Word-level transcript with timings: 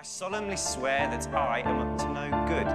I 0.00 0.02
solemnly 0.02 0.56
swear 0.56 1.10
that 1.10 1.28
I 1.34 1.60
am 1.60 1.78
up 1.78 1.98
to 1.98 2.08
no 2.08 2.30
good. 2.46 2.66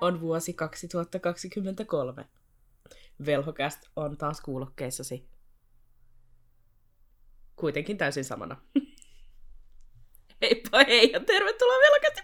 On 0.00 0.20
vuosi 0.20 0.52
2023. 0.52 2.24
Velhokäst 3.26 3.80
on 3.96 4.16
taas 4.16 4.40
kuulokkeissasi. 4.40 5.28
Kuitenkin 7.56 7.98
täysin 7.98 8.24
samana. 8.24 8.56
Heippa 10.42 10.84
hei 10.86 11.12
ja 11.12 11.20
tervetuloa 11.20 11.78
Velhokästin 11.78 12.23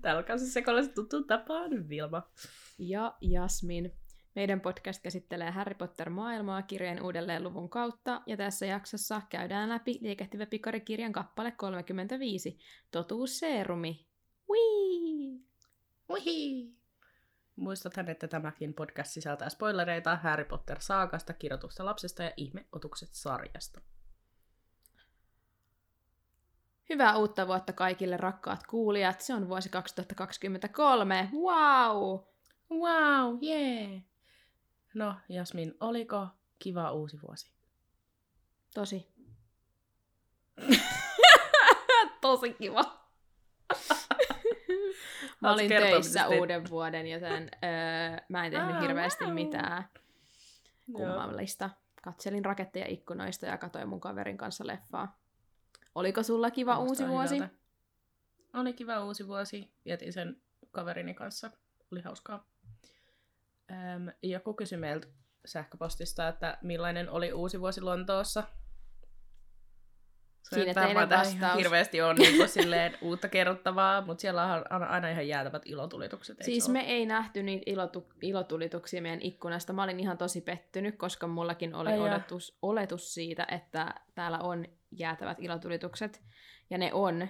Täällä 0.00 0.22
kanssa 0.22 0.52
sekoilaiset 0.52 0.94
tuttuun 0.94 1.26
tapaan 1.26 1.88
Vilma. 1.88 2.22
ja 2.78 3.16
Jasmin. 3.20 3.92
Meidän 4.34 4.60
podcast 4.60 5.02
käsittelee 5.02 5.50
Harry 5.50 5.74
Potter-maailmaa 5.74 6.62
kirjeen 6.62 7.02
uudelleen 7.02 7.44
luvun 7.44 7.70
kautta, 7.70 8.22
ja 8.26 8.36
tässä 8.36 8.66
jaksossa 8.66 9.22
käydään 9.28 9.68
läpi 9.68 9.98
liikehtivä 10.00 10.46
pikarikirjan 10.46 11.12
kappale 11.12 11.50
35, 11.50 12.58
Totuusseerumi. 12.90 14.06
Wii! 14.50 15.40
Uhi! 16.08 16.74
Muistathan, 17.56 18.08
että 18.08 18.28
tämäkin 18.28 18.74
podcast 18.74 19.10
sisältää 19.10 19.48
spoilereita 19.48 20.16
Harry 20.16 20.44
Potter-saakasta, 20.44 21.32
kirjoitusta 21.32 21.84
lapsesta 21.84 22.22
ja 22.22 22.32
ihmeotukset 22.36 23.08
sarjasta. 23.12 23.80
Hyvää 26.88 27.16
uutta 27.16 27.46
vuotta 27.46 27.72
kaikille 27.72 28.16
rakkaat 28.16 28.66
kuulijat. 28.66 29.20
Se 29.20 29.34
on 29.34 29.48
vuosi 29.48 29.68
2023. 29.68 31.28
Wow! 31.32 32.20
Wow, 32.70 33.38
jee! 33.40 33.88
Yeah. 33.88 34.02
No, 34.94 35.14
Jasmin, 35.28 35.74
oliko 35.80 36.26
kiva 36.58 36.92
uusi 36.92 37.18
vuosi? 37.22 37.52
Tosi. 38.74 39.08
Tosi 42.20 42.52
kiva. 42.54 42.80
Mä 45.40 45.52
olin 45.52 45.68
töissä 45.68 46.28
uuden 46.28 46.70
vuoden, 46.70 47.06
joten 47.06 47.50
öö, 47.64 47.68
mä 48.28 48.44
en 48.46 48.52
tehnyt 48.52 48.76
Ah, 48.76 48.82
hirveästi 48.82 49.24
wow. 49.24 49.34
mitään 49.34 49.88
Joo. 50.88 50.98
kummallista. 50.98 51.70
Katselin 52.02 52.44
raketteja 52.44 52.86
ikkunoista 52.88 53.46
ja 53.46 53.58
katsoin 53.58 53.88
mun 53.88 54.00
kaverin 54.00 54.36
kanssa 54.36 54.66
leffaa. 54.66 55.18
Oliko 55.98 56.22
sulla 56.22 56.50
kiva 56.50 56.76
Kuulostaa 56.76 57.06
uusi 57.06 57.14
vuosi? 57.14 57.34
hyvältä. 57.34 57.54
Oli 58.54 58.72
kiva 58.72 59.04
uusi 59.04 59.26
vuosi. 59.26 59.72
Vietin 59.84 60.12
sen 60.12 60.42
kaverini 60.70 61.14
kanssa. 61.14 61.50
Oli 61.92 62.00
hauskaa. 62.00 62.46
Öm, 63.70 64.12
joku 64.22 64.54
kysyi 64.54 64.78
meiltä 64.78 65.06
sähköpostista, 65.46 66.28
että 66.28 66.58
millainen 66.62 67.10
oli 67.10 67.32
uusi 67.32 67.60
vuosi 67.60 67.80
Lontoossa. 67.80 68.44
Se 70.50 70.54
Siinä 70.54 70.74
teidän 70.74 71.08
vastaus. 71.10 71.58
hirveästi 71.58 72.02
on 72.02 72.16
niin 72.16 72.48
silleen 72.48 72.98
uutta 73.00 73.28
kerrottavaa, 73.28 74.00
mutta 74.06 74.20
siellä 74.20 74.44
on 74.54 74.64
aina- 74.70 74.86
aina 74.86 75.08
ihan 75.08 75.28
jäätävät 75.28 75.62
ilotulitukset. 75.64 76.36
Siis 76.40 76.68
me 76.68 76.80
ei 76.80 77.06
nähty 77.06 77.42
niitä 77.42 77.70
ilotu- 77.70 78.12
ilotulituksia 78.22 79.02
meidän 79.02 79.22
ikkunasta. 79.22 79.72
Mä 79.72 79.82
olin 79.82 80.00
ihan 80.00 80.18
tosi 80.18 80.40
pettynyt, 80.40 80.96
koska 80.98 81.26
mullakin 81.26 81.74
oli 81.74 81.88
Ai 81.90 81.98
jaa. 81.98 82.06
oletus, 82.06 82.58
oletus 82.62 83.14
siitä, 83.14 83.46
että 83.50 83.94
täällä 84.14 84.38
on 84.38 84.64
jäätävät 84.90 85.38
ilotulitukset. 85.40 86.22
Ja 86.70 86.78
ne 86.78 86.92
on. 86.92 87.28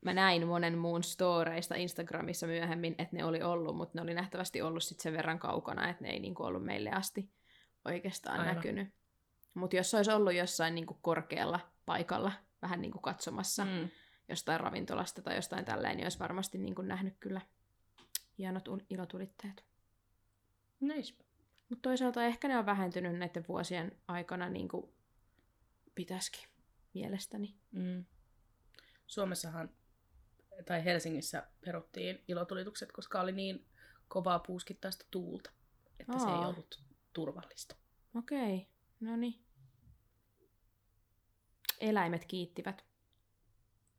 Mä 0.00 0.12
näin 0.14 0.46
monen 0.46 0.78
muun 0.78 1.02
storeista 1.02 1.74
Instagramissa 1.74 2.46
myöhemmin, 2.46 2.94
että 2.98 3.16
ne 3.16 3.24
oli 3.24 3.42
ollut, 3.42 3.76
mutta 3.76 3.98
ne 3.98 4.02
oli 4.02 4.14
nähtävästi 4.14 4.62
ollut 4.62 4.82
sit 4.82 5.00
sen 5.00 5.12
verran 5.12 5.38
kaukana, 5.38 5.88
että 5.90 6.02
ne 6.04 6.10
ei 6.10 6.20
niinku 6.20 6.42
ollut 6.42 6.64
meille 6.64 6.90
asti 6.90 7.28
oikeastaan 7.84 8.40
Aivan. 8.40 8.54
näkynyt. 8.54 8.88
Mutta 9.54 9.76
jos 9.76 9.90
se 9.90 9.96
olisi 9.96 10.10
ollut 10.12 10.34
jossain 10.34 10.74
niinku 10.74 10.98
korkealla 11.02 11.60
paikalla, 11.86 12.32
vähän 12.64 12.80
niinku 12.80 12.98
katsomassa, 12.98 13.64
Mm. 13.64 13.88
jostain 14.28 14.60
ravintolasta 14.60 15.22
tai 15.22 15.36
jostain 15.36 15.64
tälleen, 15.64 15.96
niin 15.96 16.04
olisi 16.04 16.18
varmasti 16.18 16.58
niin 16.58 16.74
kuin 16.74 16.88
nähnyt 16.88 17.16
kyllä 17.20 17.40
hienot 18.38 18.64
ilotulitteet. 18.90 19.64
Nice. 20.80 21.14
Mutta 21.68 21.82
toisaalta 21.88 22.24
ehkä 22.24 22.48
ne 22.48 22.58
on 22.58 22.66
vähentynyt 22.66 23.18
näiden 23.18 23.44
vuosien 23.48 23.92
aikana 24.08 24.48
niin 24.48 24.68
kuin 24.68 24.92
pitäisikin 25.94 26.48
mielestäni. 26.94 27.54
Mm. 27.72 28.04
Suomessahan, 29.06 29.70
tai 30.66 30.84
Helsingissä 30.84 31.46
peruttiin 31.64 32.24
ilotulitukset, 32.28 32.92
koska 32.92 33.20
oli 33.20 33.32
niin 33.32 33.66
kovaa 34.08 34.38
puuskittaista 34.38 35.06
tuulta, 35.10 35.50
että 36.00 36.18
se 36.18 36.26
ei 36.26 36.32
Aa. 36.32 36.48
ollut 36.48 36.80
turvallista. 37.12 37.76
Okei, 38.14 38.68
no 39.00 39.16
niin. 39.16 39.43
Eläimet 41.80 42.24
kiittivät. 42.24 42.84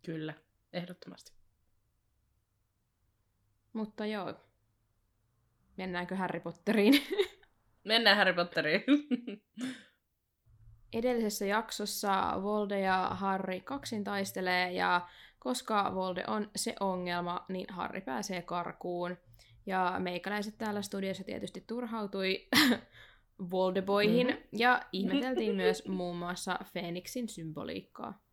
Kyllä, 0.06 0.34
ehdottomasti. 0.74 1.32
Mutta 3.74 4.06
joo. 4.06 4.34
Mennäänkö 5.78 6.16
Harry 6.16 6.40
Potteriin? 6.40 6.94
Mennään 7.84 8.18
Harry 8.18 8.34
Potteriin. 8.34 8.84
Edellisessä 10.94 11.46
jaksossa 11.46 12.34
Volde 12.44 12.80
ja 12.80 13.08
Harry 13.12 13.60
kaksin 13.60 14.04
taistelee 14.04 14.72
ja 14.72 15.08
koska 15.40 15.96
Volde 15.96 16.24
on 16.28 16.52
se 16.56 16.76
ongelma, 16.80 17.46
niin 17.50 17.66
Harry 17.70 18.02
pääsee 18.02 18.42
karkuun. 18.42 19.18
Ja 19.66 19.96
meikäläiset 20.00 20.58
täällä 20.58 20.82
studiossa 20.82 21.24
tietysti 21.24 21.64
turhautui 21.68 22.48
Voldeboihin 23.52 24.28
Mhm. 24.28 24.38
ja 24.52 24.82
ihmeteltiin 24.92 25.56
myös 25.56 25.88
muun 25.88 26.18
muassa 26.18 26.60
Feeniksin 26.74 27.30
symboliikkaa. 27.30 28.26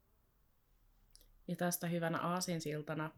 ja 1.48 1.56
tästä 1.56 1.86
hyvänä 1.86 2.18
aasinsiltana 2.20 3.10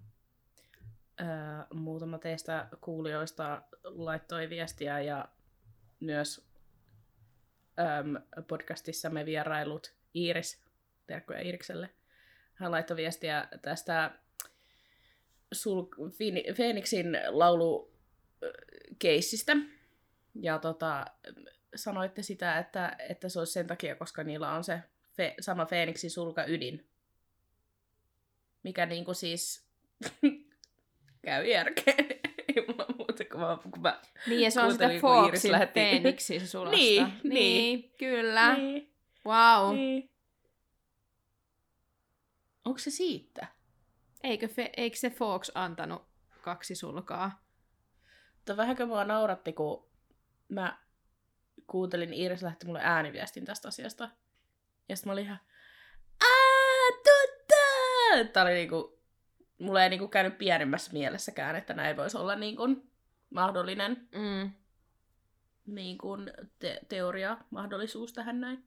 öö, 1.20 1.26
muutama 1.74 2.18
teistä 2.18 2.68
kuulijoista 2.80 3.62
laittoi 3.84 4.50
viestiä 4.50 5.00
ja 5.00 5.28
myös 6.00 6.46
öm, 7.78 8.16
podcastissamme 8.48 9.24
vierailut 9.26 9.94
Iiris, 10.14 10.64
terkkuja 11.06 11.40
Iirikselle, 11.40 11.90
hän 12.54 12.70
laittoi 12.70 12.96
viestiä 12.96 13.48
tästä 13.62 14.18
sul- 15.54 16.10
Feeniksin 16.56 17.06
laulukeissistä. 17.28 19.56
Ja 20.34 20.58
tota, 20.58 21.04
sanoitte 21.74 22.22
sitä, 22.22 22.58
että, 22.58 22.96
että 23.08 23.28
se 23.28 23.38
olisi 23.38 23.52
sen 23.52 23.66
takia, 23.66 23.96
koska 23.96 24.24
niillä 24.24 24.52
on 24.52 24.64
se 24.64 24.82
fe- 25.12 25.34
sama 25.40 25.66
Feeniksin 25.66 26.10
sulka 26.10 26.44
ydin. 26.46 26.88
Mikä 28.62 28.86
niinku 28.86 29.14
siis 29.14 29.66
käy 31.26 31.46
järkeen. 31.46 32.06
Ei 32.56 32.66
mulla 32.68 32.86
muuta 32.98 33.24
kuin 33.24 33.40
vaan, 33.40 33.58
kun 33.58 33.82
mä... 33.82 34.00
Niin, 34.26 34.40
ja 34.40 34.50
se 34.50 34.60
on 34.60 34.72
sitä 34.72 34.88
Foxin 35.00 35.52
Feeniksin 35.74 36.48
sulasta. 36.48 36.76
Niin, 36.80 37.04
niin, 37.22 37.30
niin. 37.30 37.94
kyllä. 37.98 38.54
Niin, 38.56 38.94
Wow. 39.26 39.74
niin. 39.74 40.10
Onko 42.64 42.78
se 42.78 42.90
siitä? 42.90 43.46
Eikö, 44.22 44.48
fe, 44.48 44.70
eikö 44.76 44.96
se 44.96 45.10
Fox 45.10 45.50
antanut 45.54 46.02
kaksi 46.42 46.74
sulkaa? 46.74 47.44
Mutta 48.34 48.56
vähänkö 48.56 48.86
mua 48.86 49.04
nauratti, 49.04 49.52
kun 49.52 49.88
mä 50.48 50.78
kuuntelin, 51.66 52.12
Iiris 52.12 52.42
lähti 52.42 52.66
mulle 52.66 52.80
ääniviestin 52.82 53.44
tästä 53.44 53.68
asiasta. 53.68 54.10
Ja 54.88 54.96
sitten 54.96 55.08
mä 55.10 55.12
olin 55.12 55.24
ihan, 55.24 55.40
ää, 56.20 56.90
totta! 57.04 58.32
Tää 58.32 58.42
oli 58.42 58.52
niinku, 58.54 58.98
mulla 59.58 59.82
ei 59.82 59.90
niinku 59.90 60.08
käynyt 60.08 60.38
pienimmässä 60.38 60.92
mielessäkään, 60.92 61.56
että 61.56 61.74
näin 61.74 61.96
voisi 61.96 62.16
olla 62.16 62.36
niinku 62.36 62.62
mahdollinen 63.30 64.08
Mm. 64.14 64.50
niinku 65.66 66.16
te- 66.58 66.80
teoria, 66.88 67.38
mahdollisuus 67.50 68.12
tähän 68.12 68.40
näin. 68.40 68.64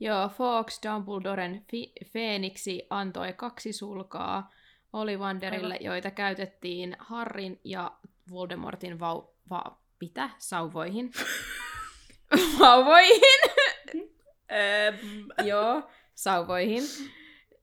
Joo, 0.00 0.28
Fox 0.28 0.80
Dumbledoren 0.88 1.64
fi- 1.70 1.92
Feeniksi 2.12 2.86
antoi 2.90 3.32
kaksi 3.32 3.72
sulkaa 3.72 4.50
Ollivanderille, 4.92 5.74
Aivan. 5.74 5.84
joita 5.86 6.10
käytettiin 6.10 6.96
Harrin 6.98 7.60
ja 7.64 7.92
Voldemortin 8.30 9.00
vau... 9.00 9.22
Va- 9.50 9.78
mitä? 10.00 10.30
Sauvoihin? 10.38 11.12
Vauvoihin! 12.58 13.20
Ähm, 14.52 14.96
Joo, 15.46 15.90
sauvoihin. 16.14 16.82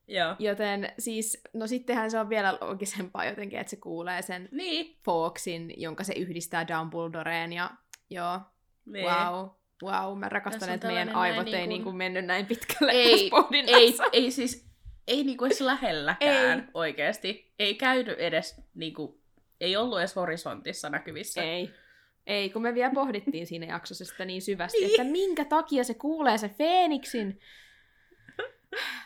joo. 0.08 0.34
Joten 0.38 0.92
siis, 0.98 1.42
no 1.52 1.66
sittenhän 1.66 2.10
se 2.10 2.18
on 2.18 2.28
vielä 2.28 2.58
loogisempaa 2.60 3.24
jotenkin, 3.24 3.58
että 3.58 3.70
se 3.70 3.76
kuulee 3.76 4.22
sen 4.22 4.48
Niin. 4.52 4.96
Foxin, 5.04 5.74
jonka 5.80 6.04
se 6.04 6.12
yhdistää 6.14 6.66
Dumbledoreen 6.68 7.52
ja 7.52 7.70
joo, 8.10 8.40
niin. 8.86 9.06
wow. 9.06 9.48
Wow, 9.84 10.18
mä 10.18 10.28
rakastan, 10.28 10.68
että 10.70 10.86
meidän 10.86 11.14
aivot 11.14 11.46
ei 11.46 11.52
niin 11.52 11.68
kuin- 11.68 11.82
kuin 11.82 11.96
mennyt 11.96 12.24
näin 12.24 12.46
pitkälle 12.46 12.92
Ei, 12.92 13.30
ei, 13.66 13.94
ei 14.12 14.30
siis, 14.30 14.66
ei 15.06 15.24
niinku 15.24 15.44
edes 15.44 15.60
lähelläkään 15.60 16.58
Ei. 16.60 16.64
oikeesti. 16.74 17.54
Ei 17.58 17.74
käydy 17.74 18.12
edes 18.18 18.60
niinku 18.74 19.20
ei 19.60 19.76
ollut 19.76 19.98
edes 19.98 20.16
horisontissa 20.16 20.90
näkyvissä. 20.90 21.42
Ei. 21.42 21.70
Ei, 22.26 22.50
kun 22.50 22.62
me 22.62 22.74
vielä 22.74 22.94
pohdittiin 22.94 23.46
siinä 23.46 23.66
jaksossa 23.66 24.04
sitä 24.04 24.24
niin 24.24 24.42
syvästi, 24.42 24.78
Niin. 24.78 24.90
että 24.90 25.04
minkä 25.12 25.44
takia 25.44 25.84
se 25.84 25.94
kuulee 25.94 26.38
se 26.38 26.48
Feeniksin. 26.48 27.40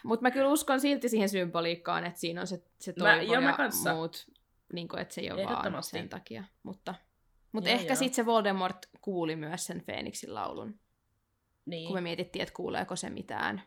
Mutta 0.05 0.23
mä 0.23 0.31
kyllä 0.31 0.49
uskon 0.49 0.81
silti 0.81 1.09
siihen 1.09 1.29
symboliikkaan, 1.29 2.05
että 2.05 2.21
siinä 2.21 2.41
on 2.41 2.47
se, 2.47 2.63
se 2.79 2.93
Mä- 2.99 3.17
toivo 3.17 3.41
mä 3.41 3.51
ja 3.51 3.57
kanssa. 3.57 3.95
muut, 3.95 4.27
niin 4.73 4.89
kuin, 4.89 5.01
että 5.01 5.15
se 5.15 5.21
ei 5.21 5.31
ole 5.31 5.45
vaan 5.45 5.83
sen 5.83 6.09
takia. 6.09 6.45
Mutta, 6.63 6.95
mutta 7.53 7.71
Joo, 7.71 7.79
ehkä 7.81 7.95
sitten 7.95 8.15
se 8.15 8.27
Voldemort 8.27 8.77
kuuli 9.01 9.37
myös 9.37 9.67
sen 9.67 9.83
Feeniksin 9.85 10.35
laulun, 10.35 10.79
Niin. 11.67 11.87
kun 11.87 11.95
me 11.97 12.01
mietittiin, 12.01 12.43
että 12.43 12.55
kuuleeko 12.55 12.97
se 12.97 13.11
mitään. 13.11 13.63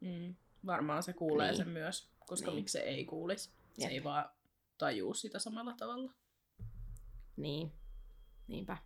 Mm. 0.00 0.34
Varmaan 0.66 1.02
se 1.02 1.12
kuulee 1.12 1.46
Niin. 1.48 1.56
sen 1.56 1.68
myös, 1.68 2.08
koska 2.26 2.50
Niin. 2.50 2.56
miksi 2.58 2.72
se 2.72 2.78
ei 2.80 3.04
kuulisi. 3.04 3.50
Se 3.78 3.82
Jep. 3.84 3.92
ei 3.92 4.04
vaan 4.04 4.30
tajuu 4.78 5.14
sitä 5.14 5.38
samalla 5.38 5.74
tavalla. 5.78 6.12
Niin, 7.36 7.72
niinpä. 8.48 8.76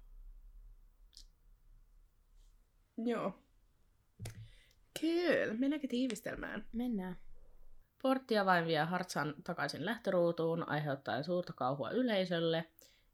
Joo. 2.96 3.32
Kyllä, 5.00 5.55
mennäänkö 5.55 5.88
tiivistelmään? 5.88 6.66
Mennään. 6.72 7.16
Portti 8.02 8.34
vain 8.44 8.66
vie 8.66 8.84
Hartsan 8.84 9.34
takaisin 9.44 9.84
lähtöruutuun, 9.84 10.69
aiheuttaen 10.69 11.25
suurta 11.25 11.52
kauhua 11.52 11.90
yleisölle. 11.90 12.70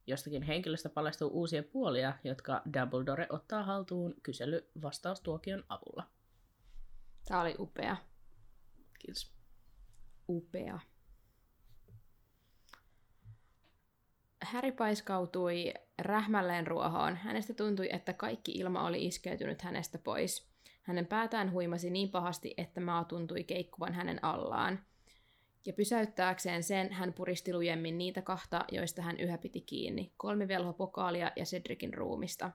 Jostakin 0.06 0.42
henkilöstä 0.42 0.88
paljastuu 0.88 1.30
uusia 1.32 1.62
puolia, 1.62 2.18
jotka 2.24 2.62
Dumbledore 2.72 3.26
ottaa 3.30 3.62
haltuun 3.62 4.14
kysely-vastaustuokion 4.22 5.64
avulla. 5.68 6.10
Tämä 7.28 7.40
oli 7.40 7.54
upea. 7.58 7.96
Kiitos. 8.98 9.34
Upea. 10.28 10.80
Häri 14.42 14.72
paiskautui 14.72 15.74
rähmälleen 15.98 16.66
ruohoon. 16.66 17.16
Hänestä 17.16 17.54
tuntui, 17.54 17.88
että 17.92 18.12
kaikki 18.12 18.52
ilma 18.52 18.86
oli 18.86 19.06
iskeytynyt 19.06 19.62
hänestä 19.62 19.98
pois. 19.98 20.48
Hänen 20.82 21.06
päätään 21.06 21.52
huimasi 21.52 21.90
niin 21.90 22.08
pahasti, 22.10 22.54
että 22.56 22.80
maa 22.80 23.04
tuntui 23.04 23.44
keikkuvan 23.44 23.94
hänen 23.94 24.24
allaan. 24.24 24.84
Ja 25.66 25.72
pysäyttääkseen 25.72 26.62
sen 26.62 26.92
hän 26.92 27.12
puristi 27.12 27.54
lujemmin 27.54 27.98
niitä 27.98 28.22
kahta, 28.22 28.64
joista 28.72 29.02
hän 29.02 29.20
yhä 29.20 29.38
piti 29.38 29.60
kiinni, 29.60 30.12
kolmi 30.16 30.48
velhopokaalia 30.48 31.32
ja 31.36 31.44
Cedricin 31.44 31.94
ruumista. 31.94 32.50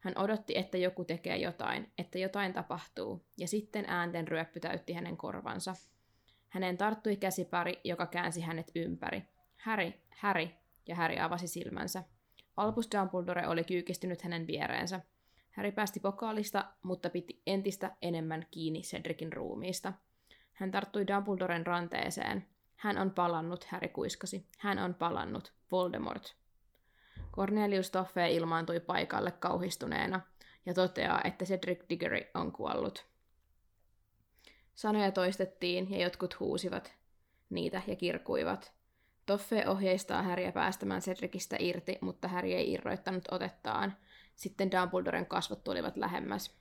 Hän 0.00 0.18
odotti, 0.18 0.58
että 0.58 0.78
joku 0.78 1.04
tekee 1.04 1.36
jotain, 1.36 1.92
että 1.98 2.18
jotain 2.18 2.52
tapahtuu, 2.52 3.24
ja 3.38 3.48
sitten 3.48 3.84
äänten 3.88 4.28
ryöppy 4.28 4.60
täytti 4.60 4.92
hänen 4.92 5.16
korvansa. 5.16 5.74
Hänen 6.48 6.76
tarttui 6.76 7.16
käsipari, 7.16 7.80
joka 7.84 8.06
käänsi 8.06 8.40
hänet 8.40 8.70
ympäri. 8.74 9.22
Häri, 9.56 9.94
Häri, 10.08 10.54
ja 10.86 10.94
Häri 10.94 11.20
avasi 11.20 11.48
silmänsä. 11.48 12.04
Albus 12.56 12.88
Dumbledore 12.96 13.48
oli 13.48 13.64
kyykistynyt 13.64 14.22
hänen 14.22 14.46
viereensä. 14.46 15.00
Häri 15.50 15.72
päästi 15.72 16.00
pokaalista, 16.00 16.64
mutta 16.82 17.10
piti 17.10 17.42
entistä 17.46 17.96
enemmän 18.02 18.46
kiinni 18.50 18.82
Cedricin 18.82 19.32
ruumiista. 19.32 19.92
Hän 20.52 20.70
tarttui 20.70 21.06
Dumbledoren 21.06 21.66
ranteeseen. 21.66 22.46
Hän 22.76 22.98
on 22.98 23.10
palannut, 23.10 23.64
Häri 23.64 23.88
kuiskasi. 23.88 24.46
Hän 24.58 24.78
on 24.78 24.94
palannut. 24.94 25.52
Voldemort. 25.70 26.36
Cornelius 27.32 27.90
Toffee 27.90 28.32
ilmaantui 28.32 28.80
paikalle 28.80 29.30
kauhistuneena 29.30 30.20
ja 30.66 30.74
toteaa, 30.74 31.20
että 31.24 31.44
Cedric 31.44 31.88
Diggory 31.88 32.20
on 32.34 32.52
kuollut. 32.52 33.06
Sanoja 34.74 35.12
toistettiin 35.12 35.90
ja 35.90 35.98
jotkut 35.98 36.40
huusivat 36.40 36.94
niitä 37.50 37.82
ja 37.86 37.96
kirkuivat. 37.96 38.72
Toffe 39.26 39.68
ohjeistaa 39.68 40.22
Häriä 40.22 40.52
päästämään 40.52 41.00
Cedricistä 41.00 41.56
irti, 41.58 41.98
mutta 42.00 42.28
Häri 42.28 42.54
ei 42.54 42.72
irroittanut 42.72 43.24
otettaan. 43.30 43.96
Sitten 44.36 44.70
Dumbledoren 44.70 45.26
kasvot 45.26 45.64
tulivat 45.64 45.96
lähemmäs. 45.96 46.56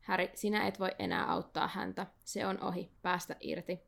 Häri, 0.00 0.30
sinä 0.34 0.66
et 0.66 0.80
voi 0.80 0.90
enää 0.98 1.30
auttaa 1.32 1.68
häntä. 1.68 2.06
Se 2.24 2.46
on 2.46 2.62
ohi. 2.62 2.90
Päästä 3.02 3.36
irti. 3.40 3.80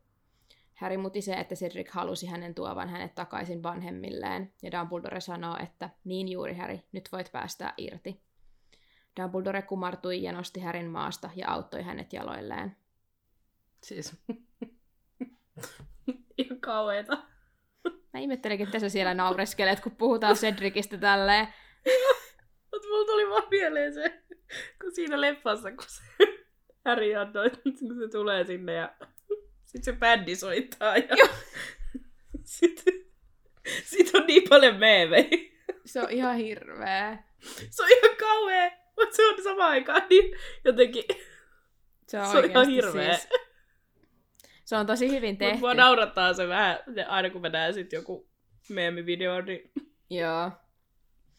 Häri 0.75 0.97
mutisee, 0.97 1.41
että 1.41 1.55
Cedric 1.55 1.91
halusi 1.91 2.27
hänen 2.27 2.55
tuovan 2.55 2.89
hänet 2.89 3.15
takaisin 3.15 3.63
vanhemmilleen, 3.63 4.53
ja 4.63 4.71
Dumbledore 4.71 5.21
sanoo, 5.21 5.57
että 5.63 5.91
niin 6.05 6.29
juuri 6.29 6.55
Häri, 6.55 6.83
nyt 6.93 7.09
voit 7.13 7.33
päästää 7.33 7.75
irti. 7.77 8.21
Dumbledore 9.21 9.63
kumartui 9.63 10.23
ja 10.23 10.33
nosti 10.33 10.61
Härin 10.61 10.91
maasta 10.91 11.31
ja 11.35 11.51
auttoi 11.51 11.83
hänet 11.83 12.13
jaloilleen. 12.13 12.77
Siis. 13.83 14.17
Ihan 16.39 16.61
kauheeta. 16.61 17.19
Mä 18.19 18.23
ihmettelinkin, 18.23 18.67
että 18.67 18.79
sä 18.79 18.89
siellä 18.89 19.15
naureskelet, 19.15 19.81
kun 19.81 19.97
puhutaan 19.97 20.37
Cedricistä 20.37 20.99
tälleen. 20.99 21.49
Mut 22.73 22.83
mulla 22.89 23.07
tuli 23.07 23.31
vaan 23.31 23.49
mieleen 23.51 23.95
se, 23.95 24.23
kun 24.81 24.95
siinä 24.95 25.21
leffassa, 25.21 25.71
kun 25.71 25.85
se 25.87 26.03
Harry 26.85 27.15
annoi, 27.15 27.51
kun 27.51 27.77
se 27.77 28.09
tulee 28.13 28.45
sinne 28.45 28.75
ja 28.75 28.95
sit 29.65 29.85
se 29.85 29.93
bändi 29.93 30.37
soittaa 30.37 30.97
ja 30.97 31.17
sitten 32.59 32.95
sit 33.85 34.15
on 34.15 34.27
niin 34.27 34.49
paljon 34.49 34.77
meemejä. 34.77 35.29
Se 35.85 36.01
on 36.03 36.11
ihan 36.11 36.37
hirveä. 36.37 37.19
Se 37.71 37.83
on 37.83 37.89
ihan 37.89 38.17
kauhea, 38.17 38.71
mutta 38.97 39.17
se 39.17 39.27
on 39.27 39.43
samaan 39.43 39.71
aikaan 39.71 40.03
niin 40.11 40.39
jotenkin, 40.65 41.05
Se 42.07 42.21
on, 42.21 42.27
se 42.27 42.39
on 42.39 42.45
ihan 42.45 42.69
hirveä. 42.69 43.15
Siis, 43.15 43.29
se 44.69 44.77
on 44.77 44.87
tosi 44.87 45.11
hyvin 45.11 45.33
Mutta 45.33 45.45
tehty. 45.45 45.61
mua 45.61 45.75
naurattaa 45.75 46.33
se 46.35 46.49
vähän, 46.49 46.79
aina 47.09 47.31
kun 47.31 47.41
mä 47.41 47.49
näen 47.49 47.75
sit 47.75 47.93
joku 47.93 48.29
meemivideo, 48.69 49.41
niin 49.41 49.71
Joo. 50.11 50.51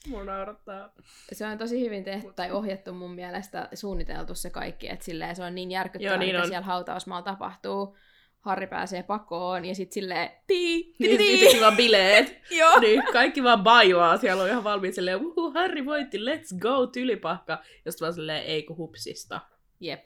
mua 0.07 0.23
naurattaa. 0.23 0.93
Se 1.33 1.45
on 1.45 1.57
tosi 1.57 1.81
hyvin 1.85 2.03
tehty 2.03 2.33
tai 2.35 2.51
ohjattu 2.51 2.93
mun 2.93 3.11
mielestä, 3.15 3.69
suunniteltu 3.73 4.35
se 4.35 4.49
kaikki, 4.49 4.89
että 4.89 5.05
silleen 5.05 5.35
se 5.35 5.43
on 5.43 5.55
niin 5.55 5.71
järkyttävää, 5.71 6.13
Joo, 6.13 6.19
niin 6.19 6.27
mitä 6.35 6.41
on. 6.41 6.47
siellä 6.47 6.65
hautausmaalla 6.65 7.23
tapahtuu. 7.25 7.97
Harri 8.39 8.67
pääsee 8.67 9.03
pakoon 9.03 9.65
ja 9.65 9.75
sitten 9.75 9.93
silleen 9.93 10.29
tii, 10.47 10.83
tii, 10.83 10.95
Niin 10.99 11.17
tii. 11.17 11.39
sitten 11.39 11.61
vaan 11.61 11.77
bileet. 11.77 12.37
Joo. 12.59 12.79
niin, 12.79 13.03
kaikki 13.13 13.43
vaan 13.43 13.63
bailaa. 13.63 14.17
Siellä 14.17 14.43
on 14.43 14.49
ihan 14.49 14.63
valmiit 14.63 14.95
silleen, 14.95 15.17
uhu, 15.25 15.51
Harry 15.51 15.85
voitti, 15.85 16.17
let's 16.17 16.59
go, 16.59 16.87
tylipahka. 16.87 17.63
Ja 17.85 17.91
sitten 17.91 18.05
vaan 18.05 18.13
silleen, 18.13 18.43
ei 18.43 18.63
kun 18.63 18.77
hupsista. 18.77 19.41
Jep. 19.79 20.05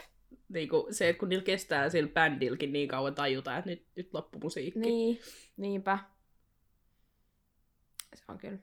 Niin 0.54 0.70
kuin 0.70 0.94
se, 0.94 1.10
että 1.10 1.20
kun 1.20 1.30
niillä 1.30 1.44
kestää 1.44 1.90
sillä 1.90 2.10
bändilläkin 2.14 2.74
niin 2.74 2.88
kauan 2.88 3.16
tajuta, 3.16 3.58
että 3.58 3.70
nyt, 3.70 3.86
nyt 3.96 4.14
loppu 4.14 4.40
musiikki. 4.40 4.80
Niin, 4.80 5.20
niinpä. 5.58 6.00
Se 8.16 8.24
on 8.28 8.38
kyllä. 8.38 8.58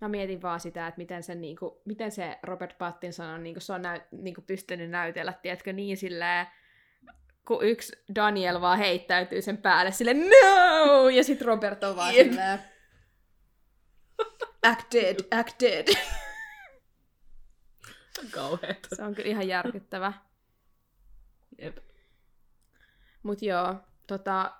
Mä 0.00 0.08
mietin 0.08 0.42
vaan 0.42 0.60
sitä, 0.60 0.86
että 0.86 0.98
miten 0.98 1.22
se, 1.22 1.34
niinku, 1.34 1.82
miten 1.84 2.12
se 2.12 2.38
Robert 2.42 2.78
Pattinson 2.78 3.26
on, 3.26 3.42
niinku, 3.42 3.60
se 3.60 3.72
on 3.72 3.82
näy, 3.82 4.00
niinku, 4.10 4.40
pystynyt 4.40 4.90
näytellä, 4.90 5.32
tiedätkö, 5.32 5.72
niin 5.72 5.96
silleen, 5.96 6.46
kun 7.46 7.64
yksi 7.64 7.92
Daniel 8.14 8.60
vaan 8.60 8.78
heittäytyy 8.78 9.42
sen 9.42 9.56
päälle 9.56 9.92
silleen, 9.92 10.30
no! 10.30 11.08
Ja 11.08 11.24
sitten 11.24 11.46
Robert 11.46 11.84
on 11.84 11.96
vaan 11.96 12.14
Jep. 12.14 12.26
silleen, 12.26 12.58
act 14.70 14.92
dead, 14.92 15.16
act 15.30 15.60
dead. 15.60 15.86
Kauheeta. 18.30 18.96
Se 18.96 19.02
on 19.02 19.14
kyllä 19.14 19.28
ihan 19.28 19.48
järkyttävä. 19.48 20.12
Jep. 21.58 21.78
Mut 23.22 23.42
joo, 23.42 23.74
tota, 24.06 24.52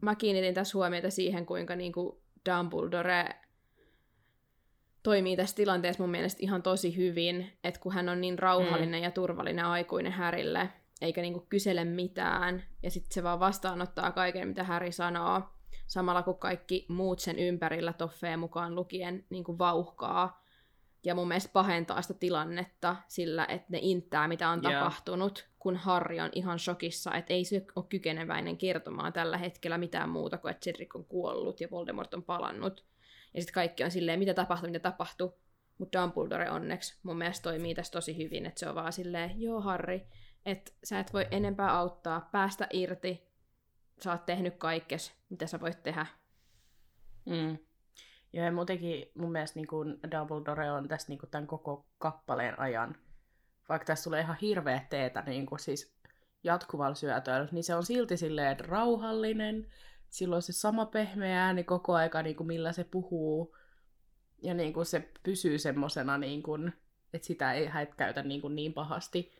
mä 0.00 0.14
kiinnitin 0.14 0.54
tässä 0.54 0.78
huomiota 0.78 1.10
siihen, 1.10 1.46
kuinka 1.46 1.76
niinku 1.76 2.22
Dumbledore 2.50 3.28
toimii 5.02 5.36
tässä 5.36 5.56
tilanteessa 5.56 6.02
mun 6.02 6.10
mielestä 6.10 6.38
ihan 6.42 6.62
tosi 6.62 6.96
hyvin, 6.96 7.52
että 7.64 7.80
kun 7.80 7.92
hän 7.92 8.08
on 8.08 8.20
niin 8.20 8.38
rauhallinen 8.38 9.00
mm. 9.00 9.04
ja 9.04 9.10
turvallinen 9.10 9.64
aikuinen 9.64 10.12
Härille, 10.12 10.68
eikä 11.00 11.22
niinku 11.22 11.46
kysele 11.48 11.84
mitään, 11.84 12.62
ja 12.82 12.90
sitten 12.90 13.12
se 13.14 13.22
vaan 13.22 13.40
vastaanottaa 13.40 14.12
kaiken, 14.12 14.48
mitä 14.48 14.64
Häri 14.64 14.92
sanoo, 14.92 15.42
samalla 15.86 16.22
kun 16.22 16.38
kaikki 16.38 16.86
muut 16.88 17.18
sen 17.18 17.38
ympärillä 17.38 17.92
toffeen 17.92 18.38
mukaan 18.38 18.74
lukien 18.74 19.24
niinku 19.30 19.58
vauhkaa, 19.58 20.43
ja 21.04 21.14
mun 21.14 21.28
mielestä 21.28 21.52
pahentaa 21.52 22.02
sitä 22.02 22.14
tilannetta 22.14 22.96
sillä, 23.08 23.46
että 23.48 23.66
ne 23.68 23.78
inttää, 23.82 24.28
mitä 24.28 24.50
on 24.50 24.60
Joo. 24.62 24.72
tapahtunut, 24.72 25.48
kun 25.58 25.76
Harry 25.76 26.20
on 26.20 26.30
ihan 26.32 26.58
shokissa, 26.58 27.14
että 27.14 27.34
ei 27.34 27.44
se 27.44 27.66
ole 27.76 27.84
kykeneväinen 27.88 28.56
kertomaan 28.56 29.12
tällä 29.12 29.38
hetkellä 29.38 29.78
mitään 29.78 30.08
muuta 30.08 30.38
kuin, 30.38 30.50
että 30.50 30.64
Cedric 30.64 30.96
on 30.96 31.04
kuollut 31.04 31.60
ja 31.60 31.68
Voldemort 31.70 32.14
on 32.14 32.22
palannut. 32.22 32.84
Ja 33.34 33.40
sitten 33.40 33.54
kaikki 33.54 33.84
on 33.84 33.90
silleen, 33.90 34.18
mitä 34.18 34.34
tapahtui, 34.34 34.70
mitä 34.70 34.90
tapahtui. 34.90 35.32
Mutta 35.78 36.02
Dumbledore 36.02 36.50
onneksi 36.50 36.98
mun 37.02 37.18
mielestä 37.18 37.42
toimii 37.42 37.74
tässä 37.74 37.92
tosi 37.92 38.16
hyvin, 38.16 38.46
että 38.46 38.60
se 38.60 38.68
on 38.68 38.74
vaan 38.74 38.92
silleen, 38.92 39.40
joo 39.40 39.60
Harry, 39.60 40.00
että 40.46 40.72
sä 40.84 40.98
et 40.98 41.12
voi 41.12 41.26
enempää 41.30 41.78
auttaa, 41.78 42.28
päästä 42.32 42.66
irti, 42.72 43.28
sä 44.00 44.12
oot 44.12 44.26
tehnyt 44.26 44.56
kaikkes, 44.56 45.14
mitä 45.28 45.46
sä 45.46 45.60
voit 45.60 45.82
tehdä. 45.82 46.06
Mm. 47.26 47.58
Ja 48.34 48.52
muutenkin 48.52 49.10
mun 49.14 49.32
mielestä 49.32 49.58
niin 49.58 49.66
kuin 49.66 50.00
Dumbledore 50.10 50.70
on 50.72 50.88
tässä 50.88 51.08
niin 51.08 51.18
kuin 51.18 51.30
tämän 51.30 51.46
koko 51.46 51.86
kappaleen 51.98 52.60
ajan, 52.60 52.96
vaikka 53.68 53.86
tässä 53.86 54.04
tulee 54.04 54.20
ihan 54.20 54.36
hirveä 54.40 54.86
teetä 54.90 55.22
niin 55.26 55.46
kuin 55.46 55.58
siis 55.58 55.94
jatkuvalla 56.44 56.94
syötöllä, 56.94 57.48
niin 57.52 57.64
se 57.64 57.74
on 57.74 57.86
silti 57.86 58.16
silleen 58.16 58.60
rauhallinen, 58.60 59.66
sillä 60.10 60.36
on 60.36 60.42
se 60.42 60.52
sama 60.52 60.86
pehmeä 60.86 61.44
ääni 61.44 61.64
koko 61.64 61.94
aika, 61.94 62.22
niin 62.22 62.36
kuin 62.36 62.46
millä 62.46 62.72
se 62.72 62.84
puhuu. 62.84 63.56
Ja 64.42 64.54
niin 64.54 64.72
kuin 64.72 64.86
se 64.86 65.10
pysyy 65.22 65.58
semmosena, 65.58 66.18
niin 66.18 66.42
kuin, 66.42 66.72
että 67.12 67.26
sitä 67.26 67.52
ei 67.52 67.66
hätkäytä 67.66 68.22
niin, 68.22 68.40
kuin 68.40 68.56
niin 68.56 68.72
pahasti. 68.72 69.32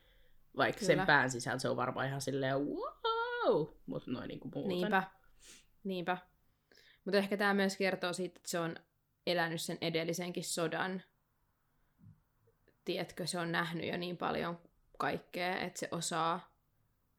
Vaikka 0.57 0.79
Kyllä. 0.79 0.87
sen 0.87 1.07
pään 1.07 1.31
sisällä 1.31 1.59
se 1.59 1.69
on 1.69 1.77
varmaan 1.77 2.07
ihan 2.07 2.21
silleen 2.21 2.57
wow, 2.57 3.67
mutta 3.87 4.11
noin 4.11 4.29
niin 4.29 4.41
kuin 4.41 4.53
muuten. 4.55 4.69
Niinpä. 4.69 5.03
Niinpä. 5.85 6.19
Mutta 7.05 7.19
ehkä 7.19 7.37
tämä 7.37 7.55
myös 7.55 7.77
kertoo 7.77 8.13
siitä, 8.13 8.37
että 8.37 8.51
se 8.51 8.59
on 8.59 8.77
elänyt 9.27 9.61
sen 9.61 9.79
edellisenkin 9.81 10.45
sodan. 10.45 11.03
Tiedätkö, 12.85 13.27
se 13.27 13.39
on 13.39 13.53
nähnyt 13.53 13.87
jo 13.87 13.97
niin 13.97 14.17
paljon 14.17 14.59
kaikkea, 14.99 15.61
että 15.61 15.81
se 15.81 15.89
osaa 15.91 16.55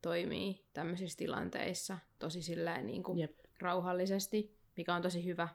toimia 0.02 0.54
tämmöisissä 0.74 1.18
tilanteissa 1.18 1.98
tosi 2.20 2.42
silleen 2.42 2.88
niin 2.88 3.04
kuin 3.04 3.20
Jep. 3.20 3.40
rauhallisesti, 3.60 4.58
mikä 4.78 4.96
on 4.96 5.02
tosi 5.02 5.26
hyvä. 5.26 5.48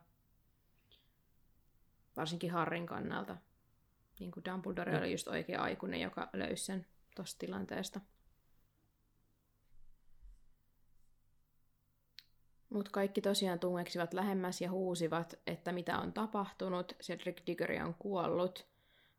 Varsinkin 2.16 2.50
Harrin 2.50 2.86
kannalta. 2.86 3.36
Niin 4.18 4.30
kuin 4.30 4.44
Dumbledore 4.44 4.92
Jep. 4.92 5.02
oli 5.02 5.12
just 5.12 5.28
oikea 5.28 5.62
aikuinen, 5.62 6.00
joka 6.00 6.30
löysi 6.32 6.64
sen 6.64 6.86
tosta 7.14 7.38
tilanteesta. 7.38 8.00
Mutta 12.70 12.90
kaikki 12.90 13.20
tosiaan 13.20 13.58
tungeksivat 13.58 14.14
lähemmäs 14.14 14.60
ja 14.60 14.70
huusivat, 14.70 15.38
että 15.46 15.72
mitä 15.72 15.98
on 15.98 16.12
tapahtunut, 16.12 16.92
Cedric 17.02 17.46
Diggory 17.46 17.76
on 17.76 17.94
kuollut. 17.94 18.66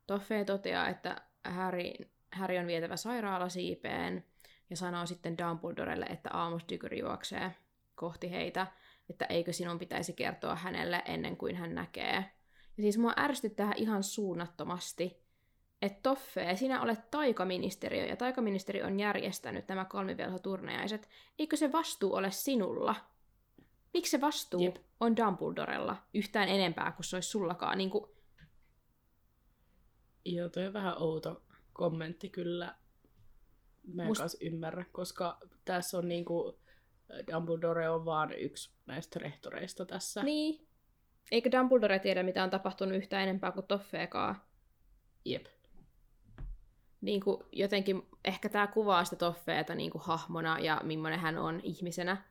Toffee 0.07 0.45
toteaa, 0.45 0.89
että 0.89 1.21
Harry, 1.45 1.91
Harry 2.31 2.57
on 2.57 2.67
vietävä 2.67 2.95
sairaalasiipeen 2.95 4.25
ja 4.69 4.77
sanoo 4.77 5.05
sitten 5.05 5.37
Dumbledorelle, 5.37 6.05
että 6.05 6.29
Amos 6.33 6.63
Diggory 6.69 6.97
juoksee 6.97 7.55
kohti 7.95 8.31
heitä, 8.31 8.67
että 9.09 9.25
eikö 9.25 9.53
sinun 9.53 9.79
pitäisi 9.79 10.13
kertoa 10.13 10.55
hänelle 10.55 11.01
ennen 11.05 11.37
kuin 11.37 11.55
hän 11.55 11.75
näkee. 11.75 12.25
Ja 12.77 12.83
siis 12.83 12.97
mua 12.97 13.13
ärsyttää 13.17 13.73
ihan 13.75 14.03
suunnattomasti, 14.03 15.21
että 15.81 15.99
Toffee, 16.03 16.55
sinä 16.55 16.81
olet 16.81 17.11
taikaministeriö 17.11 18.05
ja 18.05 18.15
taikaministeriö 18.15 18.85
on 18.85 18.99
järjestänyt 18.99 19.67
nämä 19.67 19.85
kolmivelhoturnajaiset. 19.85 21.09
Eikö 21.39 21.57
se 21.57 21.71
vastuu 21.71 22.13
ole 22.13 22.31
sinulla? 22.31 22.95
Miksi 23.93 24.11
se 24.11 24.21
vastuu 24.21 24.61
Jep. 24.61 24.75
On 24.99 25.15
Dumbledorella 25.17 25.97
yhtään 26.13 26.49
enempää 26.49 26.91
kuin 26.91 27.05
se 27.05 27.15
olisi 27.15 27.29
sullakaan? 27.29 27.77
Niin 27.77 27.89
kuin, 27.89 28.11
Joo, 30.25 30.49
toi 30.49 30.67
on 30.67 30.73
vähän 30.73 31.01
outo 31.01 31.43
kommentti 31.73 32.29
kyllä. 32.29 32.75
Mä 33.93 34.03
en 34.03 34.09
Must- 34.09 34.21
Must... 34.21 34.41
ymmärrä, 34.41 34.85
koska 34.91 35.39
tässä 35.65 35.97
on 35.97 36.07
niinku, 36.07 36.59
Dumbledore 37.33 37.89
on 37.89 38.05
vaan 38.05 38.33
yksi 38.33 38.71
näistä 38.85 39.19
rehtoreista 39.19 39.85
tässä. 39.85 40.23
niin. 40.23 40.67
Eikö 41.31 41.51
Dumbledore 41.51 41.99
tiedä, 41.99 42.23
mitä 42.23 42.43
on 42.43 42.49
tapahtunut 42.49 42.95
yhtään 42.95 43.23
enempää 43.23 43.51
kuin 43.51 43.65
Toffeekaan? 43.67 44.41
Jep. 45.25 45.45
niin 47.01 47.21
kuin 47.21 47.43
jotenkin 47.51 48.07
ehkä 48.25 48.49
tämä 48.49 48.67
kuvaa 48.67 49.03
sitä 49.03 49.15
Toffeeta 49.15 49.75
niin 49.75 49.91
kuin 49.91 50.01
hahmona 50.01 50.59
ja 50.59 50.81
millainen 50.83 51.19
hän 51.19 51.37
on 51.37 51.59
ihmisenä, 51.63 52.30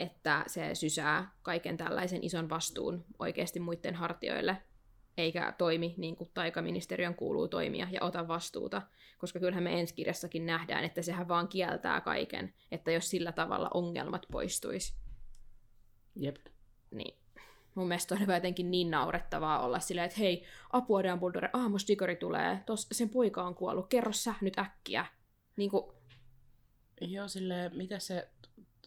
että 0.00 0.44
se 0.46 0.74
sysää 0.74 1.32
kaiken 1.42 1.76
tällaisen 1.76 2.24
ison 2.24 2.50
vastuun 2.50 3.04
oikeasti 3.18 3.60
muiden 3.60 3.94
hartioille, 3.94 4.62
eikä 5.16 5.54
toimi 5.58 5.94
niin 5.96 6.16
kuin 6.16 6.30
taikaministeriön 6.34 7.14
kuuluu 7.14 7.48
toimia 7.48 7.88
ja 7.90 8.02
ota 8.02 8.28
vastuuta, 8.28 8.82
koska 9.18 9.40
kyllähän 9.40 9.62
me 9.64 9.80
ensi 9.80 9.94
kirjassakin 9.94 10.46
nähdään, 10.46 10.84
että 10.84 11.02
sehän 11.02 11.28
vaan 11.28 11.48
kieltää 11.48 12.00
kaiken, 12.00 12.54
että 12.72 12.90
jos 12.90 13.10
sillä 13.10 13.32
tavalla 13.32 13.70
ongelmat 13.74 14.26
poistuisi, 14.32 14.94
Jep. 16.16 16.36
niin 16.90 17.18
mun 17.74 17.88
mielestä 17.88 18.14
on 18.14 18.20
hyvä 18.20 18.34
jotenkin 18.34 18.70
niin 18.70 18.90
naurettavaa 18.90 19.64
olla 19.64 19.80
silleen, 19.80 20.04
että 20.04 20.18
hei, 20.18 20.44
apua 20.72 21.04
Dumbledore, 21.04 21.50
Amos 21.52 21.88
Diggory 21.88 22.16
tulee, 22.16 22.62
tos, 22.66 22.86
sen 22.92 23.08
poika 23.08 23.42
on 23.42 23.54
kuollut, 23.54 23.88
kerro 23.88 24.12
sä 24.12 24.34
nyt 24.40 24.58
äkkiä. 24.58 25.06
Niin 25.56 25.70
kuin, 25.70 25.94
Joo, 27.00 27.28
silleen, 27.28 27.76
mitä 27.76 27.98
se 27.98 28.28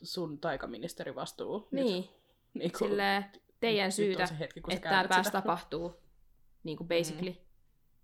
sun 0.03 0.39
taikaministeri 0.39 1.15
vastuu? 1.15 1.67
niin, 1.71 2.03
Nyt? 2.03 2.11
Niin 2.53 2.71
silleen 2.77 3.25
teidän 3.59 3.91
syytä, 3.91 4.27
hetki, 4.39 4.61
että 4.69 4.89
tämä 5.09 5.23
sitä. 5.23 5.41
tapahtuu, 5.41 5.93
niin 6.63 6.77
kuin 6.77 6.87
basically. 6.87 7.29
Mm. 7.29 7.37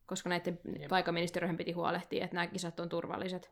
Koska 0.05 0.29
näiden 0.29 0.59
Jep. 0.79 0.89
taikaministeriöhän 0.89 1.57
piti 1.57 1.71
huolehtia, 1.71 2.23
että 2.23 2.35
nämä 2.35 2.47
kisat 2.47 2.79
on 2.79 2.89
turvalliset. 2.89 3.51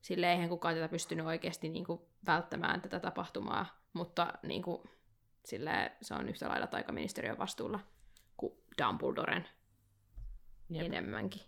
Sille 0.00 0.32
eihän 0.32 0.48
kukaan 0.48 0.74
tätä 0.74 0.88
pystynyt 0.88 1.26
oikeasti 1.26 1.68
niin 1.68 1.84
kuin, 1.84 2.00
välttämään 2.26 2.80
tätä 2.80 3.00
tapahtumaa, 3.00 3.66
mutta 3.92 4.32
niin 4.42 4.62
kuin, 4.62 4.82
silleen, 5.44 5.90
se 6.02 6.14
on 6.14 6.28
yhtä 6.28 6.48
lailla 6.48 6.66
taikaministeriön 6.66 7.38
vastuulla 7.38 7.80
kuin 8.36 8.52
Dumbledoren 8.82 9.48
Jep. 10.70 10.86
enemmänkin. 10.86 11.42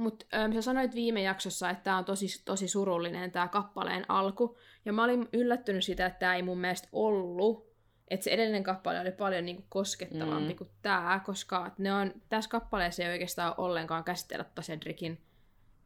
Mutta 0.00 0.26
sä 0.54 0.62
sanoit 0.62 0.94
viime 0.94 1.22
jaksossa, 1.22 1.70
että 1.70 1.84
tämä 1.84 1.96
on 1.98 2.04
tosi, 2.04 2.42
tosi 2.44 2.68
surullinen 2.68 3.32
tämä 3.32 3.48
kappaleen 3.48 4.04
alku. 4.08 4.58
Ja 4.84 4.92
mä 4.92 5.04
olin 5.04 5.28
yllättynyt 5.32 5.84
sitä, 5.84 6.06
että 6.06 6.18
tämä 6.18 6.34
ei 6.36 6.42
mun 6.42 6.58
mielestä 6.58 6.88
ollut. 6.92 7.70
Että 8.08 8.24
se 8.24 8.30
edellinen 8.30 8.62
kappale 8.62 9.00
oli 9.00 9.12
paljon 9.12 9.44
niinku 9.44 9.62
koskettavampi 9.68 10.52
Mm. 10.52 10.56
kuin 10.58 10.70
tämä, 10.82 11.20
koska 11.26 11.70
ne 11.78 11.92
on, 11.94 12.12
tässä 12.28 12.50
kappaleessa 12.50 13.02
ei 13.02 13.10
oikeastaan 13.10 13.54
ollenkaan 13.58 14.04
käsitellä 14.04 14.44
Cedricin, 14.60 15.20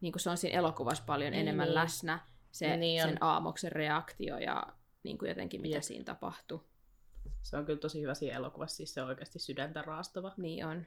niinku 0.01 0.19
se 0.19 0.31
on 0.31 0.37
siinä 0.37 0.59
elokuvassa 0.59 1.05
paljon 1.07 1.31
Niin, 1.33 1.41
enemmän 1.41 1.67
niin. 1.67 1.75
läsnä, 1.75 2.19
se, 2.53 2.77
Niin 2.77 3.03
on. 3.03 3.09
sen 3.09 3.19
aamoksen 3.23 3.73
reaktio 3.73 4.39
ja 4.39 4.63
niinku 5.03 5.25
jotenkin 5.25 5.61
mitä 5.61 5.77
Jep. 5.77 5.83
siinä 5.83 6.05
tapahtui. 6.05 6.61
Se 7.43 7.57
on 7.57 7.67
kyllä 7.67 7.79
tosi 7.81 8.01
hyvä 8.03 8.15
siinä 8.15 8.37
elokuvassa, 8.37 8.77
siis 8.77 8.95
se 8.95 9.03
on 9.03 9.09
oikeasti 9.09 9.39
sydäntä 9.39 9.83
raastava. 9.83 10.33
Niin 10.37 10.67
on. 10.67 10.87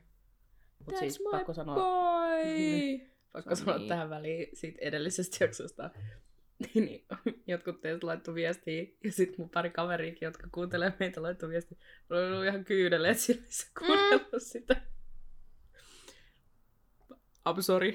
Mutta 0.86 1.00
siis 1.00 1.20
pakko 1.32 1.54
sanoa, 1.54 1.76
boy! 1.76 3.08
pakko 3.38 3.50
on 3.50 3.58
sanoa 3.58 3.78
niin. 3.78 3.90
tähän 3.90 4.10
väliin 4.10 4.48
siitä 4.54 4.78
edellisestä 4.82 5.44
jaksosta. 5.44 5.90
niin, 6.74 7.06
jotkut 7.48 7.82
teistä 7.82 8.08
laittoi 8.08 8.36
viestiä, 8.36 8.86
ja 9.04 9.12
sitten 9.12 9.36
mun 9.38 9.50
pari 9.50 9.70
kaveriikin, 9.70 10.26
jotka 10.26 10.48
kuuntelee 10.52 10.94
meitä, 11.00 11.22
laittoi 11.22 11.50
viestiä. 11.50 11.78
Mulla 12.10 12.22
on 12.22 12.32
ollut 12.32 12.46
ihan 12.46 12.66
kyydeleet 12.66 13.20
sillä 13.20 13.42
se 13.50 13.68
kuunnellut 13.80 14.32
Mm. 14.34 14.40
sitä. 14.40 14.76
I'm 17.50 17.62
sorry. 17.62 17.94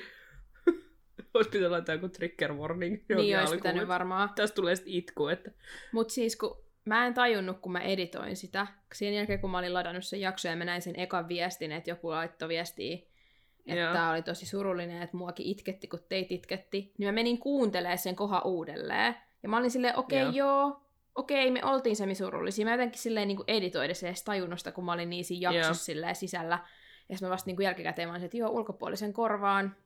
Olisi 1.35 1.51
pitänyt 1.51 1.71
laittaa 1.71 1.95
joku 1.95 2.09
trigger 2.09 2.55
warning. 2.55 3.05
Niin 3.09 3.19
olisi 3.19 3.35
alkuun, 3.35 3.57
pitänyt 3.57 3.83
että 3.83 3.89
varmaan. 3.89 4.31
Tästä 4.35 4.55
tulee 4.55 4.77
sitten 4.77 4.95
itku, 4.95 5.29
että 5.29 5.51
Mut 5.93 6.11
siis 6.11 6.37
kun 6.37 6.65
mä 6.85 7.07
en 7.07 7.15
tajunnut, 7.15 7.59
kun 7.59 7.73
mä 7.73 7.81
editoin 7.81 8.37
sitä. 8.37 8.67
Sen 8.95 9.15
jälkeen, 9.15 9.41
kun 9.41 9.51
mä 9.51 9.59
olin 9.59 9.75
ladannut 9.75 10.05
sen 10.05 10.21
jakson 10.21 10.51
ja 10.51 10.57
mä 10.57 10.65
näin 10.65 10.83
sen 10.83 11.01
ekan 11.01 11.29
viestin, 11.29 11.73
että 11.73 11.91
joku 11.91 12.11
laittoi 12.11 12.49
viestiä, 12.49 12.99
että 13.67 13.93
tää 13.93 14.11
oli 14.11 14.23
tosi 14.23 14.47
surullinen, 14.47 15.03
että 15.03 15.17
muakin 15.17 15.47
itketti, 15.47 15.89
kun 15.89 16.01
teit 16.09 16.33
itketti. 16.33 16.93
Niin 16.99 17.09
mä 17.09 17.13
menin 17.13 17.39
kuuntelemaan 17.39 17.99
sen 17.99 18.17
kohan 18.17 18.43
uudelleen. 18.45 19.15
Ja 19.43 19.49
mä 19.49 19.57
olin 19.57 19.71
silleen, 19.71 19.99
okei, 19.99 20.23
okay, 20.23 20.35
Joo. 20.35 20.61
joo. 20.61 20.81
okei, 21.15 21.51
me 21.51 21.65
oltiin 21.65 21.97
semi-surullisia. 21.97 22.65
Mä 22.65 22.73
jotenkin 22.73 23.01
silleen 23.01 23.29
niin 23.29 23.39
editoida 23.47 23.95
se 23.95 24.07
edes 24.07 24.25
tajunnosta, 24.25 24.73
kun 24.73 24.85
mä 24.85 24.93
olin 24.93 25.11
niin 25.11 25.25
siinä 25.25 25.53
jaksossa 25.53 25.85
silleen 25.85 26.17
sisällä. 26.17 26.59
Ja 27.09 27.17
sitten 27.17 27.29
mä 27.29 27.33
vasta 27.33 27.51
niin 27.51 27.63
jälkikäteen 27.63 28.09
mä 28.09 28.15
olin, 28.15 28.25
että 28.25 28.37
joo, 28.37 28.51
ulkopuolisen 28.51 29.13
korvaan. 29.13 29.77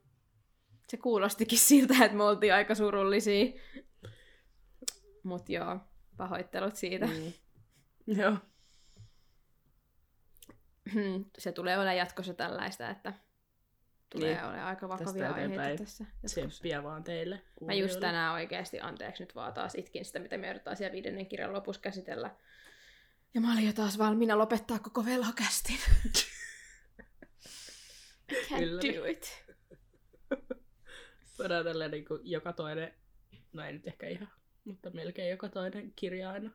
Se 0.89 0.97
kuulostikin 0.97 1.59
siltä, 1.69 2.05
että 2.05 2.17
me 2.17 2.25
oltiin 2.25 2.55
aika 2.55 2.75
surullisia. 2.75 3.53
Mut 5.23 5.49
joo, 5.49 5.79
pahoittelut 6.17 6.77
siitä. 6.77 7.07
Mm. 7.07 7.33
Joo. 8.21 8.37
se 11.39 11.53
tulee 11.53 11.77
olemaan 11.77 11.97
jatkossa 11.97 12.35
tällaista, 12.35 12.91
että 12.91 13.13
tulee 14.11 14.29
Niin. 14.29 14.37
niin. 14.37 14.47
olemaan 14.49 14.67
aika 14.69 14.89
vakavia 14.89 15.33
aiheita 15.33 15.85
tässä. 15.85 16.05
Tsemppiä 16.27 16.83
vaan 16.83 17.05
teille. 17.05 17.35
Mä 17.37 17.43
just 17.43 17.59
kuulijoille. 17.59 18.01
tänään 18.01 18.33
oikeasti, 18.35 18.81
anteeksi 18.81 19.23
nyt 19.23 19.35
vaan 19.35 19.53
taas 19.55 19.75
itkin 19.75 20.05
sitä, 20.05 20.19
mitä 20.19 20.39
me 20.39 20.47
joudutaan 20.47 20.77
siellä 20.77 20.93
viidennen 20.93 21.27
kirjan 21.27 21.53
lopussa 21.53 21.83
käsitellä. 21.83 22.37
Ja 23.35 23.41
mä 23.41 23.53
olin 23.53 23.67
jo 23.67 23.73
taas 23.73 23.99
valmiina 23.99 24.39
lopettaa 24.39 24.79
koko 24.79 25.05
velhokästin. 25.05 25.79
Can't 28.33 28.99
do 28.99 29.05
it. 29.05 29.45
Voidaan 31.39 31.65
tälleen 31.65 31.91
niin 31.91 32.05
kuin 32.05 32.21
joka 32.25 32.53
toinen, 32.53 32.95
no 33.53 33.65
ei 33.65 33.73
nyt 33.73 33.87
ehkä 33.87 34.07
ihan, 34.09 34.29
mutta 34.65 34.91
melkein 34.91 35.31
joka 35.31 35.49
toinen 35.49 35.93
kirja 35.97 36.31
aina. 36.31 36.51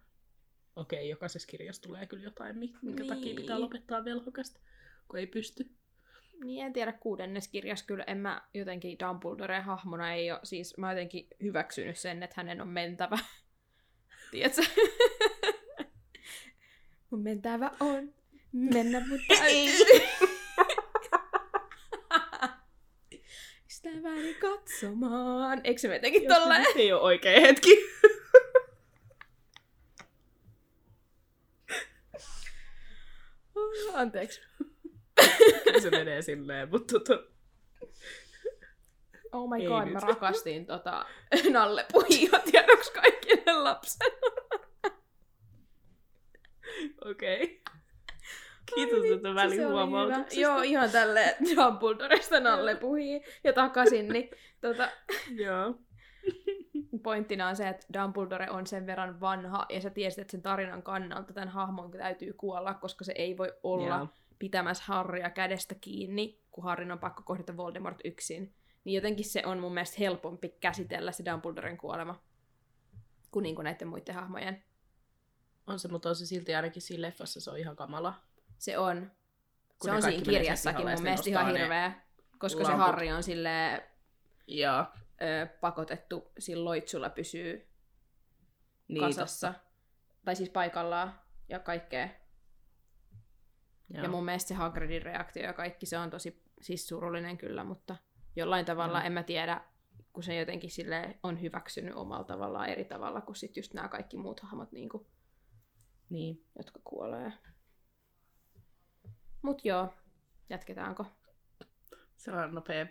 Okei, 0.75 1.09
jokaisessa 1.09 1.47
kirjassa 1.47 1.81
tulee 1.81 2.05
kyllä 2.05 2.23
jotain, 2.23 2.57
mi- 2.57 2.73
minkä 2.81 3.05
takia 3.05 3.23
Niin. 3.25 3.35
pitää 3.35 3.61
lopettaa 3.61 4.05
velhokasta, 4.05 4.59
kun 5.07 5.19
ei 5.19 5.27
pysty. 5.27 5.69
Niin 6.43 6.65
en 6.65 6.73
tiedä, 6.73 6.91
kuudennes 6.91 7.47
kirjas 7.47 7.83
kyllä 7.83 8.03
en 8.07 8.17
mä 8.17 8.41
jotenkin 8.53 8.97
Dumbledore 8.99 9.59
hahmona 9.59 10.13
ei 10.13 10.31
ole, 10.31 10.39
siis 10.43 10.77
mä 10.77 10.91
jotenkin 10.91 11.27
hyväksynyt 11.43 11.97
sen, 11.97 12.23
että 12.23 12.33
hänen 12.37 12.61
on 12.61 12.67
mentävä. 12.67 13.17
Tiedätkö? 14.31 14.61
mun 17.09 17.21
mentävä 17.21 17.71
on 17.79 18.13
mennä, 18.51 18.99
mutta 19.07 19.35
täytyy. 19.37 20.01
ystäväni 23.69 24.33
katsomaan. 24.33 25.61
Eikö 25.63 25.81
se 25.81 25.87
metenkin 25.87 26.23
Jos 26.23 26.37
tolleen? 26.37 26.65
ei 26.75 26.93
ole 26.93 27.01
oikea 27.01 27.41
hetki. 27.41 27.69
Anteeksi. 33.93 34.41
se 35.81 35.89
menee 35.89 36.21
silleen, 36.21 36.69
mutta 36.69 36.99
tota... 36.99 37.23
Oh 39.31 39.49
my 39.49 39.61
Ei 39.61 39.67
god, 39.67 39.83
nyt. 39.83 39.93
mä 39.93 39.99
rakastin 39.99 40.65
tota 40.65 41.05
Nalle 41.51 41.85
Puhia 41.91 42.39
tiedoks 42.51 42.91
kaikille 42.91 43.53
lapsena. 43.53 44.15
Okei. 47.05 47.43
Okay. 47.43 47.61
Kiitos 48.75 48.99
oli 48.99 49.35
välihuomautuksesta. 49.35 50.39
Joo, 50.39 50.61
ihan 50.61 50.89
tälle 50.91 51.35
Dumbledoresta 51.55 52.39
Nalle 52.39 52.75
Puhii 52.75 53.21
ja 53.43 53.53
takaisin, 53.53 54.07
niin 54.07 54.29
tota, 54.61 54.89
Joo. 55.35 55.75
pointtina 57.03 57.47
on 57.47 57.55
se, 57.55 57.67
että 57.67 57.87
Dumbledore 57.93 58.49
on 58.49 58.67
sen 58.67 58.85
verran 58.85 59.21
vanha, 59.21 59.65
ja 59.69 59.81
sä 59.81 59.89
tiesit, 59.89 60.19
että 60.19 60.31
sen 60.31 60.41
tarinan 60.41 60.83
kannalta 60.83 61.33
tämän 61.33 61.49
hahmon 61.49 61.91
täytyy 61.91 62.33
kuolla, 62.33 62.73
koska 62.73 63.03
se 63.03 63.13
ei 63.15 63.37
voi 63.37 63.53
olla 63.63 63.97
Joo. 63.97 64.07
Pitämässä 64.41 64.83
Harrya 64.87 65.29
kädestä 65.29 65.75
kiinni, 65.75 66.41
kun 66.51 66.63
Harryn 66.63 66.91
on 66.91 66.99
pakko 66.99 67.23
kohdata 67.23 67.57
Voldemort 67.57 67.97
yksin. 68.05 68.55
Niin 68.83 68.95
jotenkin 68.95 69.25
se 69.25 69.43
on 69.45 69.59
mun 69.59 69.73
mielestä 69.73 69.95
helpompi 69.99 70.49
käsitellä 70.49 71.11
se 71.11 71.25
Dumbledoren 71.25 71.77
kuolema 71.77 72.21
kuin, 73.31 73.43
niin 73.43 73.55
kuin 73.55 73.63
näiden 73.63 73.87
muiden 73.87 74.15
hahmojen. 74.15 74.63
On 75.67 75.79
se, 75.79 75.87
mutta 75.87 76.09
on 76.09 76.15
se 76.15 76.25
silti 76.25 76.55
ainakin 76.55 76.81
siinä 76.81 77.01
leffassa 77.01 77.41
se 77.41 77.51
on 77.51 77.57
ihan 77.57 77.75
kamala. 77.75 78.13
Se 78.57 78.77
on. 78.77 79.11
Kun 79.79 79.89
se 79.89 79.95
on 79.95 80.01
siinä 80.01 80.23
kirjassakin 80.23 80.81
mun 80.85 80.91
ja 80.91 80.97
mielestä 81.01 81.29
ihan 81.29 81.47
hirveä, 81.51 82.01
koska 82.37 82.63
se 82.63 82.69
lamput. 82.71 82.85
Harry 82.87 83.07
on 83.09 83.23
silleen 83.23 83.81
Joo. 84.47 84.85
ö, 85.21 85.47
pakotettu 85.61 86.31
sillä 86.39 86.65
loitsulla 86.65 87.09
pysyy 87.09 87.67
Niin, 88.87 89.01
kasassa. 89.01 89.47
totta. 89.53 89.65
Tai 90.25 90.35
siis 90.35 90.49
paikallaan 90.49 91.19
ja 91.49 91.59
kaikkea. 91.59 92.09
Joo. 93.93 94.03
Ja 94.03 94.09
mun 94.09 94.25
mielestä 94.25 94.47
se 94.47 94.53
Hagridin 94.53 95.01
reaktio 95.01 95.43
ja 95.43 95.53
kaikki, 95.53 95.85
se 95.85 95.97
on 95.97 96.09
tosi 96.09 96.43
siis 96.61 96.87
surullinen 96.87 97.37
kyllä, 97.37 97.63
mutta 97.63 97.95
jollain 98.35 98.65
tavalla 98.65 98.97
Joo. 98.97 99.05
en 99.05 99.11
mä 99.13 99.23
tiedä, 99.23 99.61
kun 100.13 100.23
se 100.23 100.35
jotenkin 100.35 100.71
sille 100.71 101.19
on 101.23 101.41
hyväksynyt 101.41 101.95
omalla 101.95 102.23
tavallaan 102.23 102.69
eri 102.69 102.85
tavalla 102.85 103.21
kuin 103.21 103.35
sit 103.35 103.57
just 103.57 103.73
nämä 103.73 103.87
kaikki 103.87 104.17
muut 104.17 104.39
hahmot, 104.39 104.71
niin 104.71 104.89
kuin, 104.89 105.07
Niin. 106.09 106.45
jotka 106.57 106.79
kuolee. 106.83 107.33
Mut 109.41 109.65
joo, 109.65 109.93
jatketaanko? 110.49 111.05
Sellainen 112.17 112.55
nopea 112.55 112.85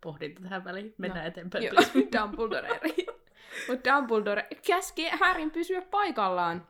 pohdinta 0.00 0.42
tähän 0.42 0.64
väliin. 0.64 0.94
Mennään 0.98 1.24
No, 1.24 1.28
eteenpäin. 1.28 1.64
Joo. 1.64 1.74
Dumbledore. 2.22 2.68
Mutta 3.68 3.90
Dumbledore 3.94 4.48
käski 4.66 5.08
Harryn 5.08 5.50
pysyä 5.50 5.82
paikallaan 5.82 6.68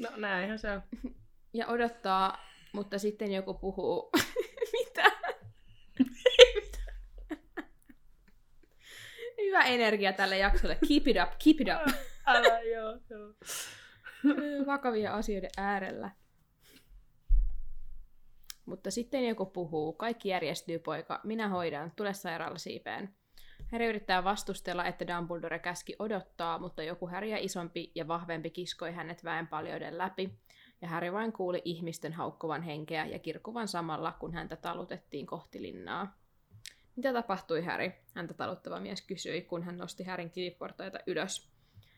No 0.00 0.08
näinhän 0.16 0.58
se 0.58 0.70
on. 0.72 0.82
ja 1.56 1.66
odottaa, 1.66 2.38
mutta 2.72 2.98
sitten 2.98 3.32
joku 3.32 3.54
puhuu. 3.54 4.10
Mitä? 4.72 5.12
Hyvä 9.38 9.62
energia 9.62 10.12
tälle 10.12 10.38
jaksolle. 10.38 10.78
Keep 10.88 11.08
it 11.08 11.16
up, 11.22 11.30
keep 11.44 11.60
it 11.60 11.68
up. 11.68 11.94
Älä 12.26 12.60
joo, 12.60 12.98
joo. 13.10 13.34
Vakavia 14.66 15.14
asioiden 15.14 15.50
äärellä. 15.56 16.10
Mutta 18.66 18.90
sitten 18.90 19.28
joku 19.28 19.46
puhuu. 19.46 19.92
Kaikki 19.92 20.28
järjestyy, 20.28 20.78
poika. 20.78 21.20
Minä 21.24 21.48
hoidan. 21.48 21.92
Tule 21.96 22.14
sairaala 22.14 22.58
siipeen. 22.58 23.14
Harry 23.72 23.88
yrittää 23.88 24.24
vastustella, 24.24 24.84
että 24.84 25.06
Dumbledore 25.06 25.58
käski 25.58 25.96
odottaa, 25.98 26.58
mutta 26.58 26.82
joku 26.82 27.06
Harryä 27.06 27.38
isompi 27.38 27.92
ja 27.94 28.08
vahvempi 28.08 28.50
kiskoi 28.50 28.92
hänet 28.92 29.24
väenpaljouden 29.24 29.98
läpi, 29.98 30.38
ja 30.82 30.88
Harry 30.88 31.12
vain 31.12 31.32
kuuli 31.32 31.62
ihmisten 31.64 32.12
haukkuvan 32.12 32.62
henkeä 32.62 33.06
ja 33.06 33.18
kirkuvan 33.18 33.68
samalla, 33.68 34.12
kun 34.12 34.34
häntä 34.34 34.56
talutettiin 34.56 35.26
kohti 35.26 35.62
linnaa. 35.62 36.18
Mitä 36.96 37.12
tapahtui, 37.12 37.64
Harry? 37.64 37.92
Häntä 38.14 38.34
taluttava 38.34 38.80
mies 38.80 39.02
kysyi, 39.02 39.42
kun 39.42 39.62
hän 39.62 39.78
nosti 39.78 40.04
Härin 40.04 40.30
kiviportaita 40.30 40.98
ylös. 41.06 41.48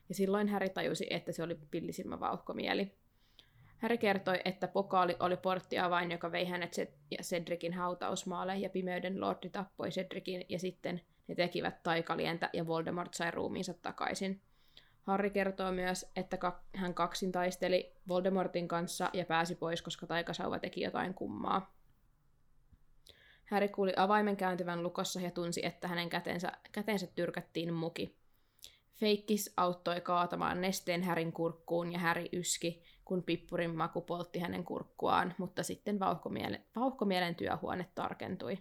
Ja 0.08 0.14
silloin 0.14 0.48
Harry 0.48 0.68
tajusi, 0.68 1.06
että 1.10 1.32
se 1.32 1.42
oli 1.42 1.58
pillisilmä 1.70 2.20
vauhkomieli. 2.20 2.92
Harry 3.78 3.96
kertoi, 3.96 4.40
että 4.44 4.68
pokaali 4.68 5.16
oli 5.20 5.36
porttiavain, 5.36 6.10
joka 6.10 6.32
vei 6.32 6.44
hänet 6.44 6.76
ja 7.10 7.18
Cedricin 7.22 7.74
hautausmaalle, 7.74 8.56
ja 8.56 8.70
pimeyden 8.70 9.20
lordi 9.20 9.50
tappoi 9.50 9.88
Cedricin, 9.88 10.44
ja 10.48 10.58
sitten 10.58 11.00
ne 11.28 11.34
tekivät 11.34 11.82
taikalientä, 11.82 12.50
ja 12.52 12.66
Voldemort 12.66 13.14
sai 13.14 13.30
ruumiinsa 13.30 13.74
takaisin. 13.74 14.40
Harry 15.08 15.30
kertoo 15.30 15.72
myös, 15.72 16.10
että 16.16 16.38
hän 16.74 16.94
kaksin 16.94 17.32
taisteli 17.32 17.92
Voldemortin 18.08 18.68
kanssa 18.68 19.10
ja 19.12 19.24
pääsi 19.24 19.54
pois, 19.54 19.82
koska 19.82 20.06
taikasauva 20.06 20.58
teki 20.58 20.80
jotain 20.80 21.14
kummaa. 21.14 21.74
Harry 23.44 23.68
kuuli 23.68 23.92
avaimen 23.96 24.36
kääntyvän 24.36 24.82
lukossa 24.82 25.20
ja 25.20 25.30
tunsi, 25.30 25.66
että 25.66 25.88
hänen 25.88 26.08
kätensä, 26.08 26.52
kätensä 26.72 27.06
tyrkättiin 27.06 27.74
muki. 27.74 28.16
Feikkis 28.94 29.52
auttoi 29.56 30.00
kaatamaan 30.00 30.60
nesteen 30.60 31.02
Härin 31.02 31.32
kurkkuun 31.32 31.92
ja 31.92 31.98
Häri 31.98 32.28
yski, 32.32 32.82
kun 33.04 33.22
pippurin 33.22 33.76
maku 33.76 34.00
poltti 34.00 34.38
hänen 34.38 34.64
kurkkuaan, 34.64 35.34
mutta 35.38 35.62
sitten 35.62 36.00
vauhkomielen, 36.00 36.64
vauhkomielen 36.76 37.34
työhuone 37.34 37.86
tarkentui. 37.94 38.58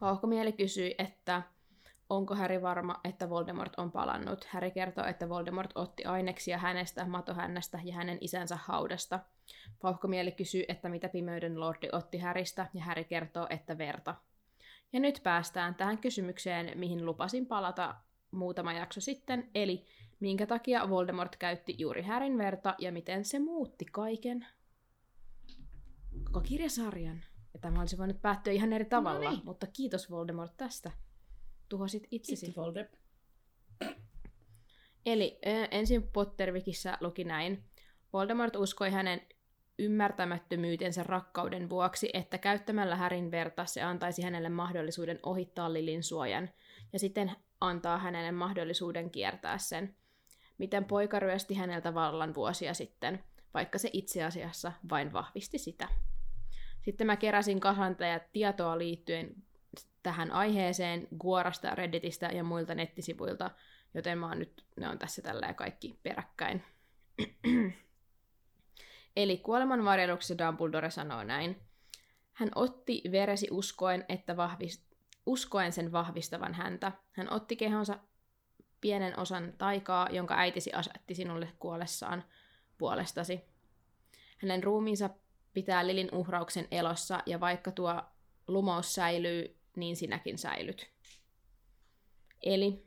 Vauhkomieli 0.00 0.52
kysyi, 0.52 0.94
että 0.98 1.42
onko 2.12 2.34
Häri 2.34 2.62
varma, 2.62 3.00
että 3.04 3.30
Voldemort 3.30 3.72
on 3.76 3.92
palannut. 3.92 4.44
Häri 4.44 4.70
kertoo, 4.70 5.04
että 5.06 5.28
Voldemort 5.28 5.70
otti 5.74 6.04
aineksia 6.04 6.58
hänestä, 6.58 7.06
matohännästä 7.06 7.80
ja 7.84 7.94
hänen 7.94 8.18
isänsä 8.20 8.56
haudasta. 8.56 9.20
Vauhkomieli 9.82 10.32
kysyy, 10.32 10.64
että 10.68 10.88
mitä 10.88 11.08
pimeyden 11.08 11.60
lordi 11.60 11.88
otti 11.92 12.18
Häristä, 12.18 12.66
ja 12.74 12.82
Häri 12.82 13.04
kertoo, 13.04 13.46
että 13.50 13.78
verta. 13.78 14.14
Ja 14.92 15.00
nyt 15.00 15.20
päästään 15.22 15.74
tähän 15.74 15.98
kysymykseen, 15.98 16.78
mihin 16.78 17.06
lupasin 17.06 17.46
palata 17.46 17.94
muutama 18.30 18.72
jakso 18.72 19.00
sitten, 19.00 19.50
eli 19.54 19.86
minkä 20.20 20.46
takia 20.46 20.90
Voldemort 20.90 21.36
käytti 21.36 21.74
juuri 21.78 22.02
Härin 22.02 22.38
verta 22.38 22.74
ja 22.78 22.92
miten 22.92 23.24
se 23.24 23.38
muutti 23.38 23.84
kaiken 23.84 24.46
koko 26.24 26.40
kirjasarjan. 26.40 27.24
Ja 27.54 27.60
tämä 27.60 27.80
olisi 27.80 27.98
voinut 27.98 28.22
päättyä 28.22 28.52
ihan 28.52 28.72
eri 28.72 28.84
tavalla, 28.84 29.24
No 29.24 29.30
niin. 29.30 29.42
mutta 29.44 29.66
kiitos 29.66 30.10
Voldemort 30.10 30.56
tästä. 30.56 30.90
Tuhosit 31.72 32.08
itsesi. 32.10 32.52
Voldemort. 32.56 32.98
Eli 35.06 35.38
ö, 35.46 35.64
ensin 35.70 36.02
Pottervikissä 36.02 36.98
luki 37.00 37.24
näin. 37.24 37.64
Voldemort 38.12 38.56
uskoi 38.56 38.90
hänen 38.90 39.20
ymmärtämättömyytensä 39.78 41.02
rakkauden 41.02 41.70
vuoksi, 41.70 42.10
että 42.12 42.38
käyttämällä 42.38 42.96
Härin 42.96 43.30
verta 43.30 43.64
se 43.64 43.82
antaisi 43.82 44.22
hänelle 44.22 44.48
mahdollisuuden 44.48 45.18
ohittaa 45.22 45.72
Lilin 45.72 46.02
suojan, 46.02 46.50
ja 46.92 46.98
sitten 46.98 47.32
antaa 47.60 47.98
hänelle 47.98 48.32
mahdollisuuden 48.32 49.10
kiertää 49.10 49.58
sen. 49.58 49.96
Miten 50.58 50.84
poika 50.84 51.18
ryösti 51.18 51.54
häneltä 51.54 51.94
vallan 51.94 52.34
vuosia 52.34 52.74
sitten, 52.74 53.24
vaikka 53.54 53.78
se 53.78 53.90
itse 53.92 54.24
asiassa 54.24 54.72
vain 54.90 55.12
vahvisti 55.12 55.58
sitä. 55.58 55.88
Sitten 56.82 57.06
mä 57.06 57.16
keräsin 57.16 57.60
kasan 57.60 57.96
tietoa 58.32 58.78
liittyen 58.78 59.34
tähän 60.02 60.30
aiheeseen 60.30 61.08
Guorasta, 61.20 61.74
Redditistä 61.74 62.26
ja 62.26 62.44
muilta 62.44 62.74
nettisivuilta, 62.74 63.50
joten 63.94 64.18
mä 64.18 64.28
oon 64.28 64.38
nyt, 64.38 64.64
ne 64.76 64.88
on 64.88 64.98
tässä 64.98 65.22
tällä 65.22 65.54
kaikki 65.54 65.98
peräkkäin. 66.02 66.64
Eli 69.16 69.36
kuolemanvarjeluksessa 69.36 70.46
Dumbledore 70.46 70.90
sanoo 70.90 71.24
näin. 71.24 71.60
Hän 72.32 72.50
otti 72.54 73.02
veresi 73.12 73.48
uskoen, 73.50 74.04
että 74.08 74.36
vahvis, 74.36 74.86
uskoen 75.26 75.72
sen 75.72 75.92
vahvistavan 75.92 76.54
häntä. 76.54 76.92
Hän 77.12 77.32
otti 77.32 77.56
kehonsa 77.56 77.98
pienen 78.80 79.18
osan 79.18 79.52
taikaa, 79.58 80.08
jonka 80.10 80.34
äitisi 80.34 80.72
asetti 80.72 81.14
sinulle 81.14 81.48
kuollessaan 81.58 82.24
puolestasi. 82.78 83.40
Hänen 84.38 84.62
ruumiinsa 84.62 85.10
pitää 85.52 85.86
Lilin 85.86 86.08
uhrauksen 86.12 86.68
elossa, 86.70 87.22
ja 87.26 87.40
vaikka 87.40 87.70
tuo 87.70 88.02
lumous 88.48 88.94
säilyy, 88.94 89.61
niin 89.76 89.96
sinäkin 89.96 90.38
säilyt. 90.38 90.90
Eli 92.42 92.84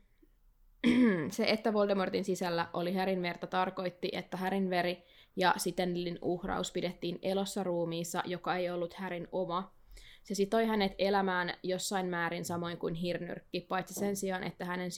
se, 1.32 1.44
että 1.44 1.74
Voldemortin 1.74 2.26
sisällä 2.26 2.70
oli 2.74 2.94
Härin 2.94 3.22
verta, 3.22 3.48
tarkoitti, 3.48 4.10
että 4.12 4.38
Härin 4.38 4.70
veri 4.70 5.04
ja 5.36 5.54
siten 5.58 5.94
Lilin 5.94 6.20
uhraus 6.22 6.72
pidettiin 6.72 7.20
elossa 7.22 7.64
ruumiissa, 7.64 8.24
joka 8.26 8.56
ei 8.56 8.70
ollut 8.70 8.94
Härin 8.94 9.28
oma. 9.32 9.76
Se 10.24 10.36
sitoi 10.36 10.66
hänet 10.66 10.96
elämään 10.98 11.54
jossain 11.64 12.06
määrin 12.06 12.46
samoin 12.46 12.78
kuin 12.78 12.94
hirnyrkki, 12.94 13.62
paitsi 13.62 13.94
sen 13.94 14.16
sijaan, 14.16 14.44
että 14.44 14.66
hänen 14.66 14.90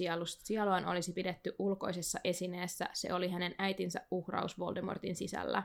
sieluaan 0.43 0.85
olisi 0.85 1.13
pidetty 1.13 1.55
ulkoisessa 1.59 2.19
esineessä, 2.23 2.89
se 2.93 3.13
oli 3.13 3.29
hänen 3.29 3.55
äitinsä 3.57 4.01
uhraus 4.11 4.59
Voldemortin 4.59 5.15
sisällä. 5.15 5.63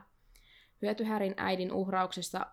Hyöty 0.82 1.04
Härin 1.04 1.34
äidin 1.36 1.72
uhrauksesta 1.72 2.46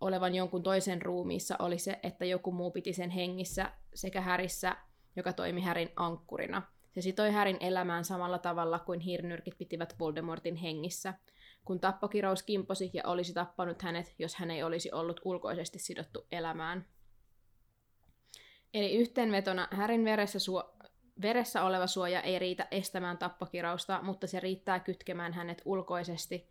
olevan 0.00 0.34
jonkun 0.34 0.62
toisen 0.62 1.02
ruumiissa 1.02 1.56
oli 1.58 1.78
se, 1.78 2.00
että 2.02 2.24
joku 2.24 2.52
muu 2.52 2.70
piti 2.70 2.92
sen 2.92 3.10
hengissä 3.10 3.72
sekä 3.94 4.20
Härissä, 4.20 4.76
joka 5.16 5.32
toimi 5.32 5.60
Härin 5.60 5.90
ankkurina. 5.96 6.62
Se 6.92 7.00
sitoi 7.00 7.30
Härin 7.30 7.56
elämään 7.60 8.04
samalla 8.04 8.38
tavalla 8.38 8.78
kuin 8.78 9.00
hirnyrkit 9.00 9.58
pitivät 9.58 9.98
Voldemortin 9.98 10.56
hengissä, 10.56 11.14
kun 11.64 11.80
tappokirous 11.80 12.42
kimposi 12.42 12.90
ja 12.94 13.02
olisi 13.06 13.34
tappanut 13.34 13.82
hänet, 13.82 14.14
jos 14.18 14.34
hän 14.34 14.50
ei 14.50 14.62
olisi 14.62 14.92
ollut 14.92 15.20
ulkoisesti 15.24 15.78
sidottu 15.78 16.26
elämään. 16.32 16.86
Eli 18.74 18.94
yhteenvetona 18.94 19.68
Härin 19.70 20.04
veressä, 20.04 20.38
suo- 20.38 20.74
veressä 21.22 21.64
oleva 21.64 21.86
suoja 21.86 22.20
ei 22.20 22.38
riitä 22.38 22.68
estämään 22.70 23.18
tappokirausta, 23.18 24.02
mutta 24.02 24.26
se 24.26 24.40
riittää 24.40 24.80
kytkemään 24.80 25.32
hänet 25.32 25.62
ulkoisesti, 25.64 26.48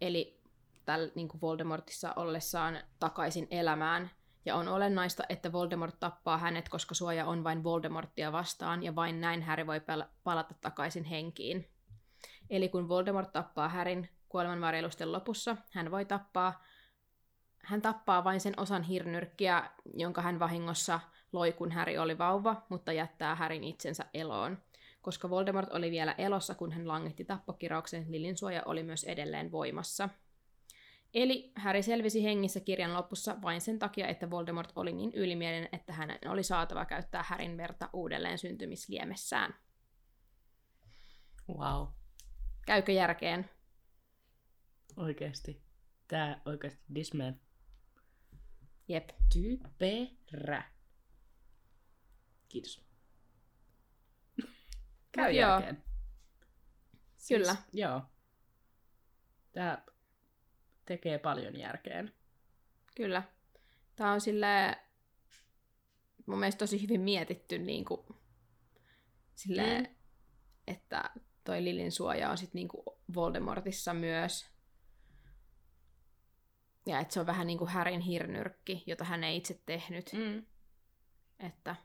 eli 0.00 0.37
tällä 0.88 1.12
niin 1.14 1.28
kuin 1.28 1.40
Voldemortissa 1.40 2.12
ollessaan 2.16 2.78
takaisin 3.00 3.46
elämään. 3.50 4.10
Ja 4.44 4.56
on 4.56 4.68
olennaista, 4.68 5.22
että 5.28 5.52
Voldemort 5.52 6.00
tappaa 6.00 6.38
hänet, 6.38 6.68
koska 6.68 6.94
suoja 6.94 7.26
on 7.26 7.44
vain 7.44 7.64
Voldemorttia 7.64 8.32
vastaan, 8.32 8.82
ja 8.82 8.94
vain 8.94 9.20
näin 9.20 9.42
Harry 9.42 9.66
voi 9.66 9.80
palata 10.24 10.54
takaisin 10.60 11.04
henkiin. 11.04 11.68
Eli 12.50 12.68
kun 12.68 12.88
Voldemort 12.88 13.32
tappaa 13.32 13.68
Härin 13.68 14.08
kuolemanvarjelusten 14.28 15.12
lopussa, 15.12 15.56
hän 15.72 15.90
voi 15.90 16.04
tappaa 16.04 16.62
hän 17.64 17.82
tappaa 17.82 18.24
vain 18.24 18.40
sen 18.40 18.60
osan 18.60 18.82
hirnyrkkiä, 18.82 19.70
jonka 19.94 20.22
hän 20.22 20.38
vahingossa 20.38 21.00
loi, 21.32 21.52
kun 21.52 21.72
Häri 21.72 21.98
oli 21.98 22.18
vauva, 22.18 22.66
mutta 22.68 22.92
jättää 22.92 23.34
Härin 23.34 23.64
itsensä 23.64 24.04
eloon. 24.14 24.58
Koska 25.02 25.30
Voldemort 25.30 25.72
oli 25.72 25.90
vielä 25.90 26.14
elossa, 26.18 26.54
kun 26.54 26.72
hän 26.72 26.88
langetti 26.88 27.24
tappokirauksen, 27.24 28.06
Lilin 28.08 28.36
suoja 28.36 28.62
oli 28.66 28.82
myös 28.82 29.04
edelleen 29.04 29.52
voimassa. 29.52 30.08
Eli 31.14 31.52
Häri 31.54 31.82
selvisi 31.82 32.24
hengissä 32.24 32.60
kirjan 32.60 32.94
lopussa 32.94 33.42
vain 33.42 33.60
sen 33.60 33.78
takia, 33.78 34.08
että 34.08 34.30
Voldemort 34.30 34.72
oli 34.76 34.92
niin 34.92 35.12
ylimielinen, 35.14 35.68
että 35.72 35.92
hänen 35.92 36.18
oli 36.26 36.42
saatava 36.42 36.84
käyttää 36.84 37.24
Härin 37.28 37.56
verta 37.56 37.90
uudelleen 37.92 38.38
syntymisliemessään. 38.38 39.54
Wow. 41.48 41.88
Käykö 42.66 42.92
järkeen? 42.92 43.50
Oikeesti. 44.96 45.62
Tää 46.08 46.42
oikeesti 46.44 46.84
Disman. 46.94 47.40
Jep. 48.88 49.10
Typerä. 49.32 50.64
Kiitos. 52.48 52.84
Käy 55.12 55.26
Mut 55.26 55.40
joo. 55.40 55.50
järkeen. 55.50 55.84
Kyllä. 57.28 57.54
Siis, 57.54 57.66
joo. 57.72 58.02
Tää 59.52 59.84
tekee 60.88 61.18
paljon 61.18 61.56
järkeen. 61.58 62.12
Kyllä. 62.96 63.22
Tämä 63.96 64.12
on 64.12 64.20
sille 64.20 64.78
mun 66.26 66.38
mielestä 66.38 66.58
tosi 66.58 66.82
hyvin 66.82 67.00
mietitty 67.00 67.58
niin 67.58 67.84
kuin, 67.84 68.00
silleen, 69.34 69.82
Mm. 69.84 69.94
että 70.66 71.10
toi 71.44 71.64
Lilin 71.64 71.92
suoja 71.92 72.30
on 72.30 72.38
sit 72.38 72.54
niin 72.54 72.68
kuin 72.68 72.82
Voldemortissa 73.14 73.94
myös. 73.94 74.46
Ja 76.86 77.00
että 77.00 77.14
se 77.14 77.20
on 77.20 77.26
vähän 77.26 77.46
niin 77.46 77.58
kuin 77.58 77.70
Härin 77.70 78.00
hirnyrkki, 78.00 78.82
jota 78.86 79.04
hän 79.04 79.24
ei 79.24 79.36
itse 79.36 79.60
tehnyt. 79.66 80.12
Mm. 80.12 80.46
Että 81.46 81.76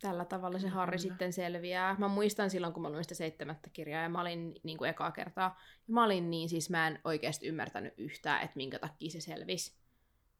tällä 0.00 0.24
tavalla 0.24 0.58
se 0.58 0.68
Harri 0.68 0.98
Kyllä. 0.98 1.10
sitten 1.10 1.32
selviää. 1.32 1.96
Mä 1.98 2.08
muistan 2.08 2.50
silloin, 2.50 2.72
kun 2.72 2.82
mä 2.82 2.90
luin 2.90 3.04
sitä 3.04 3.14
seitsemättä 3.14 3.70
kirjaa, 3.70 4.02
ja 4.02 4.08
mä 4.08 4.20
olin 4.20 4.54
niin 4.62 4.78
kuin 4.78 4.90
ekaa 4.90 5.10
kertaa, 5.10 5.58
ja 5.88 5.94
mä 5.94 6.04
olin 6.04 6.30
niin, 6.30 6.48
siis 6.48 6.70
mä 6.70 6.86
en 6.86 7.00
oikeasti 7.04 7.46
ymmärtänyt 7.46 7.94
yhtään, 7.96 8.42
että 8.42 8.56
minkä 8.56 8.78
takia 8.78 9.10
se 9.10 9.20
selvisi. 9.20 9.76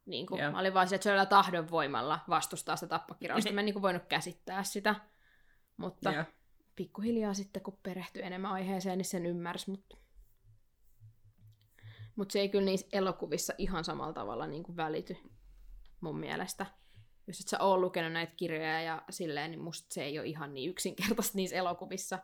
Niin 0.06 0.26
kuin, 0.26 0.40
Joo. 0.40 0.52
mä 0.52 0.58
olin 0.58 0.74
vaan 0.74 0.88
se, 0.88 0.94
että 0.94 1.20
se 1.20 1.26
tahdon 1.26 1.70
voimalla 1.70 2.20
vastustaa 2.28 2.76
sitä 2.76 2.88
tappakirausta. 2.88 3.52
mä 3.52 3.60
en 3.60 3.64
niin 3.64 3.74
kuin 3.74 3.82
voinut 3.82 4.04
käsittää 4.08 4.62
sitä. 4.62 4.94
Mutta 5.76 6.12
Joo. 6.12 6.24
pikkuhiljaa 6.76 7.34
sitten, 7.34 7.62
kun 7.62 7.78
perehtyi 7.82 8.22
enemmän 8.22 8.52
aiheeseen, 8.52 8.98
niin 8.98 9.06
sen 9.06 9.26
ymmärsi. 9.26 9.70
Mutta 9.70 9.96
mut 12.16 12.30
se 12.30 12.40
ei 12.40 12.48
kyllä 12.48 12.64
niissä 12.64 12.86
elokuvissa 12.92 13.52
ihan 13.58 13.84
samalla 13.84 14.12
tavalla 14.12 14.46
niin 14.46 14.62
kuin 14.62 14.76
välity 14.76 15.16
mun 16.00 16.18
mielestä. 16.18 16.66
Jos 17.26 17.40
et 17.40 17.48
sä 17.48 17.58
oo 17.60 17.78
lukenut 17.78 18.12
näitä 18.12 18.32
kirjoja 18.36 18.80
ja 18.82 19.02
silleen, 19.10 19.50
niin 19.50 19.60
musta 19.60 19.94
se 19.94 20.02
ei 20.04 20.18
ole 20.18 20.26
ihan 20.26 20.54
niin 20.54 20.70
yksinkertaista 20.70 21.36
niissä 21.36 21.56
elokuvissa. 21.56 22.18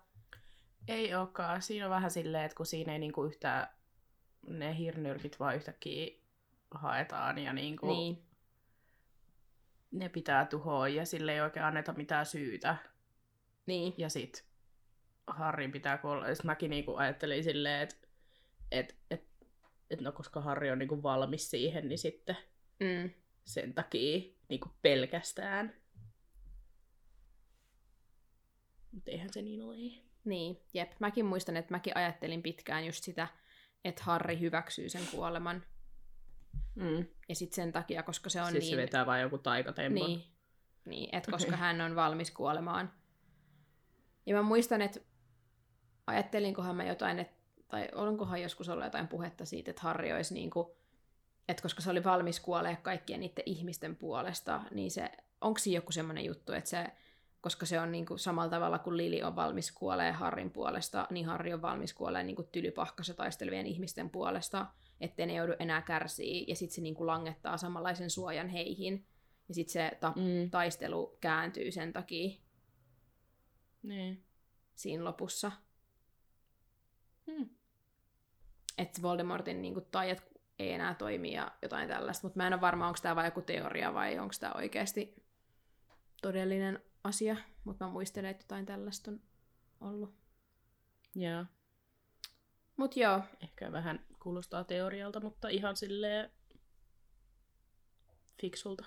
Ei 0.88 1.15
olekaan. 1.15 1.62
Siinä 1.62 1.85
on 1.87 1.91
vähän 1.91 2.11
silleen, 2.11 2.45
että 2.45 2.57
kun 2.57 2.67
siinä 2.67 2.93
ei 2.93 2.99
niinku 2.99 3.25
yhtään 3.25 3.69
ne 4.47 4.79
hirnyrkit 4.79 5.41
vaan 5.41 5.57
yhtäkkiä 5.57 6.07
haetaan 6.75 7.38
ja 7.38 7.53
niinku 7.53 7.87
Niin, 7.87 8.23
ne 9.91 10.09
pitää 10.09 10.47
tuhoa 10.47 10.88
ja 10.88 11.07
sille 11.07 11.33
ei 11.35 11.41
oikein 11.41 11.67
anneta 11.67 11.93
mitään 11.93 12.27
syytä. 12.27 12.77
niin, 13.67 13.95
Ja 13.99 14.09
sit 14.09 14.45
Harrin 15.27 15.73
pitää 15.73 15.99
kuolla. 15.99 16.29
Ja 16.29 16.35
sit 16.35 16.45
mäkin 16.45 16.71
niinku 16.71 16.97
ajattelin 16.97 17.45
silleen, 17.45 17.83
että 17.83 17.97
et, 18.71 18.97
et, 19.11 19.25
et 19.91 20.01
no 20.01 20.12
koska 20.12 20.41
Harri 20.41 20.71
on 20.71 20.79
niinku 20.79 21.03
valmis 21.03 21.51
siihen, 21.51 21.88
niin 21.88 21.99
sitten 21.99 22.37
mm, 22.81 23.11
sen 23.45 23.75
takia 23.75 24.21
niinku 24.49 24.69
pelkästään. 24.83 25.75
Mutta 28.93 29.11
eihän 29.11 29.33
se 29.33 29.43
niin 29.43 29.63
ole. 29.63 30.03
niin, 30.25 30.61
jep. 30.75 30.93
Mäkin 30.99 31.27
muistan, 31.27 31.57
että 31.57 31.75
mäkin 31.75 31.97
ajattelin 31.97 32.43
pitkään 32.43 32.87
just 32.87 33.05
sitä, 33.05 33.29
että 33.85 34.03
Harri 34.05 34.41
hyväksyy 34.41 34.89
sen 34.89 35.07
kuoleman. 35.11 35.63
Mm. 36.75 37.07
Ja 37.29 37.35
sitten 37.35 37.57
sen 37.57 37.73
takia, 37.73 38.03
koska 38.03 38.31
se 38.31 38.43
on 38.43 38.51
siis 38.51 38.65
niin... 38.65 38.71
se 38.71 38.83
vetää 38.83 39.07
vaan 39.07 39.21
joku 39.21 39.39
taikatempon. 39.39 40.07
Niin, 40.07 40.25
niin 40.85 41.15
että 41.15 41.31
koska 41.31 41.57
hän 41.67 41.81
on 41.81 41.97
valmis 41.97 42.31
kuolemaan. 42.31 42.93
Ja 44.27 44.35
mä 44.35 44.43
muistan, 44.43 44.83
että 44.83 45.01
ajattelinkohan 46.07 46.77
mä 46.77 46.85
jotain, 46.85 47.19
että, 47.19 47.37
tai 47.69 47.89
onkohan 47.95 48.43
joskus 48.43 48.69
ollut 48.69 48.85
jotain 48.85 49.09
puhetta 49.09 49.45
siitä, 49.45 49.71
että 49.71 49.83
Harri 49.83 50.13
olisi 50.13 50.35
niin 50.35 50.51
kuin, 50.51 50.67
että 51.53 51.62
koska 51.62 51.83
se 51.83 51.91
oli 51.91 52.05
valmis 52.05 52.41
kuolee 52.41 52.77
kaikkien 52.77 53.21
niiden 53.21 53.43
ihmisten 53.47 53.97
puolesta, 53.97 54.61
niin 54.71 54.91
se, 54.91 55.11
onko 55.41 55.59
siinä 55.59 55.79
joku 55.79 55.93
semmoinen 55.93 56.25
juttu, 56.25 56.53
että 56.53 56.71
se, 56.71 56.87
koska 57.41 57.67
se 57.67 57.81
on 57.81 57.93
niin 57.93 58.07
kuin 58.07 58.19
samalla 58.19 58.51
tavalla 58.51 58.79
kuin 58.79 58.97
Lili 58.97 59.23
on 59.23 59.37
valmis 59.37 59.73
kuolee 59.73 60.12
Harrin 60.12 60.51
puolesta, 60.51 61.07
niin 61.11 61.27
Harri 61.27 61.53
on 61.55 61.62
valmis 61.62 61.95
kuolee 61.95 62.23
niin 62.23 62.37
kuin 62.37 62.49
tylypahkassa 62.53 63.15
taistelevien 63.15 63.67
ihmisten 63.67 64.11
puolesta, 64.11 64.67
ettei 65.01 65.27
ne 65.27 65.35
joudu 65.35 65.53
enää 65.59 65.83
kärsiä, 65.83 66.45
ja 66.49 66.57
sitten 66.57 66.75
se 66.75 66.81
niin 66.81 66.95
kuin 66.95 67.07
langettaa 67.07 67.57
samanlaisen 67.57 68.11
suojan 68.11 68.49
heihin, 68.49 69.07
ja 69.49 69.55
sitten 69.55 69.73
se 69.73 69.97
ta- 70.01 70.12
Mm. 70.17 70.51
taistelu 70.51 71.17
kääntyy 71.21 71.73
sen 71.73 71.93
takia 71.93 72.38
Niin. 73.83 74.25
siinä 74.75 75.05
lopussa. 75.05 75.53
Hmm. 77.27 77.49
Että 78.79 79.03
Voldemortin 79.03 79.62
niin 79.62 79.75
kuin, 79.75 79.87
taijat 79.91 80.23
ei 80.59 80.73
enää 80.73 80.95
toimi 80.95 81.33
ja 81.33 81.53
jotain 81.62 81.88
tällaista, 81.88 82.27
mutta 82.27 82.37
mä 82.37 82.47
en 82.47 82.53
ole 82.53 82.61
varma, 82.61 82.87
onko 82.87 82.99
tämä 83.03 83.17
vain 83.17 83.25
joku 83.25 83.43
teoria 83.43 83.95
vai 83.95 84.19
onko 84.19 84.35
tämä 84.41 84.53
oikeasti 84.57 85.25
todellinen 86.23 86.83
asia, 87.05 87.37
mutta 87.65 87.85
mä 87.85 87.91
muistelen, 87.91 88.31
että 88.31 88.45
jotain 88.45 88.67
tällaista 88.67 89.11
on 89.11 89.21
ollut. 89.81 90.15
Joo. 91.15 91.45
Mutta 92.77 93.01
joo, 93.01 93.21
Ehkä 93.41 93.73
vähän 93.73 94.07
kuulostaa 94.23 94.65
teorialta, 94.65 95.21
mutta 95.21 95.49
ihan 95.49 95.77
silleen 95.77 96.31
fiksulta. 98.41 98.85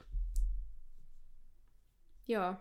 joo. 2.27 2.53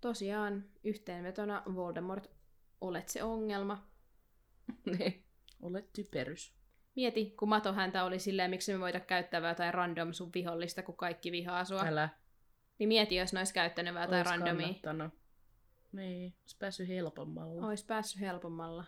Tosiaan 0.00 0.64
yhteenvetona 0.84 1.62
Voldemort, 1.74 2.30
olet 2.80 3.08
se 3.08 3.22
ongelma. 3.22 3.88
Niin. 4.86 5.24
Olet 5.62 5.92
typerys. 5.92 6.54
Mieti, 6.96 7.30
kun 7.30 7.48
Mato 7.48 7.72
häntä 7.72 8.04
oli 8.04 8.18
silleen, 8.18 8.50
miksi 8.50 8.72
me 8.72 8.80
voita 8.80 9.00
käyttää 9.00 9.48
jotain 9.48 9.74
random 9.74 10.12
sun 10.12 10.30
vihollista, 10.34 10.82
kun 10.82 10.96
kaikki 10.96 11.32
vihaa 11.32 11.64
sua. 11.64 11.84
Älä. 11.86 12.08
Niin 12.78 12.88
mieti, 12.88 13.16
jos 13.16 13.32
ne 13.32 13.40
olisi 13.40 13.54
käyttänyt 13.54 13.94
jotain 13.94 14.14
Ois 14.14 14.26
randomia. 14.26 14.66
kannattanut. 14.66 15.12
Niin, 15.92 16.34
olisi 16.40 16.56
päässyt 16.58 16.88
helpommalla. 16.88 17.66
Ois 17.66 17.84
päässyt 17.84 18.20
helpommalla. 18.20 18.84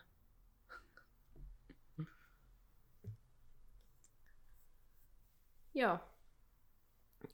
Joo. 5.75 5.99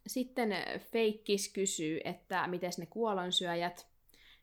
Sitten 0.06 0.50
Feikkis 0.78 1.52
kysyy, 1.52 2.00
että 2.04 2.46
miten 2.46 2.72
ne 2.78 2.86
kuolonsyöjät, 2.86 3.86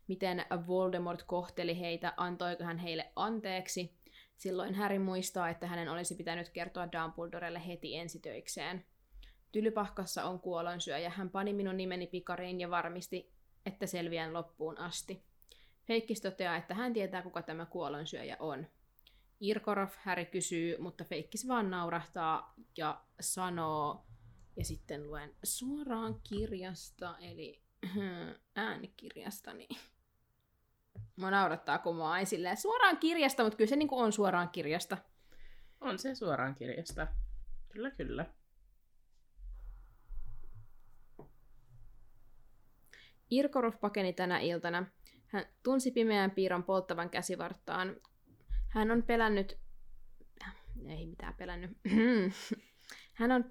miten 0.08 0.46
Voldemort 0.68 1.24
kohteli 1.24 1.80
heitä, 1.80 2.13
antoiko 2.18 2.63
hän 2.63 2.78
heille 2.78 3.12
anteeksi. 3.15 3.99
Silloin 4.39 4.75
Harry 4.75 4.99
muistaa, 4.99 5.49
että 5.49 5.67
hänen 5.67 5.89
olisi 5.89 6.15
pitänyt 6.15 6.49
kertoa 6.49 6.91
Dumbledorelle 6.91 7.67
heti 7.67 7.95
ensitöikseen. 7.95 8.86
Tylypahkassa 9.52 10.23
on 10.23 10.39
kuolonsyöjä. 10.39 11.10
Hän 11.10 11.30
pani 11.30 11.54
minun 11.54 11.78
nimeni 11.78 12.08
pikariin 12.08 12.60
ja 12.60 12.69
varmisti, 12.69 13.32
että 13.65 13.86
selviän 13.86 14.34
loppuun 14.34 14.78
asti. 14.78 15.23
Feikkis 15.88 16.21
toteaa, 16.21 16.56
että 16.56 16.73
hän 16.73 16.93
tietää, 16.93 17.21
kuka 17.21 17.41
tämä 17.41 17.65
kuolonsyöjä 17.65 18.38
on. 18.39 18.67
Irkorov 19.39 19.89
Häri 19.97 20.25
kysyy, 20.25 20.78
mutta 20.78 21.04
Feikkis 21.04 21.47
vaan 21.47 21.69
naurahtaa 21.69 22.54
ja 22.78 23.02
sanoo, 23.19 24.06
ja 24.56 24.65
sitten 24.65 25.08
luen 25.08 25.36
suoraan 25.43 26.21
kirjasta, 26.30 27.17
eli 27.17 27.62
äänikirjasta, 28.56 29.54
niin 29.54 29.78
Mua 31.16 31.32
naurattaa, 31.32 31.78
kun 31.78 31.96
mä 31.96 32.18
oon 32.18 32.26
silleen 32.26 32.58
suoraan 32.58 32.98
kirjasta, 32.98 33.44
mutta 33.44 33.58
kyllä 33.58 33.70
se 33.70 33.76
niinku 33.76 34.00
on 34.00 34.12
suoraan 34.12 34.50
kirjasta. 34.50 34.98
On 35.82 36.00
se 36.00 36.16
suoraan 36.16 36.56
kirjasta. 36.56 37.08
Kyllä, 37.70 37.92
kyllä. 37.92 38.26
Irkorov 43.30 43.74
pakeni 43.82 44.14
tänä 44.14 44.40
iltana. 44.40 44.86
Hän 45.28 45.46
tunsi 45.64 45.92
pimeän 45.92 46.32
piirron 46.32 46.64
polttavan 46.64 47.10
käsivarttaan. 47.10 47.96
Hän 48.70 48.92
on 48.92 49.04
pelännyt... 49.04 49.58
Ei 50.88 51.06
mitään 51.06 51.34
pelännyt. 51.34 51.72
Hän 53.14 53.32
on 53.32 53.44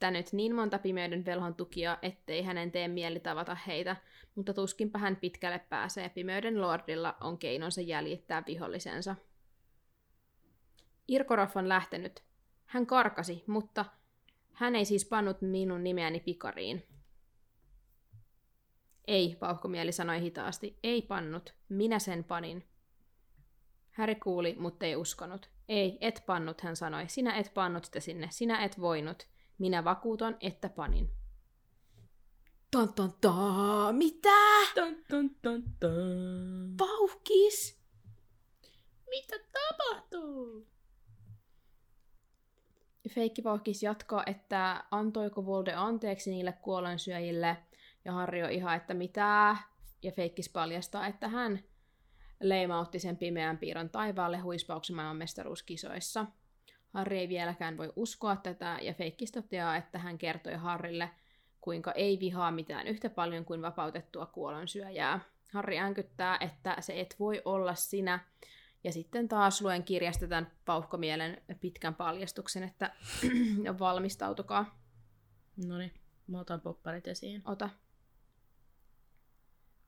pettänyt 0.00 0.32
niin 0.32 0.54
monta 0.54 0.78
pimeyden 0.78 1.24
velhon 1.24 1.54
tukia, 1.54 1.98
ettei 2.02 2.42
hänen 2.42 2.72
tee 2.72 2.88
mieli 2.88 3.20
tavata 3.20 3.54
heitä, 3.54 3.96
mutta 4.34 4.54
tuskinpä 4.54 4.98
hän 4.98 5.16
pitkälle 5.16 5.58
pääsee. 5.58 6.08
Pimeyden 6.08 6.60
lordilla 6.60 7.16
on 7.20 7.38
keinonsa 7.38 7.80
jäljittää 7.80 8.42
vihollisensa. 8.46 9.16
Irkorov 11.08 11.48
on 11.54 11.68
lähtenyt. 11.68 12.22
Hän 12.64 12.86
karkasi, 12.86 13.44
mutta 13.46 13.84
hän 14.52 14.76
ei 14.76 14.84
siis 14.84 15.04
pannut 15.04 15.42
minun 15.42 15.84
nimeäni 15.84 16.20
pikariin. 16.20 16.86
Ei, 19.06 19.36
vauhkomieli 19.40 19.92
sanoi 19.92 20.20
hitaasti. 20.20 20.78
Ei 20.82 21.02
pannut. 21.02 21.54
Minä 21.68 21.98
sen 21.98 22.24
panin. 22.24 22.64
Häri 23.90 24.14
kuuli, 24.14 24.56
mutta 24.58 24.86
ei 24.86 24.96
uskonut. 24.96 25.50
Ei, 25.68 25.98
et 26.00 26.22
pannut, 26.26 26.60
hän 26.60 26.76
sanoi. 26.76 27.08
Sinä 27.08 27.34
et 27.34 27.54
pannut 27.54 27.84
sitä 27.84 28.00
sinne. 28.00 28.28
Sinä 28.30 28.64
et 28.64 28.80
voinut. 28.80 29.29
Minä 29.60 29.84
vakuutan, 29.84 30.36
että 30.40 30.68
panin. 30.68 31.10
Ton 32.70 32.92
ton 32.92 33.12
ton. 33.20 33.96
Mitä? 33.96 34.28
Ton, 34.74 34.96
ton, 35.08 35.30
ton, 35.42 35.62
ton. 35.80 36.74
Vauhkis! 36.78 37.80
Mitä 39.10 39.36
tapahtuu? 39.52 40.66
Feikki 43.08 43.44
Vauhkis 43.44 43.82
jatkaa, 43.82 44.22
että 44.26 44.84
antoiko 44.90 45.46
Volde 45.46 45.72
anteeksi 45.72 46.30
niille 46.30 46.52
kuolensyöjille, 46.52 47.56
ja 48.04 48.12
Harri 48.12 48.42
on 48.42 48.50
ihan, 48.50 48.76
että 48.76 48.94
mitä, 48.94 49.56
ja 50.02 50.12
Feikkis 50.12 50.48
paljastaa, 50.48 51.06
että 51.06 51.28
hän 51.28 51.64
leimautti 52.40 52.98
sen 52.98 53.16
pimeän 53.16 53.58
piirron 53.58 53.90
taivaalle 53.90 54.38
huispauksen 54.38 54.96
mestaruuskisoissa. 55.16 56.26
Harri 56.92 57.18
ei 57.18 57.28
vieläkään 57.28 57.76
voi 57.76 57.92
uskoa 57.96 58.36
tätä, 58.36 58.78
ja 58.82 58.94
Feikkis 58.94 59.32
toteaa, 59.32 59.76
että 59.76 59.98
hän 59.98 60.18
kertoi 60.18 60.54
Harrille, 60.54 61.10
kuinka 61.60 61.92
ei 61.92 62.20
vihaa 62.20 62.50
mitään 62.50 62.86
yhtä 62.86 63.10
paljon 63.10 63.44
kuin 63.44 63.62
vapautettua 63.62 64.26
kuolonsyöjää. 64.26 65.20
Harri 65.52 65.78
änkyttää, 65.78 66.38
että 66.40 66.76
se 66.80 67.00
et 67.00 67.16
voi 67.18 67.42
olla 67.44 67.74
sinä, 67.74 68.18
ja 68.84 68.92
sitten 68.92 69.28
taas 69.28 69.62
luen 69.62 69.84
kirjasta 69.84 70.26
tämän 70.26 70.52
pauhkomielen 70.64 71.42
pitkän 71.60 71.94
paljastuksen, 71.94 72.62
että 72.62 72.92
valmistautukaa. 73.78 74.80
No 75.66 75.78
niin, 75.78 75.92
mä 76.26 76.40
otan 76.40 76.60
popparit 76.60 77.08
esiin. 77.08 77.42
Ota. 77.44 77.70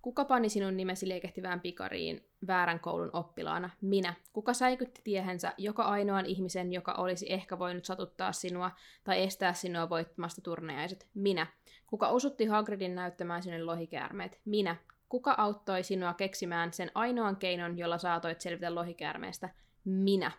Kuka 0.02 0.24
pani 0.24 0.48
sinun 0.48 0.76
nimesi 0.76 1.08
liekehtivään 1.08 1.60
pikariin 1.60 2.28
väärän 2.46 2.80
koulun 2.80 3.10
oppilaana? 3.12 3.70
Minä. 3.80 4.14
Kuka 4.32 4.54
säikytti 4.54 5.00
tiehensä 5.04 5.52
joka 5.58 5.82
ainoan 5.82 6.26
ihmisen, 6.26 6.72
joka 6.72 6.92
olisi 6.92 7.32
ehkä 7.32 7.58
voinut 7.58 7.84
satuttaa 7.84 8.32
sinua 8.32 8.70
tai 9.04 9.22
estää 9.22 9.52
sinua 9.52 9.90
voittamasta 9.90 10.40
turnejaiset? 10.40 11.08
Minä. 11.14 11.46
Kuka 11.86 12.08
osutti 12.08 12.44
Hagridin 12.44 12.94
näyttämään 12.94 13.42
sinne 13.42 13.62
lohikäärmeet? 13.62 14.40
Minä. 14.44 14.76
Kuka 15.08 15.34
auttoi 15.38 15.82
sinua 15.82 16.14
keksimään 16.14 16.72
sen 16.72 16.90
ainoan 16.94 17.36
keinon, 17.36 17.78
jolla 17.78 17.98
saatoit 17.98 18.40
selvitä 18.40 18.74
lohikäärmeestä? 18.74 19.48
Minä. 19.84 20.30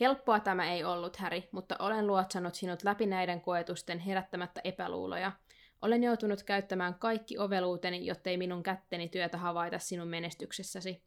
Helppoa 0.00 0.40
tämä 0.40 0.70
ei 0.70 0.84
ollut, 0.84 1.16
Häri, 1.16 1.48
mutta 1.52 1.76
olen 1.78 2.06
luotsannut 2.06 2.54
sinut 2.54 2.84
läpi 2.84 3.06
näiden 3.06 3.40
koetusten 3.40 3.98
herättämättä 3.98 4.60
epäluuloja. 4.64 5.32
Olen 5.82 6.02
joutunut 6.02 6.42
käyttämään 6.42 6.94
kaikki 6.94 7.38
oveluuteni, 7.38 8.06
jottei 8.06 8.36
minun 8.36 8.62
kätteni 8.62 9.08
työtä 9.08 9.38
havaita 9.38 9.78
sinun 9.78 10.08
menestyksessäsi. 10.08 11.02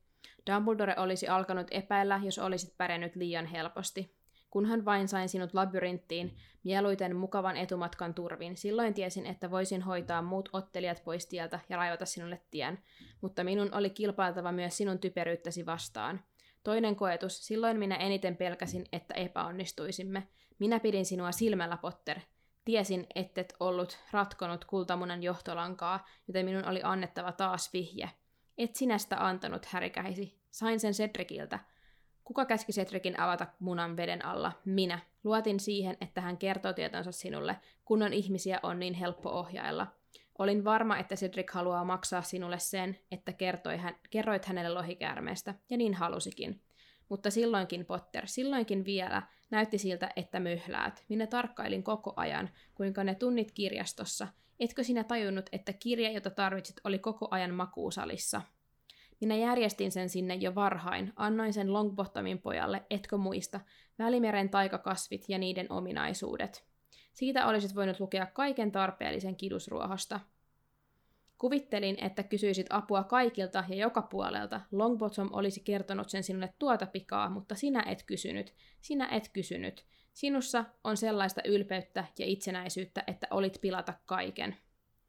Dumbledore 0.51 0.95
olisi 0.97 1.27
alkanut 1.27 1.67
epäillä, 1.71 2.21
jos 2.23 2.39
olisit 2.39 2.77
pärjännyt 2.77 3.15
liian 3.15 3.45
helposti. 3.45 4.15
Kunhan 4.49 4.85
vain 4.85 5.07
sain 5.07 5.29
sinut 5.29 5.53
labyrinttiin, 5.53 6.37
mieluiten 6.63 7.15
mukavan 7.15 7.57
etumatkan 7.57 8.13
turvin, 8.13 8.57
silloin 8.57 8.93
tiesin, 8.93 9.25
että 9.25 9.51
voisin 9.51 9.81
hoitaa 9.81 10.21
muut 10.21 10.49
ottelijat 10.53 11.01
pois 11.05 11.27
tieltä 11.27 11.59
ja 11.69 11.77
raivata 11.77 12.05
sinulle 12.05 12.41
tien. 12.51 12.79
Mutta 13.21 13.43
minun 13.43 13.73
oli 13.73 13.89
kilpailtava 13.89 14.51
myös 14.51 14.77
sinun 14.77 14.99
typeryyttäsi 14.99 15.65
vastaan. 15.65 16.23
Toinen 16.63 16.95
koetus, 16.95 17.47
silloin 17.47 17.79
minä 17.79 17.95
eniten 17.95 18.37
pelkäsin, 18.37 18.85
että 18.91 19.13
epäonnistuisimme. 19.13 20.27
Minä 20.59 20.79
pidin 20.79 21.05
sinua 21.05 21.31
silmällä, 21.31 21.77
Potter. 21.77 22.19
Tiesin, 22.65 23.07
ettet 23.15 23.53
ollut 23.59 23.99
ratkonut 24.11 24.65
kultamunan 24.65 25.23
johtolankaa, 25.23 26.07
joten 26.27 26.45
minun 26.45 26.67
oli 26.67 26.79
annettava 26.83 27.31
taas 27.31 27.73
vihje. 27.73 28.09
Et 28.57 28.75
sinä 28.75 28.97
sitä 28.97 29.27
antanut, 29.27 29.65
härikäisi. 29.65 30.39
Sain 30.51 30.79
sen 30.79 30.93
Cedriciltä. 30.93 31.59
Kuka 32.23 32.45
käski 32.45 32.71
Cedricin 32.71 33.19
avata 33.19 33.47
munan 33.59 33.97
veden 33.97 34.25
alla? 34.25 34.51
Minä. 34.65 34.99
Luotin 35.23 35.59
siihen, 35.59 35.97
että 36.01 36.21
hän 36.21 36.37
kertoo 36.37 36.73
tietonsa 36.73 37.11
sinulle, 37.11 37.59
kunnon 37.85 38.13
ihmisiä 38.13 38.59
on 38.63 38.79
niin 38.79 38.93
helppo 38.93 39.29
ohjailla. 39.29 39.87
Olin 40.37 40.63
varma, 40.63 40.97
että 40.97 41.15
Cedric 41.15 41.51
haluaa 41.51 41.83
maksaa 41.83 42.21
sinulle 42.21 42.59
sen, 42.59 42.99
että 43.11 43.33
kertoi 43.33 43.77
hän, 43.77 43.95
kerroit 44.09 44.45
hänelle 44.45 44.69
lohikäärmeestä, 44.69 45.55
ja 45.69 45.77
niin 45.77 45.93
halusikin. 45.93 46.61
Mutta 47.09 47.31
silloinkin, 47.31 47.85
Potter, 47.85 48.27
silloinkin 48.27 48.85
vielä, 48.85 49.21
näytti 49.49 49.77
siltä, 49.77 50.09
että 50.15 50.39
myhläät. 50.39 51.05
Minä 51.09 51.27
tarkkailin 51.27 51.83
koko 51.83 52.13
ajan, 52.15 52.49
kuinka 52.75 53.03
ne 53.03 53.15
tunnit 53.15 53.51
kirjastossa. 53.51 54.27
Etkö 54.59 54.83
sinä 54.83 55.03
tajunnut, 55.03 55.49
että 55.51 55.73
kirja, 55.73 56.11
jota 56.11 56.29
tarvitsit, 56.29 56.81
oli 56.83 56.99
koko 56.99 57.27
ajan 57.31 57.53
makuusalissa? 57.53 58.41
Minä 59.21 59.35
järjestin 59.35 59.91
sen 59.91 60.09
sinne 60.09 60.35
jo 60.35 60.55
varhain, 60.55 61.13
annoin 61.15 61.53
sen 61.53 61.73
Longbottomin 61.73 62.41
pojalle, 62.41 62.83
etkö 62.89 63.17
muista, 63.17 63.59
Välimeren 63.99 64.49
taikakasvit 64.49 65.25
ja 65.29 65.37
niiden 65.37 65.71
ominaisuudet. 65.71 66.65
Siitä 67.13 67.47
olisit 67.47 67.75
voinut 67.75 67.99
lukea 67.99 68.25
kaiken 68.25 68.71
tarpeellisen 68.71 69.35
kidusruohosta. 69.35 70.19
Kuvittelin, 71.37 71.97
että 72.01 72.23
kysyisit 72.23 72.67
apua 72.69 73.03
kaikilta 73.03 73.63
ja 73.69 73.75
joka 73.75 74.01
puolelta. 74.01 74.61
Longbottom 74.71 75.29
olisi 75.33 75.59
kertonut 75.59 76.09
sen 76.09 76.23
sinulle 76.23 76.53
tuota 76.59 76.85
pikaa, 76.85 77.29
mutta 77.29 77.55
sinä 77.55 77.83
et 77.87 78.03
kysynyt. 78.03 78.53
Sinä 78.81 79.07
et 79.07 79.29
kysynyt. 79.33 79.85
Sinussa 80.13 80.65
on 80.83 80.97
sellaista 80.97 81.41
ylpeyttä 81.45 82.05
ja 82.19 82.25
itsenäisyyttä, 82.25 83.03
että 83.07 83.27
olit 83.31 83.57
pilata 83.61 83.93
kaiken. 84.05 84.57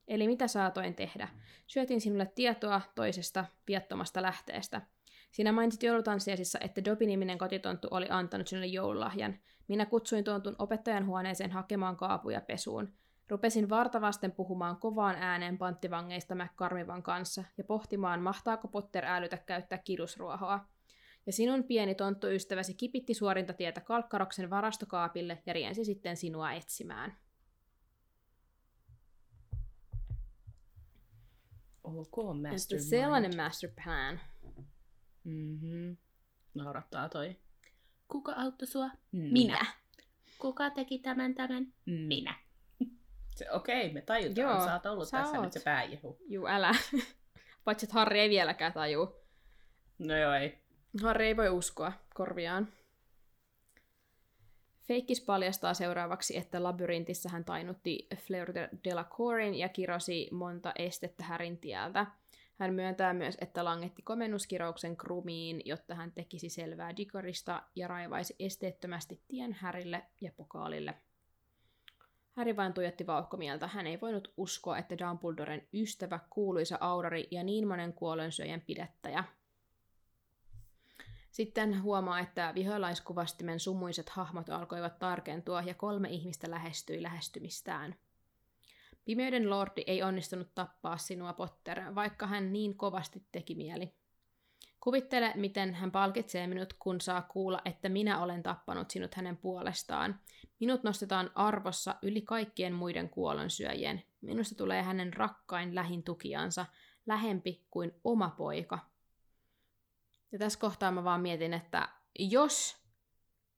Eli 0.08 0.26
mitä 0.28 0.48
saatoin 0.48 0.94
tehdä? 0.94 1.28
Syötin 1.66 2.00
sinulle 2.00 2.32
tietoa 2.34 2.80
toisesta 2.94 3.44
viattomasta 3.68 4.22
lähteestä. 4.22 4.82
Sinä 5.30 5.52
mainitsit 5.52 5.82
joulutanssiasissa, 5.82 6.58
että 6.62 6.84
Dobiniminen 6.84 7.38
kotitonttu 7.38 7.88
oli 7.90 8.06
antanut 8.10 8.48
sinulle 8.48 8.66
joululahjan. 8.66 9.38
Minä 9.68 9.86
kutsuin 9.86 10.24
tontun 10.24 10.56
opettajan 10.58 11.06
huoneeseen 11.06 11.50
hakemaan 11.50 11.96
kaapuja 11.96 12.40
pesuun. 12.40 12.92
Rupesin 13.28 13.68
vartavasten 13.68 14.32
puhumaan 14.32 14.76
kovaan 14.76 15.16
ääneen 15.16 15.58
panttivangeista 15.58 16.34
McCarmivan 16.34 17.02
kanssa 17.02 17.44
ja 17.58 17.64
pohtimaan, 17.64 18.22
mahtaako 18.22 18.68
Potter 18.68 19.04
älytä 19.04 19.36
käyttää 19.36 19.78
kidusruohoa. 19.78 20.68
Ja 21.26 21.32
sinun 21.32 21.64
pieni 21.64 21.94
tonttuystäväsi 21.94 22.74
kipitti 22.74 23.14
suorinta 23.14 23.52
tietä 23.52 23.80
Kalkkaroksen 23.80 24.50
varastokaapille 24.50 25.42
ja 25.46 25.52
riensi 25.52 25.84
sitten 25.84 26.16
sinua 26.16 26.52
etsimään. 26.52 27.16
Ok, 31.84 32.36
Että 32.36 32.52
master 32.52 32.80
sellainen 32.80 33.36
master 33.36 33.70
plan. 33.84 34.20
Mm-hmm. 35.24 35.96
Naurattaa 36.54 37.08
toi. 37.08 37.36
Kuka 38.08 38.32
auttoi 38.32 38.66
sua? 38.68 38.90
Minä. 39.12 39.66
Kuka 40.38 40.70
teki 40.70 40.98
tämän 40.98 41.34
tämän? 41.34 41.72
Minä. 41.86 42.45
Se, 43.36 43.50
okei, 43.50 43.80
okay, 43.80 43.92
me 43.92 44.00
tajutaan. 44.00 44.36
Joo, 44.36 44.64
sä 44.64 44.72
oot 44.72 44.86
ollut 44.86 45.08
sä 45.08 45.16
tässä 45.16 45.36
oot. 45.36 45.44
nyt 45.44 45.52
se 45.52 45.60
pääjehu. 45.60 46.18
Juu, 46.28 46.46
älä. 46.46 46.70
Paitsi, 47.64 47.86
että 47.86 47.94
Harri 47.94 48.20
ei 48.20 48.30
vieläkään 48.30 48.72
taju. 48.72 49.16
No 49.98 50.16
joo, 50.16 50.32
ei. 50.32 50.58
Harri 51.02 51.26
ei 51.26 51.36
voi 51.36 51.48
uskoa 51.48 51.92
korviaan. 52.14 52.68
Feikkis 54.82 55.20
paljastaa 55.20 55.74
seuraavaksi, 55.74 56.36
että 56.36 56.62
labyrintissä 56.62 57.28
hän 57.28 57.44
tainutti 57.44 58.08
Fleur 58.16 58.54
de 58.54 58.68
Delacorin 58.84 59.54
ja 59.54 59.68
kirosi 59.68 60.28
monta 60.32 60.72
estettä 60.78 61.24
Härin 61.24 61.58
tieltä. 61.58 62.06
Hän 62.58 62.74
myöntää 62.74 63.14
myös, 63.14 63.38
että 63.40 63.64
langetti 63.64 64.02
komennuskirouksen 64.02 64.96
Krumiin, 64.96 65.62
jotta 65.64 65.94
hän 65.94 66.12
tekisi 66.12 66.48
selvää 66.48 66.96
Dikorista 66.96 67.62
ja 67.74 67.88
raivaisi 67.88 68.36
esteettömästi 68.38 69.20
tien 69.28 69.52
Härille 69.52 70.02
ja 70.20 70.32
Pokaalille. 70.36 70.94
Häri 72.36 72.56
vain 72.56 72.72
tuijotti 72.72 73.06
vauhkomieltä. 73.06 73.66
Hän 73.66 73.86
ei 73.86 74.00
voinut 74.00 74.32
uskoa, 74.36 74.78
että 74.78 74.98
Dumbledoren 74.98 75.68
ystävä, 75.74 76.20
kuuluisa 76.30 76.78
Aurori 76.80 77.28
ja 77.30 77.42
niin 77.42 77.68
monen 77.68 77.92
kuolonsyöjän 77.92 78.60
pidettäjä. 78.60 79.24
Sitten 81.30 81.82
huomaa, 81.82 82.20
että 82.20 82.52
viholaiskuvasti 82.54 83.44
sumuiset 83.58 84.08
hahmot 84.08 84.48
alkoivat 84.48 84.98
tarkentua 84.98 85.62
ja 85.62 85.74
kolme 85.74 86.08
ihmistä 86.08 86.50
lähestyi 86.50 87.02
lähestymistään. 87.02 87.94
Pimeyden 89.04 89.50
lordi 89.50 89.84
ei 89.86 90.02
onnistunut 90.02 90.54
tappaa 90.54 90.98
sinua, 90.98 91.32
Potter, 91.32 91.94
vaikka 91.94 92.26
hän 92.26 92.52
niin 92.52 92.76
kovasti 92.76 93.22
teki 93.32 93.54
mieli. 93.54 93.94
Kuvittele, 94.86 95.32
miten 95.34 95.74
hän 95.74 95.90
palkitsee 95.90 96.46
minut, 96.46 96.72
kun 96.72 97.00
saa 97.00 97.22
kuulla, 97.22 97.62
että 97.64 97.88
minä 97.88 98.22
olen 98.22 98.42
tappanut 98.42 98.90
sinut 98.90 99.14
hänen 99.14 99.36
puolestaan. 99.36 100.20
Minut 100.60 100.82
nostetaan 100.82 101.30
arvossa 101.34 101.94
yli 102.02 102.22
kaikkien 102.22 102.72
muiden 102.72 103.08
kuolonsyöjien. 103.08 104.02
Minusta 104.20 104.54
tulee 104.54 104.82
hänen 104.82 105.14
rakkain 105.14 105.74
lähin 105.74 106.02
tukijansa, 106.02 106.66
lähempi 107.06 107.66
kuin 107.70 107.92
oma 108.04 108.30
poika. 108.30 108.78
Ja 110.32 110.38
tässä 110.38 110.58
kohtaa 110.58 110.92
mä 110.92 111.04
vaan 111.04 111.20
mietin, 111.20 111.54
että 111.54 111.88
jos 112.18 112.76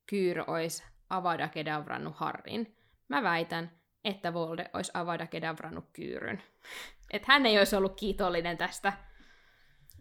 Kyr 0.05 0.43
olisi 0.47 0.83
Avada 1.09 1.47
Kedavrannut 1.47 2.15
Harrin, 2.15 2.77
mä 3.07 3.23
väitän, 3.23 3.71
että 4.03 4.33
Volde 4.33 4.69
olisi 4.73 4.91
Avada 4.93 5.27
Kedavrannut 5.27 5.85
Kyyryn. 5.93 6.43
Että 7.13 7.25
hän 7.31 7.45
ei 7.45 7.57
olisi 7.57 7.75
ollut 7.75 7.99
kiitollinen 7.99 8.57
tästä. 8.57 9.08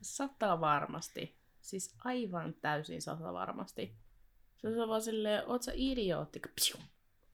Sata 0.03 0.61
varmasti. 0.61 1.39
Siis 1.61 1.95
aivan 2.05 2.55
täysin 2.55 3.03
sata 3.03 3.33
varmasti. 3.33 3.97
Se 4.57 4.69
on 4.83 4.89
vaan 4.89 5.03
silleen, 5.03 5.43
oot 5.47 5.63
sä 5.63 5.73
idiootti? 5.75 6.41
Psiu. 6.55 6.77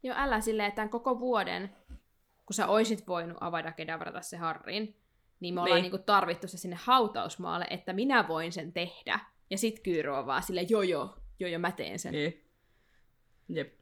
Joo, 0.03 0.15
älä 0.19 0.41
silleen, 0.41 0.69
että 0.69 0.77
tämän 0.77 0.89
koko 0.91 1.21
vuoden, 1.21 1.77
kun 2.47 2.55
sä 2.55 2.67
oisit 2.67 3.07
voinut 3.07 3.39
Avada 3.41 3.73
Kedavrata 3.73 4.21
se 4.21 4.37
Harrin, 4.37 4.97
niin 5.41 5.55
me 5.55 5.61
ollaan 5.61 5.75
Niin. 5.77 5.83
niinku 5.83 5.99
tarvittu 6.07 6.49
se 6.49 6.59
sinne 6.59 6.77
hautausmaalle, 6.83 7.67
että 7.71 7.93
minä 7.93 8.29
voin 8.29 8.53
sen 8.53 8.73
tehdä. 8.73 9.21
Ja 9.51 9.59
sit 9.59 9.81
Kyyry 9.81 10.11
on 10.11 10.27
vaan 10.27 10.43
silleen, 10.43 10.71
joo 10.71 10.83
joo, 10.83 11.19
joo 11.41 11.51
joo, 11.51 11.59
mä 11.59 11.73
teen 11.73 11.99
sen. 11.99 12.13
Niin. 12.13 12.51
Jep. 13.49 13.79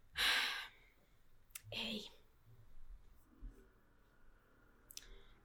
Ei. 1.72 2.11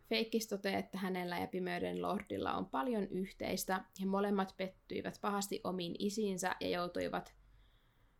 Feikkis 0.09 0.47
toteaa, 0.47 0.79
että 0.79 0.97
hänellä 0.97 1.37
ja 1.37 1.47
Pimeyden 1.47 2.01
Lordilla 2.01 2.53
on 2.53 2.65
paljon 2.65 3.07
yhteistä, 3.07 3.85
ja 3.99 4.07
molemmat 4.07 4.53
pettyivät 4.57 5.19
pahasti 5.21 5.61
omiin 5.63 5.95
isiinsä 5.99 6.55
ja 6.59 6.69
joutuivat 6.69 7.33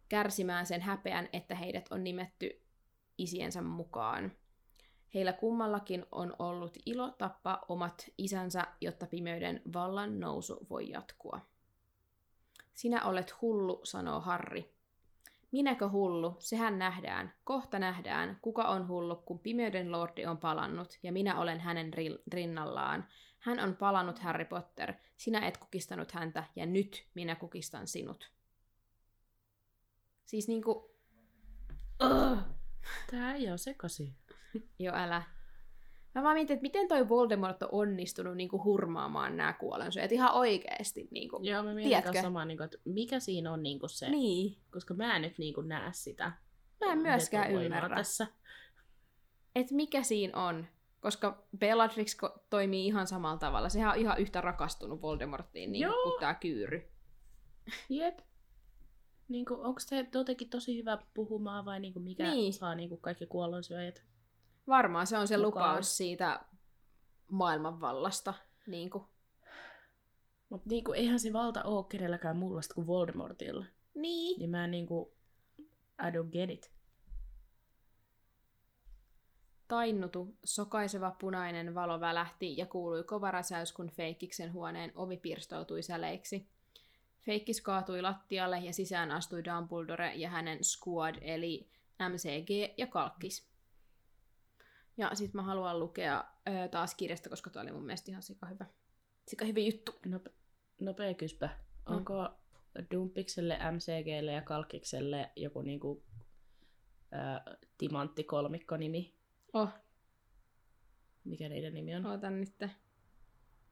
kärsimään 0.10 0.66
sen 0.66 0.82
häpeän, 0.82 1.30
että 1.34 1.56
heidät 1.56 1.86
on 1.92 2.04
nimetty 2.04 2.62
isiensä 3.18 3.62
mukaan. 3.62 4.32
Heillä 5.14 5.34
kummallakin 5.34 6.06
on 6.12 6.36
ollut 6.40 6.78
ilo 6.86 7.12
tappaa 7.12 7.66
omat 7.70 8.06
isänsä, 8.18 8.68
jotta 8.82 9.08
pimeyden 9.08 9.62
vallan 9.74 10.20
nousu 10.20 10.68
voi 10.70 10.90
jatkua. 10.90 11.40
Sinä 12.74 13.06
olet 13.06 13.42
hullu, 13.42 13.82
sanoo 13.84 14.20
Harri. 14.20 14.77
Minäkö 15.52 15.90
hullu? 15.90 16.36
Sehän 16.40 16.80
nähdään. 16.80 17.34
Kohta 17.44 17.80
nähdään, 17.80 18.40
kuka 18.42 18.64
on 18.64 18.88
hullu, 18.88 19.16
kun 19.16 19.40
pimeyden 19.40 19.92
lordi 19.92 20.26
on 20.26 20.38
palannut, 20.38 21.00
ja 21.04 21.12
minä 21.12 21.40
olen 21.40 21.60
hänen 21.60 21.92
rinnallaan. 22.34 23.08
Hän 23.40 23.60
on 23.60 23.76
palannut, 23.76 24.20
Harry 24.20 24.46
Potter. 24.46 24.94
Sinä 25.18 25.48
et 25.48 25.58
kukistanut 25.58 26.12
häntä, 26.12 26.44
ja 26.56 26.66
nyt 26.66 27.08
minä 27.14 27.36
kukistan 27.36 27.88
sinut. 27.88 28.32
Siis 30.26 30.48
niinku... 30.48 30.98
Ugh. 32.04 32.40
Tää 33.12 33.36
ei 33.36 33.50
ole 33.50 33.58
sekasi. 33.58 34.16
Jo 34.80 34.94
älä. 34.96 35.37
Mä 36.18 36.24
vaan 36.24 36.36
mietin, 36.36 36.54
että 36.54 36.62
miten 36.62 36.88
toi 36.88 37.10
Voldemort 37.10 37.64
on 37.64 37.70
onnistunut 37.72 38.38
niinku 38.38 38.64
hurmaamaan 38.64 39.38
nämä 39.38 39.54
kuolensyöjät 39.54 40.12
ihan 40.12 40.34
oikeesti. 40.34 41.08
Niinku. 41.12 41.40
Joo, 41.44 41.64
mä 41.64 41.74
mietin 41.74 42.22
samaa, 42.22 42.46
niin 42.46 42.58
kuin, 42.58 42.66
että 42.66 42.78
mikä 42.86 43.20
siinä 43.20 43.52
on 43.52 43.64
niin 43.64 43.80
kuin 43.80 43.90
se, 43.90 44.10
Niin. 44.10 44.58
koska 44.72 44.94
mä 44.94 45.16
en 45.16 45.22
nyt 45.22 45.38
niin 45.38 45.54
kuin 45.54 45.68
näe 45.68 45.90
sitä. 45.94 46.32
Mä 46.86 46.92
en 46.92 46.98
myöskään 46.98 47.52
ymmärrä. 47.52 47.96
Tässä. 47.96 48.28
että 49.56 49.76
mikä 49.76 50.04
siinä 50.04 50.48
on. 50.48 50.68
Koska 51.00 51.44
Bellatrix 51.58 52.18
toimii 52.50 52.86
ihan 52.88 53.08
samalla 53.08 53.38
tavalla. 53.38 53.70
Sehän 53.70 53.92
on 53.92 53.98
ihan 54.00 54.18
yhtä 54.20 54.42
rakastunut 54.42 55.02
Voldemortiin 55.02 55.72
niin 55.72 55.82
Joo. 55.82 56.04
kuin 56.04 56.20
tää 56.20 56.34
kyyry. 56.34 56.92
Jep. 57.90 58.20
Niin 59.28 59.46
kuin, 59.46 59.60
onko 59.60 59.80
se 59.80 60.08
jotenkin 60.14 60.50
tosi 60.50 60.78
hyvä 60.78 60.98
puhumaan 61.14 61.66
vai 61.66 61.80
niin 61.80 61.94
kuin 61.94 62.04
mikä 62.04 62.32
Niin. 62.32 62.54
saa 62.54 62.76
niin 62.76 62.90
kuin 62.90 63.02
kaikki 63.02 63.26
kuollonsyöjät? 63.26 64.04
Varmaan 64.68 65.08
se 65.08 65.18
on 65.18 65.28
se 65.28 65.38
Mukaan. 65.38 65.70
lupaus 65.70 65.98
siitä 65.98 66.46
maailmanvallasta. 67.32 68.34
Niin 68.68 68.90
kuin. 68.90 69.04
Mutta 70.50 70.70
niin 70.70 70.84
kuin, 70.84 71.00
eihän 71.00 71.20
se 71.20 71.34
valta 71.34 71.64
ole 71.64 71.86
kenelläkään 71.90 72.38
mullasta 72.38 72.74
kuin 72.74 72.88
Voldemortilla. 72.88 73.66
Niin. 73.94 74.40
Niin 74.40 74.50
mä 74.50 74.68
niin 74.68 74.88
kuin, 74.88 75.10
I 76.08 76.12
don't 76.12 76.32
get 76.32 76.50
it. 76.50 76.72
Tainnutu, 79.68 80.36
sokaiseva 80.44 81.12
punainen 81.20 81.76
valo 81.76 82.00
välähti 82.00 82.58
ja 82.58 82.66
kuului 82.66 83.04
kova 83.04 83.32
räsäys, 83.32 83.74
kun 83.74 83.90
Feikkiksen 83.90 84.54
huoneen 84.54 84.92
ovi 84.96 85.18
pirstoutui 85.18 85.84
säleiksi. 85.84 86.50
Feikkis 87.26 87.62
kaatui 87.62 88.02
lattialle 88.02 88.60
ja 88.60 88.74
sisään 88.74 89.12
astui 89.12 89.44
Dumbledore 89.46 90.14
ja 90.16 90.30
hänen 90.30 90.64
squad, 90.64 91.16
eli 91.22 91.70
MCG 92.10 92.78
ja 92.78 92.88
Kalkkis. 92.88 93.48
Ja 94.98 95.16
sit 95.16 95.34
mä 95.34 95.44
haluan 95.44 95.80
lukea 95.80 96.24
ö, 96.50 96.68
taas 96.68 96.96
kirjasta, 96.96 97.30
koska 97.30 97.50
toi 97.50 97.62
oli 97.62 97.72
mun 97.72 97.86
mielestä 97.86 98.12
ihan 98.12 98.24
sika 98.24 98.46
hyvä. 98.48 98.66
Sika 99.28 99.46
hyvä 99.46 99.60
juttu. 99.60 99.92
Nope, 100.06 100.30
nopea 100.82 101.14
kyspä. 101.14 101.50
No. 101.90 101.96
Onko 101.96 102.30
Dumpikselle, 102.92 103.58
MCGlle 103.72 104.32
ja 104.32 104.42
Kalkikselle 104.42 105.32
joku 105.36 105.62
niinku, 105.62 106.04
ää, 107.12 107.58
timantti 107.78 108.24
kolmikko 108.24 108.78
nimi? 108.78 109.18
Oh, 109.54 109.70
Mikä 111.24 111.50
niiden 111.50 111.74
nimi 111.74 111.96
on? 111.96 112.06
ootan 112.06 112.40
nyt. 112.40 112.56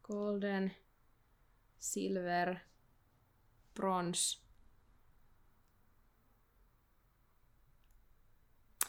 Golden, 0.04 0.76
Silver, 1.80 2.56
Bronze. 3.74 4.40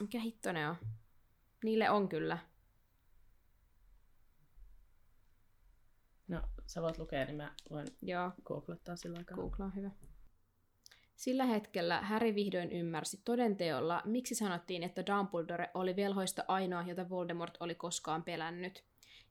Mikä 0.00 0.20
hitto 0.20 0.52
ne 0.52 0.68
on? 0.68 0.76
Niille 1.64 1.90
on 1.90 2.08
kyllä. 2.08 2.38
No, 6.28 6.42
sä 6.66 6.82
voit 6.82 6.98
lukea, 6.98 7.24
niin 7.24 7.36
mä 7.36 7.54
voin 7.70 7.86
Joo, 8.02 8.30
googlettaa 8.44 8.96
sillä 8.96 9.18
aikaa. 9.18 9.36
Google 9.36 9.64
on 9.64 9.74
hyvä. 9.74 9.90
Sillä 11.16 11.44
hetkellä 11.44 12.02
Harry 12.02 12.34
vihdoin 12.34 12.72
ymmärsi 12.72 13.20
todenteolla, 13.24 14.02
miksi 14.04 14.34
sanottiin, 14.34 14.82
että 14.82 15.06
Dumbledore 15.06 15.70
oli 15.74 15.96
velhoista 15.96 16.44
ainoa, 16.48 16.82
jota 16.82 17.08
Voldemort 17.08 17.56
oli 17.60 17.74
koskaan 17.74 18.22
pelännyt. 18.22 18.84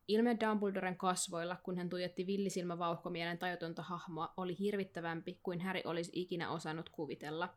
Ilme 0.07 0.38
Dumbledoren 0.39 0.97
kasvoilla, 0.97 1.55
kun 1.63 1.77
hän 1.77 1.89
tuijotti 1.89 2.27
villisilmävauhkomielen 2.27 3.38
tajutonta 3.38 3.81
hahmoa, 3.81 4.33
oli 4.38 4.59
hirvittävämpi 4.59 5.39
kuin 5.43 5.61
Harry 5.61 5.81
olisi 5.85 6.11
ikinä 6.13 6.51
osannut 6.51 6.89
kuvitella. 6.89 7.53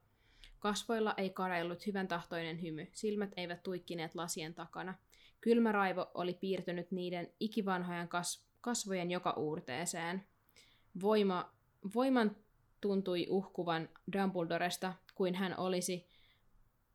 Kasvoilla 0.59 1.15
ei 1.17 1.31
kareillut 1.31 1.87
hyvän 1.87 2.09
tahtoinen 2.09 2.63
hymy, 2.63 2.87
silmät 2.93 3.31
eivät 3.37 3.63
tuikkineet 3.63 4.15
lasien 4.15 4.55
takana. 4.55 4.95
Kylmä 5.41 5.73
raivo 5.73 6.11
oli 6.15 6.35
piirtynyt 6.35 6.91
niiden 6.91 7.33
ikivanhojen 7.41 8.09
kas- 8.09 8.49
kasvojen 8.61 9.11
joka 9.11 9.31
uurteeseen. 9.31 10.27
Voima, 11.01 11.53
voiman 11.95 12.37
tuntui 12.81 13.27
uhkuvan 13.31 13.89
Dumbledoresta, 14.13 14.93
kuin 15.15 15.35
hän 15.35 15.59
olisi 15.59 16.09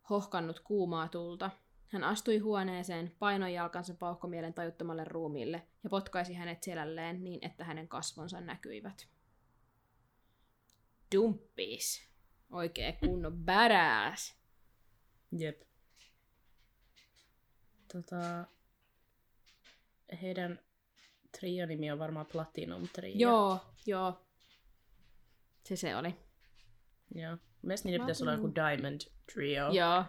hohkannut 0.10 0.60
kuumaa 0.60 1.08
tulta. 1.08 1.52
Hän 1.88 2.04
astui 2.04 2.38
huoneeseen, 2.38 3.16
painoi 3.20 3.54
jalkansa 3.54 3.94
vauhkomielen 4.02 4.54
tajuttomalle 4.54 5.04
ruumiille 5.04 5.68
ja 5.84 5.90
potkaisi 5.90 6.34
hänet 6.34 6.64
selälleen 6.64 7.24
niin, 7.24 7.40
että 7.46 7.64
hänen 7.64 7.88
kasvonsa 7.88 8.42
näkyivät. 8.42 9.08
Dumppis. 11.16 12.13
Oikee 12.54 12.92
kunnon 12.92 13.34
badass. 13.46 14.36
Jep. 15.38 15.62
Tota, 17.94 18.46
heidän 20.22 20.60
trio-nimi 21.40 21.92
on 21.92 22.00
varmaan 22.00 22.26
Platinum 22.26 22.88
Trio. 22.94 23.14
Joo, 23.16 23.60
joo. 23.86 24.26
Se 25.64 25.76
se 25.76 25.96
oli. 25.96 26.16
Joo. 27.16 27.38
Mielestäni 27.62 27.92
niiden 27.92 28.06
pitäisi 28.06 28.24
olla 28.24 28.34
joku 28.34 28.52
Diamond 28.56 29.02
Trio, 29.34 29.70
Joo. 29.72 30.06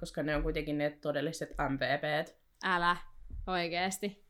koska 0.00 0.22
ne 0.22 0.36
on 0.36 0.42
kuitenkin 0.42 0.78
ne 0.78 0.90
todelliset 0.90 1.50
MVPt. 1.50 2.36
Älä. 2.64 2.96
Oikeesti. 3.46 4.26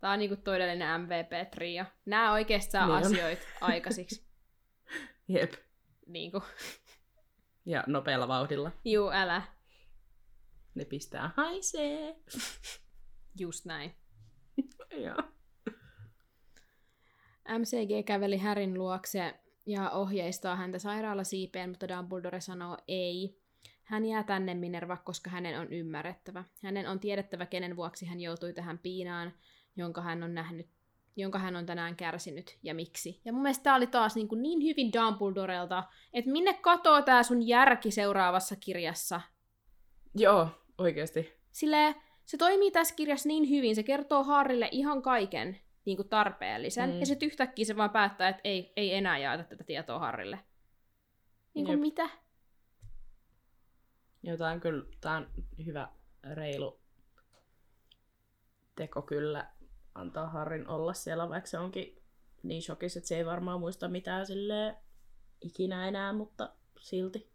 Tää 0.00 0.10
on 0.10 0.18
niinku 0.18 0.36
todellinen 0.36 1.00
MVP-trio. 1.00 1.84
Nää 2.06 2.32
oikeesti 2.32 2.70
saa 2.70 2.86
Niin 2.86 2.96
on. 2.96 3.02
asioita 3.04 3.42
aikaisiksi. 3.60 4.26
Jep. 5.28 5.52
Niinku, 6.12 6.42
Ja 7.66 7.84
nopealla 7.86 8.28
vauhdilla. 8.28 8.72
juu, 8.84 9.10
älä. 9.10 9.42
Ne 10.74 10.84
pistää 10.84 11.30
haisee. 11.36 12.16
Just 13.40 13.64
näin. 13.64 13.94
Joo. 15.04 15.22
MCG 17.58 18.06
käveli 18.06 18.38
Härin 18.38 18.74
luokse 18.74 19.34
ja 19.66 19.90
ohjeistaa 19.90 20.56
häntä 20.56 20.78
sairaalasiipeen, 20.78 21.70
mutta 21.70 21.88
Dumbledore 21.88 22.40
sanoo 22.40 22.78
ei. 22.88 23.40
Hän 23.84 24.04
jää 24.06 24.22
tänne 24.22 24.54
Minerva, 24.54 24.96
koska 24.96 25.30
hänen 25.30 25.60
on 25.60 25.72
ymmärrettävä. 25.72 26.44
Hänen 26.62 26.86
on 26.88 27.00
tiedettävä, 27.00 27.46
kenen 27.46 27.76
vuoksi 27.76 28.06
hän 28.06 28.20
joutui 28.20 28.52
tähän 28.52 28.78
piinaan, 28.78 29.32
jonka 29.76 30.02
hän 30.02 30.22
on 30.22 30.34
nähnyt 30.34 30.68
jonka 31.16 31.38
hän 31.38 31.56
on 31.56 31.66
tänään 31.66 31.96
kärsinyt 31.96 32.58
ja 32.62 32.74
miksi. 32.74 33.20
Ja 33.24 33.32
mun 33.32 33.42
mielestä 33.42 33.62
tää 33.62 33.74
oli 33.74 33.86
taas 33.86 34.14
niin, 34.16 34.28
kuin 34.28 34.42
niin 34.42 34.62
hyvin 34.62 34.92
Dumbledorelta, 34.92 35.84
että 36.12 36.30
minne 36.30 36.54
katoo 36.54 37.02
tää 37.02 37.22
sun 37.22 37.48
järki 37.48 37.90
seuraavassa 37.90 38.56
kirjassa. 38.56 39.20
Joo, 40.14 40.48
oikeesti. 40.78 41.32
Silleen, 41.52 41.94
se 42.24 42.36
toimii 42.36 42.70
tässä 42.70 42.94
kirjassa 42.94 43.28
niin 43.28 43.48
hyvin, 43.50 43.74
se 43.74 43.82
kertoo 43.82 44.24
Harrille 44.24 44.68
ihan 44.72 45.02
kaiken 45.02 45.60
niin 45.84 45.96
kuin 45.96 46.08
tarpeellisen, 46.08 46.90
Mm. 46.90 47.00
ja 47.00 47.06
sitten 47.06 47.26
yhtäkkiä 47.26 47.64
se 47.64 47.76
vaan 47.76 47.90
päättää, 47.90 48.28
että 48.28 48.40
ei, 48.44 48.72
ei 48.76 48.94
enää 48.94 49.18
jaeta 49.18 49.44
tätä 49.44 49.64
tietoa 49.64 49.98
Harrille. 49.98 50.38
Niin 51.54 51.64
kuin 51.66 51.72
Jep. 51.72 51.80
mitä? 51.80 52.08
Joo, 54.22 54.36
tää 54.36 54.50
on 54.52 54.60
kyllä 54.60 54.84
tää 55.00 55.16
on 55.16 55.26
hyvä 55.66 55.88
reilu 56.34 56.80
teko 58.76 59.02
kyllä 59.02 59.50
antaa 59.94 60.28
Harrin 60.28 60.68
olla 60.68 60.92
siellä, 60.92 61.28
vaikka 61.28 61.50
se 61.50 61.58
onkin 61.58 62.02
niin 62.42 62.62
shokissa, 62.62 62.98
että 62.98 63.08
se 63.08 63.16
ei 63.16 63.26
varmaan 63.26 63.60
muista 63.60 63.88
mitään 63.88 64.26
silleen 64.26 64.76
ikinä 65.40 65.88
enää, 65.88 66.12
mutta 66.12 66.52
silti. 66.80 67.30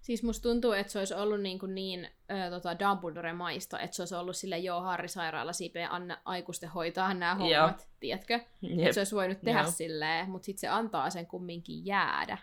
Siis 0.00 0.22
musta 0.22 0.42
tuntuu, 0.42 0.72
että 0.72 0.92
se 0.92 0.98
olisi 0.98 1.14
ollut 1.14 1.40
niin, 1.40 1.58
kuin 1.58 1.74
niin 1.74 2.10
ö, 2.30 2.50
tota 2.50 2.76
Dumbledore-maista, 2.78 3.80
että 3.80 3.96
se 3.96 4.02
olisi 4.02 4.14
ollut 4.14 4.36
sille 4.36 4.58
joo 4.58 4.80
Harri 4.80 5.08
sairaala 5.08 5.52
siipeä 5.52 5.88
anna 5.90 6.18
aikuisten 6.24 6.68
hoitaa 6.68 7.14
nämä 7.14 7.34
hommat, 7.34 7.78
Joo. 7.78 7.88
tiedätkö? 8.00 8.40
Jep. 8.62 8.78
Että 8.80 8.92
se 8.92 9.00
olisi 9.00 9.14
voinut 9.14 9.40
tehdä 9.44 9.60
Joo. 9.60 9.70
silleen, 9.70 10.30
mutta 10.30 10.46
sitten 10.46 10.60
se 10.60 10.68
antaa 10.68 11.10
sen 11.10 11.26
kumminkin 11.26 11.86
jäädä. 11.86 12.38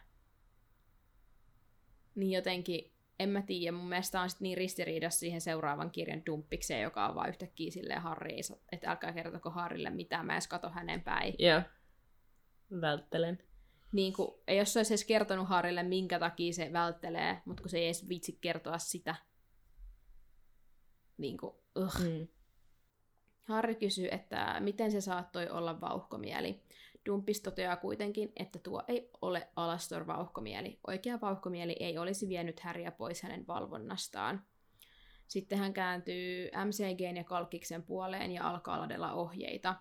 Niin 2.16 2.32
jotenkin, 2.32 2.92
en 3.20 3.30
mä 3.30 3.42
tiedä, 3.42 3.78
mun 3.78 3.90
mielestä 3.90 4.22
on 4.22 4.30
sit 4.30 4.40
niin 4.40 4.58
ristiriidassa 4.58 5.20
siihen 5.20 5.42
seuraavan 5.42 5.92
kirjan 5.92 6.26
dumppikseen, 6.26 6.82
joka 6.82 7.08
on 7.08 7.16
vaan 7.16 7.30
yhtäkkiä 7.30 7.72
silleen 7.72 8.02
Harri, 8.02 8.40
että 8.72 8.92
älkää 8.92 9.14
kertoko 9.14 9.50
Harrille 9.50 9.90
mitään, 9.90 10.26
mä 10.26 10.34
edes 10.34 10.48
kato 10.48 10.70
hänen 10.70 11.02
päin. 11.02 11.36
Joo. 11.40 11.62
Välttelen. 12.82 13.44
Niin 13.92 14.14
kuin, 14.14 14.32
ei 14.48 14.58
jos 14.58 14.74
se 14.74 14.80
olisi 14.80 14.94
edes 14.94 15.06
kertonut 15.06 15.48
Harrille, 15.48 15.84
minkä 15.84 16.20
takia 16.20 16.54
se 16.54 16.74
välttelee, 16.74 17.42
mutta 17.46 17.62
kun 17.64 17.70
se 17.70 17.78
ei 17.78 17.86
edes 17.86 18.10
vitsi 18.10 18.38
kertoa 18.42 18.78
sitä. 18.78 19.16
Niin 21.18 21.38
ugh. 21.80 22.00
Mm. 22.00 22.28
Harri 23.44 23.76
kysyy, 23.76 24.08
että 24.12 24.60
miten 24.60 24.92
se 24.92 25.02
saattoi 25.02 25.50
olla 25.50 25.82
vauhkomieli. 25.82 26.64
Dumpis 27.06 27.42
toteaa 27.42 27.76
kuitenkin, 27.76 28.32
että 28.36 28.60
tuo 28.60 28.84
ei 28.88 29.10
ole 29.22 29.48
Alastor 29.56 30.08
vauhkomieli. 30.08 30.80
Oikea 30.88 31.22
vauhkomieli 31.22 31.76
ei 31.80 31.98
olisi 31.98 32.30
vienyt 32.30 32.60
Häriä 32.60 32.92
pois 32.92 33.22
hänen 33.22 33.48
valvonnastaan. 33.48 34.46
Sitten 35.28 35.58
hän 35.58 35.74
kääntyy 35.74 36.50
MCGn 36.66 37.18
ja 37.18 37.24
Kalkkiksen 37.24 37.84
puoleen 37.84 38.32
ja 38.32 38.50
alkaa 38.50 38.80
ladella 38.80 39.14
ohjeita. 39.14 39.76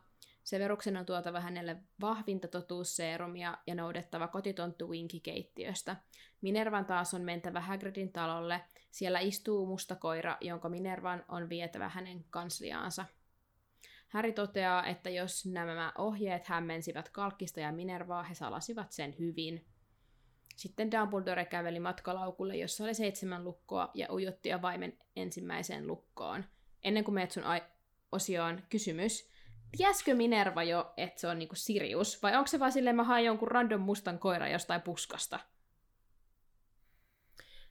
Severuksen 0.45 0.97
on 0.97 1.07
tuotava 1.07 1.41
hänelle 1.41 1.77
vahvinta 2.01 2.49
totuusseerumia 2.49 3.59
ja 3.67 3.75
noudettava 3.75 4.29
kotitonttu 4.29 4.89
Winky-keittiöstä. 4.89 5.97
Minervan 6.41 6.85
taas 6.85 7.15
on 7.15 7.23
mentävä 7.23 7.61
Hagridin 7.61 8.13
talolle. 8.13 8.61
Siellä 8.91 9.21
istuu 9.21 9.67
musta 9.67 9.97
koira, 9.97 10.37
jonka 10.41 10.69
Minervan 10.69 11.25
on 11.29 11.49
vietävä 11.49 11.89
hänen 11.89 12.25
kansliaansa. 12.31 13.05
Harry 14.15 14.33
toteaa, 14.33 14.87
että 14.87 15.11
jos 15.11 15.47
nämä 15.47 15.93
ohjeet 15.99 16.47
hämmensivät 16.47 17.09
Kalkkista 17.09 17.61
ja 17.61 17.73
Minervaa, 17.73 18.23
he 18.23 18.35
salasivat 18.35 18.93
sen 18.93 19.15
hyvin. 19.19 19.67
Sitten 20.57 20.91
Dumbledore 20.91 21.45
käveli 21.45 21.81
matkalaukulle, 21.81 22.57
jossa 22.57 22.85
oli 22.85 22.95
seitsemän 22.95 23.45
lukkoa, 23.45 23.91
ja 23.95 24.13
ujutti 24.13 24.53
avaimen 24.53 24.99
ensimmäiseen 25.17 25.87
lukkoon. 25.87 26.45
Ennen 26.85 27.05
kuin 27.05 27.15
menet 27.15 27.31
sun 27.31 27.45
ai- 27.45 27.63
osioon, 28.13 28.63
kysymys. 28.71 29.31
Tiesikö 29.77 30.15
Minerva 30.15 30.63
jo, 30.63 30.93
että 30.97 31.21
se 31.21 31.27
on 31.29 31.39
niinku 31.39 31.55
Sirius, 31.55 32.23
vai 32.23 32.37
onko 32.37 32.47
se 32.47 32.61
vaan 32.61 32.73
silleen, 32.73 32.97
mä 32.97 33.05
haen 33.05 33.25
jonkun 33.25 33.49
random 33.49 33.81
mustan 33.81 34.19
koiran 34.19 34.53
jostain 34.53 34.83
puskasta? 34.83 35.41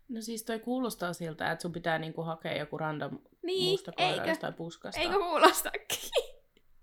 No 0.09 0.21
siis 0.21 0.43
toi 0.43 0.59
kuulostaa 0.59 1.13
siltä, 1.13 1.51
että 1.51 1.61
sun 1.61 1.71
pitää 1.71 1.99
niinku 1.99 2.21
hakea 2.21 2.57
joku 2.57 2.77
random 2.77 3.19
Niin, 3.43 3.71
musta 3.71 3.91
koira 3.91 4.11
eikö? 4.13 4.29
jostain 4.29 4.53
puskasta. 4.53 5.01
Eikö 5.01 5.13
kuulostakin? 5.13 6.22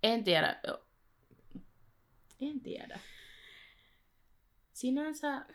En 0.02 0.24
tiedä. 0.24 0.60
En 2.40 2.60
tiedä. 2.60 3.00
Sinänsä, 4.72 5.46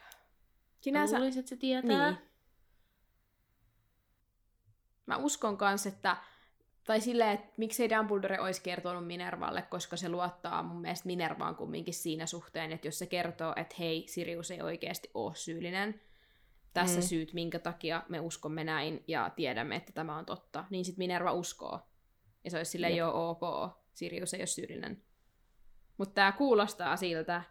Sinänsä, 0.81 1.17
luulisin, 1.19 1.39
että 1.39 1.49
se 1.49 1.55
tietää. 1.57 2.11
Niin. 2.11 2.21
Mä 5.05 5.17
uskon 5.17 5.57
kans, 5.57 5.85
että 5.85 6.17
tai 6.83 7.01
silleen, 7.01 7.31
että 7.31 7.53
miksei 7.57 7.89
Dumbledore 7.89 8.39
olisi 8.39 8.61
kertonut 8.61 9.07
Minervalle, 9.07 9.61
koska 9.61 9.97
se 9.97 10.09
luottaa 10.09 10.63
mun 10.63 10.81
mielestä 10.81 11.07
Minervaan 11.07 11.55
kumminkin 11.55 11.93
siinä 11.93 12.25
suhteen, 12.25 12.71
että 12.71 12.87
jos 12.87 12.99
se 12.99 13.05
kertoo, 13.05 13.53
että 13.55 13.75
hei, 13.79 14.07
Sirius 14.07 14.51
ei 14.51 14.61
oikeasti 14.61 15.11
ole 15.13 15.35
syyllinen, 15.35 16.01
tässä 16.73 16.99
Mm. 16.99 17.05
syyt, 17.05 17.33
minkä 17.33 17.59
takia 17.59 18.03
me 18.09 18.19
uskomme 18.19 18.63
näin 18.63 19.03
ja 19.07 19.29
tiedämme, 19.35 19.75
että 19.75 19.91
tämä 19.93 20.17
on 20.17 20.25
totta, 20.25 20.65
niin 20.69 20.85
sitten 20.85 21.01
Minerva 21.03 21.31
uskoo. 21.31 21.79
Ja 22.43 22.51
se 22.51 22.57
olisi 22.57 22.71
silleen, 22.71 22.91
Jep. 22.91 22.99
joo, 22.99 23.29
ok, 23.29 23.41
Sirius 23.95 24.33
ei 24.33 24.39
ole 24.39 24.45
syyllinen. 24.45 25.03
Mutta 25.97 26.13
tämä 26.13 26.31
kuulostaa 26.31 26.97
siltä, 26.97 27.43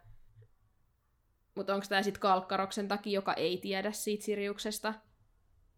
mutta 1.55 1.73
onko 1.73 1.85
tämä 1.89 2.03
sitten 2.03 2.21
Kalkkaroksen 2.21 2.87
takia, 2.87 3.13
joka 3.13 3.33
ei 3.33 3.57
tiedä 3.57 3.91
siitä 3.91 4.25
Siriuksesta? 4.25 4.93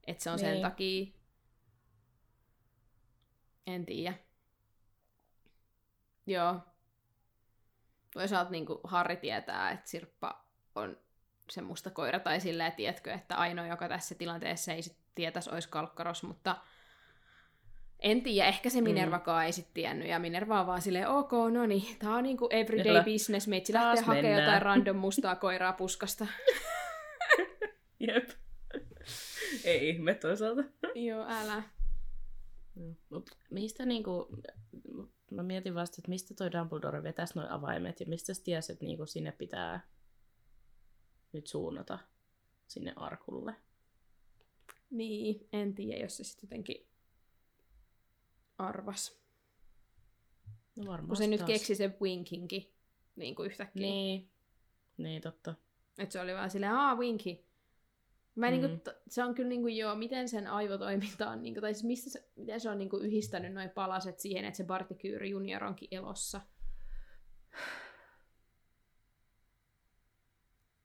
Että 0.07 0.23
se 0.23 0.29
on 0.29 0.39
sen 0.39 0.51
Niin. 0.51 0.61
takia... 0.61 1.05
En 3.67 3.85
tiedä. 3.85 4.13
Joo. 6.25 6.59
Toisaalta 8.13 8.51
niin 8.51 8.65
Harri 8.83 9.17
tietää, 9.17 9.71
että 9.71 9.89
Sirppa 9.89 10.45
on 10.75 10.97
se 11.49 11.61
musta 11.61 11.89
koira, 11.89 12.19
tai 12.19 12.39
silleen, 12.39 12.71
tiedätkö, 12.71 13.13
että 13.13 13.35
ainoa, 13.35 13.67
joka 13.67 13.89
tässä 13.89 14.15
tilanteessa 14.15 14.73
ei 14.73 14.81
sit 14.81 14.97
tietäisi, 15.15 15.49
olisi 15.49 15.69
Kalkkaros, 15.69 16.23
mutta 16.23 16.57
en 17.99 18.23
tiedä, 18.23 18.47
ehkä 18.47 18.69
se 18.69 18.81
Minervakaan 18.81 19.45
ei 19.45 19.51
sit 19.51 19.73
tiennyt, 19.73 20.07
ja 20.07 20.19
Minerva 20.19 20.59
on 20.59 20.67
vaan 20.67 20.81
silleen, 20.81 21.07
ok, 21.07 21.31
no 21.51 21.65
niin, 21.65 21.99
tää 21.99 22.15
on 22.15 22.23
niinku 22.23 22.47
everyday 22.51 22.83
Kyllä. 22.83 23.03
business, 23.03 23.47
meitsi 23.47 23.73
lähtee 23.73 24.03
hakemaan 24.03 24.39
jotain 24.39 24.61
random 24.71 24.95
mustaa 24.95 25.35
koiraa 25.35 25.73
puskasta. 25.73 26.27
Jep. 27.99 28.29
Ei 29.63 29.89
ihme 29.89 30.13
toisaalta. 30.13 30.63
Joo, 31.07 31.25
älä. 31.29 31.63
Mut 33.09 33.29
mistä 33.49 33.85
niinku, 33.85 34.27
mä 35.31 35.43
mietin 35.43 35.75
vasta, 35.75 35.95
että 35.99 36.09
mistä 36.09 36.33
toi 36.33 36.51
Dumbledore 36.51 37.03
vetäisi 37.03 37.33
noin 37.35 37.49
avaimet 37.49 37.99
ja 37.99 38.05
mistä 38.05 38.33
se 38.33 38.43
tiesi, 38.43 38.71
että 38.71 38.85
niinku 38.85 39.05
sinne 39.05 39.31
pitää 39.31 39.87
nyt 41.33 41.47
suunnata 41.47 41.99
sinne 42.67 42.93
arkulle. 42.95 43.55
Niin, 44.89 45.47
en 45.53 45.75
tiedä, 45.75 46.03
jos 46.03 46.17
se 46.17 46.23
sitten 46.23 46.47
jotenkin 46.47 46.86
arvas. 48.57 49.21
No 50.75 50.85
varmaan 50.85 51.07
Kun 51.07 51.17
se 51.17 51.27
nyt 51.27 51.39
taas- 51.39 51.47
keksi 51.47 51.75
sen 51.75 51.95
Winkinkin 52.01 52.73
niin 53.15 53.35
kuin 53.35 53.45
yhtäkkiä. 53.45 53.81
Niin. 53.81 54.21
Niin. 54.21 54.31
Niin, 54.97 55.21
totta. 55.21 55.55
Että 55.97 56.13
se 56.13 56.21
oli 56.21 56.33
vaan 56.33 56.49
silleen, 56.49 56.71
aa, 56.73 56.95
Winky. 56.95 57.29
Mä 58.35 58.51
mm. 58.51 58.55
Mm. 58.55 58.61
niinku, 58.61 58.77
t- 58.91 58.97
se 59.07 59.23
on 59.23 59.35
kyllä 59.35 59.49
niinku, 59.49 59.67
joo, 59.67 59.95
miten 59.95 60.29
sen 60.29 60.47
aivotoiminta 60.47 61.29
on, 61.29 61.41
niinku, 61.41 61.61
tai 61.61 61.73
siis 61.73 61.83
mistä 61.83 62.09
se, 62.09 62.29
miten 62.35 62.61
se 62.61 62.69
on 62.69 62.77
niinku 62.77 62.97
yhdistänyt 62.97 63.53
noin 63.53 63.69
palaset 63.69 64.19
siihen, 64.19 64.45
että 64.45 64.57
se 64.57 64.63
Bartikyyri 64.63 65.29
junior 65.29 65.63
onkin 65.63 65.87
elossa. 65.91 66.41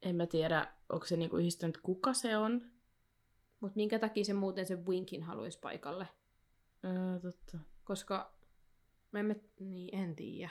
En 0.01 0.15
mä 0.15 0.25
tiedä, 0.27 0.73
onko 0.89 1.05
se 1.05 1.17
niinku 1.17 1.37
yhdistänyt, 1.37 1.77
kuka 1.77 2.13
se 2.13 2.37
on. 2.37 2.71
Mutta 3.59 3.75
minkä 3.75 3.99
takia 3.99 4.25
se 4.25 4.33
muuten 4.33 4.65
se 4.65 4.75
Winkin 4.75 5.23
haluaisi 5.23 5.59
paikalle? 5.59 6.07
Ää, 6.83 7.19
totta. 7.19 7.57
Koska 7.83 8.33
me 9.11 9.19
emme, 9.19 9.35
niin 9.59 9.95
en 9.95 10.15
tiedä. 10.15 10.49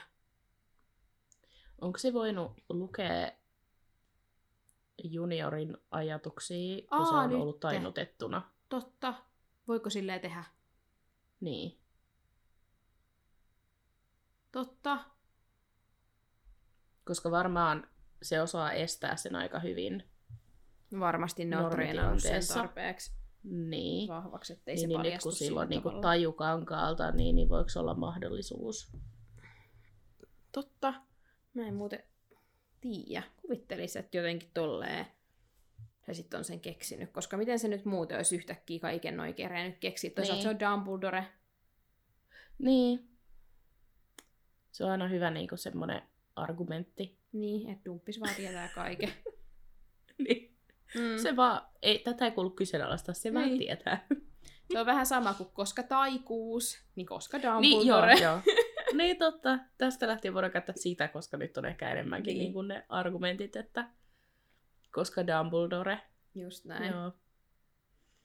Onko 1.81 1.97
se 1.97 2.13
voinut 2.13 2.51
lukea 2.69 3.31
juniorin 5.03 5.77
ajatuksia, 5.91 6.77
kun 6.77 6.87
Aa, 6.99 7.05
se 7.05 7.15
on 7.15 7.29
nyt. 7.29 7.39
ollut 7.41 7.59
tainnutettuna? 7.59 8.51
Totta. 8.69 9.13
Voiko 9.67 9.89
silleen 9.89 10.21
tehdä? 10.21 10.43
Niin. 11.39 11.79
Totta. 14.51 15.05
Koska 17.05 17.31
varmaan 17.31 17.87
se 18.21 18.41
osaa 18.41 18.71
estää 18.71 19.15
sen 19.15 19.35
aika 19.35 19.59
hyvin. 19.59 20.09
Varmasti 20.99 21.45
ne 21.45 21.57
on 21.57 21.71
treenannut 21.71 22.21
sen 22.21 22.41
tarpeeksi 22.53 23.11
Niin. 23.43 24.07
vahvaksi, 24.07 24.53
ettei 24.53 24.75
Niin, 24.75 24.81
se 24.81 24.87
niin 24.87 24.97
nyt 24.97 25.03
paljastu 25.03 25.29
kun 25.29 25.35
sillä 25.37 25.59
on 25.61 25.65
sillä 25.65 25.69
niinku 25.69 25.89
tavalla. 25.89 26.01
taju 26.01 26.31
kankaalta, 26.33 27.11
niin, 27.11 27.35
niin 27.35 27.49
voiko 27.49 27.69
olla 27.79 27.93
mahdollisuus? 27.93 28.91
Totta. 30.51 30.93
Mä 31.53 31.67
en 31.67 31.73
muuten 31.75 32.03
tiedä. 32.81 33.23
Kuvittelisi, 33.41 33.99
että 33.99 34.17
jotenkin 34.17 34.49
tolleen 34.53 35.05
se 36.05 36.13
sitten 36.13 36.37
on 36.37 36.43
sen 36.43 36.59
keksinyt, 36.59 37.11
koska 37.11 37.37
miten 37.37 37.59
se 37.59 37.67
nyt 37.67 37.85
muuten 37.85 38.17
olisi 38.17 38.35
yhtäkkiä 38.35 38.79
kaiken 38.79 39.17
noin 39.17 39.33
kerennyt 39.35 39.77
keksiä. 39.79 40.09
Toisaalta 40.09 40.43
Niin. 40.49 40.57
se 40.59 40.65
on 40.65 40.73
Dumbledore. 40.73 41.25
Niin. 42.59 43.09
Se 44.71 44.83
on 44.85 44.91
aina 44.91 45.07
hyvä 45.07 45.29
niinku 45.31 45.57
semmoinen 45.57 46.01
argumentti. 46.35 47.17
Niin, 47.31 47.69
että 47.69 47.85
dumppis 47.85 48.19
vaan 48.19 48.35
tietää 48.35 48.67
kaiken. 48.75 49.09
Niin. 50.27 50.52
Mm. 50.95 51.17
Se 51.17 51.35
vaan, 51.35 51.61
ei, 51.81 51.99
tätä 51.99 52.25
ei 52.25 52.31
kuulu 52.31 52.49
kyseenalaistaa, 52.49 53.13
se 53.13 53.33
vaan 53.33 53.45
Niin. 53.45 53.59
tietää. 53.59 54.05
se 54.71 54.79
on 54.79 54.85
vähän 54.85 55.05
sama 55.05 55.33
kuin 55.33 55.49
koska 55.53 55.83
taikuus, 55.83 56.83
niin 56.95 57.07
koska 57.07 57.37
Niin, 57.37 57.87
joo, 57.87 57.97
Dumbledore. 58.01 58.13
joo. 58.25 58.39
Niin 58.93 59.17
totta. 59.17 59.59
Tästä 59.77 60.07
lähtien 60.07 60.33
voidaan 60.33 60.51
käyttää 60.53 60.75
sitä, 60.77 61.07
koska 61.07 61.37
nyt 61.37 61.57
on 61.57 61.65
ehkä 61.65 61.89
enemmänkin 61.91 62.37
Niin. 62.37 62.53
niin. 62.53 62.53
Niin 62.53 62.67
ne 62.67 62.85
argumentit, 62.89 63.55
että 63.55 63.89
koska 64.91 65.27
Dumbledore. 65.27 66.01
Just 66.35 66.65
näin. 66.65 66.91
Joo. 66.93 67.11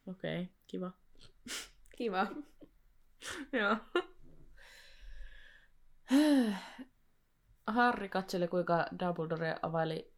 Okei, 0.06 0.40
okay, 0.42 0.46
kiva. 0.66 0.90
Kiva. 1.96 2.26
Joo. 3.60 3.76
Harry 7.66 8.08
katseli, 8.08 8.48
kuinka 8.48 8.86
Dumbledore 9.00 9.56
availi 9.62 10.12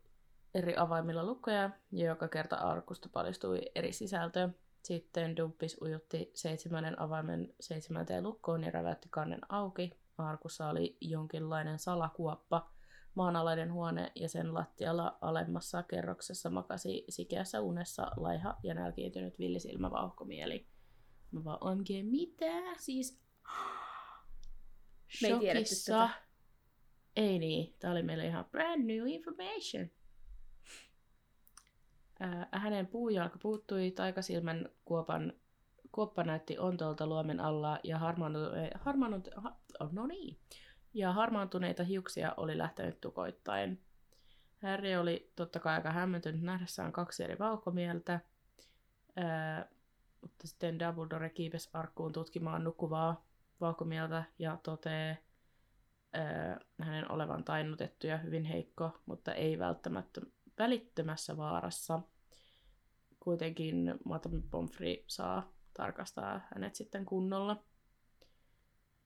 eri 0.55 0.77
avaimilla 0.77 1.25
lukkoja, 1.25 1.71
ja 1.93 2.07
joka 2.07 2.29
kerta 2.29 2.57
arkusta 2.57 3.09
paljastui 3.13 3.61
eri 3.75 3.93
sisältöä. 3.93 4.49
Sitten 4.83 5.37
Dumpis 5.37 5.77
ujutti 5.83 6.31
seitsemännen 6.35 7.01
avaimen 7.01 7.55
seitsemänteen 7.61 8.23
lukkoon 8.23 8.65
ja 8.65 8.71
räväytti 8.71 9.09
kannen 9.11 9.41
auki. 9.49 9.91
Arkussa 10.19 10.69
oli 10.69 10.97
jonkinlainen 11.01 11.79
salakuoppa, 11.79 12.71
maanalainen 13.15 13.73
huone 13.73 14.13
ja 14.15 14.29
sen 14.29 14.55
lattialla 14.55 15.19
alemmassa 15.21 15.83
kerroksessa 15.83 16.51
makasi 16.51 17.05
sikeässä 17.09 17.61
unessa 17.61 18.11
laiha 18.17 18.57
ja 18.63 18.75
nälkiintynyt 18.75 19.39
villisilmä 19.39 19.91
vauhkomieli. 19.91 20.67
Mä 21.31 21.45
vaan, 21.45 21.59
OMG, 21.61 21.89
mitä? 22.03 22.77
Siis 22.79 23.21
Me 25.23 25.29
ei 25.29 25.35
shokissa. 25.35 26.11
Ei 27.17 27.39
niin, 27.39 27.75
tää 27.79 27.91
oli 27.91 28.03
meille 28.03 28.27
ihan 28.27 28.45
brand 28.45 28.85
new 28.85 29.09
information. 29.09 29.91
Hänen 32.53 32.87
puujalka 32.87 33.39
puuttui 33.43 33.91
taikasilmän 33.91 34.69
kuopan, 34.85 35.33
kuoppa 35.93 36.25
näytti 36.25 36.59
ontolta 36.59 37.07
luomen 37.07 37.41
alla 37.41 37.79
ja 37.85 37.99
harmaantuneita, 37.99 38.79
harmaantu, 38.79 39.31
ha, 39.37 39.57
oh, 39.81 39.93
no 39.93 40.07
niin. 40.07 40.39
ja 40.95 41.13
harmaantuneita 41.13 41.85
hiuksia 41.85 42.35
oli 42.37 42.59
lähtenyt 42.59 43.01
tukoittain. 43.01 43.83
Harry 44.63 44.97
oli 44.97 45.33
totta 45.37 45.61
kai 45.61 45.75
aika 45.75 45.91
hämmentynyt 45.91 46.43
nähdessään 46.43 46.93
kaksi 46.93 47.25
eri 47.25 47.39
vauhkomieltä, 47.39 48.21
ää, 49.17 49.69
mutta 50.23 50.49
sitten 50.49 50.79
Dumbledore 50.79 51.31
kiipesi 51.31 51.71
arkkuun 51.73 52.13
tutkimaan 52.13 52.65
nukkuvaa 52.65 53.25
vauhkomieltä 53.61 54.25
ja 54.39 54.59
toteaa, 54.63 55.17
ää, 56.13 56.61
hänen 56.81 57.11
olevan 57.11 57.45
tainnutettu 57.45 58.07
ja 58.07 58.19
hyvin 58.19 58.45
heikko, 58.45 58.91
mutta 59.07 59.35
ei 59.35 59.59
välttämättä 59.59 60.21
välittömässä 60.61 61.37
vaarassa. 61.37 62.01
Kuitenkin 63.21 63.95
Madame 64.05 64.43
Pomfrey 64.51 65.05
saa 65.07 65.53
tarkastaa 65.75 66.41
hänet 66.55 66.75
sitten 66.75 67.05
kunnolla. 67.05 67.65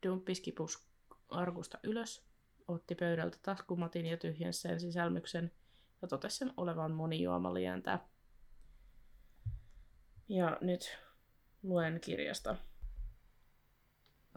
Dumppis 0.07 0.41
kipus 0.41 0.89
arkusta 1.29 1.79
ylös, 1.83 2.27
otti 2.69 2.95
pöydältä 2.95 3.39
taskumatin 3.43 4.07
ja 4.07 4.17
tyhjensi 4.17 4.61
sen 4.61 4.81
sisälmyksen 4.81 5.53
ja 6.03 6.09
totesi 6.09 6.37
sen 6.37 6.53
olevan 6.57 6.93
monijuomalientä. 6.93 7.99
Ja 10.29 10.59
nyt 10.61 10.99
luen 11.63 12.01
kirjasta. 12.01 12.57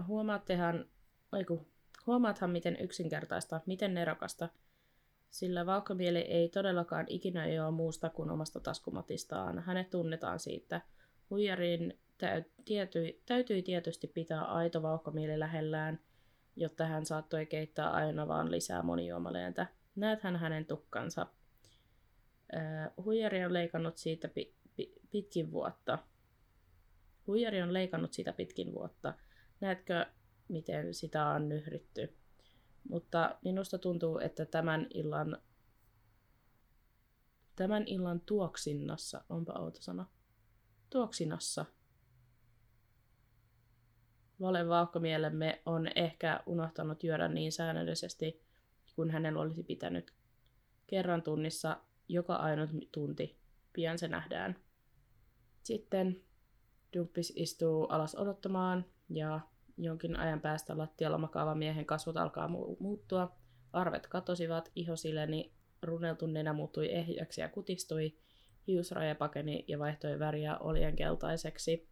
Huomaattehan, 0.07 0.85
aiku, 1.31 1.67
huomaathan 2.07 2.49
miten 2.49 2.77
yksinkertaista, 2.79 3.61
miten 3.65 3.93
nerokasta, 3.93 4.49
sillä 5.29 5.65
vauhkomieli 5.65 6.19
ei 6.19 6.49
todellakaan 6.49 7.05
ikinä 7.09 7.47
juo 7.53 7.71
muusta 7.71 8.09
kuin 8.09 8.29
omasta 8.29 8.59
taskumatistaan. 8.59 9.59
Hänet 9.59 9.89
tunnetaan 9.89 10.39
siitä. 10.39 10.81
Huijarin 11.29 11.99
täy- 12.17 12.51
tietyi, 12.65 13.21
täytyi 13.25 13.61
tietysti 13.61 14.07
pitää 14.07 14.45
aito 14.45 14.81
vauhkomieli 14.81 15.39
lähellään, 15.39 15.99
jotta 16.55 16.85
hän 16.85 17.05
saattoi 17.05 17.45
keittää 17.45 17.91
aina 17.91 18.27
vaan 18.27 18.51
lisää 18.51 18.83
monijuomaleenta. 18.83 19.65
Näethän 19.95 20.35
hänen 20.35 20.65
tukkansa. 20.65 21.27
Huijari 23.03 23.45
on 23.45 23.53
leikannut 23.53 23.97
siitä 23.97 24.27
pi- 24.27 24.55
pi- 24.75 24.93
pitkin 25.11 25.51
vuotta. 25.51 25.99
Huijari 27.27 27.61
on 27.61 27.73
leikannut 27.73 28.13
sitä 28.13 28.33
pitkin 28.33 28.73
vuotta. 28.73 29.13
Näetkö, 29.59 30.05
miten 30.47 30.93
sitä 30.93 31.27
on 31.27 31.49
nyhritty? 31.49 32.17
Mutta 32.89 33.37
minusta 33.43 33.77
tuntuu, 33.77 34.19
että 34.19 34.45
tämän 34.45 34.87
illan, 34.93 35.37
tämän 37.55 37.83
illan 37.87 38.19
tuoksinnassa, 38.19 39.23
onpa 39.29 39.53
outo 39.53 39.81
sana, 39.81 40.05
tuoksinassa, 40.89 41.65
Valen 44.41 44.67
on 45.65 45.87
ehkä 45.95 46.43
unohtanut 46.45 47.03
juoda 47.03 47.27
niin 47.27 47.51
säännöllisesti, 47.51 48.41
kun 48.95 49.11
hänellä 49.11 49.41
olisi 49.41 49.63
pitänyt. 49.63 50.13
Kerran 50.87 51.21
tunnissa, 51.21 51.77
joka 52.07 52.35
ainut 52.35 52.69
tunti. 52.91 53.37
Pian 53.73 53.99
se 53.99 54.07
nähdään. 54.07 54.55
Sitten 55.63 56.21
Dumppis 56.93 57.33
istuu 57.35 57.85
alas 57.85 58.15
odottamaan 58.15 58.85
ja 59.09 59.39
jonkin 59.77 60.19
ajan 60.19 60.41
päästä 60.41 60.77
lattialla 60.77 61.17
makaava 61.17 61.55
miehen 61.55 61.85
kasvot 61.85 62.17
alkaa 62.17 62.47
mu- 62.47 62.77
muuttua. 62.79 63.35
Arvet 63.73 64.07
katosivat, 64.07 64.71
iho 64.75 64.95
sileni, 64.95 65.53
runeltu 65.81 66.27
nenä 66.27 66.53
muuttui 66.53 66.91
ehjäksi 66.93 67.41
ja 67.41 67.49
kutistui. 67.49 68.17
Hiusraja 68.67 69.15
pakeni 69.15 69.65
ja 69.67 69.79
vaihtoi 69.79 70.19
väriä 70.19 70.57
olien 70.57 70.95
keltaiseksi. 70.95 71.89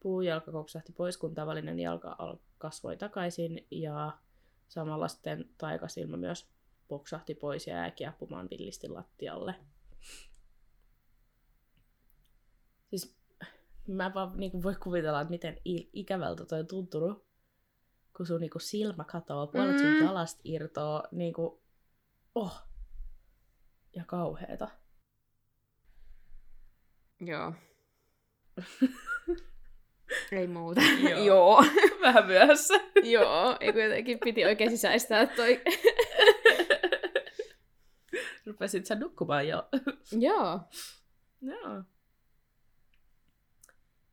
Puujalka 0.00 0.52
kopsahti 0.52 0.92
pois, 0.92 1.16
kun 1.16 1.34
tavallinen 1.34 1.78
jalka 1.78 2.16
al- 2.18 2.38
kasvoi 2.58 2.96
takaisin 2.96 3.66
ja 3.70 4.18
samalla 4.68 5.08
sitten 5.08 5.50
taikasilmä 5.58 6.16
myös 6.16 6.48
poksahti 6.88 7.34
pois 7.34 7.66
ja 7.66 7.76
jäi 7.76 7.90
kieppumaan 7.90 8.48
villisti 8.50 8.88
lattialle. 8.88 9.54
Siis 12.90 13.16
mä 13.86 14.14
vaan 14.14 14.36
niin 14.36 14.62
voi 14.62 14.74
kuvitella, 14.74 15.20
että 15.20 15.30
miten 15.30 15.60
ikävältä 15.92 16.44
toi 16.44 16.64
tuntunut, 16.64 17.25
kun 18.16 18.26
sun 18.26 18.40
niin 18.40 18.50
silmä 18.58 19.04
katoaa, 19.04 19.46
puolet 19.46 19.78
sun 19.78 19.86
Mm. 19.88 20.04
jalasta 20.04 20.40
irtoaa, 20.44 21.02
niin 21.12 21.32
kuin, 21.32 21.60
oh, 22.34 22.62
ja 23.96 24.04
kauheeta. 24.06 24.68
Joo. 27.20 27.52
Ei 30.32 30.46
muuta. 30.46 30.80
Joo. 31.10 31.24
Joo. 31.24 31.64
Vähän 32.02 32.26
myöhässä. 32.26 32.74
Joo. 33.04 33.56
Ei 33.60 33.68
jotenkin 33.82 34.18
piti 34.24 34.44
oikein 34.44 34.70
sisäistää 34.70 35.26
toi. 35.26 35.60
Rupesit 38.46 38.86
sä 38.86 38.94
nukkumaan 38.94 39.48
jo. 39.48 39.68
Joo. 40.12 40.60
Joo. 41.42 41.82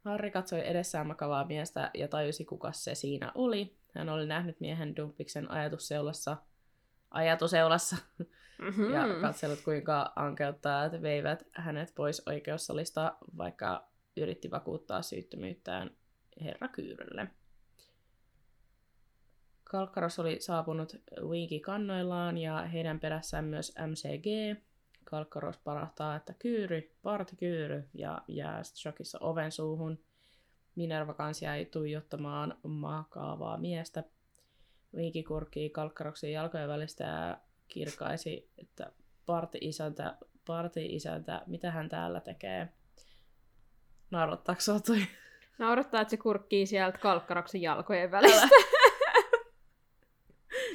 Harri 0.03 0.31
katsoi 0.31 0.67
edessään 0.67 1.07
makavaa 1.07 1.45
miestä 1.45 1.91
ja 1.93 2.07
tajusi, 2.07 2.45
kuka 2.45 2.71
se 2.71 2.95
siinä 2.95 3.31
oli. 3.35 3.77
Hän 3.95 4.09
oli 4.09 4.25
nähnyt 4.25 4.59
miehen 4.59 4.95
Dumpiksen 4.95 5.51
ajatusseulassa, 5.51 6.37
ajatuseulassa 7.11 7.97
Mm-hmm. 8.63 8.93
ja 8.93 9.07
katsellut, 9.21 9.61
kuinka 9.61 10.13
ankeuttajat 10.15 11.01
veivät 11.01 11.43
hänet 11.51 11.95
pois 11.95 12.27
oikeussalista, 12.27 13.17
vaikka 13.37 13.87
yritti 14.17 14.51
vakuuttaa 14.51 15.01
syyttömyyttään 15.01 15.91
herra 16.43 16.67
Kyyrylle. 16.67 17.27
Kalkkaros 19.63 20.19
oli 20.19 20.41
saapunut 20.41 20.95
Winky 21.21 21.59
kannoillaan 21.59 22.37
ja 22.37 22.61
heidän 22.61 22.99
perässään 22.99 23.45
myös 23.45 23.75
MCG. 23.87 24.59
Kalkkaros 25.13 25.57
parahtaa, 25.57 26.15
että 26.15 26.33
kyyry, 26.39 26.91
partikyyry 27.03 27.89
ja 27.93 28.21
jää 28.27 28.63
sit 28.63 28.75
shokissa 28.75 29.19
oven 29.21 29.51
suuhun. 29.51 29.99
Minerva 30.75 31.13
kans 31.13 31.41
jäi 31.41 31.65
tuijottamaan 31.65 32.57
makaavaa 32.63 33.57
miestä. 33.57 34.03
Viiki 34.95 35.23
kurkkii 35.23 35.69
kalkkaroksen 35.69 36.31
jalkojen 36.31 36.69
välistä 36.69 37.03
ja 37.03 37.37
kirkaisi, 37.67 38.49
että 38.57 38.91
parti-isäntä, 39.25 40.17
parti-isäntä, 40.47 41.41
mitä 41.47 41.71
hän 41.71 41.89
täällä 41.89 42.19
tekee? 42.19 42.69
Naurottaako 44.11 44.61
sua 44.61 44.79
toi? 44.79 44.97
Naurattaa, 45.59 46.01
että 46.01 46.11
se 46.11 46.17
kurkkii 46.17 46.65
sieltä 46.65 46.97
kalkkaroksen 46.97 47.61
jalkojen 47.61 48.11
välistä. 48.11 48.47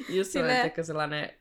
Just 0.09 0.31
Silleen- 0.31 0.85
sellainen, 0.85 1.33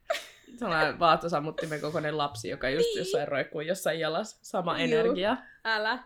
sellainen, 0.57 0.99
vaatosammuttimen 0.99 1.81
kokoinen 1.81 2.19
lapsi, 2.19 2.49
joka 2.49 2.69
just 2.71 2.87
Niin. 2.87 2.99
jossain 2.99 3.29
roikkuu 3.29 3.61
jossain 3.61 4.01
jalas. 4.01 4.39
Sama 4.43 4.79
Juu. 4.79 4.85
energia. 4.85 5.37
Älä. 5.65 5.99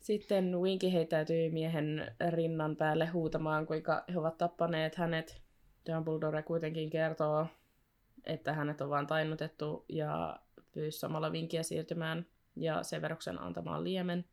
Sitten 0.00 0.60
Winky 0.60 0.92
heittäytyi 0.92 1.50
miehen 1.50 2.14
rinnan 2.30 2.76
päälle 2.76 3.06
huutamaan, 3.06 3.66
kuinka 3.66 4.04
he 4.12 4.18
ovat 4.18 4.38
tappaneet 4.38 4.94
hänet. 4.94 5.42
Dumbledore 5.92 6.42
kuitenkin 6.42 6.90
kertoo, 6.90 7.46
että 8.24 8.52
hänet 8.52 8.80
on 8.80 8.90
vain 8.90 9.06
tainnutettu 9.06 9.84
ja 9.88 10.40
pyysi 10.72 10.98
samalla 10.98 11.30
Winkiä 11.30 11.62
siirtymään 11.62 12.26
ja 12.56 12.82
Severuksen 12.82 13.40
antamaan 13.40 13.84
liemen. 13.84 14.24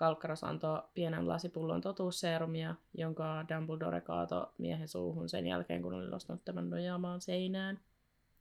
Kalkkaros 0.00 0.44
antoi 0.44 0.82
pienen 0.94 1.28
lasipullon 1.28 1.80
totuusseerumia, 1.80 2.74
jonka 2.94 3.44
Dumbledore 3.48 4.00
kaato 4.00 4.54
miehen 4.58 4.88
suuhun 4.88 5.28
sen 5.28 5.46
jälkeen, 5.46 5.82
kun 5.82 5.94
oli 5.94 6.10
nostanut 6.10 6.44
tämän 6.44 6.70
nojaamaan 6.70 7.20
seinään. 7.20 7.80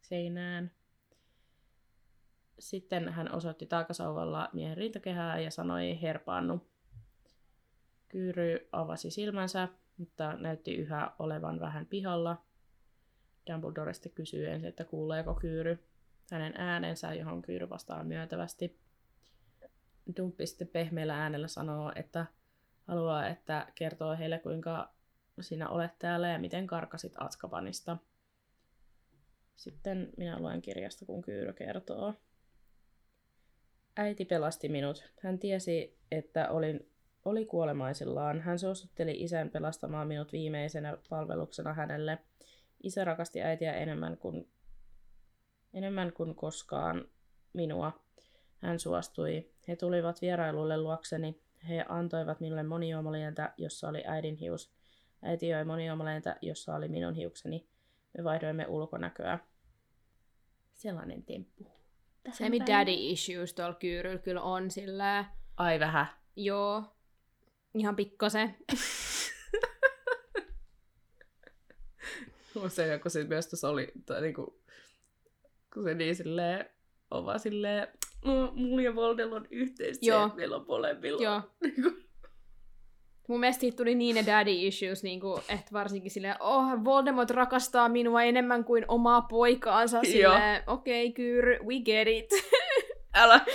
Seinään. 0.01 0.71
Sitten 2.59 3.09
hän 3.09 3.35
osoitti 3.35 3.65
taakasauvalla 3.65 4.49
miehen 4.53 4.77
rintakehää 4.77 5.39
ja 5.39 5.51
sanoi 5.51 6.01
herpaannu. 6.01 6.67
Kyyry 8.07 8.69
avasi 8.71 9.11
silmänsä, 9.11 9.67
mutta 9.97 10.33
näytti 10.33 10.75
yhä 10.75 11.11
olevan 11.19 11.59
vähän 11.59 11.85
pihalla. 11.85 12.43
Dumbledore 13.51 13.91
kysyy 14.15 14.49
ensin, 14.49 14.69
että 14.69 14.85
kuuleeko 14.85 15.33
Kyyry 15.33 15.83
hänen 16.31 16.53
äänensä, 16.57 17.13
johon 17.13 17.41
Kyyry 17.41 17.69
vastaa 17.69 18.03
myöntävästi. 18.03 18.79
Dumppi 20.17 20.45
sitten 20.45 20.67
pehmeällä 20.67 21.21
äänellä 21.21 21.47
sanoo, 21.47 21.91
että 21.95 22.25
haluaa, 22.87 23.27
että 23.27 23.67
kertoo 23.75 24.17
heille, 24.17 24.39
kuinka 24.39 24.93
sinä 25.41 25.69
olet 25.69 25.99
täällä 25.99 26.29
ja 26.29 26.39
miten 26.39 26.67
karkasit 26.67 27.13
Atskabanista. 27.17 27.97
Sitten 29.55 30.09
minä 30.17 30.39
luen 30.39 30.61
kirjasta, 30.61 31.05
kun 31.05 31.21
Kyyry 31.21 31.53
kertoo. 31.53 32.13
Äiti 33.97 34.25
pelasti 34.25 34.69
minut. 34.69 35.03
Hän 35.21 35.39
tiesi, 35.39 35.99
että 36.11 36.49
olin, 36.49 36.91
oli 37.25 37.45
kuolemaisillaan. 37.45 38.41
Hän 38.41 38.59
suostutteli 38.59 39.23
isän 39.23 39.49
pelastamaan 39.49 40.07
minut 40.07 40.31
viimeisenä 40.31 40.97
palveluksena 41.09 41.73
hänelle. 41.73 42.17
Isä 42.83 43.03
rakasti 43.03 43.41
äitiä 43.41 43.73
enemmän 43.73 44.17
kuin, 44.17 44.49
enemmän 45.73 46.13
kuin 46.13 46.35
koskaan 46.35 47.07
minua. 47.53 48.08
Hän 48.61 48.79
suostui. 48.79 49.49
He 49.67 49.75
tulivat 49.75 50.21
vierailulle 50.21 50.77
luokseni. 50.77 51.41
He 51.69 51.85
antoivat 51.89 52.39
minulle 52.39 52.63
monijuomalientä, 52.63 53.53
jossa 53.57 53.89
oli 53.89 54.03
äidin 54.05 54.35
hius. 54.35 54.71
Äiti 55.21 55.47
joi 55.47 55.65
monijuomalientä, 55.65 56.35
jossa 56.41 56.75
oli 56.75 56.87
minun 56.87 57.13
hiukseni. 57.13 57.67
Me 58.17 58.23
vaihdoimme 58.23 58.67
ulkonäköä. 58.67 59.39
Sellainen 60.73 61.23
temppu. 61.23 61.67
Semi 62.31 62.59
daddy 62.59 62.91
issues 62.93 63.53
tuolla 63.53 63.73
kyyryllä 63.73 64.17
kyllä 64.17 64.41
on 64.41 64.71
sillä. 64.71 65.25
Ai 65.57 65.79
vähän. 65.79 66.07
Joo. 66.35 66.83
Ihan 67.73 67.95
pikkasen. 67.95 68.55
Se, 72.69 72.99
kun 73.01 73.11
se 73.11 73.23
myös 73.23 73.47
tuossa 73.47 73.69
oli, 73.69 73.91
tai 74.05 74.21
niinku, 74.21 74.61
kun 75.73 75.83
se 75.83 75.93
niin 75.93 76.15
silleen, 76.15 76.69
on 77.11 77.25
vaan 77.25 77.39
silleen, 77.39 77.87
"No, 77.87 78.08
mulla 78.55 78.81
ja 78.81 78.95
Voldella 78.95 79.35
on 79.35 79.47
yhteistä 79.51 80.05
se, 80.05 80.11
Joo. 80.11 80.25
että 80.25 80.37
meillä 80.37 80.55
on 80.55 80.65
molemmilla. 80.67 81.23
Joo. 81.23 81.41
Mun 83.27 83.39
mielestä 83.39 83.61
siitä 83.61 83.77
tuli 83.77 83.95
niin 83.95 84.15
ne 84.15 84.25
daddy 84.25 84.51
issues, 84.51 85.03
niin 85.03 85.19
kuin, 85.19 85.41
että 85.49 85.71
varsinkin 85.73 86.11
silleen, 86.11 86.35
oh, 86.39 86.65
Voldemort 86.83 87.29
rakastaa 87.29 87.89
minua 87.89 88.23
enemmän 88.23 88.63
kuin 88.63 88.85
omaa 88.87 89.21
poikaansa. 89.21 90.01
Silleen, 90.03 90.63
okei, 90.67 91.07
okay, 91.07 91.13
kyyry, 91.13 91.59
we 91.65 91.79
get 91.79 92.07
it. 92.07 92.29
Älä. 93.13 93.45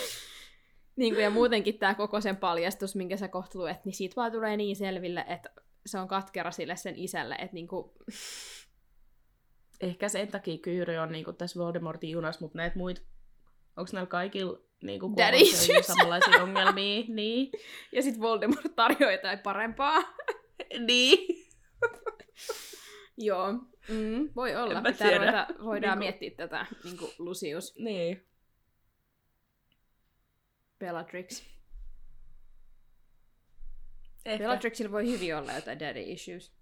niin 0.96 1.14
kuin, 1.14 1.24
ja 1.24 1.30
muutenkin 1.30 1.78
tämä 1.78 1.94
koko 1.94 2.20
sen 2.20 2.36
paljastus, 2.36 2.96
minkä 2.96 3.16
sä 3.16 3.28
kohta 3.28 3.58
luet, 3.58 3.84
niin 3.84 3.94
siitä 3.94 4.16
vaan 4.16 4.32
tulee 4.32 4.56
niin 4.56 4.76
selville, 4.76 5.24
että 5.28 5.50
se 5.86 5.98
on 5.98 6.08
katkera 6.08 6.50
sille 6.50 6.76
sen 6.76 6.94
isälle, 6.96 7.34
että 7.34 7.54
niinku, 7.54 7.94
Ehkä 9.80 10.08
sen 10.08 10.28
takia 10.28 10.58
Kyyry 10.58 10.96
on 10.96 11.12
niinku 11.12 11.32
tässä 11.32 11.60
Voldemortin 11.60 12.10
junassa, 12.10 12.40
mutta 12.40 12.58
näitä 12.58 12.78
muita, 12.78 13.00
onko 13.76 13.90
näillä 13.92 14.08
kaikilla 14.08 14.58
niinku 14.82 15.06
Daddy 15.16 15.36
kuolemansyöjillä 15.38 15.78
issues. 15.80 15.86
samanlaisia 15.86 16.42
ongelmia? 16.42 17.04
Niin. 17.14 17.52
ja 17.92 18.02
sitten 18.02 18.20
Voldemort 18.22 18.74
tarjoaa 18.76 19.12
jotain 19.12 19.38
parempaa. 19.38 20.02
niin. 20.86 21.44
Joo, 23.16 23.52
mm, 23.88 24.28
voi 24.36 24.56
olla. 24.56 24.82
Pitää 24.82 25.18
ruveta, 25.18 25.46
voidaan 25.64 25.98
Niinku- 25.98 26.18
miettiä 26.20 26.30
tätä 26.48 26.66
niinku 26.84 27.10
Lucius 27.18 27.74
Niin. 27.78 28.26
Bellatrix. 30.78 31.42
Ehkä. 34.24 34.38
Bellatrixilla 34.44 34.92
voi 34.92 35.10
hyvin 35.10 35.36
olla 35.36 35.52
jotain 35.52 35.80
daddy 35.80 36.00
issues. 36.00 36.52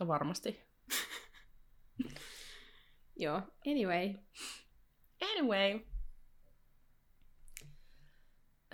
No 0.00 0.08
varmasti. 0.08 0.60
Joo, 3.16 3.42
anyway. 3.66 4.14
Anyway. 5.22 5.80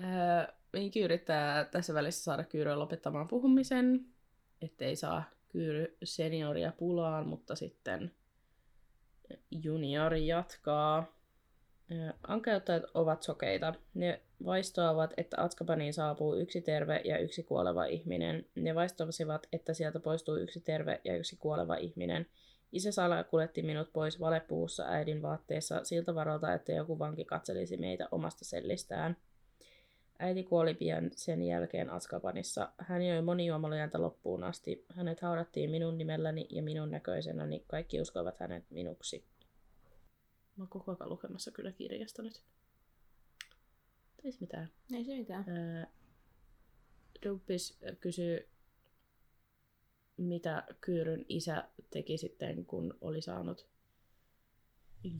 Öö, 0.01 0.55
Vinki 0.72 1.01
yrittää 1.01 1.64
tässä 1.64 1.95
välissä 1.95 2.24
saada 2.24 2.45
Kyyryä 2.45 2.78
lopettamaan 2.78 3.28
puhumisen, 3.28 4.07
ettei 4.62 4.97
saa 4.97 5.24
Kyyry 5.49 5.97
senioria 6.05 6.72
pulaan, 6.78 7.26
mutta 7.26 7.55
sitten 7.57 8.14
juniori 9.51 10.26
jatkaa. 10.26 11.18
Öö, 11.92 12.12
Ankeuttajat 12.26 12.84
ovat 12.95 13.22
sokeita. 13.22 13.74
Ne 13.95 14.20
vaistoavat, 14.45 15.14
että 15.16 15.42
Atskabaniin 15.42 15.95
saapuu 15.95 16.34
yksi 16.34 16.61
terve 16.61 17.01
ja 17.05 17.18
yksi 17.18 17.42
kuoleva 17.42 17.84
ihminen. 17.84 18.47
Ne 18.55 18.74
vaistoasivat, 18.74 19.47
että 19.53 19.74
sieltä 19.74 20.01
poistuu 20.01 20.36
yksi 20.36 20.61
terve 20.61 21.01
ja 21.05 21.16
yksi 21.16 21.36
kuoleva 21.36 21.76
ihminen. 21.76 22.26
Isä 22.72 22.92
Sala 22.92 23.24
kuljetti 23.24 23.62
minut 23.62 23.92
pois 23.92 24.20
valepuussa 24.20 24.84
äidin 24.84 25.22
vaatteessa 25.22 25.84
siltä 25.84 26.14
varalta, 26.14 26.54
että 26.54 26.72
joku 26.72 26.98
vanki 26.98 27.24
katselisi 27.24 27.76
meitä 27.76 28.08
omasta 28.10 28.44
sellistään. 28.44 29.16
Äiti 30.18 30.42
kuoli 30.42 30.74
pian 30.74 31.10
sen 31.16 31.42
jälkeen 31.42 31.90
Atskabanissa. 31.90 32.72
Hän 32.78 33.02
joi 33.02 33.22
monijuomalientä 33.22 34.00
loppuun 34.00 34.44
asti. 34.44 34.84
Hänet 34.88 35.20
haudattiin 35.20 35.70
minun 35.70 35.98
nimelläni 35.98 36.46
ja 36.50 36.62
minun 36.62 36.90
näköisenäni. 36.90 37.64
Kaikki 37.68 38.00
uskoivat 38.00 38.38
hänet 38.38 38.64
minuksi. 38.70 39.24
Mä 40.56 40.62
oon 40.64 40.68
koko 40.68 40.92
ajan 40.92 41.10
lukemassa 41.10 41.50
kyllä 41.50 41.72
kirjasta 41.72 42.22
nyt. 42.22 42.42
Ei 44.24 44.32
se 44.32 44.38
mitään. 44.40 44.70
Ei 44.94 45.04
se 45.04 45.16
mitään. 45.16 45.44
Ää, 45.48 45.86
Dumpis 47.26 47.78
kysyy, 48.00 48.48
mitä 50.16 50.64
Kyyryn 50.80 51.24
isä 51.28 51.64
teki 51.90 52.18
sitten, 52.18 52.66
kun 52.66 52.98
oli 53.00 53.20
saanut 53.20 53.66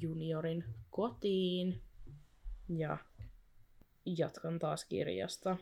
juniorin 0.01 0.65
kotiin. 0.91 1.81
Ja 2.69 2.99
jatkan 4.07 4.59
taas 4.59 4.85
kirjasta. 4.85 5.57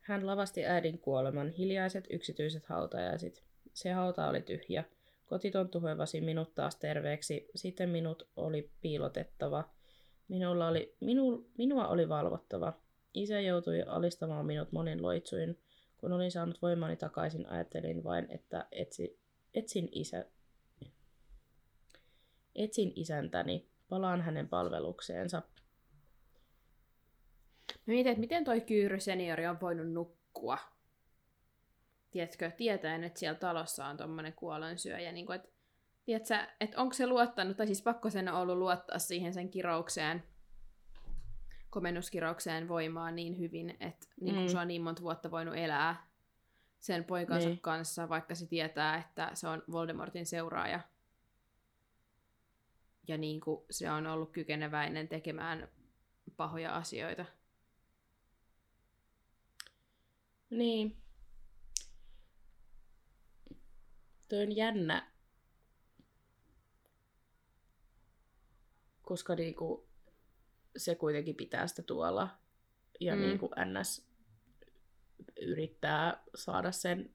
Hän 0.00 0.26
lavasti 0.26 0.66
äidin 0.66 0.98
kuoleman 0.98 1.50
hiljaiset 1.50 2.04
yksityiset 2.10 2.66
hautajaiset. 2.66 3.44
Se 3.72 3.92
hauta 3.92 4.28
oli 4.28 4.42
tyhjä. 4.42 4.84
Kotitonttu 5.26 5.80
hoivasi 5.80 6.20
minut 6.20 6.54
taas 6.54 6.76
terveeksi. 6.76 7.50
Sitten 7.54 7.88
minut 7.88 8.28
oli 8.36 8.70
piilotettava. 8.80 9.70
Minulla 10.28 10.68
oli, 10.68 10.96
minu, 11.00 11.50
minua 11.58 11.88
oli 11.88 12.08
valvottava. 12.08 12.72
Isä 13.14 13.40
joutui 13.40 13.82
alistamaan 13.82 14.46
minut 14.46 14.72
monin 14.72 15.02
loitsuin. 15.02 15.58
Kun 16.02 16.12
olin 16.12 16.30
saanut 16.30 16.62
voimani 16.62 16.96
takaisin, 16.96 17.46
ajattelin 17.46 18.04
vain, 18.04 18.26
että 18.30 18.66
etsi, 18.72 19.20
etsin, 19.54 19.88
isä, 19.92 20.24
etsin 22.54 22.92
isäntäni. 22.96 23.68
Palaan 23.88 24.20
hänen 24.20 24.48
palvelukseensa. 24.48 25.42
Mä 27.86 27.92
mietin, 27.92 28.12
että 28.12 28.20
miten 28.20 28.44
toi 28.44 28.60
Kyyry 28.60 29.00
seniori 29.00 29.46
on 29.46 29.60
voinut 29.60 29.92
nukkua. 29.92 30.58
Tiedätkö, 32.10 32.50
tietäen, 32.50 33.04
että 33.04 33.20
siellä 33.20 33.38
talossa 33.38 33.86
on 33.86 33.96
tommonen 33.96 34.32
kuolonsyöjä. 34.32 35.12
Niin 35.12 35.26
kuin, 35.26 35.36
että, 35.36 35.48
tiedätkö, 36.04 36.34
että 36.60 36.80
onko 36.80 36.94
se 36.94 37.06
luottanut, 37.06 37.56
tai 37.56 37.66
siis 37.66 37.82
pakko 37.82 38.10
sen 38.10 38.28
ollut 38.28 38.58
luottaa 38.58 38.98
siihen 38.98 39.34
sen 39.34 39.50
kiroukseen, 39.50 40.22
komennuskiroukseen 41.72 42.68
voimaan 42.68 43.16
niin 43.16 43.38
hyvin, 43.38 43.76
että 43.80 44.06
niin 44.20 44.36
Mm. 44.40 44.48
se 44.48 44.58
on 44.58 44.68
niin 44.68 44.82
monta 44.82 45.02
vuotta 45.02 45.30
voinut 45.30 45.56
elää 45.56 46.06
sen 46.80 47.04
poikansa 47.04 47.48
Niin. 47.48 47.60
kanssa, 47.60 48.08
vaikka 48.08 48.34
se 48.34 48.46
tietää, 48.46 48.96
että 48.98 49.30
se 49.34 49.48
on 49.48 49.62
Voldemortin 49.72 50.26
seuraaja. 50.26 50.80
Ja 53.08 53.18
niin 53.18 53.40
kuin 53.40 53.64
se 53.70 53.90
on 53.90 54.06
ollut 54.06 54.32
kykeneväinen 54.32 55.08
tekemään 55.08 55.68
pahoja 56.36 56.76
asioita. 56.76 57.24
Niin. 60.50 60.96
Toi 64.28 64.42
on 64.42 64.56
jännä. 64.56 65.12
Koska 69.02 69.34
niinku 69.34 69.88
se 70.76 70.94
kuitenkin 70.94 71.36
pitää 71.36 71.66
sitä 71.66 71.82
tuolla. 71.82 72.28
Ja 73.00 73.14
Mm. 73.14 73.20
mm. 73.22 73.26
niinku 73.28 73.50
NS 73.64 74.06
yrittää 75.40 76.22
saada 76.34 76.72
sen 76.72 77.14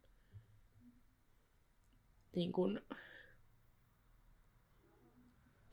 niinku 2.36 2.70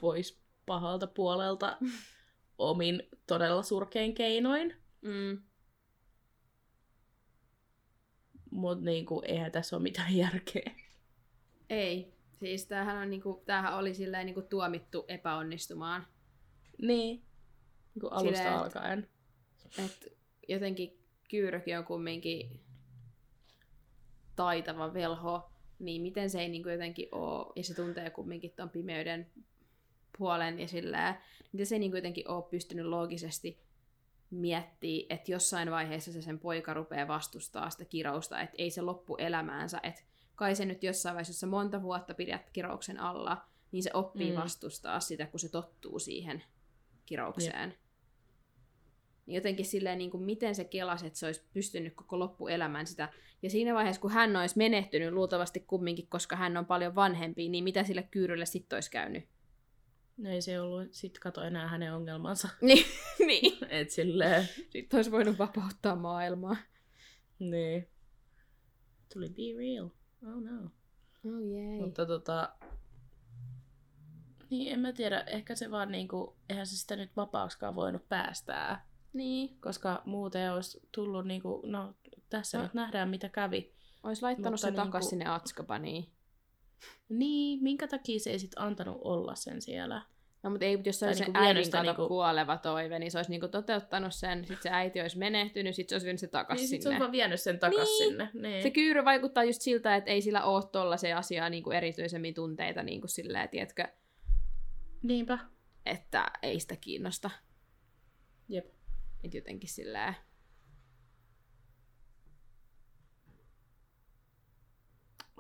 pois 0.01 0.41
pahalta 0.66 1.07
puolelta 1.07 1.78
omin 2.59 3.03
todella 3.26 3.62
surkein 3.62 4.14
keinoin. 4.14 4.76
Mm. 5.03 5.43
Mutta 8.51 8.85
niinku, 8.85 9.22
eihän 9.26 9.53
tässä 9.53 9.76
ole 9.76 9.82
mitään 9.82 10.16
järkeä. 10.24 10.74
Ei. 11.70 12.14
Siis 12.32 12.66
tämähän, 12.66 12.97
on 12.97 13.11
niinku, 13.11 13.43
tämähän 13.47 13.76
oli 13.76 13.95
silleen 13.95 14.26
niinku 14.26 14.43
tuomittu 14.43 15.05
epäonnistumaan. 15.09 16.07
Niin. 16.82 17.24
Niinku 17.95 18.07
alusta 18.09 18.36
Silleen, 18.36 18.55
et- 18.55 18.61
alkaen. 18.62 19.09
Et 19.78 20.12
jotenkin 20.49 20.99
Kyyrökin 21.30 21.78
on 21.78 21.84
kumminkin 21.84 22.61
taitava 24.36 24.95
velho, 24.95 25.51
niin 25.78 26.03
miten 26.03 26.30
se 26.30 26.40
ei 26.40 26.49
niinku 26.49 26.68
jotenkin 26.68 27.09
ole, 27.12 27.53
ja 27.57 27.64
se 27.64 27.74
tuntee 27.74 28.11
kumminkin 28.11 28.51
ton 28.57 28.70
pimeyden 28.70 29.30
puolen 30.18 30.61
ja 30.61 30.68
silleen, 30.68 31.14
miten 31.53 31.66
se 31.66 31.74
ei 31.74 31.78
niinku 31.78 31.97
jotenkin 31.97 32.28
ole 32.30 32.42
pystynyt 32.51 32.86
loogisesti 32.86 33.61
miettiä, 34.30 35.07
että 35.09 35.32
jossain 35.32 35.70
vaiheessa 35.70 36.12
se 36.12 36.22
sen 36.22 36.38
poika 36.38 36.74
rupeaa 36.74 37.09
vastustaa 37.09 37.70
sitä 37.70 37.84
kirousta, 37.84 38.40
että 38.40 38.55
ei 38.59 38.70
se 38.70 38.82
loppu 38.82 39.16
elämäänsä, 39.16 39.80
että 39.82 40.03
kai 40.34 40.55
se 40.57 40.64
nyt 40.64 40.82
jossain 40.82 41.14
vaiheessa, 41.14 41.30
jos 41.30 41.40
sä 41.40 41.47
monta 41.47 41.82
vuotta 41.82 42.14
pidät 42.14 42.51
kirouksen 42.51 43.01
alla, 43.01 43.45
niin 43.72 43.82
se 43.82 43.90
oppii 43.95 44.30
Mm. 44.30 44.36
vastustaa 44.36 45.01
sitä, 45.01 45.26
kun 45.26 45.40
se 45.40 45.49
tottuu 45.49 45.99
siihen 45.99 46.42
kiroukseen. 47.07 47.74
Niin 49.27 49.35
jotenkin 49.35 49.66
silleen, 49.66 49.99
niin 49.99 50.11
kuin 50.11 50.22
miten 50.22 50.55
se 50.55 50.64
kelasi, 50.64 51.07
että 51.07 51.18
se 51.18 51.27
olisi 51.27 51.43
pystynyt 51.53 51.95
koko 51.95 52.18
loppuelämän 52.18 52.87
sitä. 52.87 53.09
Ja 53.43 53.51
siinä 53.51 53.75
vaiheessa, 53.75 54.01
kun 54.03 54.11
hän 54.11 54.37
olisi 54.37 54.59
menehtynyt 54.59 55.12
luultavasti 55.12 55.61
kumminkin, 55.61 56.07
koska 56.07 56.37
hän 56.37 56.57
on 56.57 56.66
paljon 56.66 56.95
vanhempi, 56.95 57.49
niin 57.49 57.64
mitä 57.64 57.85
sille 57.85 58.03
kyyrylle 58.03 58.47
sitten 58.47 58.77
olisi 58.77 58.91
käynyt? 58.91 59.25
No 60.16 60.31
ei 60.31 60.43
se 60.43 60.61
ollut 60.61 60.89
sit 60.95 61.18
kato 61.18 61.43
enää 61.43 61.68
hänen 61.68 61.95
ongelmansa. 61.95 62.49
Niin, 62.61 62.85
niin. 63.18 63.59
Et 63.81 63.91
silleen, 63.91 64.49
Sitten 64.70 64.99
olisi 64.99 65.11
voinut 65.11 65.39
vapauttaa 65.39 65.97
maailmaa. 65.97 66.57
niin. 67.39 67.89
Tuli 69.12 69.29
be 69.29 69.59
real. 69.59 69.85
Oh 70.35 70.43
no. 70.43 70.70
Oh 71.25 71.41
jei. 71.41 71.81
Mutta 71.81 72.07
tota... 72.07 72.55
Niin, 74.51 74.72
en 74.72 74.81
mä 74.81 74.93
tiedä. 74.93 75.20
Ehkä 75.20 75.55
se 75.55 75.70
vaan 75.70 75.93
niinku, 75.93 76.37
eihän 76.49 76.66
se 76.66 76.77
sitä 76.77 76.97
nyt 76.97 77.16
vapaaksikaan 77.16 77.75
voinut 77.75 78.09
päästää. 78.09 78.87
Niin. 79.14 79.60
Koska 79.60 80.02
muuten 80.04 80.52
olisi 80.52 80.80
tullut 80.94 81.26
niinku, 81.26 81.62
no 81.66 81.94
tässä 82.30 82.58
No. 82.58 82.64
nyt 82.64 82.74
nähdään 82.74 83.08
mitä 83.08 83.28
kävi. 83.28 83.74
Olisi 84.02 84.22
laittanut 84.22 84.52
Mutta 84.52 84.76
sen 84.76 84.84
niinku- 84.84 85.08
sinne 85.08 85.26
Atskabaniin. 85.28 86.06
Niin, 87.08 87.62
minkä 87.62 87.88
takia 87.88 88.20
se 88.20 88.30
ei 88.30 88.38
sit 88.38 88.52
antanut 88.56 88.98
olla 89.04 89.34
sen 89.34 89.62
siellä? 89.62 90.02
No 90.42 90.50
mutta 90.50 90.66
ei, 90.66 90.78
jos 90.84 90.98
se 90.98 91.06
olisi 91.06 91.22
niinku 91.24 91.38
sen 91.38 91.46
äidin 91.46 91.70
kato 91.70 91.82
niinku- 91.82 92.08
kuoleva 92.08 92.56
toive, 92.56 92.98
niin 92.98 93.10
se 93.10 93.18
olisi 93.18 93.30
niinku 93.30 93.48
toteuttanut 93.48 94.14
sen, 94.14 94.38
sitten 94.38 94.62
se 94.62 94.68
äiti 94.70 95.00
olisi 95.00 95.18
menehtynyt, 95.18 95.74
sitten 95.74 95.88
se 95.90 95.94
olisi 95.94 96.04
vienyt 96.04 96.20
se 96.20 96.26
takas 96.26 96.58
Niin 96.58 96.68
sit 96.68 96.82
se 96.82 96.82
sinne. 96.82 96.96
on 96.96 97.00
vaan 97.00 97.12
vienyt 97.12 97.40
sen 97.40 97.58
takas 97.58 97.88
Niin. 97.88 98.08
sinne. 98.08 98.30
Niin. 98.34 98.62
Se 98.62 98.70
kyyry 98.70 99.04
vaikuttaa 99.04 99.44
just 99.44 99.60
siltä, 99.62 99.96
että 99.96 100.10
ei 100.10 100.20
sillä 100.22 100.44
ole 100.44 100.64
tollaisia 100.72 101.18
asiaa 101.18 101.48
niin 101.50 101.62
kuin 101.62 101.76
erityisemmin 101.76 102.34
tunteita, 102.34 102.82
niin 102.82 103.00
kuin 103.00 103.08
silleen, 103.10 103.48
tiedätkö, 103.48 103.84
Niinpä. 105.02 105.38
että 105.86 106.30
ei 106.42 106.60
sitä 106.60 106.76
kiinnosta. 106.76 107.30
Jep. 108.48 108.74
Et 109.25 109.35
jotenkin 109.35 109.68
silleen, 109.68 110.14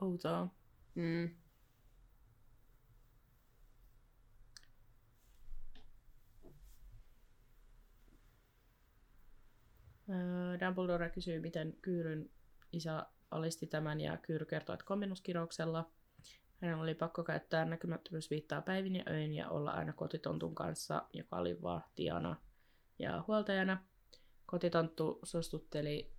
Outoa. 0.00 0.48
mm, 0.94 1.30
Öö, 10.10 10.60
Dumbledore 10.60 11.10
kysyy, 11.10 11.40
miten 11.40 11.76
Kyyryn 11.82 12.30
isä 12.72 13.06
alisti 13.30 13.66
tämän 13.66 14.00
ja 14.00 14.16
Kyyry 14.16 14.46
kertoo, 14.46 14.74
että 14.74 14.86
komennuskirouksella. 14.86 15.90
Hänen 16.60 16.76
oli 16.78 16.94
pakko 16.94 17.24
käyttää 17.24 17.64
näkymättömyysviittaa 17.64 18.62
päivin 18.62 18.96
ja 18.96 19.04
öin 19.10 19.32
ja 19.32 19.48
olla 19.48 19.70
aina 19.70 19.92
kotitontun 19.92 20.54
kanssa, 20.54 21.08
joka 21.12 21.36
oli 21.36 21.62
vahtijana 21.62 22.36
ja 22.98 23.24
huoltajana. 23.26 23.84
Kotitonttu 24.46 25.20
suostutteli 25.22 26.12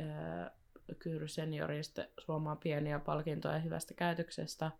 öö, 0.00 0.50
Kyyry 0.98 1.28
seniorista 1.28 2.06
suomaan 2.20 2.58
pieniä 2.58 2.98
palkintoja 2.98 3.58
hyvästä 3.58 3.94
käytöksestä. 3.94 4.70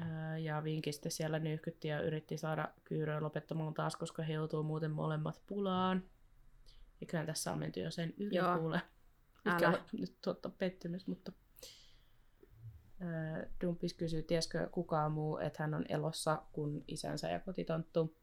Öö, 0.00 0.38
ja 0.38 0.64
Vinki 0.64 0.92
sitten 0.92 1.12
siellä 1.12 1.38
nyyhkytti 1.38 1.88
ja 1.88 2.00
yritti 2.00 2.38
saada 2.38 2.68
Kyyryä 2.84 3.20
lopettamaan 3.20 3.74
taas, 3.74 3.96
koska 3.96 4.22
he 4.22 4.32
joutuu 4.32 4.62
muuten 4.62 4.90
molemmat 4.90 5.42
pulaan. 5.46 6.04
Ja 7.00 7.06
kyllä 7.06 7.26
tässä 7.26 7.52
on 7.52 7.58
menty 7.58 7.80
jo 7.80 7.90
sen 7.90 8.14
yli 8.16 8.36
Joo. 8.36 8.58
kuule. 8.58 8.82
Mikä 9.44 9.68
on 9.68 9.78
nyt 9.92 10.16
totta 10.20 10.48
pettymys, 10.48 11.06
mutta... 11.06 11.32
Dumpis 13.64 13.94
kysyy, 13.94 14.22
tiesikö 14.22 14.68
kukaan 14.72 15.12
muu, 15.12 15.38
että 15.38 15.62
hän 15.62 15.74
on 15.74 15.84
elossa 15.88 16.42
kuin 16.52 16.84
isänsä 16.88 17.30
ja 17.30 17.40
kotitonttu. 17.40 18.16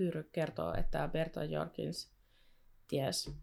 Kyyry 0.00 0.28
kertoo, 0.32 0.74
että 0.74 1.08
Berta 1.08 1.44
Jorkins 1.44 2.12
ties, 2.88 3.34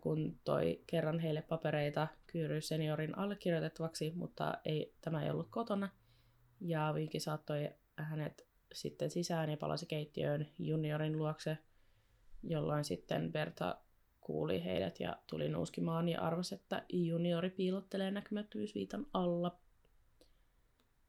kun 0.00 0.40
toi 0.44 0.82
kerran 0.86 1.18
heille 1.18 1.42
papereita 1.42 2.08
Kyyry 2.26 2.60
seniorin 2.60 3.18
allekirjoitettavaksi, 3.18 4.12
mutta 4.14 4.58
ei, 4.64 4.94
tämä 5.00 5.22
ei 5.22 5.30
ollut 5.30 5.48
kotona. 5.50 5.88
Ja 6.60 6.92
Vinki 6.94 7.20
saattoi 7.20 7.70
hänet 7.96 8.46
sitten 8.74 9.10
sisään 9.10 9.50
ja 9.50 9.56
palasi 9.56 9.86
keittiöön 9.86 10.48
juniorin 10.58 11.18
luokse, 11.18 11.58
jolloin 12.42 12.84
sitten 12.84 13.32
Berta 13.32 13.78
kuuli 14.20 14.64
heidät 14.64 15.00
ja 15.00 15.16
tuli 15.30 15.48
nuuskimaan 15.48 16.08
ja 16.08 16.20
arvasi, 16.20 16.54
että 16.54 16.84
juniori 16.92 17.50
piilottelee 17.50 18.10
näkymättömyysviitan 18.10 19.06
alla. 19.12 19.58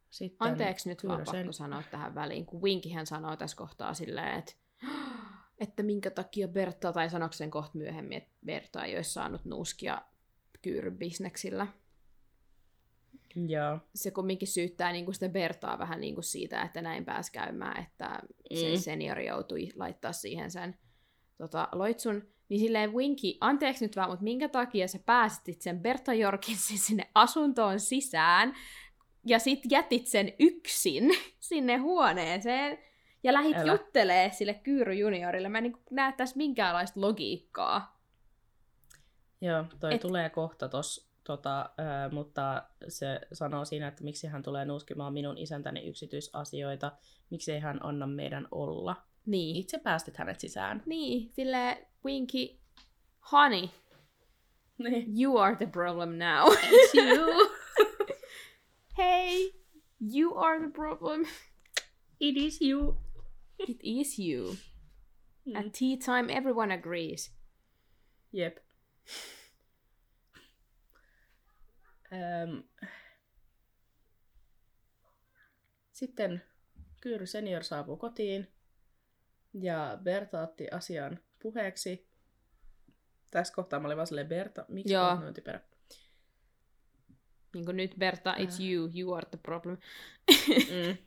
Sitten 0.09 0.47
anteeksi 0.47 0.89
nyt 0.89 1.07
vaan 1.07 1.23
Kyyry 1.23 1.39
pakko 1.39 1.51
sanoa 1.51 1.83
tähän 1.91 2.15
väliin, 2.15 2.45
kun 2.45 2.61
Winkihän 2.61 3.05
sanoo 3.05 3.35
tässä 3.35 3.57
kohtaa 3.57 3.93
silleen, 3.93 4.39
että 4.39 4.53
että 5.63 5.83
minkä 5.83 6.11
takia 6.11 6.47
Bertta, 6.47 6.93
tai 6.93 7.09
sanoiko 7.09 7.33
sen 7.33 7.51
kohta 7.51 7.77
myöhemmin, 7.77 8.17
että 8.17 8.31
Bertta 8.45 8.85
ei 8.85 8.95
olisi 8.95 9.13
saanut 9.13 9.45
nuuskia 9.45 10.01
kyyryn 10.61 10.97
bisneksillä. 10.97 11.67
Joo. 13.47 13.79
se 13.95 14.11
kumminkin 14.11 14.47
syyttää 14.47 14.91
niin 14.91 15.05
kuin 15.05 15.15
sitä 15.15 15.29
Bertaa 15.29 15.79
vähän 15.79 16.01
niin 16.01 16.13
kuin 16.15 16.23
siitä, 16.23 16.61
että 16.61 16.81
näin 16.81 17.05
pääsi 17.05 17.31
käymään, 17.31 17.83
että 17.83 18.19
se 18.53 18.71
Mm. 18.71 18.77
seniori 18.77 19.27
joutui 19.27 19.69
laittaa 19.75 20.13
siihen 20.13 20.51
sen 20.51 20.77
tota, 21.37 21.67
loitsun. 21.71 22.23
Niin 22.49 22.59
silleen 22.59 22.93
Winky, 22.93 23.27
anteeksi 23.41 23.85
nyt 23.85 23.95
vaan, 23.95 24.09
mutta 24.09 24.23
minkä 24.23 24.49
takia 24.49 24.87
sä 24.87 24.99
päästit 25.05 25.61
sen 25.61 25.79
Berta 25.79 26.13
Jorkinsin 26.13 26.79
sinne 26.79 27.09
asuntoon 27.15 27.79
sisään 27.79 28.53
ja 29.28 29.39
sit 29.39 29.59
jätit 29.71 30.07
sen 30.07 30.34
yksin 30.39 31.03
sinne 31.39 31.78
huoneeseen 31.78 32.78
ja 33.23 33.34
lähit 33.34 33.57
Älä. 33.57 33.71
juttelee 33.71 34.32
sille 34.32 34.53
Kyyry 34.53 34.93
juniorille. 34.93 35.49
Mä 35.49 35.57
en 35.57 35.63
niin 35.63 35.78
näe 35.91 36.11
tässä 36.17 36.38
minkäänlaista 36.38 37.01
logiikkaa. 37.01 37.97
Joo, 39.41 39.65
toi 39.80 39.93
Et- 39.93 40.01
tulee 40.01 40.30
kohta 40.30 40.69
tos, 40.69 41.09
tota, 41.23 41.69
ö, 41.80 42.13
mutta 42.13 42.63
se 42.88 43.19
sanoo 43.34 43.65
siinä, 43.65 43.88
että 43.88 44.03
miksi 44.03 44.28
hän 44.28 44.43
tulee 44.43 44.65
nuuskimaan 44.65 45.13
minun 45.13 45.38
isäntäni 45.38 45.88
yksityisasioita, 45.88 46.91
miksi 47.30 47.51
ei 47.51 47.59
hän 47.59 47.86
anna 47.86 48.07
meidän 48.07 48.47
olla. 48.51 48.95
Niin. 49.25 49.55
Itse 49.55 49.80
päästit 49.80 50.17
hänet 50.17 50.39
sisään. 50.39 50.84
Niin, 50.86 51.30
sille 51.34 51.88
Winky, 52.05 52.59
honey, 53.32 53.67
Niin. 54.78 55.21
You 55.21 55.38
are 55.38 55.55
the 55.55 55.65
problem 55.65 56.09
now. 56.09 56.53
It's 56.53 56.95
you. 57.17 57.49
hey, 58.97 59.53
you 59.99 60.35
are 60.35 60.59
the 60.59 60.69
problem. 60.69 61.25
It 62.19 62.37
is 62.37 62.61
you. 62.61 62.97
It 63.59 63.77
is 63.83 64.19
you. 64.19 64.57
Mm. 65.45 65.55
At 65.55 65.73
tea 65.73 65.97
time, 65.97 66.29
everyone 66.29 66.73
agrees. 66.73 67.31
Jep. 68.33 68.57
Öm, 72.11 72.63
sitten 75.91 76.41
Kyyry 77.01 77.25
senior 77.25 77.63
saapuu 77.63 77.97
kotiin 77.97 78.47
ja 79.53 79.99
Berta 80.03 80.41
otti 80.41 80.67
asian 80.71 81.19
puheeksi. 81.41 82.07
Tässä 83.31 83.53
kohtaa 83.53 83.79
mä 83.79 83.87
olin 83.87 83.97
vaan 83.97 84.07
silleen, 84.07 84.27
Berta, 84.27 84.65
miksi 84.67 84.93
Joo. 84.93 85.15
noin 85.15 85.33
typerä? 85.33 85.61
Niin 87.53 87.65
kuin 87.65 87.77
nyt 87.77 87.95
Berta, 87.99 88.33
it's 88.33 88.63
you, 88.65 88.89
you 88.95 89.13
are 89.13 89.27
the 89.29 89.37
problem. 89.37 89.77
Mm. 90.69 90.97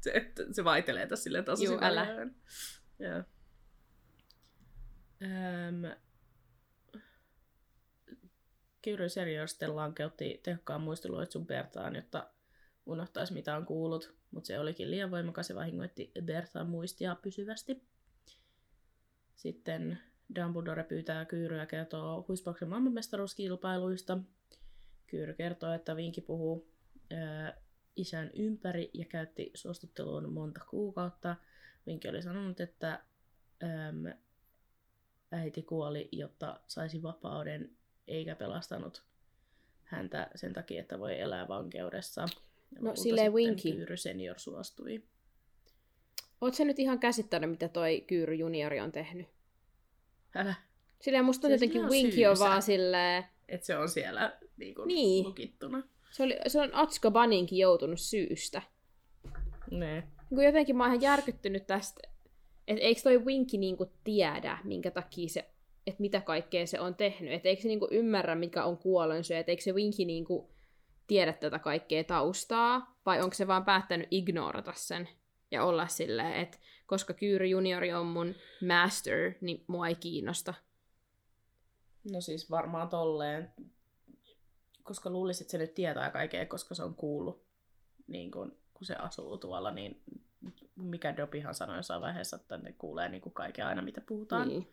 se, 0.00 0.32
se 0.52 0.64
vaitelee 0.64 1.06
tässä 1.06 1.22
silleen 1.22 1.44
tosi 1.44 1.64
Juu, 1.64 1.78
älä. 1.80 2.06
Joo. 2.98 3.22
Öm, 5.22 5.82
Kyyry 8.82 9.08
senior 9.08 9.48
sitten 9.48 9.76
lankeutti 9.76 10.40
tehokkaan 10.42 10.80
muisteluitsun 10.80 11.46
Bertaan, 11.46 11.96
jotta 11.96 12.30
unohtaisi 12.86 13.32
mitä 13.32 13.56
on 13.56 13.66
kuullut, 13.66 14.14
mutta 14.30 14.46
se 14.46 14.58
olikin 14.58 14.90
liian 14.90 15.10
voimakas 15.10 15.48
ja 15.48 15.56
vahingoitti 15.56 16.12
Bertaan 16.24 16.68
muistia 16.68 17.16
pysyvästi. 17.22 17.82
Sitten 19.36 19.98
Dumbledore 20.34 20.84
pyytää 20.84 21.24
Kyyryä 21.24 21.66
kertoa 21.66 22.24
huispauksen 22.28 22.68
maailmanmestaruuskilpailuista. 22.68 24.18
Kyyry 25.12 25.34
kertoo, 25.34 25.72
että 25.72 25.96
Vinki 25.96 26.20
puhuu 26.20 26.68
ää, 27.10 27.56
isän 27.96 28.30
ympäri 28.34 28.90
ja 28.94 29.04
käytti 29.04 29.50
suostutteluun 29.54 30.32
monta 30.32 30.60
kuukautta. 30.70 31.36
Vinki 31.86 32.08
oli 32.08 32.22
sanonut, 32.22 32.60
että 32.60 33.00
äm, 33.62 34.18
äiti 35.32 35.62
kuoli, 35.62 36.08
jotta 36.12 36.60
saisi 36.68 37.02
vapauden, 37.02 37.70
eikä 38.08 38.34
pelastanut 38.34 39.04
häntä 39.84 40.30
sen 40.34 40.52
takia, 40.52 40.80
että 40.80 40.98
voi 40.98 41.20
elää 41.20 41.48
vankeudessa. 41.48 42.26
No, 42.80 42.96
silleen 42.96 43.32
Winky. 43.32 43.72
Kyyry 43.72 43.96
senior 43.96 44.38
suostui. 44.38 45.02
Oot 46.40 46.54
sä 46.54 46.64
nyt 46.64 46.78
ihan 46.78 46.98
käsittänyt, 46.98 47.50
mitä 47.50 47.68
toi 47.68 48.00
Kyyry 48.00 48.34
juniori 48.34 48.80
on 48.80 48.92
tehnyt? 48.92 49.28
Älä, 50.34 50.54
Silleen 51.02 51.24
musta 51.24 51.46
on 51.46 51.50
Se 51.50 51.54
jotenkin 51.54 51.88
Winky 51.88 52.24
on 52.24 52.38
vaan 52.38 52.62
silleen... 52.62 53.24
että 53.48 53.66
se 53.66 53.76
on 53.76 53.88
siellä 53.88 54.38
niin 54.62 54.74
kuin, 54.74 54.88
Niin. 54.88 55.24
lukittuna. 55.26 55.82
Se, 56.10 56.22
oli, 56.22 56.36
se 56.46 56.60
on 56.60 56.70
Atskabaninkin 56.72 57.58
joutunut 57.58 58.00
syystä. 58.00 58.62
Ne. 59.70 59.94
Niin 60.00 60.36
kuin 60.36 60.46
jotenkin 60.46 60.76
mä 60.76 60.84
oon 60.84 60.90
ihan 60.92 61.02
järkyttynyt 61.02 61.66
tästä, 61.66 62.00
että 62.68 62.82
eikö 62.82 63.00
toi 63.02 63.24
Winky 63.24 63.56
niinku 63.56 63.92
tiedä, 64.04 64.58
minkä 64.64 64.90
takia 64.90 65.28
se, 65.28 65.48
että 65.86 66.00
mitä 66.00 66.20
kaikkea 66.20 66.66
se 66.66 66.80
on 66.80 66.94
tehnyt. 66.94 67.32
Että 67.32 67.48
eikö 67.48 67.62
se 67.62 67.68
niinku 67.68 67.88
ymmärrä, 67.90 68.34
mikä 68.34 68.64
on 68.64 68.78
kuolonsyö, 68.78 69.38
että 69.38 69.52
eikö 69.52 69.62
se 69.62 69.72
Winky 69.72 70.04
niinku 70.04 70.50
tiedä 71.06 71.32
tätä 71.32 71.58
kaikkea 71.58 72.04
taustaa, 72.04 72.96
vai 73.06 73.20
onko 73.20 73.34
se 73.34 73.46
vaan 73.46 73.64
päättänyt 73.64 74.08
ignorata 74.10 74.72
sen 74.76 75.08
ja 75.50 75.64
olla 75.64 75.86
silleen, 75.86 76.34
että 76.34 76.58
koska 76.86 77.14
Kyyry 77.14 77.46
juniori 77.46 77.92
on 77.92 78.06
mun 78.06 78.34
master, 78.66 79.32
niin 79.40 79.64
mua 79.66 79.88
ei 79.88 79.94
kiinnosta. 79.94 80.54
No 82.12 82.20
siis 82.20 82.50
varmaan 82.50 82.88
tolleen, 82.88 83.52
koska 84.82 85.10
luulisit, 85.10 85.40
että 85.40 85.50
se 85.50 85.58
nyt 85.58 85.74
tietää 85.74 86.10
kaikkea, 86.10 86.46
koska 86.46 86.74
se 86.74 86.82
on 86.82 86.94
kuullut, 86.94 87.44
niin 88.06 88.30
kun, 88.30 88.56
kun 88.74 88.86
se 88.86 88.94
asuu 88.94 89.38
tuolla, 89.38 89.70
niin 89.70 90.02
mikä 90.76 91.16
Dobihan 91.16 91.54
sanoi 91.54 91.76
jossain 91.76 92.00
vaiheessa, 92.00 92.36
että 92.36 92.56
ne 92.56 92.72
kuulee 92.72 93.08
niin 93.08 93.22
kuin 93.22 93.32
kaiken 93.32 93.66
aina, 93.66 93.82
mitä 93.82 94.00
puhutaan. 94.00 94.48
Niin. 94.48 94.68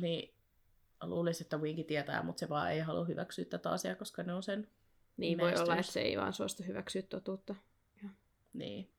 Niin. 0.00 0.34
luulisin, 1.02 1.44
että 1.44 1.56
Winky 1.56 1.84
tietää, 1.84 2.22
mutta 2.22 2.40
se 2.40 2.48
vaan 2.48 2.72
ei 2.72 2.80
halua 2.80 3.04
hyväksyä 3.04 3.44
tätä 3.44 3.70
asiaa, 3.70 3.94
koska 3.94 4.22
ne 4.22 4.34
on 4.34 4.42
sen. 4.42 4.68
Niin 5.16 5.38
voi 5.38 5.54
olla, 5.60 5.76
että 5.76 5.92
se 5.92 6.00
ei 6.00 6.16
vaan 6.16 6.32
suostu 6.32 6.62
hyväksyä 6.62 7.02
totuutta. 7.02 7.54
Niin. 8.52 8.90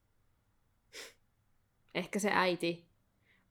ehkä 1.96 2.20
se 2.20 2.30
äiti 2.34 2.92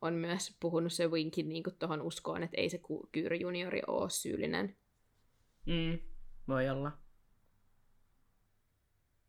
on 0.01 0.14
myös 0.14 0.57
puhunut 0.61 0.92
se 0.92 1.07
Winkin 1.07 1.48
niin 1.48 1.62
tuohon 1.78 2.03
uskoon, 2.03 2.42
että 2.42 2.57
ei 2.57 2.70
se 2.70 2.80
Kyyry 3.12 3.36
juniori 3.36 3.82
ole 3.86 4.11
syyllinen. 4.11 4.76
Mm, 5.66 5.98
voi 6.49 6.68
olla. 6.68 6.93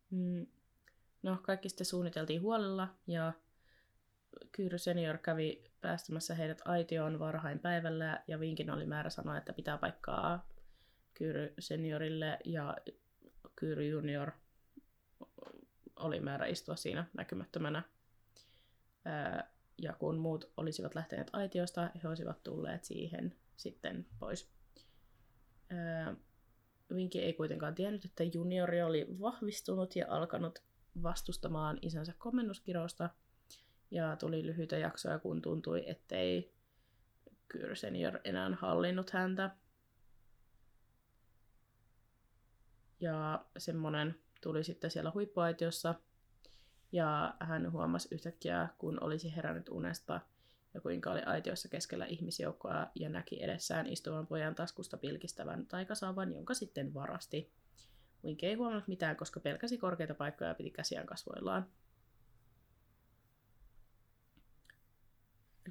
Mm. 0.10 0.48
No, 1.24 1.38
kaikki 1.42 1.70
sitten 1.70 1.86
suunniteltiin 1.86 2.42
huolella 2.42 2.96
ja 3.08 3.34
Kyyry 4.52 4.78
senior 4.78 5.18
kävi 5.18 5.64
päästämässä 5.82 6.36
heidät 6.36 6.62
aitioon 6.66 7.20
varhain 7.20 7.60
päivällä 7.60 8.24
ja 8.28 8.40
Vinkin 8.40 8.70
oli 8.70 8.86
määrä 8.86 9.10
sanoa, 9.10 9.38
että 9.38 9.54
pitää 9.54 9.78
paikkaa 9.78 10.50
Kyyry 11.14 11.54
seniorille 11.60 12.40
ja 12.46 12.78
Kyyry 13.56 13.88
junior 13.88 14.32
oli 15.96 16.20
määrä 16.20 16.46
istua 16.46 16.76
siinä 16.76 17.06
näkymättömänä. 17.14 17.84
Ja 19.82 19.94
kun 19.94 20.18
muut 20.18 20.52
olisivat 20.58 20.96
lähteneet 20.96 21.30
aitiosta, 21.34 21.90
he 22.04 22.08
olisivat 22.08 22.44
tulleet 22.44 22.84
siihen 22.84 23.36
sitten 23.58 24.06
pois. 24.20 24.52
Vinki 26.96 27.20
ei 27.20 27.34
kuitenkaan 27.34 27.76
tiennyt, 27.76 28.06
että 28.06 28.24
juniori 28.24 28.82
oli 28.82 29.08
vahvistunut 29.20 29.96
ja 29.96 30.06
alkanut 30.10 30.60
vastustamaan 31.04 31.80
isänsä 31.82 32.14
komennuskirousta. 32.18 33.10
Ja 33.92 34.16
tuli 34.16 34.46
lyhyitä 34.46 34.78
jaksoja, 34.78 35.20
kun 35.20 35.42
tuntui, 35.42 35.84
ettei 35.88 36.54
Kyr 37.48 37.76
senior 37.76 38.20
enää 38.24 38.58
hallinnut 38.60 39.10
häntä. 39.10 39.56
Ja 43.00 43.46
semmonen 43.58 44.16
tuli 44.42 44.64
sitten 44.64 44.92
siellä 44.92 45.12
huippuaitiossa. 45.14 45.96
Ja 46.92 47.36
hän 47.40 47.72
huomasi 47.72 48.08
yhtäkkiä, 48.12 48.68
kun 48.78 49.04
olisi 49.04 49.36
herännyt 49.36 49.70
unesta, 49.70 50.22
ja 50.74 50.82
kuinka 50.82 51.12
oli 51.12 51.22
aitiossa 51.22 51.68
keskellä 51.68 52.06
ihmisjoukkoa 52.06 52.88
ja 52.96 53.10
näki 53.10 53.44
edessään 53.44 53.88
istuvan 53.88 54.28
pojan 54.28 54.56
taskusta 54.56 54.98
pilkistävän 54.98 55.66
taikasaavan, 55.66 56.34
jonka 56.34 56.54
sitten 56.54 56.94
varasti. 56.94 57.52
Wink 58.24 58.44
ei 58.44 58.54
huomannut 58.54 58.88
mitään, 58.88 59.16
koska 59.16 59.40
pelkäsi 59.40 59.78
korkeita 59.78 60.14
paikkoja 60.14 60.50
ja 60.50 60.56
piti 60.56 60.72
käsiään 60.72 61.06
kasvoillaan. 61.06 61.68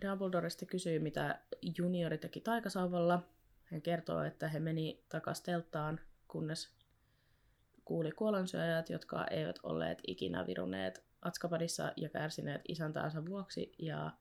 Dumbledore 0.01 0.51
sitten 0.51 1.03
mitä 1.03 1.41
juniori 1.79 2.19
teki 2.19 2.41
taikasaavalla. 2.41 3.23
Hän 3.65 3.83
kertoo, 3.83 4.23
että 4.23 4.49
he 4.49 4.61
meni 4.61 5.05
takas 5.09 5.43
telttaan, 5.43 6.01
kunnes 6.29 6.75
kuuli 7.85 8.13
kuolansyöjät, 8.13 8.91
jotka 8.91 9.27
eivät 9.27 9.59
olleet 9.63 9.99
ikinä 10.07 10.47
viruneet 10.47 11.05
Atskabanissa 11.23 11.93
ja 11.97 12.09
kärsineet 12.09 12.63
isäntänsä 12.69 13.27
vuoksi 13.27 13.73
ja 13.79 14.13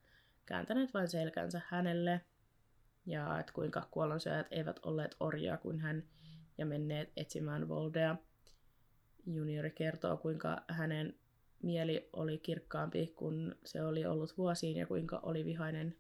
kääntäneet 0.50 0.93
vain 0.93 1.08
selkänsä 1.08 1.62
hänelle. 1.68 2.22
Ja 3.06 3.39
että 3.39 3.54
kuinka 3.54 3.88
kuolansyöjät 3.91 4.47
eivät 4.52 4.80
olleet 4.86 5.16
orjia 5.20 5.58
kuin 5.58 5.80
hän 5.80 6.04
ja 6.58 6.66
menneet 6.66 7.12
etsimään 7.18 7.68
Voldea. 7.68 8.16
Juniori 9.26 9.72
kertoo, 9.72 10.18
kuinka 10.18 10.64
hänen 10.68 11.20
mieli 11.64 12.10
oli 12.14 12.38
kirkkaampi, 12.38 13.14
kun 13.16 13.56
se 13.66 13.84
oli 13.84 14.06
ollut 14.06 14.38
vuosiin 14.38 14.78
ja 14.78 14.88
kuinka 14.88 15.20
oli 15.24 15.45
vihainen 15.45 15.95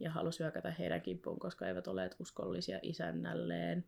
ja 0.00 0.10
halusi 0.10 0.38
hyökätä 0.38 0.70
heidän 0.70 1.02
kimppuun, 1.02 1.38
koska 1.38 1.66
eivät 1.66 1.86
olleet 1.86 2.16
uskollisia 2.18 2.78
isännälleen. 2.82 3.84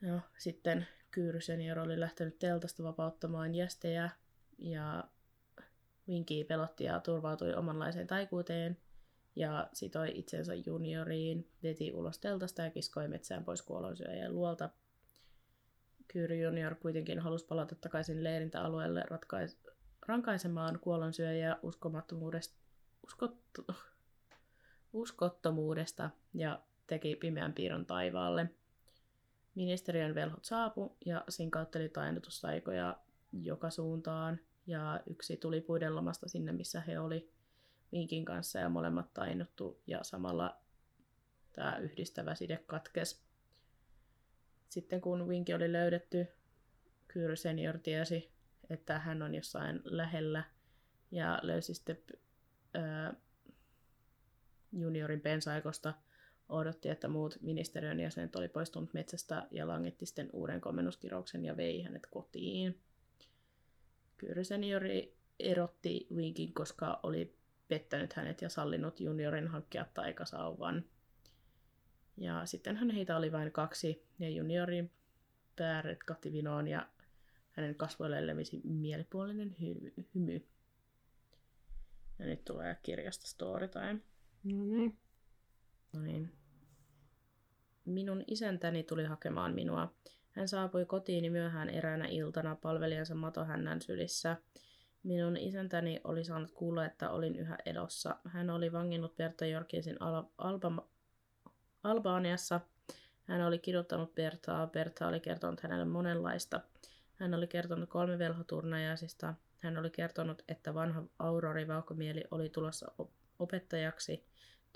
No, 0.00 0.20
sitten 0.38 0.86
Kyyry 1.10 1.40
senior 1.40 1.78
oli 1.78 2.00
lähtenyt 2.00 2.38
teltasta 2.38 2.82
vapauttamaan 2.82 3.54
jästejä 3.54 4.10
ja 4.58 5.04
Winky 6.08 6.44
pelotti 6.44 6.84
ja 6.84 7.00
turvautui 7.00 7.54
omanlaiseen 7.54 8.06
taikuuteen 8.06 8.76
ja 9.36 9.68
sitoi 9.72 10.12
itsensä 10.14 10.54
junioriin, 10.54 11.50
veti 11.62 11.92
ulos 11.92 12.18
teltasta 12.18 12.62
ja 12.62 12.70
kiskoi 12.70 13.08
metsään 13.08 13.44
pois 13.44 13.62
kuolonsyöjän 13.62 14.34
luolta. 14.34 14.70
Kyyry 16.08 16.40
junior 16.40 16.74
kuitenkin 16.74 17.18
halusi 17.18 17.46
palata 17.46 17.74
takaisin 17.74 18.24
leirintäalueelle 18.24 19.04
ratkais- 19.10 19.72
rankaisemaan 20.06 20.78
kuolonsyöjää 20.80 21.58
uskomattomuudesta, 21.62 22.58
uskottu, 23.06 23.66
uskottomuudesta 24.92 26.10
ja 26.34 26.62
teki 26.86 27.16
pimeän 27.16 27.52
piirron 27.52 27.86
taivaalle. 27.86 28.50
Ministeriön 29.54 30.14
velhot 30.14 30.44
saapu 30.44 30.96
ja 31.06 31.24
sinkautteli 31.28 31.88
tainnutustaikoja 31.88 32.96
joka 33.32 33.70
suuntaan 33.70 34.40
ja 34.66 35.00
yksi 35.06 35.36
tuli 35.36 35.60
puiden 35.60 35.96
lomasta 35.96 36.28
sinne, 36.28 36.52
missä 36.52 36.80
he 36.80 36.98
oli 36.98 37.32
Vinkin 37.92 38.24
kanssa 38.24 38.58
ja 38.58 38.68
molemmat 38.68 39.14
tainnuttu 39.14 39.82
ja 39.86 40.04
samalla 40.04 40.60
tämä 41.52 41.76
yhdistävä 41.78 42.34
side 42.34 42.62
katkes. 42.66 43.24
Sitten 44.68 45.00
kun 45.00 45.28
Vinki 45.28 45.54
oli 45.54 45.72
löydetty, 45.72 46.26
Kyyry 47.08 47.36
senior 47.36 47.78
tiesi, 47.78 48.32
että 48.70 48.98
hän 48.98 49.22
on 49.22 49.34
jossain 49.34 49.80
lähellä 49.84 50.44
ja 51.10 51.38
löysi 51.42 51.74
sitten 51.74 51.98
ää, 52.74 53.14
juniorin 54.72 55.20
pensaikosta 55.20 55.94
odotti, 56.48 56.88
että 56.88 57.08
muut 57.08 57.38
ministeriön 57.40 58.00
jäsenet 58.00 58.36
oli 58.36 58.48
poistunut 58.48 58.94
metsästä 58.94 59.46
ja 59.50 59.68
langetti 59.68 60.06
sitten 60.06 60.30
uuden 60.32 60.60
komennuskirouksen 60.60 61.44
ja 61.44 61.56
vei 61.56 61.82
hänet 61.82 62.06
kotiin. 62.10 62.80
Kyry 64.22 64.44
seniori 64.44 65.16
erotti 65.38 66.06
Winkin, 66.14 66.54
koska 66.54 67.00
oli 67.02 67.36
pettänyt 67.68 68.12
hänet 68.12 68.42
ja 68.42 68.48
sallinut 68.48 69.00
juniorin 69.00 69.48
hankkia 69.48 69.86
taikasauvan. 69.94 70.84
Ja 72.16 72.46
sitten 72.46 72.90
heitä 72.90 73.16
oli 73.16 73.32
vain 73.32 73.52
kaksi, 73.52 74.06
ja 74.18 74.28
juniorin 74.28 74.90
pää 75.56 75.82
retkahti 75.82 76.32
vinoon 76.32 76.68
ja 76.68 76.88
hänen 77.50 77.74
kasvoilleen 77.74 78.26
levisi 78.26 78.60
mielipuolinen 78.64 79.56
hy- 79.60 80.04
hymy. 80.14 80.46
Ja 82.18 82.26
nyt 82.26 82.44
tulee 82.44 82.76
kirjasta 82.82 83.26
storytime. 83.26 84.00
No 84.44 84.64
niin. 84.64 84.98
No 85.92 86.00
niin. 86.00 86.32
Minun 87.84 88.24
isäntäni 88.26 88.82
tuli 88.82 89.04
hakemaan 89.04 89.54
minua. 89.54 89.94
Hän 90.32 90.48
saapui 90.48 90.84
kotiini 90.84 91.30
myöhään 91.30 91.70
eräänä 91.70 92.06
iltana 92.06 92.56
palvelijansa 92.56 93.14
matohännän 93.14 93.80
sylissä. 93.82 94.36
Minun 95.02 95.36
isäntäni 95.36 96.00
oli 96.04 96.24
saanut 96.24 96.50
kuulla, 96.50 96.84
että 96.86 97.10
olin 97.10 97.36
yhä 97.36 97.58
elossa. 97.66 98.16
Hän 98.24 98.50
oli 98.50 98.72
vanginnut 98.72 99.16
Berta 99.16 99.46
Jorkinsin 99.46 100.02
Al- 100.02 100.24
Alba- 100.38 100.86
Albaaniassa. 101.82 102.60
Hän 103.22 103.42
oli 103.42 103.58
kiduttanut 103.58 104.14
Bertaa. 104.14 104.66
Berta 104.66 105.08
oli 105.08 105.20
kertonut 105.20 105.60
hänelle 105.60 105.84
monenlaista. 105.84 106.60
Hän 107.16 107.34
oli 107.34 107.46
kertonut 107.46 107.88
kolme 107.88 108.18
velhoturnajaisista. 108.18 109.34
Hän 109.58 109.78
oli 109.78 109.90
kertonut, 109.90 110.42
että 110.48 110.74
vanha 110.74 111.02
Aurori 111.18 111.68
Vauhkomieli 111.68 112.24
oli 112.30 112.48
tulossa 112.48 112.92
op- 112.98 113.12
opettajaksi 113.38 114.26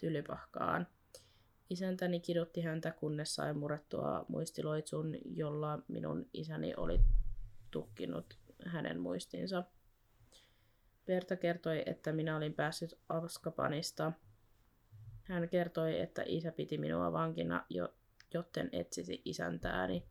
Tylypahkaan. 0.00 0.86
Isäntäni 1.70 2.20
kidutti 2.20 2.60
häntä, 2.60 2.90
kunnes 2.90 3.34
sai 3.34 3.54
murrettua 3.54 4.24
muistiloitsun, 4.28 5.16
jolla 5.24 5.78
minun 5.88 6.26
isäni 6.34 6.74
oli 6.76 7.00
tukkinut 7.70 8.38
hänen 8.66 9.00
muistinsa. 9.00 9.64
Berta 11.06 11.36
kertoi, 11.36 11.82
että 11.86 12.12
minä 12.12 12.36
olin 12.36 12.54
päässyt 12.54 12.98
Askapanista. 13.08 14.12
Hän 15.22 15.48
kertoi, 15.48 16.00
että 16.00 16.22
isä 16.26 16.52
piti 16.52 16.78
minua 16.78 17.12
vankina, 17.12 17.66
jo, 17.70 17.94
jotten 18.34 18.68
etsisi 18.72 19.22
isäntääni. 19.24 20.02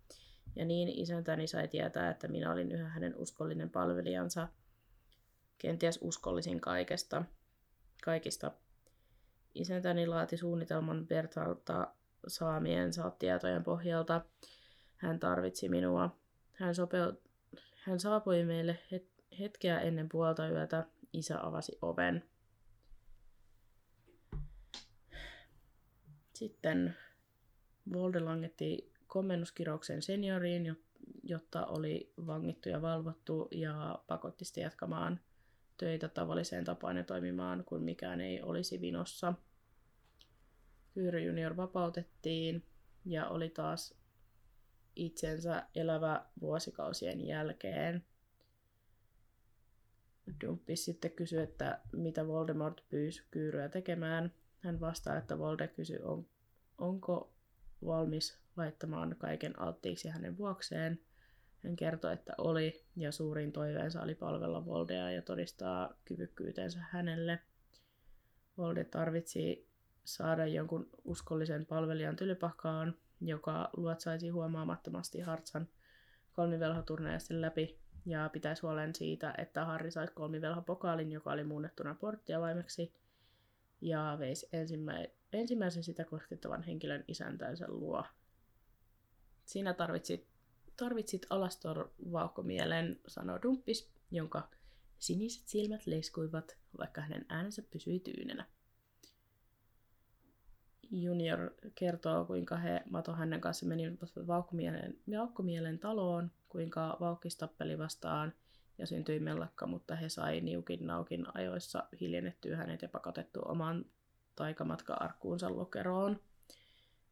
Ja 0.56 0.66
niin 0.66 0.90
isäntäni 1.00 1.48
sai 1.48 1.68
tietää, 1.68 2.10
että 2.10 2.28
minä 2.28 2.52
olin 2.52 2.72
yhä 2.72 2.90
hänen 2.90 3.16
uskollinen 3.16 3.70
palvelijansa, 3.70 4.48
kenties 5.58 6.00
uskollisin 6.02 6.62
kaikesta, 6.62 7.24
kaikista. 8.04 8.52
Isäntäni 9.56 10.08
laati 10.08 10.38
suunnitelman 10.38 11.08
Bertalta 11.08 11.94
saamiensa 12.28 13.10
tietojen 13.10 13.64
pohjalta. 13.64 14.26
Hän 14.98 15.20
tarvitsi 15.20 15.70
minua. 15.70 16.18
Hän, 16.54 16.76
sopeu... 16.76 17.14
Hän 17.76 18.00
saapui 18.00 18.44
meille 18.44 18.80
het- 18.94 19.38
hetkeä 19.40 19.80
ennen 19.80 20.10
puolta 20.10 20.50
yötä. 20.50 20.86
Isä 21.14 21.40
avasi 21.42 21.78
oven. 21.82 22.24
Sitten 26.34 26.96
Volde 27.94 28.20
langetti 28.20 28.92
komennuskirouksen 29.08 30.02
senioriin, 30.02 30.66
jo- 30.66 30.76
jotta 31.24 31.66
oli 31.66 32.14
vangittu 32.28 32.70
ja 32.70 32.82
valvottu 32.82 33.48
ja 33.52 34.00
pakotti 34.08 34.46
sitä 34.46 34.60
jatkamaan 34.60 35.20
töitä 35.78 36.08
tavalliseen 36.08 36.64
tapaan 36.64 36.98
ja 36.98 37.04
toimimaan, 37.04 37.64
kun 37.66 37.84
mikään 37.84 38.22
ei 38.22 38.42
olisi 38.42 38.82
vinossa. 38.82 39.34
Kyyry 40.96 41.24
junior 41.24 41.58
vapautettiin 41.58 42.64
ja 43.06 43.28
oli 43.28 43.50
taas 43.50 43.98
itsensä 44.96 45.68
elävä 45.76 46.26
vuosikausien 46.42 47.28
jälkeen. 47.28 48.06
Dumppis 50.42 50.86
sitten 50.86 51.12
kysyi, 51.12 51.40
että 51.40 51.82
mitä 51.92 52.28
Voldemort 52.28 52.84
pyysi 52.90 53.24
Kyyryä 53.32 53.70
tekemään. 53.70 54.34
Hän 54.60 54.80
vastaa, 54.80 55.18
että 55.18 55.40
Volde 55.40 55.68
kysyi, 55.68 56.00
on, 56.02 56.26
onko 56.78 57.34
valmis 57.86 58.40
laittamaan 58.58 59.16
kaiken 59.20 59.60
alttiiksi 59.60 60.10
hänen 60.10 60.38
vuokseen. 60.38 61.00
Hän 61.64 61.76
kertoi, 61.76 62.14
että 62.14 62.34
oli, 62.38 62.86
ja 62.96 63.12
suurin 63.12 63.52
toiveensa 63.52 64.02
oli 64.02 64.16
palvella 64.16 64.66
Voldea 64.66 65.12
ja 65.12 65.22
todistaa 65.22 65.94
kyvykkyytensä 66.06 66.80
hänelle. 66.90 67.40
Volde 68.58 68.84
tarvitsi 68.84 69.75
saada 70.06 70.46
jonkun 70.46 70.90
uskollisen 71.04 71.66
palvelijan 71.66 72.16
tylypahkaan, 72.16 72.96
joka 73.22 73.70
luotsaisi 73.78 74.30
huomaamattomasti 74.30 75.20
Hartsan 75.20 75.68
kolmivelhoturneesti 76.34 77.42
läpi 77.42 77.80
ja 78.06 78.30
pitäisi 78.34 78.62
huolen 78.62 78.96
siitä, 78.96 79.34
että 79.38 79.66
Harri 79.66 79.92
saisi 79.92 80.14
kolmivelhopokaalin, 80.14 81.12
joka 81.12 81.32
oli 81.32 81.44
muunnettuna 81.44 81.96
porttiavaimeksi, 81.96 82.94
ja 83.82 84.16
veisi 84.20 84.50
ensimmä- 84.54 85.08
ensimmäisen 85.34 85.84
sitä 85.84 86.04
koskettavan 86.04 86.64
henkilön 86.64 87.04
isäntänsä 87.08 87.66
luo. 87.68 88.04
Siinä 89.46 89.74
tarvitsit, 89.74 90.28
tarvitsit 90.78 91.26
Alastor 91.30 91.90
vauhkomielen, 92.12 93.00
sanoi 93.08 93.40
Dumppis, 93.42 93.92
jonka 94.12 94.50
siniset 95.00 95.48
silmät 95.48 95.88
leiskuivat, 95.88 96.58
vaikka 96.78 97.02
hänen 97.02 97.26
äänensä 97.30 97.62
pysyi 97.62 98.00
tyynenä. 98.00 98.46
Junior 100.92 101.52
kertoo, 101.76 102.26
kuinka 102.26 102.58
he 102.58 102.82
Mato 102.90 103.14
hänen 103.14 103.42
kanssa 103.42 103.66
menivät 103.66 104.00
Vauhkomielen, 104.28 104.98
Vauhkomielen 105.12 105.80
taloon, 105.80 106.32
kuinka 106.50 106.98
Vauhkis 107.00 107.38
tappeli 107.38 107.78
vastaan 107.78 108.34
ja 108.78 108.88
syntyi 108.88 109.20
mellakka, 109.20 109.68
mutta 109.68 109.96
he 109.96 110.10
sai 110.10 110.42
niukin 110.42 110.88
naukin 110.88 111.26
ajoissa 111.34 111.84
hiljennettyä 112.02 112.58
hänet 112.58 112.82
ja 112.82 112.90
pakotettu 112.90 113.40
oman 113.46 113.86
taikamatka-arkkuunsa 114.36 115.56
lokeroon. 115.56 116.20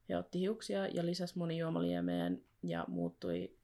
He 0.10 0.18
otti 0.18 0.40
hiuksia 0.40 0.88
ja 0.88 1.06
lisäsi 1.06 1.38
monijuomaliemeen 1.38 2.44
ja 2.64 2.86
muuttui 2.88 3.58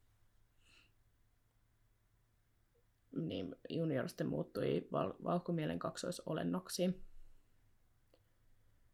niin 3.11 3.55
junior 3.69 4.09
sitten 4.09 4.27
muuttui 4.27 4.87
val- 4.91 5.13
Vauhkomielen 5.23 5.79
kaksoisolennoksi. 5.79 7.08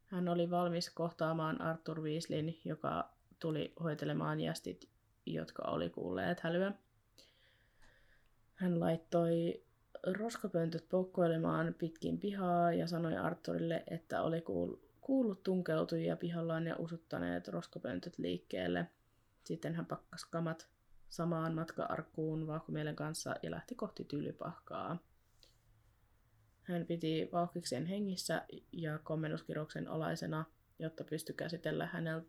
Hän 0.06 0.28
oli 0.28 0.50
valmis 0.50 0.90
kohtaamaan 0.90 1.60
Arthur 1.60 2.00
Weasleyn, 2.00 2.54
joka 2.64 3.10
tuli 3.38 3.72
hoitelemaan 3.82 4.40
jästit, 4.40 4.88
jotka 5.26 5.62
oli 5.62 5.90
kuulleet 5.90 6.40
hälyä. 6.40 6.72
Hän 8.54 8.80
laittoi 8.80 9.62
roskapöntöt 10.18 10.88
poukkoilemaan 10.88 11.74
pitkin 11.78 12.18
pihaa 12.18 12.72
ja 12.72 12.86
sanoi 12.86 13.16
Arthurille, 13.16 13.84
että 13.90 14.22
oli 14.22 14.40
kuul- 14.40 14.86
kuullut 15.00 15.42
tunkeutujia 15.42 16.16
pihallaan 16.16 16.66
ja 16.66 16.76
usuttaneet 16.78 17.48
roskapöntöt 17.48 18.18
liikkeelle. 18.18 18.86
Sitten 19.44 19.74
hän 19.74 19.86
pakkasi 19.86 20.26
kamat 20.30 20.68
samaan 21.08 21.54
matka-arkkuun 21.54 22.46
vauhkomielen 22.46 22.96
kanssa 22.96 23.34
ja 23.42 23.50
lähti 23.50 23.74
kohti 23.74 24.04
tylypahkaa. 24.04 24.98
Hän 26.66 26.86
piti 26.86 27.28
vauhkiksen 27.32 27.86
hengissä 27.86 28.46
ja 28.72 28.98
komennuskiroksen 28.98 29.88
alaisena, 29.88 30.44
jotta 30.78 31.04
pystyi 31.04 31.34
käsitellä 31.34 31.86
häneltä, 31.86 32.26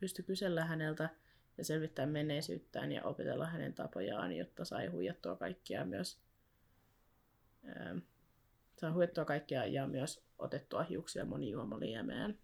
pystyi 0.00 0.24
kysellä 0.24 0.64
häneltä 0.64 1.10
ja 1.58 1.64
selvittää 1.64 2.06
menneisyyttään 2.06 2.92
ja 2.92 3.04
opetella 3.04 3.46
hänen 3.46 3.74
tapojaan, 3.74 4.32
jotta 4.32 4.64
sai 4.64 4.86
huijattua 4.86 5.36
kaikkia 5.36 5.84
myös 5.84 6.18
ää, 7.64 7.96
sai 8.80 8.90
huijattua 8.90 9.24
kaikkia 9.24 9.66
ja 9.66 9.86
myös 9.86 10.24
otettua 10.38 10.82
hiuksia 10.82 11.24
monijuomaliemeen, 11.24 12.38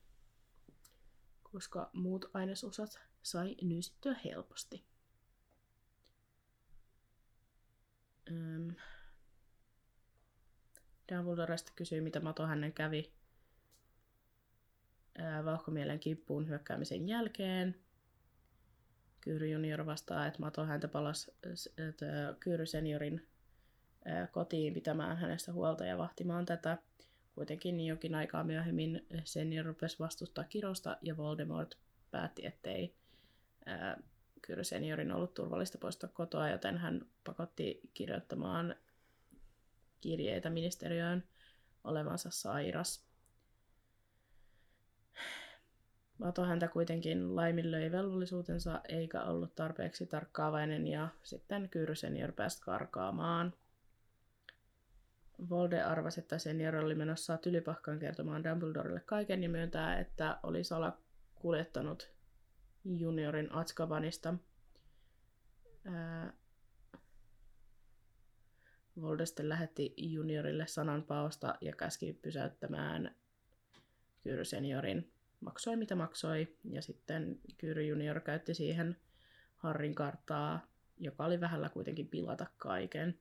koska 1.42 1.90
muut 1.92 2.24
ainesosat 2.34 3.00
sai 3.22 3.56
nyysittyä 3.62 4.16
helposti. 4.24 4.84
Ähm. 8.30 8.70
Dumbledoresta 11.12 11.72
kysyi, 11.76 12.00
mitä 12.00 12.20
Mato 12.20 12.46
hänen 12.46 12.72
kävi 12.72 13.12
ää, 15.18 15.44
vauhkomielen 15.44 16.00
kimppuun 16.00 16.48
hyökkäämisen 16.48 17.08
jälkeen. 17.08 17.74
Kyyry 19.20 19.48
junior 19.48 19.86
vastaa, 19.86 20.26
että 20.26 20.40
Mato 20.40 20.64
häntä 20.64 20.88
palasi 20.88 21.30
että 21.88 22.36
Kyyry 22.40 22.66
seniorin 22.66 23.28
ää, 24.04 24.26
kotiin 24.26 24.74
pitämään 24.74 25.16
hänestä 25.16 25.52
huolta 25.52 25.84
ja 25.84 25.98
vahtimaan 25.98 26.46
tätä. 26.46 26.78
Kuitenkin 27.34 27.80
jokin 27.80 28.14
aikaa 28.14 28.44
myöhemmin 28.44 29.06
senior 29.24 29.66
rupesi 29.66 29.98
vastustaa 29.98 30.44
kirosta 30.44 30.96
ja 31.02 31.16
Voldemort 31.16 31.78
päätti, 32.10 32.46
ettei 32.46 32.94
ää, 33.66 34.02
Kyyry 34.42 34.64
seniorin 34.64 35.12
ollut 35.12 35.34
turvallista 35.34 35.78
poistaa 35.78 36.10
kotoa, 36.12 36.48
joten 36.48 36.78
hän 36.78 37.06
pakotti 37.24 37.80
kirjoittamaan 37.94 38.74
kirjeitä 40.02 40.50
ministeriöön 40.50 41.24
olevansa 41.84 42.30
sairas. 42.30 43.06
Vato 46.20 46.44
häntä 46.44 46.68
kuitenkin 46.68 47.36
laiminlöi 47.36 47.92
velvollisuutensa 47.92 48.80
eikä 48.88 49.22
ollut 49.22 49.54
tarpeeksi 49.54 50.06
tarkkaavainen 50.06 50.86
ja 50.86 51.08
sitten 51.22 51.68
Kyry 51.68 51.94
senior 51.94 52.32
pääsi 52.32 52.62
karkaamaan. 52.62 53.54
Volde 55.50 55.82
arvasi, 55.82 56.20
että 56.20 56.38
senior 56.38 56.76
oli 56.76 56.94
menossa 56.94 57.38
tylypahkaan 57.38 57.98
kertomaan 57.98 58.44
Dumbledorelle 58.44 59.00
kaiken 59.00 59.42
ja 59.42 59.48
myöntää, 59.48 60.00
että 60.00 60.38
oli 60.42 60.64
salakuljettanut 60.64 62.10
juniorin 62.84 63.54
Atskabanista. 63.54 64.34
Ää, 65.84 66.32
Volde 69.00 69.26
sitten 69.26 69.48
lähetti 69.48 69.94
juniorille 69.96 70.66
sanan 70.66 71.02
paosta 71.02 71.54
ja 71.60 71.72
käski 71.72 72.12
pysäyttämään 72.22 73.14
Kyry 74.22 74.44
seniorin. 74.44 75.12
Maksoi 75.40 75.76
mitä 75.76 75.94
maksoi 75.94 76.56
ja 76.64 76.82
sitten 76.82 77.40
Kyry 77.58 77.86
junior 77.86 78.20
käytti 78.20 78.54
siihen 78.54 78.96
Harrin 79.56 79.94
karttaa, 79.94 80.66
joka 80.98 81.24
oli 81.24 81.40
vähällä 81.40 81.68
kuitenkin 81.68 82.08
pilata 82.08 82.46
kaiken. 82.58 83.18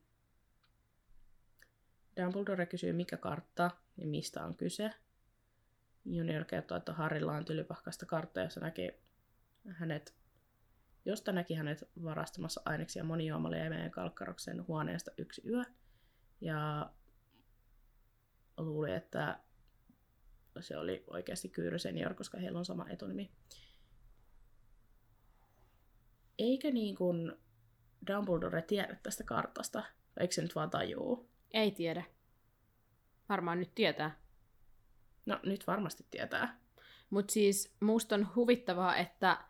Dumbledore 2.20 2.66
kysyy 2.66 2.92
mikä 2.92 3.16
kartta 3.16 3.70
ja 3.96 4.06
mistä 4.06 4.44
on 4.44 4.56
kyse. 4.56 4.90
Junior 6.04 6.44
kertoo, 6.44 6.76
että 6.76 6.92
Harrilla 6.92 7.32
on 7.32 7.44
tylypahkasta 7.44 8.06
kartta, 8.06 8.40
jossa 8.40 8.60
näki 8.60 8.94
hänet, 9.68 10.14
josta 11.04 11.32
näki 11.32 11.54
hänet 11.54 11.84
varastamassa 12.02 12.62
aineksia 12.64 13.04
monijuomaleimeen 13.04 13.90
kalkkaroksen 13.90 14.66
huoneesta 14.66 15.10
yksi 15.18 15.42
yö. 15.48 15.62
Ja 16.40 16.90
luuli, 18.58 18.92
että 18.92 19.38
se 20.60 20.76
oli 20.76 21.04
oikeasti 21.06 21.48
Kyyry 21.48 21.78
senior, 21.78 22.14
koska 22.14 22.38
heillä 22.38 22.58
on 22.58 22.64
sama 22.64 22.88
etunimi. 22.88 23.30
Eikö 26.38 26.70
niin 26.70 26.96
kuin 26.96 27.32
Dumbledore 28.06 28.62
tiedä 28.62 28.96
tästä 29.02 29.24
kartasta? 29.24 29.84
Eikö 30.20 30.34
se 30.34 30.42
nyt 30.42 30.54
vaan 30.54 30.70
tajuu? 30.70 31.30
Ei 31.50 31.70
tiedä. 31.70 32.04
Varmaan 33.28 33.58
nyt 33.58 33.74
tietää. 33.74 34.20
No 35.26 35.40
nyt 35.42 35.66
varmasti 35.66 36.06
tietää. 36.10 36.60
Mutta 37.10 37.32
siis 37.32 37.76
musta 37.80 38.14
on 38.14 38.34
huvittavaa, 38.36 38.96
että 38.96 39.44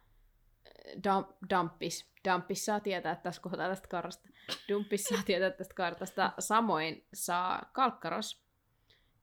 Dum- 0.86 1.34
Dumpis, 1.50 2.10
Dumpis 2.30 2.64
saa 2.64 2.80
tietää 2.80 3.14
tässä 3.16 3.42
kohtaa 3.42 3.68
tästä 3.68 3.88
kartasta. 3.88 4.28
Dumpis 4.68 5.04
saa 5.04 5.22
tietää 5.26 5.50
tästä 5.50 5.74
kartasta. 5.74 6.32
Samoin 6.38 7.06
saa 7.14 7.70
Kalkkaros 7.72 8.42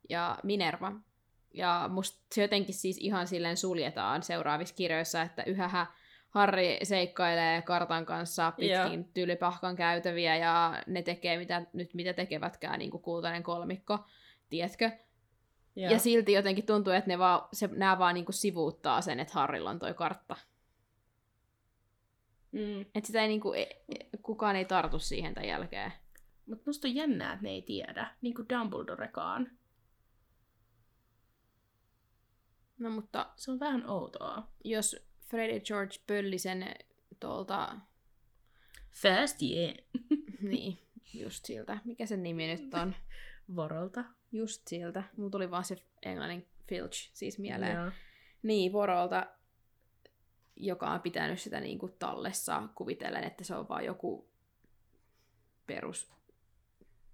ja 0.10 0.38
Minerva. 0.44 0.92
Ja 1.54 1.90
musta 1.94 2.20
se 2.32 2.42
jotenkin 2.42 2.76
siis 2.76 2.98
ihan 2.98 3.28
silleen 3.28 3.58
suljetaan 3.58 4.24
seuraavissa 4.24 4.76
kirjoissa, 4.76 5.22
että 5.22 5.44
yhähän 5.44 5.88
Harri 6.30 6.80
seikkailee 6.84 7.62
kartan 7.62 8.06
kanssa 8.06 8.52
pitkin 8.52 8.94
Joo. 8.94 9.04
tylypahkan 9.14 9.76
käytäviä 9.76 10.38
ja 10.38 10.84
ne 10.88 11.02
tekee 11.02 11.38
mitä, 11.38 11.66
nyt 11.74 11.94
mitä 11.94 12.14
tekevätkään, 12.14 12.80
niin 12.80 12.92
kuin 12.92 13.04
kultainen 13.04 13.44
kolmikko, 13.44 14.00
tiedätkö? 14.50 14.92
Ja, 15.76 15.92
Ja 15.92 16.00
silti 16.00 16.34
jotenkin 16.34 16.66
tuntuu, 16.66 16.94
että 16.94 17.08
ne 17.08 17.20
vaan, 17.20 17.42
se, 17.54 17.70
nämä 17.72 18.00
vaan 18.00 18.14
niinku 18.16 18.32
sivuuttaa 18.32 19.02
sen, 19.02 19.20
että 19.20 19.34
Harrilla 19.34 19.70
on 19.70 19.80
toi 19.80 19.94
kartta. 19.94 20.36
Mm. 22.52 22.82
Että 22.82 23.08
sitä 23.08 23.22
ei 23.22 23.28
niinku, 23.28 23.54
e, 23.54 23.62
e, 23.62 24.18
kukaan 24.22 24.56
ei 24.56 24.66
tartu 24.66 25.00
siihen 25.00 25.34
tämän 25.34 25.50
jälkeen. 25.50 25.94
Mutta 26.46 26.64
musta 26.66 26.88
on 26.88 26.96
jännää, 26.96 27.34
että 27.34 27.44
ne 27.44 27.50
ei 27.50 27.62
tiedä. 27.62 28.16
Niin 28.22 28.36
kuin 28.36 28.50
Dumbledorekaan. 28.50 29.52
No 32.80 32.90
mutta 32.90 33.30
Se 33.36 33.52
on 33.52 33.60
vähän 33.60 33.90
outoa. 33.90 34.48
jos 34.64 34.96
Fred 35.30 35.54
ja 35.54 35.60
George 35.60 35.96
pölli 36.08 36.38
sen 36.38 36.76
tuolta, 37.20 37.76
Fast 38.92 39.42
yeah. 39.42 39.74
niin, 40.42 40.78
just 41.14 41.46
siltä, 41.46 41.78
mikä 41.86 42.06
sen 42.06 42.24
nimi 42.24 42.48
nyt 42.48 42.74
on? 42.74 42.96
Vorolta. 43.56 44.04
Just 44.32 44.68
siltä. 44.68 45.04
Mulla 45.18 45.30
tuli 45.30 45.52
vaan 45.52 45.64
se 45.64 45.78
englannin 46.06 46.48
Filch 46.68 47.10
siis 47.14 47.40
mieleen. 47.40 47.76
Joo. 47.76 47.92
Niin, 48.44 48.74
Vorolta, 48.74 49.28
joka 50.60 50.90
on 50.90 51.02
pitänyt 51.02 51.40
sitä 51.40 51.60
niinku 51.60 51.90
tallessa 51.90 52.68
kuvitellen, 52.76 53.24
että 53.24 53.44
se 53.44 53.56
on 53.56 53.70
vaan 53.70 53.86
joku 53.86 54.30
perus 55.68 56.12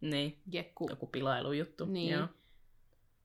Niin, 0.02 0.42
jekku. 0.52 0.88
joku 0.90 1.08
pilailujuttu. 1.08 1.86
Niin. 1.86 2.14
Joo. 2.14 2.28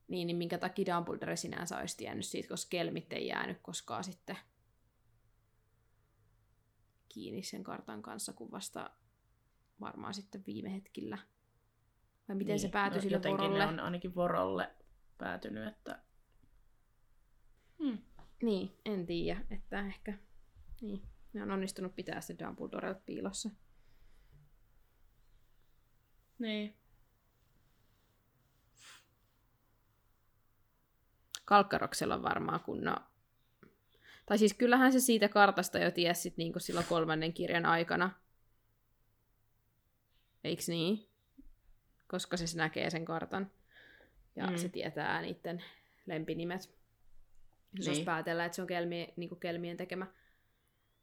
Niin, 0.07 0.27
niin 0.27 0.37
minkä 0.37 0.57
takia 0.57 0.95
Dumbledore 0.95 1.35
sinänsä 1.35 1.77
olisi 1.77 1.97
tiennyt 1.97 2.25
siitä, 2.25 2.49
koska 2.49 2.69
kelmit 2.69 3.13
ei 3.13 3.27
jäänyt 3.27 3.57
koskaan 3.61 4.03
sitten 4.03 4.37
kiinni 7.09 7.43
sen 7.43 7.63
kartan 7.63 8.01
kanssa, 8.01 8.33
kun 8.33 8.51
vasta 8.51 8.91
varmaan 9.81 10.13
sitten 10.13 10.43
viime 10.47 10.73
hetkillä. 10.73 11.17
Vai 12.27 12.35
miten 12.35 12.59
se 12.59 12.69
päätyi 12.69 12.97
no, 12.97 13.01
sille 13.01 13.15
jotenkin 13.17 13.43
vorolle? 13.43 13.65
ne 13.65 13.71
on 13.71 13.79
ainakin 13.79 14.15
Vorolle 14.15 14.71
päätynyt, 15.17 15.67
että... 15.67 16.03
Hmm. 17.83 17.97
Niin, 18.41 18.77
en 18.85 19.05
tiedä, 19.05 19.41
että 19.49 19.79
ehkä 19.79 20.13
niin, 20.81 21.01
ne 21.33 21.43
on 21.43 21.51
onnistunut 21.51 21.95
pitää 21.95 22.21
se 22.21 22.35
Dumbledore 22.39 22.95
piilossa. 23.05 23.49
Niin. 26.39 26.75
Kalkkaroksella 31.45 32.15
on 32.15 32.23
varmaan 32.23 32.59
kunnon... 32.59 32.95
Tai 34.25 34.37
siis 34.37 34.53
kyllähän 34.53 34.93
se 34.93 34.99
siitä 34.99 35.29
kartasta 35.29 35.79
jo 35.79 35.91
tiesi 35.91 36.21
sit 36.21 36.37
niinku 36.37 36.59
silloin 36.59 36.85
kolmannen 36.85 37.33
kirjan 37.33 37.65
aikana. 37.65 38.11
Eiks 40.43 40.69
niin? 40.69 41.07
Koska 42.07 42.37
se 42.37 42.57
näkee 42.57 42.89
sen 42.89 43.05
kartan. 43.05 43.51
Ja 44.35 44.47
mm. 44.47 44.57
se 44.57 44.69
tietää 44.69 45.21
niiden 45.21 45.63
lempinimet. 46.05 46.80
Niin. 47.73 47.79
Niin. 47.79 47.89
olisi 47.89 48.03
päätellä, 48.03 48.45
että 48.45 48.55
se 48.55 48.61
on 48.61 48.67
kelmi, 48.67 49.13
niinku 49.15 49.35
kelmien 49.35 49.77
tekemä. 49.77 50.07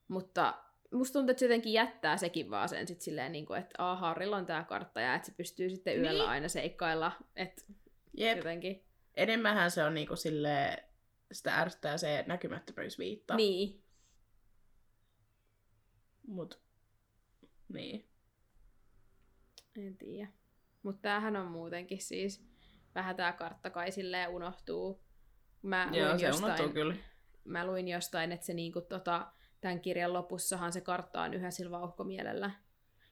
Mutta 0.09 0.63
musta 0.93 1.13
tuntuu, 1.13 1.31
että 1.31 1.39
se 1.39 1.45
jotenkin 1.47 1.73
jättää 1.73 2.17
sekin 2.17 2.51
vaan 2.51 2.69
sen 2.69 2.89
sit 2.89 3.01
silleen, 3.01 3.33
niinku, 3.33 3.53
että 3.53 3.75
Aa, 3.79 3.97
Harrilla 3.97 4.37
on 4.37 4.47
tää 4.47 4.65
kartta 4.65 5.01
ja 5.01 5.15
että 5.15 5.27
se 5.27 5.35
pystyy 5.37 5.71
sitten 5.71 6.01
yöllä 6.01 6.23
Niin. 6.23 6.31
aina 6.31 6.49
seikkailla. 6.49 7.13
Että 7.37 7.63
Jep. 8.17 8.37
jotenkin. 8.37 8.85
Enemmänhän 9.15 9.71
se 9.71 9.85
on 9.85 9.95
niinku 9.95 10.17
sille 10.17 10.85
sitä 11.33 11.55
ärsyttää 11.61 11.99
se 11.99 12.25
näkymättömyysviitta. 12.27 13.37
Niin. 13.37 13.83
Mut, 16.27 16.61
niin. 17.69 18.09
En 19.77 19.97
tiedä. 19.97 20.29
Mutta 20.83 21.03
tämähän 21.03 21.37
on 21.37 21.47
muutenkin 21.47 22.03
siis, 22.03 22.45
vähän 22.95 23.17
tää 23.17 23.33
kartta 23.33 23.71
kai 23.71 23.93
silleen 23.93 24.29
unohtuu. 24.29 25.01
Mä 25.69 25.89
Joo, 25.93 26.09
luin 26.09 26.21
se 26.21 26.27
jostain, 26.27 26.73
kyllä. 26.73 26.95
Mä 27.45 27.67
luin 27.67 27.89
jostain, 27.89 28.33
että 28.33 28.47
se 28.47 28.55
niinku 28.55 28.81
tota, 28.81 29.27
tämän 29.61 29.81
kirjan 29.81 30.13
lopussahan 30.13 30.73
se 30.73 30.81
kartta 30.81 31.23
on 31.23 31.35
yhä 31.35 31.51
sillä 31.51 31.71
vauhkomielellä. 31.71 32.51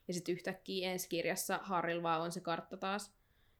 Ja 0.07 0.13
sitten 0.13 0.33
yhtäkkiä 0.33 0.91
ensi 0.91 1.09
kirjassa 1.09 1.59
Harrilla 1.63 2.03
vaan 2.03 2.21
on 2.21 2.31
se 2.31 2.39
kartta 2.39 2.77
taas. 2.77 3.17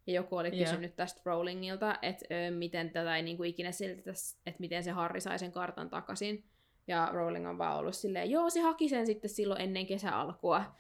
Ja 0.07 0.14
joku 0.14 0.38
oli 0.38 0.52
kysynyt 0.52 0.95
tästä 0.95 1.22
Rowlingilta, 1.26 1.99
että 2.02 2.26
ö, 2.32 2.52
miten 2.52 2.90
tätä 2.90 3.15
ei 3.15 3.24
niinku 3.24 3.44
ikinä 3.44 3.72
selitetä, 3.72 4.11
että 4.45 4.60
miten 4.60 4.84
se 4.84 4.91
Harri 4.91 5.22
sai 5.22 5.40
sen 5.40 5.52
kartan 5.52 5.90
takaisin. 5.90 6.44
Ja 6.88 7.10
Rowling 7.11 7.49
on 7.49 7.57
vaan 7.57 7.78
ollut 7.78 7.95
silleen, 7.95 8.30
joo, 8.30 8.49
se 8.49 8.61
haki 8.61 8.90
sen 8.90 9.06
sitten 9.06 9.30
silloin 9.30 9.61
ennen 9.61 9.86
kesäalkua. 9.86 10.76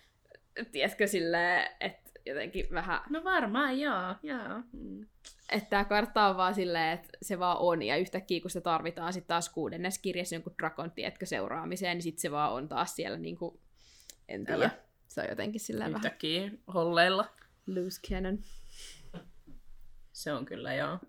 Tiedätkö 0.71 1.07
silleen, 1.07 1.69
että 1.79 2.06
jotenkin 2.27 2.67
vähän 2.71 3.01
No 3.09 3.23
varmaan, 3.23 3.79
joo. 3.79 4.15
joo. 4.23 4.61
Mm. 4.73 5.07
että 5.51 5.69
tämä 5.69 5.85
kartta 5.85 6.27
on 6.27 6.37
vaan 6.37 6.55
silleen, 6.55 6.93
että 6.93 7.09
se 7.21 7.39
vaan 7.39 7.57
on, 7.57 7.83
ja 7.83 7.97
yhtäkkiä 7.97 8.41
kun 8.41 8.49
se 8.51 8.61
tarvitaan 8.61 9.13
sitten 9.13 9.27
taas 9.27 9.49
kuudennes 9.49 9.99
kirjassa 9.99 10.35
jonkun 10.35 10.53
drakon, 10.59 10.91
tiedätkö, 10.91 11.25
seuraamiseen, 11.25 11.95
niin 11.97 12.03
sitten 12.03 12.21
se 12.21 12.31
vaan 12.31 12.53
on 12.53 12.67
taas 12.67 12.95
siellä 12.95 13.17
niinku, 13.17 13.59
en 14.27 14.45
tiedä. 14.45 14.57
Älä. 14.59 14.69
Se 15.07 15.21
on 15.21 15.27
jotenkin 15.29 15.61
silleen 15.61 15.93
vähän 15.93 16.05
Yhtäkkiä 16.05 16.51
holleilla. 16.73 17.25
loose 17.67 18.01
cannon. 18.09 18.39
Se 20.13 20.33
on 20.33 20.45
kyllä, 20.45 20.73
joo. 20.73 20.99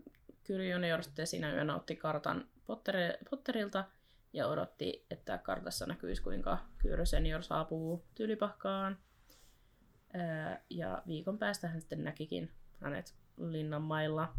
Kyllä 0.44 0.64
Junior 0.64 1.02
sitten 1.02 1.26
siinä 1.26 1.52
yönä 1.54 1.76
otti 1.76 1.96
kartan 1.96 2.48
Potter- 2.58 3.28
Potterilta 3.30 3.84
ja 4.32 4.46
odotti, 4.46 5.06
että 5.10 5.38
kartassa 5.38 5.86
näkyisi, 5.86 6.22
kuinka 6.22 6.58
Kyyrö 6.78 7.06
senior 7.06 7.42
saapuu 7.42 8.04
tylypahkaan. 8.14 8.98
Ja 10.70 11.02
viikon 11.06 11.38
päästä 11.38 11.68
hän 11.68 11.80
sitten 11.80 12.04
näkikin 12.04 12.50
hänet 12.80 13.14
linnan 13.36 13.82
mailla, 13.82 14.34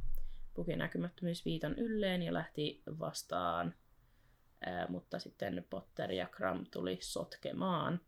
puki 0.54 0.76
näkymättömyysviitan 0.76 1.76
ylleen 1.76 2.22
ja 2.22 2.34
lähti 2.34 2.84
vastaan. 3.00 3.76
Mutta 4.90 5.20
sitten 5.20 5.66
Potter 5.70 6.12
ja 6.12 6.28
Kram 6.28 6.66
tuli 6.72 6.98
sotkemaan. 7.02 8.02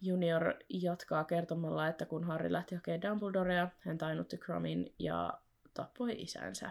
Junior 0.00 0.54
jatkaa 0.68 1.24
kertomalla, 1.24 1.88
että 1.88 2.06
kun 2.06 2.24
Harry 2.24 2.52
lähti 2.52 2.74
hakemaan 2.74 3.02
Dumbledorea, 3.02 3.68
hän 3.80 3.98
tainutti 3.98 4.36
Crumin 4.38 4.94
ja 4.98 5.40
tappoi 5.74 6.22
isänsä. 6.22 6.70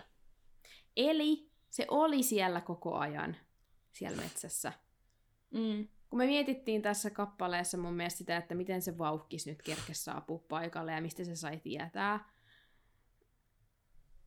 Eli 0.97 1.49
Se 1.73 1.85
oli 1.87 2.23
siellä 2.23 2.61
koko 2.61 2.97
ajan, 2.97 3.35
siellä 3.91 4.21
metsässä. 4.21 4.73
Mm. 5.51 5.87
Kun 6.13 6.17
me 6.17 6.25
mietittiin 6.25 6.81
tässä 6.81 7.09
kappaleessa 7.09 7.77
mun 7.77 7.93
mielestä 7.93 8.17
sitä, 8.17 8.37
että 8.37 8.55
miten 8.55 8.81
se 8.81 8.97
vauhkis 8.97 9.47
nyt 9.47 9.61
kerkes 9.61 10.05
saapua 10.05 10.43
paikalle 10.49 10.91
ja 10.91 11.01
mistä 11.01 11.23
se 11.23 11.35
sai 11.35 11.57
tietää. 11.57 12.29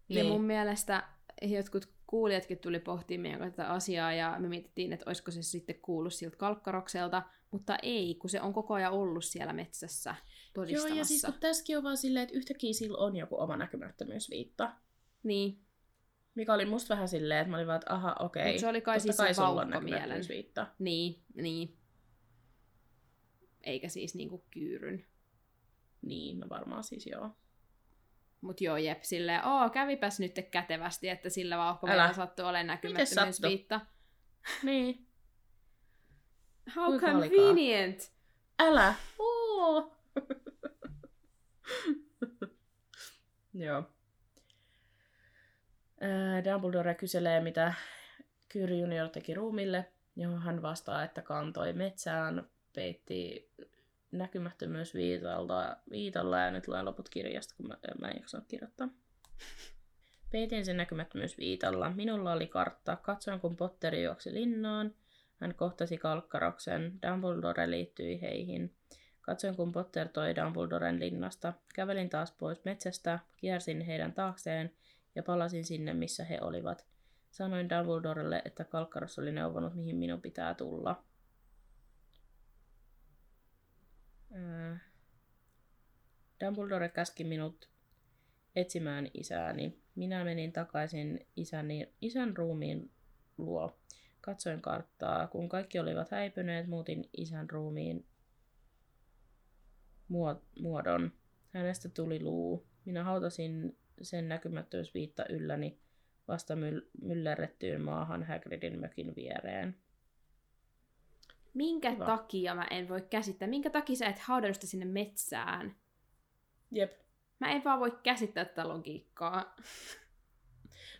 Niin. 0.08 0.16
Ja 0.18 0.22
Niin. 0.22 0.32
mun 0.32 0.44
mielestä 0.44 1.08
jotkut 1.42 1.88
kuulijatkin 2.06 2.58
tuli 2.58 2.78
pohtimaan 2.80 3.38
tätä 3.38 3.68
asiaa 3.68 4.12
ja 4.12 4.36
me 4.38 4.48
mietittiin, 4.48 4.92
että 4.92 5.04
olisiko 5.06 5.30
se 5.30 5.42
sitten 5.42 5.80
kuullut 5.80 6.14
siltä 6.14 6.36
kalkkarokselta, 6.36 7.22
mutta 7.50 7.76
ei, 7.82 8.14
kun 8.14 8.30
se 8.30 8.40
on 8.40 8.52
koko 8.52 8.74
ajan 8.74 8.92
ollut 8.92 9.24
siellä 9.24 9.52
metsässä 9.52 10.10
Joo, 10.10 10.18
todistamassa. 10.54 10.98
ja 10.98 11.04
siis 11.04 11.22
kun 11.24 11.34
tässäkin 11.40 11.78
on 11.78 11.84
vaan 11.84 11.96
silleen, 11.96 12.22
että 12.22 12.36
yhtäkkiä 12.36 12.72
sillä 12.72 12.98
on 12.98 13.16
joku 13.16 13.40
oma 13.40 13.56
näkymättömyysviitta. 13.56 14.72
Niin, 15.22 15.65
Mikä 16.36 16.54
oli 16.54 16.64
musta 16.64 16.94
vähän 16.94 17.08
silleen, 17.08 17.40
että 17.40 17.50
mä 17.50 17.56
olin 17.56 17.66
vaan, 17.66 17.76
että 17.76 17.94
aha, 17.94 18.16
okei. 18.20 18.52
Mut 18.52 18.60
se 18.60 18.68
oli 18.68 18.80
kai 18.80 18.98
totta 18.98 19.24
siis 19.24 19.36
se 19.36 19.42
vauhkomielen. 19.42 19.70
näkymättömyysviitta. 19.70 20.66
niin, 20.78 21.22
niin. 21.34 21.76
Eikä 23.62 23.88
siis 23.88 24.14
niinku 24.14 24.44
kyyryn. 24.50 25.06
Niin, 26.02 26.40
no 26.40 26.48
varmaan 26.48 26.84
siis 26.84 27.06
joo. 27.06 27.30
Mut 28.40 28.60
joo, 28.60 28.76
jep, 28.76 29.02
silleen, 29.02 29.44
oo, 29.44 29.70
kävipäs 29.70 30.20
nyt 30.20 30.32
kätevästi, 30.50 31.08
että 31.08 31.30
sillä 31.30 31.58
vauhkomielellä 31.58 32.12
sattuu 32.12 32.46
olemaan 32.46 32.66
näkymättömyysviitta. 32.66 33.80
Niin. 34.62 35.06
How 36.76 36.84
Kuinka 36.84 37.06
olikaan? 37.06 37.30
convenient! 37.30 38.12
Älä! 38.58 38.94
Oo! 39.18 39.96
Joo. 43.54 43.82
Ää, 46.00 46.44
Dumbledore 46.44 46.94
kyselee, 46.94 47.40
mitä 47.40 47.74
Kyry 48.48 48.76
Junior 48.76 49.08
teki 49.08 49.34
ruumille, 49.34 49.84
johon 50.16 50.42
hän 50.42 50.62
vastaa, 50.62 51.04
että 51.04 51.22
kantoi 51.22 51.72
metsään, 51.72 52.46
peitti 52.74 53.50
näkymättömyysviitalla 54.12 55.76
viitalla, 55.90 56.38
ja 56.38 56.50
nyt 56.50 56.68
luen 56.68 56.84
loput 56.84 57.08
kirjasta, 57.08 57.54
kun 57.56 57.68
mä, 57.68 57.76
mä 58.00 58.08
en 58.08 58.16
jaksanut 58.16 58.46
kirjoittaa. 58.48 58.88
Peitin 60.32 60.64
sen 60.64 60.76
näkymättömyysviitalla. 60.76 61.90
Minulla 61.90 62.32
oli 62.32 62.46
kartta. 62.46 62.96
Katsoin, 62.96 63.40
kun 63.40 63.56
Potteri 63.56 64.02
juoksi 64.02 64.34
linnaan. 64.34 64.94
Hän 65.36 65.54
kohtasi 65.54 65.98
Kalkkaroksen. 65.98 66.98
Dumbledore 67.02 67.70
liittyi 67.70 68.20
heihin. 68.20 68.74
Katsoin, 69.20 69.56
kun 69.56 69.72
Potter 69.72 70.08
toi 70.08 70.36
Dumbledoren 70.36 71.00
linnasta. 71.00 71.52
Kävelin 71.74 72.08
taas 72.08 72.32
pois 72.32 72.64
metsästä, 72.64 73.18
kiersin 73.36 73.80
heidän 73.80 74.12
taakseen 74.12 74.72
ja 75.16 75.22
palasin 75.22 75.64
sinne, 75.64 75.94
missä 75.94 76.24
he 76.24 76.38
olivat. 76.40 76.86
Sanoin 77.30 77.68
Dumbledorelle, 77.68 78.42
että 78.44 78.64
Kalkkaros 78.64 79.18
oli 79.18 79.32
neuvonut, 79.32 79.74
mihin 79.74 79.96
minun 79.96 80.22
pitää 80.22 80.54
tulla. 80.54 81.04
Ää, 84.32 84.78
Dumbledore 86.44 86.88
käski 86.88 87.24
minut 87.24 87.68
etsimään 88.56 89.10
isääni. 89.14 89.78
Minä 89.94 90.24
menin 90.24 90.52
takaisin 90.52 91.26
isäni, 91.36 91.92
isän 92.00 92.36
ruumiin 92.36 92.90
luo. 93.38 93.78
Katsoin 94.20 94.62
karttaa. 94.62 95.26
Kun 95.26 95.48
kaikki 95.48 95.78
olivat 95.78 96.10
häipyneet, 96.10 96.66
muutin 96.66 97.10
isän 97.16 97.50
ruumiin 97.50 98.06
muo- 100.08 100.42
muodon. 100.60 101.12
Hänestä 101.52 101.88
tuli 101.88 102.22
luu. 102.22 102.66
Minä 102.84 103.04
hautasin 103.04 103.78
sen 104.02 104.28
näkymättömyysviitta 104.28 105.24
ylläni 105.28 105.78
vasta 106.28 106.54
myll- 106.54 106.88
myllerrettyyn 107.02 107.80
maahan 107.80 108.24
Hagridin 108.24 108.80
mökin 108.80 109.16
viereen. 109.16 109.76
Minkä 111.54 111.92
Kiva. 111.92 112.06
takia 112.06 112.54
mä 112.54 112.66
en 112.70 112.88
voi 112.88 113.02
käsittää? 113.02 113.48
Minkä 113.48 113.70
takia 113.70 113.96
sä 113.96 114.06
et 114.06 114.18
haudannut 114.18 114.60
sinne 114.60 114.84
metsään? 114.84 115.76
Jep. 116.70 116.92
Mä 117.38 117.52
en 117.52 117.64
vaan 117.64 117.80
voi 117.80 117.98
käsittää 118.02 118.44
tätä 118.44 118.68
logiikkaa. 118.68 119.56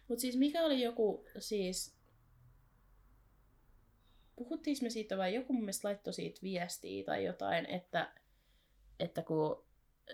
Mutta 0.08 0.20
siis 0.20 0.36
mikä 0.36 0.64
oli 0.64 0.82
joku, 0.82 1.26
siis... 1.38 1.96
Puhuttiinko 4.36 4.82
me 4.82 4.90
siitä 4.90 5.16
vai 5.16 5.34
joku 5.34 5.52
mun 5.52 5.62
mielestä 5.62 5.88
laittoi 5.88 6.12
siitä 6.12 6.42
viestiä 6.42 7.04
tai 7.04 7.24
jotain, 7.24 7.66
että, 7.66 8.12
että 9.00 9.22
kun 9.22 9.65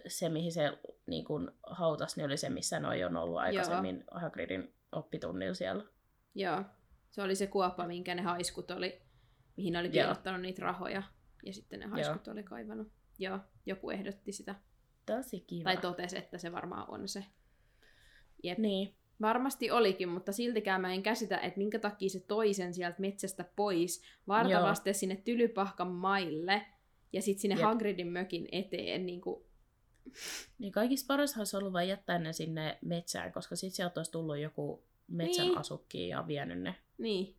se, 0.09 0.29
mihin 0.29 0.53
se 0.53 0.79
niin 1.07 1.25
kun 1.25 1.53
hautas, 1.67 2.17
niin 2.17 2.27
oli 2.27 2.37
se, 2.37 2.51
missä 2.51 2.81
noi 2.81 3.05
on 3.05 3.17
ollut 3.17 3.39
aikaisemmin 3.39 4.05
Hagridin 4.11 4.75
oppitunnilla 4.93 5.55
siellä. 5.55 5.85
Joo. 6.35 6.65
Se 7.11 7.23
oli 7.23 7.35
se 7.35 7.47
kuoppa, 7.47 7.87
minkä 7.87 8.15
ne 8.15 8.23
haiskut 8.23 8.71
oli, 8.71 9.03
mihin 9.57 9.73
ne 9.73 9.79
oli 9.79 9.89
Joo. 9.89 9.93
piilottanut 9.93 10.41
niitä 10.41 10.63
rahoja. 10.63 11.03
Ja 11.45 11.53
sitten 11.53 11.81
ne 11.81 11.87
haiskut 11.87 12.29
oli 12.29 12.43
kaivannut. 12.43 12.89
Joo, 13.19 13.39
joku 13.67 13.91
ehdotti 13.91 14.33
sitä. 14.33 14.55
Tosi 15.07 15.41
kiva. 15.41 15.65
Tai 15.65 15.77
totesi, 15.77 16.19
että 16.19 16.39
se 16.39 16.53
varmaan 16.53 16.91
on 16.91 17.09
se. 17.09 17.25
Jep. 18.43 18.59
Niin. 18.59 18.95
Varmasti 19.21 19.71
olikin, 19.71 20.09
mutta 20.09 20.33
siltikään 20.33 20.81
mä 20.81 20.93
en 20.93 21.03
käsitä, 21.03 21.39
että 21.39 21.59
minkä 21.59 21.79
takia 21.79 22.09
se 22.09 22.21
toi 22.21 22.55
sen 22.55 22.75
sieltä 22.75 23.01
metsästä 23.01 23.45
pois 23.57 24.03
vartavasti 24.29 24.95
sinne 24.95 25.17
Tylypahkan 25.17 25.89
maille 25.89 26.67
ja 27.13 27.23
sitten 27.23 27.41
sinne 27.41 27.55
Jep. 27.55 27.65
Hagridin 27.65 28.07
mökin 28.07 28.49
eteen. 28.53 29.07
Niin 29.07 29.21
kuin... 29.21 29.45
Niin 30.59 30.73
kaikista 30.73 31.07
paras 31.07 31.39
olisi 31.39 31.57
ollut 31.57 31.73
vain 31.73 31.89
jättää 31.89 32.19
ne 32.19 32.33
sinne 32.33 32.79
metsään, 32.83 33.33
koska 33.33 33.57
sitten 33.57 33.77
sieltä 33.77 34.01
olisi 34.01 34.13
tullut 34.13 34.39
joku 34.39 34.85
metsän 35.09 35.47
Niin. 35.47 35.59
asukki 35.59 36.09
ja 36.09 36.27
vienyt 36.27 36.61
ne. 36.63 36.75
Niin. 36.99 37.37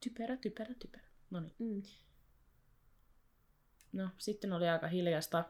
Typerä, 0.00 0.36
typerä, 0.36 0.74
typerä. 0.78 1.04
No 1.30 1.40
niin. 1.40 1.54
Mm. 1.58 1.82
No, 3.92 4.08
sitten 4.18 4.52
oli 4.52 4.68
aika 4.68 4.86
hiljasta, 4.88 5.44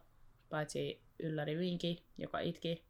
paitsi 0.48 1.02
ylläri 1.18 1.58
Vinki, 1.58 2.04
joka 2.18 2.38
itki. 2.38 2.84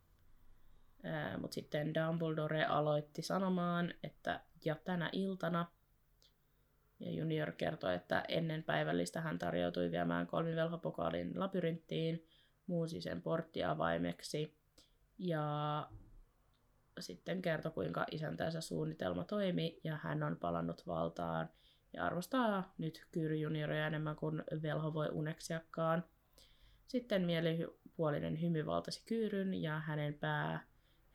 Mutta 1.41 1.55
sitten 1.55 1.95
Dumbledore 1.95 2.65
aloitti 2.65 3.23
sanomaan, 3.23 3.95
että 4.03 4.41
ja 4.65 4.75
tänä 4.75 5.11
iltana. 5.13 5.67
Ja 7.01 7.11
Junior 7.11 7.53
kertoi, 7.53 7.95
että 7.95 8.25
ennen 8.29 8.62
päivällistä 8.62 9.21
hän 9.21 9.39
tarjoutui 9.39 9.91
viemään 9.91 10.27
kolmivelhopokaalin 10.27 11.41
labyrinttiin, 11.41 12.27
muusi 12.66 13.01
sen 13.01 13.23
porttiavaimeksi 13.23 14.57
ja 15.19 15.89
sitten 17.01 17.43
kertoi, 17.43 17.73
kuinka 17.73 18.07
isäntänsä 18.11 18.61
suunnitelma 18.61 19.25
toimi 19.25 19.81
ja 19.85 19.97
hän 20.03 20.23
on 20.23 20.37
palannut 20.37 20.87
valtaan 20.87 21.49
ja 21.93 22.05
arvostaa 22.05 22.75
nyt 22.79 23.07
Kyry 23.12 23.37
junioria 23.37 23.87
enemmän 23.87 24.16
kuin 24.16 24.43
velho 24.62 24.95
voi 24.95 25.09
uneksiakaan. 25.12 26.05
Sitten 26.87 27.23
mielipuolinen 27.23 28.41
hymy 28.41 28.66
valtasi 28.66 29.03
Kyyryn 29.07 29.55
ja 29.55 29.81
hänen 29.81 30.15
pää 30.15 30.66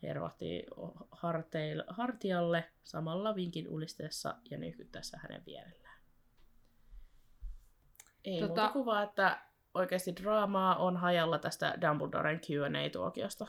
hervahti 0.02 0.66
harteil, 1.10 1.82
hartialle 1.88 2.64
samalla 2.84 3.34
vinkin 3.34 3.68
ulisteessa 3.68 4.34
ja 4.50 4.58
nyhkyttäessä 4.58 5.18
hänen 5.22 5.42
vierellään. 5.46 6.00
Ei 8.24 8.40
tota... 8.40 8.46
Muuta 8.48 8.72
kuin 8.72 8.86
vaan, 8.86 9.04
että 9.04 9.40
oikeasti 9.74 10.16
draamaa 10.16 10.76
on 10.76 10.96
hajalla 10.96 11.38
tästä 11.38 11.78
Dumbledoren 11.80 12.40
Q&A-tuokiosta. 12.40 13.46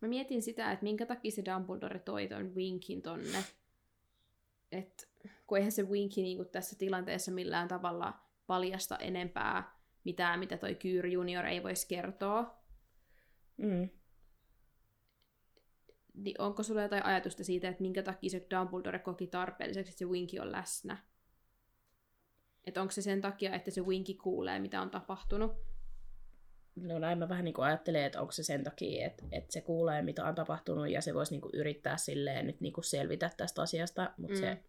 Mä 0.00 0.08
mietin 0.08 0.42
sitä, 0.42 0.72
että 0.72 0.82
minkä 0.82 1.06
takia 1.06 1.30
se 1.30 1.42
Dumbledore 1.44 1.98
toi 1.98 2.28
ton 2.28 2.54
Winkin 2.54 3.02
tonne. 3.02 3.44
Et, 4.72 5.08
kun 5.46 5.58
eihän 5.58 5.72
se 5.72 5.82
Winki 5.82 6.22
niinku 6.22 6.44
tässä 6.44 6.78
tilanteessa 6.78 7.32
millään 7.32 7.68
tavalla 7.68 8.14
paljasta 8.46 8.96
enempää 8.96 9.76
mitään, 10.04 10.38
mitä 10.38 10.56
toi 10.56 10.74
Kyr 10.74 11.06
Junior 11.06 11.46
ei 11.46 11.62
voisi 11.62 11.88
kertoa. 11.88 12.65
Mm. 13.56 13.88
Niin 16.14 16.40
onko 16.40 16.62
sulla 16.62 16.82
jotain 16.82 17.04
ajatusta 17.04 17.44
siitä, 17.44 17.68
että 17.68 17.82
minkä 17.82 18.02
takia 18.02 18.30
se 18.30 18.46
Dumbledore 18.50 18.98
koki 18.98 19.26
tarpeelliseksi, 19.26 19.90
että 19.90 19.98
se 19.98 20.04
Winki 20.04 20.40
on 20.40 20.52
läsnä? 20.52 20.96
Että 22.64 22.80
onko 22.80 22.90
se 22.90 23.02
sen 23.02 23.20
takia, 23.20 23.54
että 23.54 23.70
se 23.70 23.80
Winki 23.80 24.14
kuulee, 24.14 24.58
mitä 24.58 24.82
on 24.82 24.90
tapahtunut? 24.90 25.52
No 26.76 26.98
näin 26.98 27.18
mä 27.18 27.28
vähän 27.28 27.44
niin 27.44 27.54
ajattelen, 27.58 28.04
että 28.04 28.20
onko 28.20 28.32
se 28.32 28.42
sen 28.42 28.64
takia, 28.64 29.06
että, 29.06 29.24
että 29.32 29.52
se 29.52 29.60
kuulee, 29.60 30.02
mitä 30.02 30.24
on 30.24 30.34
tapahtunut, 30.34 30.90
ja 30.90 31.02
se 31.02 31.14
voisi 31.14 31.34
niin 31.34 31.50
yrittää 31.52 31.96
silleen 31.96 32.46
nyt 32.46 32.60
niin 32.60 32.72
selvitä 32.80 33.30
tästä 33.36 33.62
asiasta, 33.62 34.14
mutta 34.16 34.34
mm. 34.34 34.40
se 34.40 34.62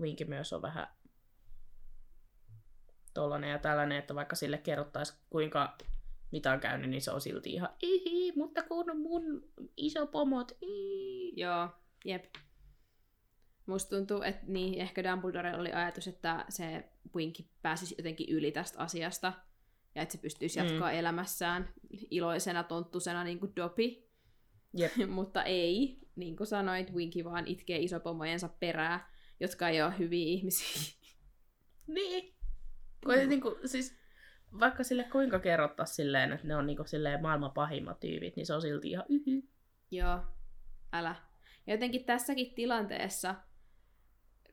Winki 0.00 0.24
myös 0.24 0.52
on 0.52 0.62
vähän 0.62 0.86
tollanen 3.14 3.50
ja 3.50 3.58
tällainen, 3.58 3.98
että 3.98 4.14
vaikka 4.14 4.36
sille 4.36 4.58
kerrottaisiin 4.58 5.18
kuinka 5.30 5.76
mitä 6.32 6.52
on 6.52 6.60
käynyt, 6.60 6.90
niin 6.90 7.02
se 7.02 7.10
on 7.10 7.20
silti 7.20 7.52
ihan 7.52 7.68
ihi, 7.82 8.32
mutta 8.36 8.62
kun 8.62 8.96
mun 9.00 9.44
iso 9.76 10.06
pomot, 10.06 10.52
ii. 10.62 11.32
Joo, 11.36 11.68
jep. 12.04 12.24
Musta 13.66 13.96
tuntuu, 13.96 14.22
että 14.22 14.42
niin, 14.46 14.80
ehkä 14.80 15.04
Dumbledore 15.04 15.56
oli 15.56 15.72
ajatus, 15.72 16.08
että 16.08 16.44
se 16.48 16.84
Winky 17.14 17.44
pääsisi 17.62 17.94
jotenkin 17.98 18.28
yli 18.28 18.52
tästä 18.52 18.78
asiasta. 18.78 19.32
ja 19.94 20.02
että 20.02 20.12
se 20.12 20.18
pystyisi 20.18 20.58
jatkaa 20.58 20.90
Mm. 20.92 20.98
elämässään 20.98 21.74
iloisena, 22.10 22.62
tonttusena 22.64 23.24
niin 23.24 23.38
kuin 23.40 23.56
Dopi. 23.56 24.08
Jep. 24.76 24.92
Mutta 25.08 25.42
ei, 25.42 25.98
niin 26.16 26.36
kuin 26.36 26.46
sanoit, 26.46 26.92
Winky 26.92 27.24
vaan 27.24 27.46
itkee 27.46 27.78
isopomojensa 27.78 28.48
perää, 28.48 29.10
jotka 29.40 29.68
ei 29.68 29.82
ole 29.82 29.98
hyviä 29.98 30.26
ihmisiä. 30.26 30.94
Niin. 31.86 32.34
Kun 33.04 33.14
ei 33.14 33.26
niinku, 33.26 33.56
siis, 33.64 33.98
vaikka 34.60 34.84
sille 34.84 35.04
kuinka 35.04 35.38
kerrottaa 35.38 35.86
silleen, 35.86 36.32
että 36.32 36.46
ne 36.46 36.56
on 36.56 36.66
niinku 36.66 36.84
silleen 36.84 37.22
maailman 37.22 37.52
pahimmat 37.52 38.00
tyypit, 38.00 38.36
niin 38.36 38.46
se 38.46 38.54
on 38.54 38.62
silti 38.62 38.90
ihan 38.90 39.04
yhy. 39.08 39.48
Joo, 39.90 40.20
älä. 40.92 41.14
Ja 41.66 41.74
jotenkin 41.74 42.04
tässäkin 42.04 42.54
tilanteessa, 42.54 43.34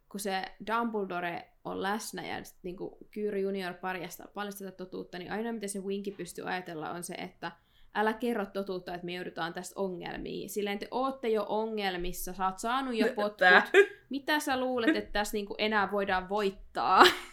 kun 0.10 0.20
se 0.20 0.42
Dumbledore 0.68 1.50
on 1.64 1.82
läsnä 1.82 2.28
ja 2.28 2.44
sit 2.44 2.58
niinku 2.64 2.98
Kyyri 3.12 3.42
Junior 3.42 3.74
paljastaa 3.74 4.28
paljon 4.34 4.54
tätä 4.60 4.72
totuutta, 4.72 5.18
niin 5.18 5.32
ainoa 5.32 5.54
mitä 5.54 5.68
se 5.68 5.80
Winky 5.80 6.12
pystyy 6.12 6.50
ajatella 6.50 6.92
on 6.92 7.04
se, 7.04 7.14
että 7.14 7.52
älä 7.96 8.14
kerro 8.14 8.46
totuutta, 8.46 8.94
että 8.94 9.06
me 9.06 9.14
joudutaan 9.14 9.54
tästä 9.54 9.80
ongelmiin. 9.80 10.50
Silleen 10.50 10.80
te 10.80 10.88
ootte 10.92 11.30
jo 11.30 11.46
ongelmissa, 11.50 12.34
sä 12.34 12.46
oot 12.46 12.60
saanut 12.60 12.96
jo 12.96 13.08
potkut. 13.16 13.84
Mitä 14.10 14.40
sä 14.40 14.60
luulet, 14.60 14.96
että 14.96 15.12
tässä 15.12 15.34
niinku 15.34 15.56
enää 15.58 15.92
voidaan 15.92 16.30
voittaa? 16.30 17.04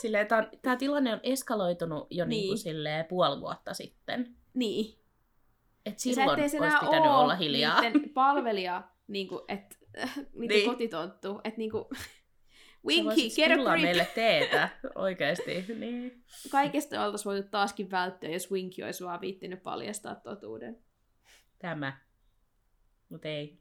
Silleen, 0.00 0.26
tää, 0.26 0.50
tää 0.62 0.76
tilanne 0.76 1.12
on 1.12 1.20
eskaloitunut 1.22 2.06
jo 2.10 2.24
niin. 2.24 2.28
niinku 2.28 2.52
Niin. 2.52 2.58
silleen 2.58 3.04
puoli 3.04 3.40
vuotta 3.40 3.74
sitten. 3.74 4.36
niin. 4.54 5.00
Et 5.86 5.98
silloin 5.98 6.28
et 6.30 6.38
olisi 6.38 6.56
pitänyt 6.80 7.10
olla 7.10 7.34
hiljaa. 7.34 7.80
palvelija, 8.14 8.82
niinku, 9.08 9.44
et, 9.48 9.78
niinku 10.34 10.54
Niin. 10.54 10.70
kotitonttu. 10.70 11.40
Et 11.44 11.56
niinku, 11.56 11.90
Winky, 12.86 13.04
voisit 13.04 13.34
get 13.36 13.52
a 13.52 13.54
grip. 13.70 13.82
meille 13.82 14.06
teetä, 14.14 14.68
oikeesti. 14.94 15.64
Niin. 15.78 16.24
Kaikesta 16.50 17.04
oltaisiin 17.04 17.30
voitu 17.32 17.48
taaskin 17.50 17.90
välttyä, 17.90 18.30
jos 18.30 18.50
Winky 18.52 18.82
olisi 18.82 19.04
vaan 19.04 19.20
viittinyt 19.20 19.62
paljastaa 19.62 20.14
totuuden. 20.14 20.78
Tämä. 21.58 21.98
Mut 23.08 23.24
ei. 23.24 23.60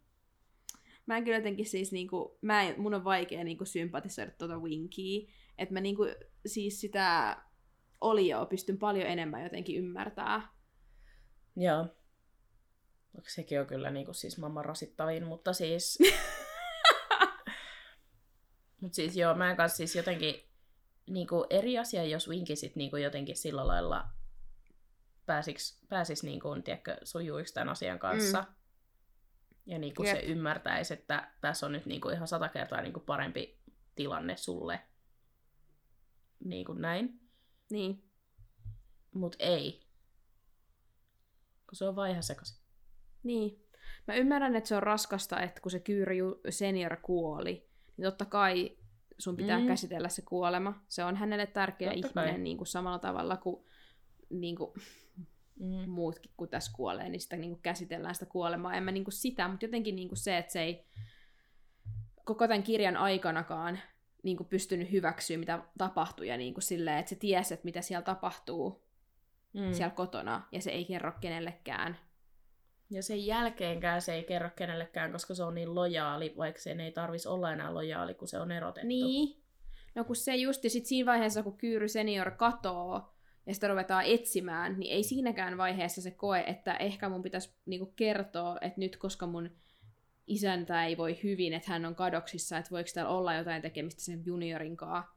Mä 1.06 1.18
en 1.18 1.24
kyllä 1.24 1.38
jotenkin 1.38 1.66
siis 1.66 1.92
niinku, 1.92 2.38
mä 2.42 2.62
en, 2.64 2.82
mun 2.82 2.94
on 2.94 3.04
vaikea 3.04 3.44
niinku 3.44 3.66
sympatisoida 3.66 4.32
tuota 4.38 4.60
Winkyä. 4.60 5.34
Että 5.60 5.74
mä 5.74 5.82
niinku 5.82 6.04
siis 6.46 6.82
sitä 6.82 7.38
olioa 8.02 8.46
pystyn 8.46 8.78
paljon 8.78 9.08
enemmän 9.08 9.44
jotenkin 9.44 9.78
ymmärtää. 9.78 10.48
Joo. 11.56 11.88
Sekin 13.28 13.62
on 13.62 13.68
kyllä 13.68 13.90
niinku 13.90 14.14
siis 14.14 14.38
maailman 14.38 14.66
rasittavin, 14.66 15.26
mutta 15.26 15.54
siis... 15.54 16.00
Mut 18.82 18.94
siis 18.94 19.18
joo, 19.18 19.36
mä 19.36 19.50
en 19.50 19.58
kanssa 19.58 19.78
siis 19.78 19.96
jotenkin 19.96 20.50
niinku 21.10 21.46
eri 21.50 21.78
asia, 21.78 22.04
jos 22.04 22.30
Winki 22.30 22.56
sit 22.56 22.76
niinku 22.76 22.98
jotenkin 22.98 23.36
sillä 23.36 23.68
lailla 23.68 24.10
pääsiks, 25.26 25.82
pääsis 25.90 26.24
niinku, 26.24 26.62
tiedätkö, 26.64 26.98
sujuiksi 27.04 27.54
tämän 27.54 27.70
asian 27.70 28.00
kanssa. 28.00 28.42
Mm. 28.42 28.54
Ja 29.66 29.80
niinku 29.80 30.04
se 30.04 30.10
Jep. 30.20 30.30
ymmärtäisi, 30.30 30.94
että 30.94 31.32
tässä 31.42 31.66
on 31.66 31.72
nyt 31.72 31.86
niinku 31.86 32.10
ihan 32.10 32.28
sata 32.28 32.50
kertaa 32.50 32.82
niinku 32.82 33.00
parempi 33.00 33.60
tilanne 33.96 34.38
sulle. 34.38 34.80
Niinku 36.46 36.74
näin. 36.74 37.20
Niin. 37.70 38.04
Mut 39.14 39.36
ei. 39.40 39.80
Kun 41.70 41.76
se 41.76 41.86
on 41.86 41.96
vaan 41.96 42.10
ihan 42.10 42.24
sekaisin. 42.24 42.60
Niin. 43.24 43.66
Mä 44.08 44.14
ymmärrän, 44.16 44.56
että 44.56 44.68
se 44.68 44.76
on 44.76 44.84
raskasta, 44.84 45.40
että 45.40 45.62
kun 45.62 45.72
se 45.72 45.80
Kyyri 45.80 46.18
senior 46.50 46.98
kuoli, 47.02 47.70
niin 47.98 48.06
totta 48.06 48.26
kai 48.26 48.78
sun 49.18 49.36
pitää 49.36 49.60
mm. 49.60 49.68
käsitellä 49.68 50.10
se 50.10 50.22
kuolema. 50.22 50.84
Se 50.88 51.04
on 51.04 51.16
hänelle 51.16 51.48
tärkeä 51.48 51.92
Totta 51.94 52.08
ihminen 52.08 52.34
kai. 52.36 52.44
niin 52.44 52.58
kuin 52.58 52.68
samalla 52.68 53.00
tavalla 53.00 53.38
kuin, 53.38 53.66
niin 54.30 54.56
kuin 54.56 54.72
Mm. 55.60 55.90
muutkin, 55.90 56.32
kun 56.38 56.50
tässä 56.50 56.72
kuolee, 56.76 57.10
niin 57.10 57.22
sitä 57.22 57.36
niin 57.38 57.52
kuin 57.52 57.62
käsitellään 57.62 58.16
sitä 58.16 58.26
kuolemaa. 58.26 58.74
En 58.74 58.84
mä 58.84 58.92
niin 58.92 59.04
kuin 59.04 59.14
sitä, 59.14 59.48
mutta 59.48 59.66
jotenkin 59.66 59.96
niin 59.96 60.08
kuin 60.08 60.18
se, 60.18 60.38
että 60.38 60.52
se 60.52 60.62
ei 60.62 60.86
koko 62.26 62.48
tämän 62.48 62.64
kirjan 62.64 62.98
aikanakaan 62.98 63.80
niin 64.24 64.38
kuin 64.38 64.48
pystynyt 64.48 64.92
hyväksyä, 64.92 65.38
mitä 65.38 65.64
tapahtui, 65.78 66.28
ja 66.28 66.38
niin 66.38 66.54
kuin 66.54 66.64
silleen, 66.64 66.98
että 66.98 67.10
se 67.10 67.16
tiesi, 67.16 67.54
että 67.54 67.66
mitä 67.66 67.82
siellä 67.82 68.04
tapahtuu 68.04 68.90
Mm. 69.54 69.74
siellä 69.74 69.96
kotona, 69.96 70.48
ja 70.52 70.62
se 70.62 70.72
ei 70.72 70.86
kerro 70.86 71.12
kenellekään. 71.22 71.98
Ja 72.90 73.04
sen 73.04 73.26
jälkeenkään 73.26 74.02
se 74.02 74.14
ei 74.14 74.24
kerro 74.24 74.50
kenellekään, 74.56 75.12
koska 75.12 75.36
se 75.36 75.44
on 75.44 75.56
niin 75.56 75.76
lojaali, 75.76 76.34
vaikka 76.38 76.62
sen 76.62 76.80
ei 76.80 76.92
tarvis 76.92 77.28
olla 77.28 77.52
enää 77.52 77.74
lojaali, 77.74 78.14
kun 78.14 78.28
se 78.28 78.40
on 78.40 78.52
erotettu. 78.52 78.88
Niin. 78.88 79.44
No 79.96 80.04
kun 80.04 80.16
se 80.16 80.36
justi 80.36 80.70
sit 80.70 80.86
siinä 80.86 81.12
vaiheessa, 81.12 81.44
kun 81.44 81.58
Kyyry 81.58 81.88
senior 81.88 82.32
katoo, 82.32 83.14
ja 83.46 83.54
sitä 83.54 83.68
ruvetaan 83.68 84.06
etsimään, 84.06 84.80
niin 84.80 84.94
ei 84.94 85.04
siinäkään 85.04 85.58
vaiheessa 85.58 86.02
se 86.02 86.12
koe, 86.12 86.44
että 86.48 86.78
ehkä 86.78 87.10
mun 87.10 87.22
pitäisi 87.22 87.56
niinku 87.66 87.94
kertoa, 87.96 88.58
että 88.62 88.80
nyt 88.80 88.98
koska 88.98 89.28
mun 89.28 89.50
isäntä 90.30 90.86
ei 90.86 90.98
voi 90.98 91.20
hyvin, 91.24 91.54
että 91.54 91.72
hän 91.72 91.86
on 91.86 91.96
kadoksissa, 91.96 92.58
että 92.58 92.72
voiko 92.72 92.90
täällä 92.94 93.12
olla 93.12 93.34
jotain 93.34 93.62
tekemistä 93.62 94.02
sen 94.02 94.26
juniorin 94.26 94.78
kanssa, 94.78 95.12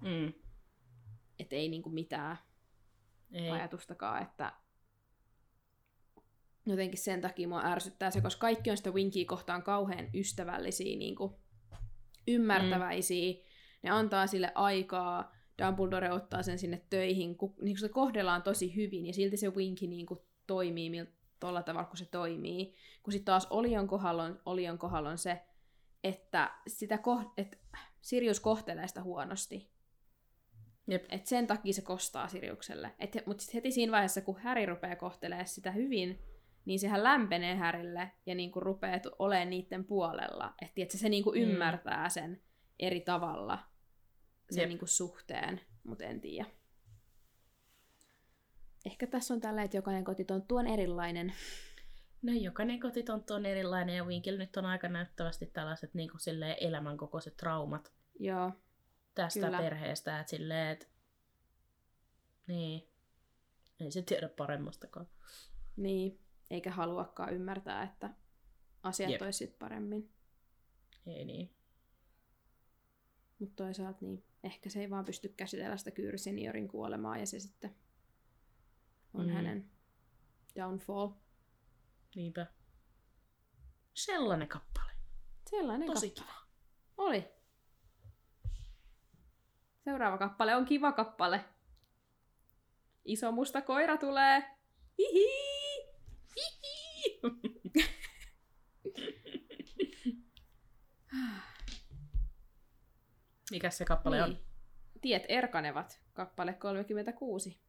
Mm. 0.00 0.32
että 1.38 1.56
ei 1.56 1.68
niinku 1.68 1.90
mitään 1.90 2.38
Ei. 3.32 3.50
ajatustakaan, 3.50 4.22
että 4.22 4.52
jotenkin 6.66 6.98
sen 6.98 7.20
takia 7.20 7.48
mua 7.48 7.64
ärsyttää 7.64 8.10
se, 8.10 8.20
koska 8.20 8.40
kaikki 8.40 8.70
on 8.70 8.76
sitä 8.76 8.90
Winkiä 8.90 9.24
kohtaan 9.24 9.62
kauhean 9.62 10.08
ystävällisiä, 10.14 10.96
niin 10.98 11.16
kuin 11.16 11.32
ymmärtäväisiä. 12.28 13.32
Mm. 13.32 13.38
Ne 13.82 13.90
antaa 13.90 14.26
sille 14.26 14.52
aikaa, 14.54 15.32
Dumbledore 15.62 16.12
ottaa 16.12 16.42
sen 16.42 16.58
sinne 16.58 16.82
töihin, 16.90 17.36
kun 17.36 17.54
niin 17.62 17.78
se 17.78 17.88
kohdellaan 17.88 18.42
tosi 18.42 18.76
hyvin, 18.76 19.06
ja 19.06 19.12
silti 19.12 19.36
se 19.36 19.54
Winky 19.54 19.86
niin 19.86 20.06
kuin 20.06 20.20
toimii 20.46 20.90
mil, 20.90 21.06
tolla 21.46 21.62
tavalla, 21.62 21.88
kun 21.88 21.96
se 21.96 22.04
toimii. 22.04 22.74
Kun 23.02 23.12
sitten 23.12 23.24
taas 23.24 23.46
Olion 23.50 23.86
kohdalla 23.88 24.22
on, 24.22 24.40
Olion 24.46 24.78
kohdalla 24.78 25.10
on 25.10 25.18
se, 25.18 25.40
että, 26.04 26.50
sitä 26.66 26.96
koh- 26.96 27.32
että 27.36 27.56
Sirius 28.02 28.40
kohtelee 28.40 28.88
sitä 28.88 29.02
huonosti. 29.02 29.70
Jep. 30.86 31.04
Et 31.08 31.26
sen 31.26 31.46
takia 31.46 31.72
se 31.72 31.82
kostaa 31.82 32.28
Siriukselle. 32.28 32.94
Mutta 33.26 33.40
sitten 33.42 33.58
heti 33.58 33.70
siinä 33.72 33.92
vaiheessa, 33.92 34.20
kun 34.20 34.38
Häri 34.40 34.66
rupeaa 34.66 34.96
kohtelemaan 34.96 35.46
sitä 35.46 35.70
hyvin, 35.70 36.18
niin 36.64 36.78
sehän 36.80 37.04
lämpenee 37.04 37.54
Härille 37.56 38.10
ja 38.26 38.34
niinku 38.34 38.60
rupeaa 38.60 39.00
olemaan 39.18 39.50
niiden 39.50 39.84
puolella. 39.84 40.54
Että 40.76 40.98
se 40.98 41.08
niinku 41.08 41.30
Mm. 41.30 41.36
ymmärtää 41.40 42.08
sen 42.08 42.42
eri 42.78 43.00
tavalla, 43.00 43.58
sen 44.50 44.60
Jep. 44.62 44.68
niinku 44.68 44.86
suhteen, 44.86 45.60
mutta 45.84 46.04
en 46.04 46.20
tiedä. 46.20 46.48
Ehkä 48.84 49.06
tässä 49.06 49.34
on 49.34 49.40
tällä, 49.40 49.62
että 49.62 49.76
jokainen 49.76 50.04
kotitonttu 50.04 50.56
on 50.56 50.66
erilainen. 50.66 51.32
No 52.22 52.32
jokainen 52.32 52.80
kotitonttu 52.80 53.34
on 53.34 53.46
erilainen 53.46 53.96
ja 53.96 54.04
Winkillä 54.04 54.38
nyt 54.38 54.56
on 54.56 54.64
aika 54.64 54.88
näyttävästi 54.88 55.46
tällaiset 55.46 55.94
niin 55.94 56.10
kuin 56.10 56.20
silleen 56.20 56.56
elämänkokoiset 56.60 57.36
traumat 57.36 57.92
Joo, 58.18 58.52
tästä 59.14 59.46
Kyllä. 59.46 59.58
perheestä, 59.58 60.20
että 60.20 60.30
silleen, 60.30 60.68
että 60.68 60.86
niin, 62.46 62.88
ei 63.80 63.90
se 63.90 64.02
tiedä 64.02 64.28
paremmastakaan. 64.28 65.06
niin. 65.76 66.20
Eikä 66.50 66.70
haluakaan 66.70 67.34
ymmärtää, 67.34 67.82
että 67.82 68.10
asiat 68.82 69.10
Jep. 69.10 69.22
olisi 69.22 69.38
sit 69.38 69.58
paremmin. 69.58 70.12
Ei 71.06 71.24
niin. 71.24 71.54
Mutta 73.38 73.64
toisaalta 73.64 73.98
niin, 74.00 74.24
ehkä 74.44 74.70
se 74.70 74.80
ei 74.80 74.90
vaan 74.90 75.04
pysty 75.04 75.28
käsitellä 75.28 75.76
sitä 75.76 75.90
Kyyry 75.90 76.18
seniorin 76.18 76.68
kuolemaa 76.68 77.18
ja 77.18 77.26
se 77.26 77.40
sitten 77.40 77.74
on 79.14 79.26
Mm. 79.26 79.32
hänen 79.32 79.70
downfall. 80.56 81.08
Niinpä. 82.14 82.46
Sellainen 83.94 84.48
kappale. 84.48 84.92
Sellainen 85.50 85.86
Tosi 85.88 86.10
kappale. 86.10 86.38
Oli. 86.96 87.24
Seuraava 89.84 90.18
kappale 90.18 90.56
on 90.56 90.64
kiva 90.64 90.92
kappale. 90.92 91.44
Iso 93.04 93.32
musta 93.32 93.62
koira 93.62 93.96
tulee. 93.96 94.56
Hihi! 94.98 95.26
Hihi! 96.36 97.20
Mikä 103.50 103.70
se 103.70 103.84
kappale 103.84 104.22
on? 104.22 104.30
Niin. 104.30 104.42
Tiet 105.00 105.22
erkanevat, 105.28 106.00
kappale 106.12 106.52
36. 106.52 107.60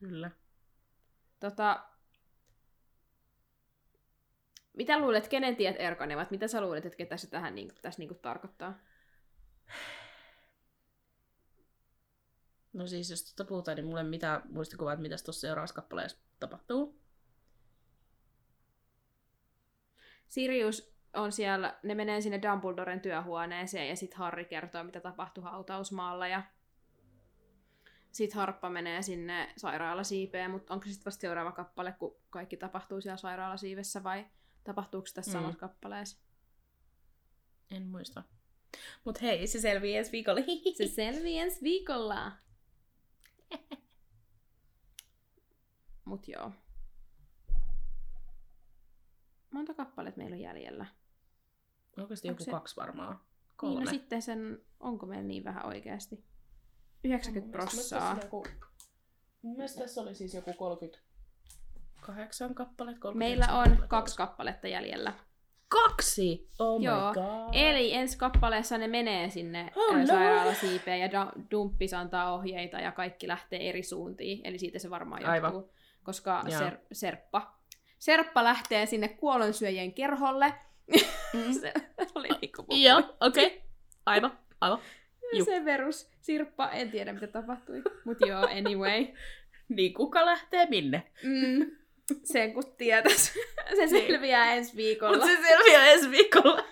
Kyllä. 0.00 0.30
Tota, 1.44 1.84
mitä 4.72 4.98
luulet, 4.98 5.28
kenen 5.28 5.56
tiet 5.56 5.76
erkanevat? 5.78 6.30
Mitä 6.30 6.48
sä 6.48 6.60
luulet, 6.60 6.86
että 6.86 6.96
ketä 6.96 7.16
se 7.16 7.30
tähän 7.30 7.54
niin, 7.54 7.72
tässä 7.82 8.02
niin 8.02 8.18
tarkoittaa? 8.22 8.78
No 12.72 12.86
siis, 12.86 13.10
jos 13.10 13.34
tuota 13.34 13.48
puhutaan, 13.48 13.76
niin 13.76 13.86
mulle 13.86 14.00
ei 14.00 14.08
mitään 14.08 14.42
muistikuvaa, 14.50 14.92
että 14.92 15.02
mitä 15.02 15.16
tuossa 15.24 15.40
seuraavassa 15.40 15.74
kappaleessa 15.74 16.18
tapahtuu. 16.40 17.00
Sirius 20.28 20.96
on 21.14 21.32
siellä, 21.32 21.78
ne 21.82 21.94
menee 21.94 22.20
sinne 22.20 22.42
Dumbledoren 22.42 23.00
työhuoneeseen 23.00 23.88
ja 23.88 23.96
sitten 23.96 24.18
Harry 24.18 24.44
kertoo, 24.44 24.84
mitä 24.84 25.00
tapahtui 25.00 25.44
hautausmaalla 25.44 26.28
ja 26.28 26.42
sit 28.14 28.32
Harppa 28.34 28.70
menee 28.70 29.02
sinne 29.02 29.52
sairaalasiipeen, 29.56 30.50
mutta 30.50 30.74
onko 30.74 30.84
se 30.86 30.90
sitten 30.92 31.04
vasta 31.04 31.20
seuraava 31.20 31.52
kappale, 31.52 31.92
kun 31.92 32.16
kaikki 32.30 32.56
tapahtuu 32.56 33.00
siellä 33.00 33.16
sairaalasiivessä, 33.16 34.02
vai 34.04 34.26
tapahtuuko 34.64 35.06
se 35.06 35.14
tässä 35.14 35.30
Mm. 35.30 35.32
samassa 35.42 35.58
kappaleessa? 35.60 36.18
En 37.70 37.86
muista. 37.86 38.22
Mut 39.04 39.22
hei, 39.22 39.46
se 39.46 39.60
selvii 39.60 39.96
ensi 39.96 40.12
viikolla. 40.12 40.40
Se 40.76 40.86
selvii 40.86 41.38
ensi 41.38 41.62
viikolla. 41.62 42.32
Mut 46.04 46.28
joo. 46.28 46.52
Monta 49.50 49.74
kappaleet 49.74 50.16
meillä 50.16 50.34
on 50.34 50.40
jäljellä? 50.40 50.86
Onko 51.98 52.14
joku 52.24 52.44
se- 52.44 52.50
kaksi 52.50 52.76
varmaan? 52.76 53.16
Niin, 53.16 53.24
Kolme. 53.56 53.84
no 53.84 53.90
sitten 53.90 54.22
sen, 54.22 54.62
onko 54.80 55.06
meillä 55.06 55.28
niin 55.28 55.44
vähän 55.44 55.66
oikeasti? 55.66 56.24
90 57.04 57.52
prossaa. 57.52 58.18
Joku... 58.22 58.46
Mun 59.42 59.56
mielestä 59.56 59.80
tässä 59.82 60.00
oli 60.00 60.14
siis 60.14 60.34
joku 60.34 60.52
38 60.54 62.54
kappaletta. 62.54 63.00
39 63.00 63.18
Meillä 63.18 63.44
on 63.58 63.64
kappaletta. 63.64 63.86
kaksi 63.88 64.16
kappaletta 64.16 64.68
jäljellä. 64.68 65.12
Kaksi? 65.68 66.48
Oh 66.58 66.80
my 66.80 66.84
Joo. 66.86 67.12
god. 67.14 67.48
Eli 67.52 67.94
ensi 67.94 68.18
kappaleessa 68.18 68.78
ne 68.78 68.88
menee 68.88 69.30
sinne 69.30 69.72
Oh 69.76 69.96
no. 69.96 70.06
sairaalasiipeen 70.06 71.00
ja 71.00 71.08
da- 71.08 71.32
dumppis 71.50 71.94
antaa 71.94 72.34
ohjeita 72.34 72.80
ja 72.80 72.92
kaikki 72.92 73.28
lähtee 73.28 73.68
eri 73.68 73.82
suuntiin. 73.82 74.40
Eli 74.44 74.58
siitä 74.58 74.78
se 74.78 74.90
varmaan 74.90 75.26
Aivan. 75.26 75.54
jatkuu. 75.54 75.74
Koska 76.02 76.44
Joo. 76.50 76.60
ser- 76.60 76.78
Serppa. 76.92 77.54
Serppa 77.98 78.44
lähtee 78.44 78.86
sinne 78.86 79.08
kuolonsyöjien 79.08 79.94
kerholle. 79.94 80.54
Mm. 81.34 81.52
se 81.60 81.72
oli 82.14 82.28
niinku 82.40 82.64
Joo, 82.70 82.98
okei. 83.20 83.46
Okay. 83.46 83.58
Aivan, 84.06 84.38
aivan. 84.60 84.78
Juu. 85.38 85.44
Se 85.44 85.60
perus 85.64 86.10
Sirppa, 86.20 86.70
en 86.70 86.90
tiedä 86.90 87.12
mitä 87.12 87.26
tapahtui. 87.26 87.82
Mut 88.04 88.18
joo, 88.26 88.42
anyway. 88.58 89.06
Niin 89.68 89.94
kuka 89.94 90.26
lähtee 90.26 90.66
minne? 90.70 91.02
Mm, 91.22 91.70
sen 92.24 92.54
kun 92.54 92.62
tietäis. 92.76 93.34
Se 93.76 93.86
Niin. 93.86 93.88
selviää 94.06 94.54
ensi 94.54 94.76
viikolla. 94.76 95.16
Mut 95.16 95.26
se 95.26 95.36
selviää 95.48 95.86
ensi 95.92 96.10
viikolla. 96.10 96.64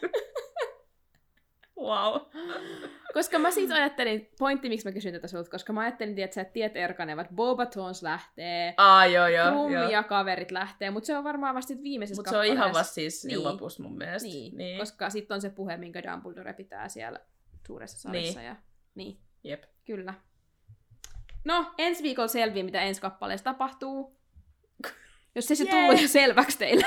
wow. 1.81 2.21
Koska 3.15 3.39
mä 3.39 3.51
siis 3.51 3.71
ajattelin, 3.71 4.29
pointti 4.39 4.69
miksi 4.69 4.89
mä 4.89 4.93
kysyin 4.93 5.15
tätä 5.15 5.29
sulta, 5.29 5.51
koska 5.51 5.73
mä 5.73 5.81
ajattelin, 5.81 6.19
että 6.19 6.35
sä 6.35 6.41
et 6.41 6.53
tiedät 6.53 6.77
erkanevat, 6.77 7.27
Boba 7.35 7.67
Tons 7.67 8.03
lähtee, 8.03 8.75
Aa, 8.77 9.07
joo, 9.07 9.27
joo. 9.29 9.51
Krum 9.51 9.73
joo. 9.73 9.91
ja 9.91 10.03
kaverit 10.03 10.51
lähtee, 10.51 10.91
mutta 10.91 11.07
se 11.07 11.17
on 11.17 11.25
varmaan 11.25 11.55
vasta 11.55 11.75
viimeisessä 11.83 12.19
Mut 12.23 12.29
se 12.29 12.37
on 12.37 12.45
ihan 12.45 12.73
vasta 12.73 12.95
siis 12.95 13.25
Niin. 13.25 13.37
niin. 13.37 13.45
lopussa 13.49 13.83
mun 13.83 13.99
mielestä. 13.99 14.29
Niin, 14.29 14.57
niin. 14.57 14.79
koska 14.79 15.11
sitten 15.11 15.35
on 15.35 15.41
se 15.41 15.51
puhe, 15.51 15.77
minkä 15.77 16.03
Dumbledore 16.03 16.53
pitää 16.53 16.89
siellä 16.89 17.21
suuressa 17.67 17.99
salissa. 17.99 18.41
Niin. 18.41 18.47
Ja, 18.49 18.57
niin, 18.95 19.19
Jep. 19.45 19.65
kyllä. 19.85 20.15
No, 21.45 21.75
ensi 21.79 22.03
viikolla 22.03 22.29
selviää, 22.29 22.65
mitä 22.65 22.81
ensi 22.83 23.01
kappaleessa 23.01 23.45
tapahtuu. 23.45 24.17
Jos 25.35 25.51
ei 25.51 25.57
se 25.57 25.65
Jee. 25.65 25.73
tullut 25.73 26.03
jo 26.03 26.09
selväksi 26.09 26.59
teille. 26.59 26.87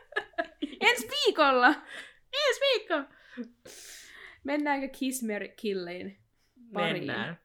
ensi 0.90 1.08
viikolla! 1.10 1.68
Ensi 2.46 2.60
viikko! 2.60 2.94
Mennäänkö 4.44 4.88
Kiss, 4.88 5.22
Mary, 5.22 5.48
Killiin? 5.48 6.18
pariin. 6.72 7.06
Mennään. 7.06 7.38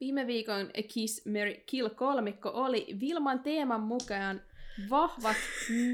Viime 0.00 0.26
viikon 0.26 0.70
Kiss, 0.94 1.26
Mary, 1.26 1.54
Kill 1.66 1.88
kolmikko 1.88 2.50
oli 2.54 2.86
Vilman 3.00 3.40
teeman 3.40 3.80
mukaan 3.80 4.42
vahvat 4.90 5.36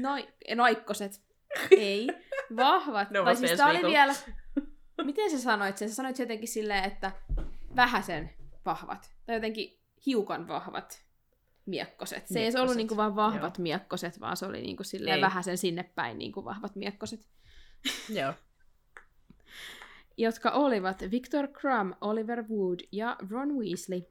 nai- 0.01 0.33
naikkoset. 0.55 1.21
Ei, 1.71 2.07
vahvat. 2.55 3.09
Ne 3.09 3.19
on 3.19 3.25
tai 3.25 3.35
siis 3.35 3.51
tää 3.51 3.65
oli 3.65 3.73
viikolla. 3.73 3.93
vielä... 3.93 4.13
Miten 5.05 5.31
sä 5.31 5.39
sanoit 5.39 5.77
sen? 5.77 5.89
Sä 5.89 5.95
sanoit 5.95 6.19
jotenkin 6.19 6.47
silleen, 6.47 6.83
että 6.83 7.11
vähäsen 7.75 8.29
vahvat. 8.65 9.11
Tai 9.25 9.35
jotenkin 9.35 9.79
hiukan 10.05 10.47
vahvat 10.47 11.03
miekkoset. 11.65 12.27
Se 12.27 12.39
ei 12.39 12.45
edes 12.45 12.55
ollut 12.55 12.65
Miekkoset, 12.65 12.77
niinku 12.77 12.97
vaan 12.97 13.15
vahvat 13.15 13.57
miekkoset, 13.57 14.19
vaan 14.19 14.37
se 14.37 14.45
oli 14.45 14.61
niinku 14.61 14.83
silleen 14.83 15.15
Ei. 15.15 15.21
vähäsen 15.21 15.57
sinne 15.57 15.83
päin 15.83 16.17
niinku 16.17 16.45
vahvat 16.45 16.75
miekkoset. 16.75 17.27
Joo. 18.19 18.33
jotka 20.17 20.51
olivat 20.51 21.03
Victor 21.11 21.47
Crumb, 21.47 21.93
Oliver 22.01 22.43
Wood 22.49 22.79
ja 22.91 23.17
Ron 23.29 23.57
Weasley. 23.57 24.01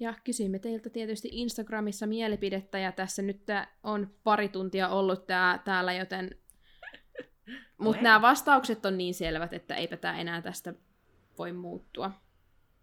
Ja 0.00 0.14
kysyimme 0.24 0.58
teiltä 0.58 0.90
tietysti 0.90 1.28
Instagramissa 1.32 2.06
mielipidettä, 2.06 2.78
ja 2.78 2.92
tässä 2.92 3.22
nyt 3.22 3.42
on 3.82 4.14
pari 4.24 4.48
tuntia 4.48 4.88
ollut 4.88 5.26
tää, 5.26 5.58
täällä, 5.64 5.92
joten... 5.92 6.39
Mutta 7.78 8.02
nämä 8.02 8.22
vastaukset 8.22 8.86
on 8.86 8.98
niin 8.98 9.14
selvät, 9.14 9.52
että 9.52 9.74
eipä 9.74 9.96
tämä 9.96 10.20
enää 10.20 10.42
tästä 10.42 10.74
voi 11.38 11.52
muuttua. 11.52 12.10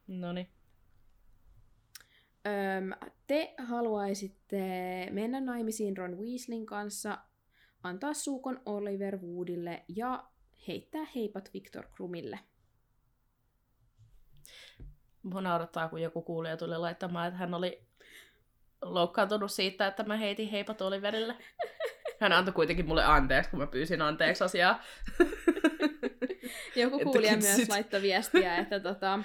Noniin. 0.08 0.48
Öm, 2.48 3.10
te 3.28 3.56
haluaisitte 3.58 4.58
mennä 5.12 5.42
naimisiin 5.42 5.98
Ron 5.98 6.18
Weasleyn 6.18 6.66
kanssa, 6.66 7.18
antaa 7.84 8.14
suukon 8.14 8.62
Oliver 8.66 9.18
Woodille 9.18 9.84
ja 9.88 10.24
heittää 10.68 11.06
heipat 11.16 11.50
Victor 11.54 11.86
Krumille. 11.96 12.40
Mua 15.24 15.42
naurattaa, 15.42 15.90
kun 15.90 16.02
joku 16.02 16.22
kuulija 16.22 16.58
tuli 16.58 16.78
laittamaan, 16.78 17.28
että 17.28 17.38
hän 17.38 17.54
oli 17.54 17.88
loukkaantunut 18.82 19.52
siitä, 19.52 19.88
että 19.88 20.04
mä 20.04 20.18
heitin 20.18 20.50
heipat 20.50 20.82
Oliverille. 20.82 21.36
Hän 22.22 22.34
antoi 22.34 22.54
kuitenkin 22.54 22.88
mulle 22.88 23.04
anteeksi, 23.04 23.50
kun 23.50 23.60
mä 23.60 23.68
pyysin 23.68 24.02
anteeksi 24.02 24.44
asiaa. 24.44 24.82
Joku 26.76 27.00
kuulija 27.00 27.38
myös 27.38 27.70
laittoi 27.70 28.02
viestiä, 28.02 28.56
että, 28.58 28.80
tota, 28.80 29.20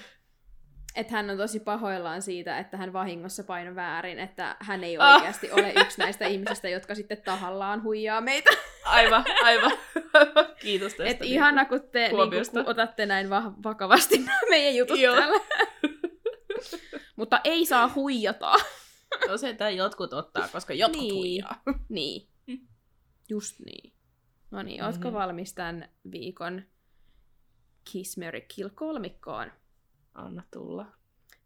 että 0.96 1.12
hän 1.12 1.30
on 1.30 1.36
tosi 1.36 1.60
pahoillaan 1.60 2.22
siitä, 2.22 2.58
että 2.58 2.76
hän 2.76 2.92
vahingossa 2.92 3.44
painoi 3.44 3.74
väärin, 3.74 4.18
että 4.18 4.56
hän 4.60 4.84
ei 4.84 4.96
Ah. 4.98 5.14
oikeasti 5.14 5.50
ole 5.52 5.72
yksi 5.76 5.98
näistä 5.98 6.26
ihmisistä, 6.26 6.68
jotka 6.68 6.94
sitten 6.94 7.22
tahallaan 7.22 7.82
huijaa 7.82 8.20
meitä. 8.20 8.50
Aivan, 8.84 9.24
aivan. 9.42 9.72
Kiitos 10.60 10.92
tästä. 10.92 11.04
Että 11.10 11.24
ihana, 11.24 11.64
kun 11.64 11.80
te 11.92 11.98
niinku, 12.00 12.16
huomiosta. 12.16 12.60
kun 12.62 12.70
otatte 12.70 13.06
näin 13.06 13.30
va- 13.30 13.52
vakavasti 13.64 14.24
meidän 14.50 14.74
jutut 14.74 14.98
Joo. 14.98 15.16
täällä. 15.16 15.40
Mutta 17.16 17.40
ei 17.44 17.66
saa 17.66 17.92
huijata. 17.94 18.52
No 19.28 19.36
se, 19.36 19.48
että 19.48 19.70
jotkut 19.70 20.12
ottaa, 20.12 20.48
koska 20.48 20.74
jotkut 20.74 21.00
Niin. 21.02 21.14
huijaa. 21.14 21.62
Niin. 21.88 22.28
Just 23.32 23.60
niin. 23.60 23.92
No 24.50 24.62
niin, 24.62 24.84
ootko 24.84 25.08
Mhm. 25.08 25.16
valmis 25.16 25.54
tämän 25.54 25.88
viikon 26.12 26.62
Kiss, 27.92 28.16
Mary, 28.18 28.40
Kill 28.40 28.68
kolmikkoon? 28.74 29.52
Anna 30.14 30.42
tulla. 30.52 30.86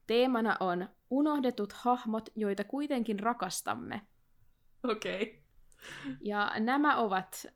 Teemana 0.06 0.56
on 0.60 0.88
unohdetut 1.10 1.72
hahmot, 1.72 2.28
joita 2.36 2.64
kuitenkin 2.64 3.20
rakastamme. 3.20 4.00
Okei. 4.84 5.22
Okay. 5.22 6.16
Ja 6.20 6.52
nämä 6.60 6.96
ovat 6.96 7.46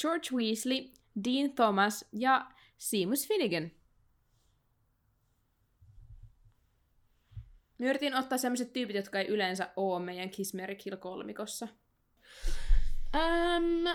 George 0.00 0.28
Weasley, 0.32 0.92
Dean 1.24 1.52
Thomas 1.52 2.04
ja 2.12 2.50
Seamus 2.78 3.28
Finnegan. 3.28 3.70
Mä 7.78 7.86
yritin 7.86 8.14
ottaa 8.14 8.38
sellaiset 8.38 8.72
tyypit, 8.72 8.96
jotka 8.96 9.20
ei 9.20 9.26
yleensä 9.26 9.68
ole 9.76 10.04
meidän 10.04 10.30
Kiss, 10.30 10.54
Mary, 10.54 10.74
Kill 10.74 10.96
kolmikossa. 10.96 11.68
Ähm, 13.14 13.86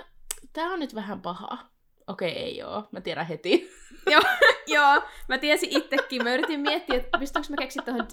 tää 0.54 0.66
on 0.66 0.80
nyt 0.80 0.96
vähän 0.96 1.22
paha. 1.22 1.76
Okei, 2.08 2.32
okay, 2.32 2.44
ei 2.44 2.64
oo. 2.64 2.88
Mä 2.92 3.02
tiedän 3.02 3.28
heti. 3.28 3.72
joo, 4.12 4.22
joo, 4.68 5.04
mä 5.28 5.38
tiesin 5.38 5.78
itsekin. 5.78 6.24
Mä 6.24 6.34
yritin 6.34 6.60
miettiä, 6.60 6.96
että 6.96 7.18
pystynkö 7.18 7.48
mä 7.50 7.56
keksin 7.58 7.84
tuohon 7.84 8.08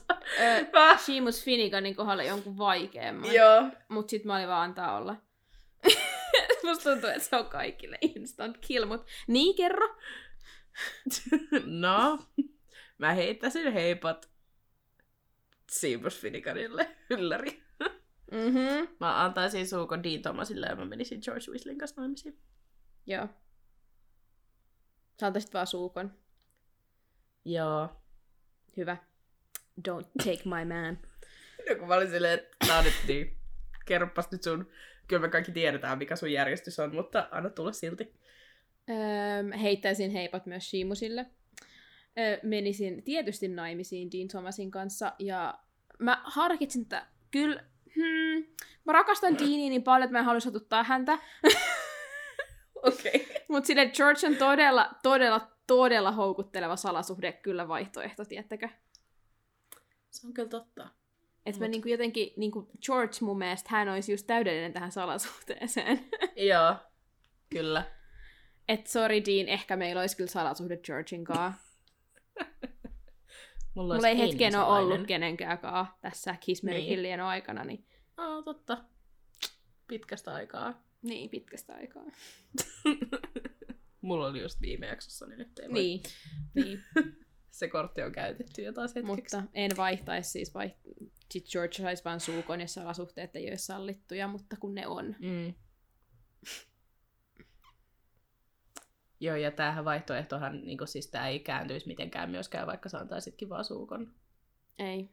äh, 0.76 1.00
Seamus 1.00 1.44
Finneganin 1.44 1.96
kohdalle 1.96 2.24
jonkun 2.24 2.58
vaikeamman. 2.58 3.34
Joo. 3.34 3.68
Mut 3.88 4.08
sit 4.08 4.24
mä 4.24 4.36
olin 4.36 4.48
vaan 4.48 4.64
antaa 4.70 4.96
olla. 4.96 5.16
Musta 6.64 6.90
tuntuu, 6.90 7.10
että 7.10 7.28
se 7.28 7.36
on 7.36 7.46
kaikille 7.46 7.98
instant 8.00 8.58
kill, 8.58 8.86
mut 8.86 9.06
niin 9.26 9.56
kerro. 9.56 9.96
no, 11.64 12.18
mä 12.98 13.12
heittäisin 13.12 13.72
heipat 13.72 14.30
Seamus 15.70 16.20
Finneganille 16.20 16.96
ylläri. 17.10 17.62
Mhm. 18.32 18.88
Mä 19.00 19.24
antaisin 19.24 19.68
suukon 19.68 20.02
Dean 20.02 20.22
Thomasille 20.22 20.66
ja 20.66 20.76
mä 20.76 20.84
menisin 20.84 21.20
George 21.24 21.50
Weasleyn 21.50 21.78
kanssa 21.78 22.00
naimisiin. 22.00 22.38
Joo. 23.06 23.28
Sä 25.20 25.26
antaisit 25.26 25.54
vaan 25.54 25.66
suukon. 25.66 26.12
Joo. 27.44 27.88
Hyvä. 28.76 28.96
Don't 29.88 30.06
take 30.24 30.42
my 30.44 30.64
man. 30.74 30.98
No 31.68 31.74
kun 31.78 31.88
mä 31.88 31.94
olin 31.94 32.10
silleen, 32.10 32.34
että 32.34 32.56
tää 32.66 32.78
on 32.78 32.84
nyt 32.84 32.94
niin. 33.08 33.36
Kerropas 33.84 34.30
nyt 34.30 34.42
sun. 34.42 34.70
Kyllä 35.08 35.22
me 35.22 35.28
kaikki 35.28 35.52
tiedetään, 35.52 35.98
mikä 35.98 36.16
sun 36.16 36.32
järjestys 36.32 36.78
on, 36.78 36.94
mutta 36.94 37.28
anna 37.30 37.50
tulla 37.50 37.72
silti. 37.72 38.14
Öö, 38.90 39.56
heittäisin 39.58 40.10
heipat 40.10 40.46
myös 40.46 40.70
Shimusille. 40.70 41.26
Öö, 42.18 42.38
menisin 42.42 43.02
tietysti 43.02 43.48
naimisiin 43.48 44.10
Dean 44.12 44.28
Thomasin 44.28 44.70
kanssa 44.70 45.12
ja 45.18 45.58
mä 45.98 46.22
harkitsin, 46.24 46.82
että 46.82 47.06
kyllä, 47.30 47.64
hmm, 47.96 48.44
mä 48.84 48.92
rakastan 48.92 49.38
Deania 49.38 49.70
niin 49.70 49.82
paljon, 49.82 50.04
että 50.04 50.12
mä 50.12 50.18
en 50.18 50.24
halua 50.24 50.40
satuttaa 50.40 50.82
häntä. 50.82 51.18
Okei. 52.82 53.12
Okay. 53.14 53.42
Mutta 53.48 53.66
sille 53.66 53.86
George 53.86 54.26
on 54.26 54.36
todella, 54.36 54.90
todella, 55.02 55.48
todella 55.66 56.12
houkutteleva 56.12 56.76
salasuhde 56.76 57.32
kyllä 57.32 57.68
vaihtoehto, 57.68 58.24
tiettäkö? 58.24 58.68
Se 60.10 60.26
on 60.26 60.32
kyllä 60.34 60.48
totta. 60.48 60.88
Että 61.46 61.60
mä 61.60 61.68
niinku 61.68 61.88
jotenkin, 61.88 62.32
niinku 62.36 62.70
George 62.86 63.14
mun 63.20 63.38
mielestä, 63.38 63.70
hän 63.72 63.88
olisi 63.88 64.12
just 64.12 64.26
täydellinen 64.26 64.72
tähän 64.72 64.92
salasuhteeseen. 64.92 66.00
Joo, 66.50 66.76
kyllä. 67.50 67.84
Et 68.68 68.86
sorry 68.86 69.24
Dean, 69.24 69.48
ehkä 69.48 69.76
meillä 69.76 70.00
olisi 70.00 70.16
kyllä 70.16 70.30
salasuhde 70.30 70.76
Georgin 70.76 71.24
kanssa. 71.24 71.60
Mulla, 73.74 73.94
Mulla 73.94 74.08
ei 74.08 74.18
hetken 74.18 74.56
ole 74.56 74.78
ollut 74.78 75.06
kenenkään 75.06 75.58
kanssa 75.58 75.86
tässä 76.00 76.36
Kismerikillien 76.40 77.18
niin. 77.18 77.26
aikana, 77.26 77.64
niin, 77.64 77.86
Aa, 78.16 78.42
totta. 78.42 78.84
Pitkästä 79.88 80.34
aikaa. 80.34 80.82
niin 81.02 81.30
pitkästä 81.30 81.74
aikaa. 81.74 82.04
Mulla 84.00 84.26
oli 84.26 84.42
just 84.42 84.60
viime 84.60 84.86
jaksossa, 84.86 85.26
niin 85.26 85.38
nyt 85.38 85.58
ei 85.58 85.68
voi. 85.68 85.74
Niin, 85.74 86.02
niin. 86.54 86.82
Se 87.50 87.68
kortti 87.68 88.02
on 88.02 88.12
käytetty 88.12 88.62
jo 88.62 88.72
taas 88.72 88.94
hetkeksi. 88.94 89.16
mutta 89.16 89.42
en 89.54 89.70
vaihtaisi 89.76 90.30
siis, 90.30 90.54
vai... 90.54 90.74
sit 91.30 91.48
George 91.48 91.74
saisi 91.74 92.04
vaan 92.04 92.20
suukon, 92.20 92.60
jos 92.60 92.74
salasuhteet 92.74 93.36
ei 93.36 93.48
ole 93.48 93.56
sallittuja, 93.56 94.28
mutta 94.28 94.56
kun 94.60 94.74
ne 94.74 94.86
on. 94.86 95.16
Mm. 95.20 95.54
Joo, 99.22 99.36
ja 99.36 99.50
tämähän 99.50 99.84
vaihtoehtohan, 99.84 100.64
niin 100.64 100.78
siis 100.84 101.06
tämä 101.06 101.28
ei 101.28 101.40
kääntyisi 101.40 101.86
mitenkään 101.86 102.30
myöskään, 102.30 102.66
vaikka 102.66 102.88
sä 102.88 102.98
antaisitkin 102.98 103.48
vaan 103.48 103.64
suukon. 103.64 104.14
Ei. 104.78 105.10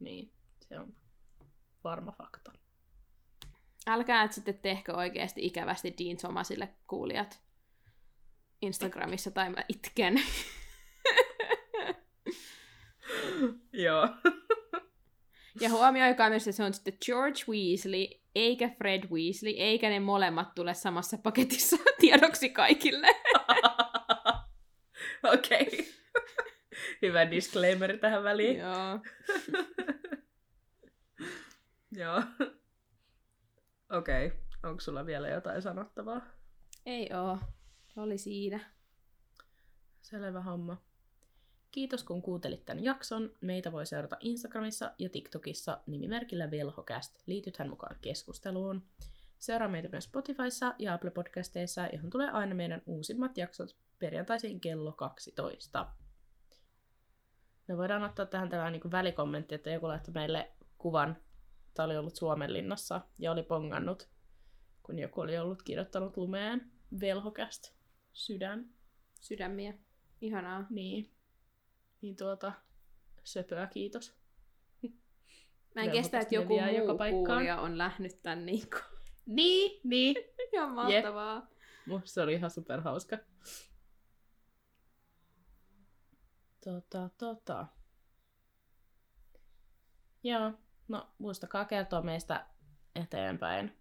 Niin, 0.00 0.32
se 0.68 0.78
on 0.78 0.94
varma 1.84 2.12
fakta. 2.12 2.52
Älkää 3.86 4.22
et 4.22 4.32
sitten 4.32 4.58
tehkö 4.58 4.94
oikeasti 4.94 5.46
ikävästi 5.46 5.94
Dean 5.98 6.16
Thomasille 6.16 6.68
kuulijat 6.86 7.40
Instagramissa, 8.62 9.30
tai 9.30 9.50
mä 9.50 9.64
itken. 9.68 10.14
Joo. 13.72 14.08
Ja 15.60 15.70
huomioikaa 15.70 16.28
myös, 16.28 16.48
että 16.48 16.56
se 16.56 16.64
on 16.64 16.74
sitten 16.74 16.98
George 17.06 17.40
Weasley, 17.48 18.06
eikä 18.34 18.68
Fred 18.68 19.08
Weasley, 19.10 19.52
eikä 19.56 19.88
ne 19.88 20.00
molemmat 20.00 20.54
tule 20.54 20.74
samassa 20.74 21.18
paketissa 21.18 21.76
tiedoksi 22.00 22.50
kaikille. 22.50 23.06
Okei. 25.34 25.62
Okay. 25.62 25.84
Hyvä 27.02 27.30
disclaimer 27.30 27.98
tähän 27.98 28.24
väliin. 28.24 28.58
Joo. 28.58 29.00
Joo. 31.92 32.22
Okei. 33.90 34.26
Okay. 34.26 34.38
Onko 34.62 34.80
sulla 34.80 35.06
vielä 35.06 35.28
jotain 35.28 35.62
sanottavaa? 35.62 36.20
Ei 36.86 37.10
oo. 37.12 37.38
Se 37.94 38.00
oli 38.00 38.18
siinä. 38.18 38.60
Selvä 40.02 40.40
homma. 40.40 40.85
Kiitos 41.76 42.04
kun 42.04 42.22
kuuntelit 42.22 42.64
tämän 42.64 42.84
jakson. 42.84 43.32
Meitä 43.40 43.72
voi 43.72 43.86
seurata 43.86 44.16
Instagramissa 44.20 44.92
ja 44.98 45.08
TikTokissa 45.08 45.80
nimimerkillä 45.86 46.50
Velhokast. 46.50 47.22
Liitythän 47.26 47.68
mukaan 47.68 47.96
keskusteluun. 48.00 48.82
Seuraa 49.38 49.68
meitä 49.68 49.88
myös 49.88 50.04
Spotifyssa 50.04 50.74
ja 50.78 50.94
Apple 50.94 51.10
Podcasteissa, 51.10 51.86
johon 51.92 52.10
tulee 52.10 52.30
aina 52.30 52.54
meidän 52.54 52.82
uusimmat 52.86 53.38
jaksot 53.38 53.76
perjantaisin 53.98 54.60
kello 54.60 54.92
12. 54.92 55.86
Me 57.68 57.76
voidaan 57.76 58.02
ottaa 58.02 58.26
tähän 58.26 58.48
tällainen 58.48 58.80
niin 58.80 58.92
välikommentti, 58.92 59.54
että 59.54 59.70
joku 59.70 59.88
laittoi 59.88 60.14
meille 60.14 60.50
kuvan. 60.78 61.16
Tämä 61.74 61.84
oli 61.84 61.96
ollut 61.96 62.16
Suomenlinnassa 62.16 63.00
ja 63.18 63.32
oli 63.32 63.42
pongannut, 63.42 64.08
kun 64.82 64.98
joku 64.98 65.20
oli 65.20 65.38
ollut 65.38 65.62
kirjoittanut 65.62 66.16
lumeen 66.16 66.70
Velhokast 67.00 67.72
sydän. 68.12 68.70
Sydämiä. 69.20 69.74
Ihanaa. 70.20 70.66
Niin. 70.70 71.15
Niin 72.02 72.16
tuota, 72.16 72.52
söpöä 73.24 73.66
kiitos. 73.66 74.16
Mä 75.74 75.82
en 75.82 75.90
kestä, 75.90 76.20
että 76.20 76.34
joku 76.34 76.54
joka 76.54 76.88
muu 76.88 76.98
paikkaan. 76.98 77.24
kuulija 77.24 77.60
on 77.60 77.78
nähnyt 77.78 78.22
tän 78.22 78.46
niinku. 78.46 78.76
Niin, 79.26 79.80
niin. 79.84 80.16
Ihan 80.52 80.70
mahtavaa. 80.70 81.46
Musta 81.86 82.08
se 82.08 82.20
oli 82.20 82.34
ihan 82.34 82.50
superhauska. 82.50 83.18
Tota, 86.64 87.10
tota. 87.18 87.66
Joo, 90.22 90.52
no 90.88 91.08
muistakaa 91.18 91.64
kertoa 91.64 92.02
meistä 92.02 92.46
eteenpäin 92.94 93.76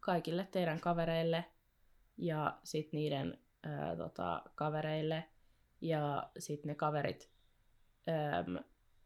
kaikille 0.00 0.48
teidän 0.50 0.80
kavereille 0.80 1.44
ja 2.16 2.58
sit 2.64 2.92
niiden 2.92 3.38
ää, 3.62 3.96
tota, 3.96 4.42
kavereille. 4.54 5.29
Ja 5.80 6.30
sit 6.38 6.64
ne 6.64 6.74
kaverit 6.74 7.30
äm, 8.08 8.64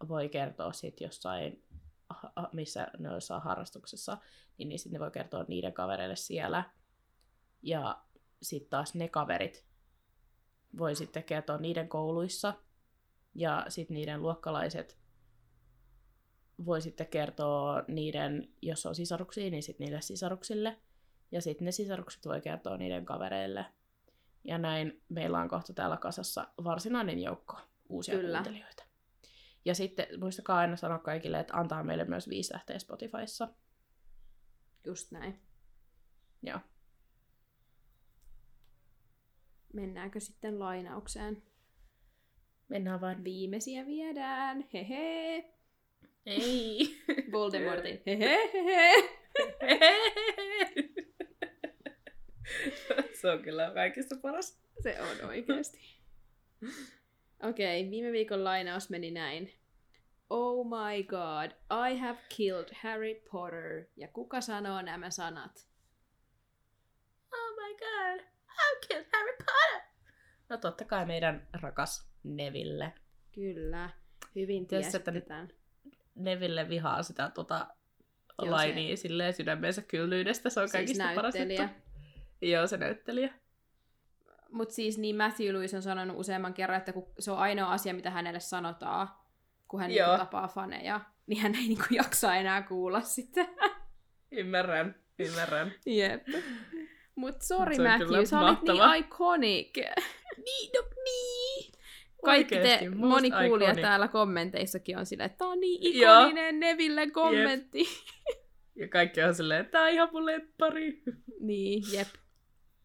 voi 0.09 0.29
kertoa 0.29 0.73
sit 0.73 1.01
jossain, 1.01 1.65
ha- 2.09 2.33
ha- 2.37 2.51
missä 2.53 2.89
ne 2.99 3.09
on 3.09 3.15
jossain 3.15 3.43
harrastuksessa, 3.43 4.19
niin, 4.59 4.69
niin 4.69 4.79
sitten 4.79 4.93
ne 4.93 5.05
voi 5.05 5.11
kertoa 5.11 5.45
niiden 5.49 5.73
kavereille 5.73 6.17
siellä. 6.17 6.71
Ja 7.63 8.03
sitten 8.43 8.71
taas 8.71 8.95
ne 8.95 9.09
kaverit 9.09 9.65
voi 10.79 10.95
sitten 10.97 11.25
kertoa 11.25 11.59
niiden 11.59 11.89
kouluissa. 11.89 12.55
Ja 13.35 13.67
sitten 13.69 13.95
niiden 13.95 14.23
luokkalaiset 14.23 14.99
voi 16.65 16.83
sitten 16.83 17.07
kertoa 17.07 17.83
niiden, 17.89 18.49
jos 18.63 18.87
on 18.87 18.95
sisaruksia, 18.95 19.51
niin 19.51 19.63
sitten 19.63 19.85
niille 19.85 20.01
sisaruksille. 20.01 20.79
Ja 21.33 21.43
sitten 21.43 21.65
ne 21.65 21.73
sisarukset 21.73 22.27
voi 22.27 22.41
kertoa 22.41 22.77
niiden 22.77 23.05
kavereille. 23.05 23.67
Ja 24.45 24.59
näin 24.59 25.03
meillä 25.09 25.41
on 25.41 25.49
kohta 25.49 25.73
täällä 25.73 25.97
kasassa 25.97 26.49
varsinainen 26.65 27.19
joukko 27.19 27.57
uusia 27.89 28.15
Kyllä. 28.15 28.39
kuuntelijoita. 28.39 28.85
Ja 29.65 29.75
sitten 29.75 30.07
muistakaa 30.21 30.59
aina 30.59 30.77
sanoa 30.77 30.99
kaikille, 30.99 31.41
että 31.41 31.57
antaa 31.57 31.83
meille 31.83 32.05
myös 32.05 32.29
viisi 32.29 32.53
lähteä 32.53 32.79
Spotifyssa. 32.79 33.49
Just 34.85 35.11
näin. 35.11 35.41
Joo. 36.43 36.59
Mennäänkö 39.73 40.21
sitten 40.21 40.59
lainaukseen? 40.59 41.43
Mennään 42.69 43.01
vaan. 43.01 43.25
Viimeisiä 43.25 43.87
viedään. 43.87 44.69
Hehe. 44.73 45.45
Ei. 46.27 46.97
Voldemortin. 47.33 48.03
Hehe. 48.07 48.39
Se 53.25 53.31
on 53.31 53.43
kyllä 53.43 53.71
kaikista 53.75 54.17
paras. 54.23 54.61
Se 54.83 55.01
on 55.01 55.29
oikeasti. 55.29 55.79
Okei, 57.43 57.81
okay, 57.81 57.91
viime 57.91 58.13
viikon 58.13 58.45
lainaus 58.45 58.91
meni 58.91 59.11
näin. 59.11 59.53
Oh 60.31 60.67
my 60.67 61.03
god, 61.03 61.51
I 61.91 61.99
have 61.99 62.19
killed 62.37 62.69
Harry 62.83 63.15
Potter. 63.15 63.85
Ja 63.97 64.09
kuka 64.09 64.41
sanoo 64.41 64.83
nämä 64.83 65.11
sanat? 65.11 65.69
Oh 67.33 67.57
my 67.57 67.75
god, 67.75 68.27
how 68.47 68.89
killed 68.89 69.07
Harry 69.13 69.37
Potter? 69.37 69.81
No 70.49 70.57
totta 70.57 70.85
kai 70.85 71.07
meidän 71.07 71.49
rakas 71.53 72.11
Neville. 72.23 72.93
Kyllä, 73.35 73.91
hyvin 74.35 74.63
että 74.63 74.81
tiestetään. 74.81 75.49
Neville 76.15 76.69
vihaa 76.69 77.03
sitä 77.03 77.31
tota 77.35 77.67
Joo, 78.43 78.51
lainia 78.51 78.97
silleen 78.97 79.35
sydämensä 79.35 79.83
kyllyydestä. 79.83 80.51
Se 80.51 80.61
on 80.61 80.69
Siis 80.69 80.73
kaikista 80.73 81.05
paras 81.15 81.35
juttu. 81.35 81.84
Joo, 82.51 82.67
se 82.67 82.77
näyttelijä. 82.77 83.35
Mutta 84.51 84.75
siis 84.75 84.99
niin 84.99 85.17
Matthew 85.17 85.53
Lewis 85.55 85.75
on 85.75 85.83
sanonut 85.83 86.17
useamman 86.19 86.55
kerran, 86.55 86.79
että 86.79 86.93
kun 86.93 87.07
se 87.19 87.31
on 87.31 87.39
ainoa 87.39 87.73
asia, 87.73 87.95
mitä 87.95 88.11
hänelle 88.11 88.41
sanotaan, 88.41 89.09
kun 89.69 89.81
hän 89.81 89.91
Joo. 89.91 90.07
niinku 90.09 90.25
tapaa 90.25 90.49
faneja, 90.49 91.01
niin 91.27 91.41
hän 91.43 91.55
ei 91.55 91.69
niinku 91.69 91.85
jaksa 91.91 92.35
enää 92.35 92.63
kuulla 92.63 93.01
sitä. 93.01 93.47
Ymmärrän, 94.31 94.95
ymmärrän. 95.19 95.75
Jep. 95.87 96.27
Mut 97.15 97.43
sorry 97.43 97.75
Se 97.75 97.83
on 97.83 97.89
Matthew, 97.89 98.25
sä 98.25 98.41
olit 98.41 98.63
niin 98.63 99.05
iconic. 99.05 99.77
Niin, 100.45 100.71
no 100.75 100.89
niin. 101.05 101.73
Kaikki 102.25 102.55
te, 102.55 102.61
Oikeesti, 102.61 102.89
moni 102.89 103.31
kuulija 103.31 103.69
iconic. 103.71 103.83
täällä 103.83 104.09
kommenteissakin 104.09 104.99
on 104.99 105.07
silleen, 105.07 105.27
että 105.27 105.39
tää 105.39 105.49
on 105.49 105.61
niin 105.61 106.01
Joo. 106.01 106.21
ikoninen 106.21 106.61
Neville 106.61 107.11
kommentti. 107.11 107.85
Ja 108.77 108.89
kaikki 108.89 109.23
on 109.23 109.35
silleen, 109.35 109.61
että 109.61 109.71
tää 109.71 109.83
on 109.83 109.91
ihan 109.91 110.09
mun 110.13 110.27
lemppari. 110.27 111.03
niin, 111.41 111.83
jep. 111.93 112.09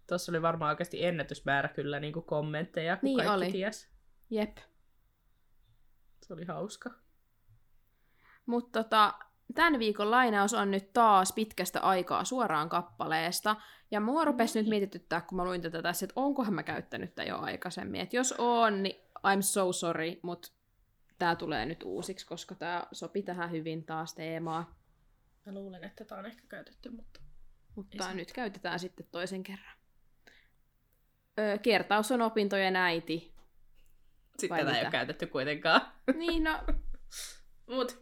Tuossa 0.09 0.31
oli 0.31 0.41
varmaan 0.41 0.69
oikeasti 0.69 1.05
ennätysmäärä 1.05 1.69
kyllä 1.69 1.99
niin 1.99 2.13
kuin 2.13 2.25
kommentteja, 2.25 2.97
kun 2.97 3.07
Niin 3.07 3.17
kaikki 3.17 3.33
oli. 3.35 3.51
ties. 3.51 3.89
Jep. 4.29 4.57
Se 6.25 6.33
oli 6.33 6.45
hauska. 6.45 6.89
Mutta 8.45 8.83
tota, 8.83 9.13
tämän 9.55 9.79
viikon 9.79 10.11
lainaus 10.11 10.53
on 10.53 10.71
nyt 10.71 10.93
taas 10.93 11.33
pitkästä 11.33 11.79
aikaa 11.79 12.23
suoraan 12.23 12.69
kappaleesta. 12.69 13.55
Ja 13.91 13.99
mua 13.99 14.25
rupesi 14.25 14.59
nyt 14.59 14.69
mietityttää, 14.69 15.21
kun 15.21 15.35
mä 15.35 15.45
luin 15.45 15.61
tätä 15.61 15.81
tässä, 15.81 16.05
että 16.05 16.13
onkohan 16.15 16.53
mä 16.53 16.63
käyttänyt 16.63 17.15
tätä 17.15 17.29
jo 17.29 17.37
aikaisemmin. 17.39 18.01
Et 18.01 18.13
jos 18.13 18.35
on, 18.37 18.83
niin 18.83 18.95
I'm 19.17 19.41
so 19.41 19.73
sorry, 19.73 20.19
mutta 20.21 20.51
tää 21.19 21.35
tulee 21.35 21.65
nyt 21.65 21.83
uusiksi, 21.83 22.25
koska 22.25 22.55
tää 22.55 22.87
sopi 22.91 23.23
tähän 23.23 23.51
hyvin 23.51 23.85
taas 23.85 24.13
teemaa. 24.15 24.79
Mä 25.45 25.53
luulen, 25.53 25.83
että 25.83 26.05
tää 26.05 26.17
on 26.17 26.25
ehkä 26.25 26.43
käytetty, 26.47 26.89
mutta... 26.89 27.19
Mutta 27.75 28.13
nyt 28.13 28.31
käytetään 28.33 28.79
sitten 28.79 29.07
toisen 29.11 29.43
kerran. 29.43 29.78
Öö, 31.39 31.57
kertaus 31.57 32.11
on 32.11 32.21
opintojen 32.21 32.75
äiti. 32.75 33.33
Sitten 34.39 34.49
Vai 34.49 34.65
tätä 34.65 34.77
ei 34.77 34.83
ole 34.83 34.91
käytetty 34.91 35.27
kuitenkaan. 35.27 35.81
Niin, 36.15 36.43
no, 36.43 36.59
Mut 37.75 37.99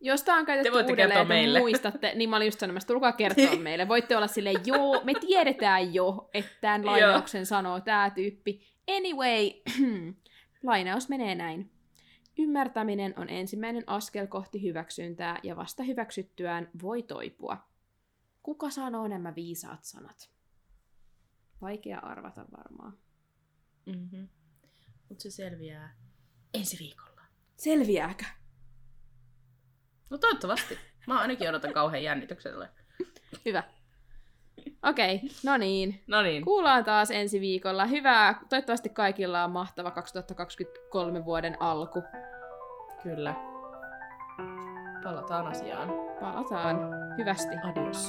jos 0.00 0.22
tää 0.22 0.36
on 0.36 0.46
käytetty 0.46 0.78
Te 0.78 0.90
uudelleen, 0.90 1.28
meille. 1.28 1.58
muistatte, 1.58 2.12
niin 2.14 2.30
mä 2.30 2.36
olin 2.36 2.46
just 2.46 2.60
sanomassa, 2.60 2.86
tulkaa 2.86 3.12
kertoa 3.22 3.56
meille. 3.56 3.88
Voitte 3.88 4.16
olla 4.16 4.26
silleen, 4.26 4.60
joo, 4.66 5.00
me 5.04 5.12
tiedetään 5.14 5.94
jo, 5.94 6.30
että 6.34 6.50
tämän 6.60 6.86
lainauksen 6.86 7.46
sanoo 7.46 7.80
tämä 7.80 8.10
tyyppi. 8.14 8.62
Anyway, 8.96 9.50
lainaus 10.62 11.08
menee 11.08 11.34
näin. 11.34 11.70
Ymmärtäminen 12.38 13.14
on 13.16 13.28
ensimmäinen 13.28 13.84
askel 13.86 14.26
kohti 14.26 14.62
hyväksyntää 14.62 15.38
ja 15.42 15.56
vasta 15.56 15.82
hyväksyttyään 15.82 16.70
voi 16.82 17.02
toipua. 17.02 17.56
Kuka 18.42 18.70
sanoo 18.70 19.08
nämä 19.08 19.34
viisaat 19.34 19.84
sanat? 19.84 20.30
Vaikea 21.60 21.98
arvata 21.98 22.44
varmaan. 22.56 22.98
mm-hmm. 23.86 24.28
Mut 25.08 25.20
se 25.20 25.30
selviää 25.30 25.94
ensi 26.54 26.76
viikolla. 26.80 27.20
Selviääkö? 27.56 28.24
No 30.10 30.18
toivottavasti. 30.18 30.78
Mä 31.06 31.20
ainakin 31.20 31.48
odotan 31.48 31.72
kauhean 31.72 32.02
jännityksellä. 32.02 32.68
Hyvä. 33.44 33.62
Okei, 34.82 35.16
okay, 35.16 35.28
no 35.44 35.56
niin. 35.56 36.04
No 36.06 36.22
niin. 36.22 36.44
Kuullaan 36.44 36.84
taas 36.84 37.10
ensi 37.10 37.40
viikolla. 37.40 37.86
Hyvää. 37.86 38.40
Toivottavasti 38.48 38.88
kaikilla 38.88 39.44
on 39.44 39.50
mahtava 39.50 39.90
2023 39.90 41.24
vuoden 41.24 41.56
alku. 41.62 42.02
Kyllä. 43.02 43.34
Palataan 45.04 45.46
asiaan. 45.46 45.88
Palataan 46.20 46.78
hyvästi. 47.18 47.54
Adios. 47.64 48.08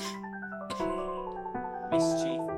Mischief 1.92 2.51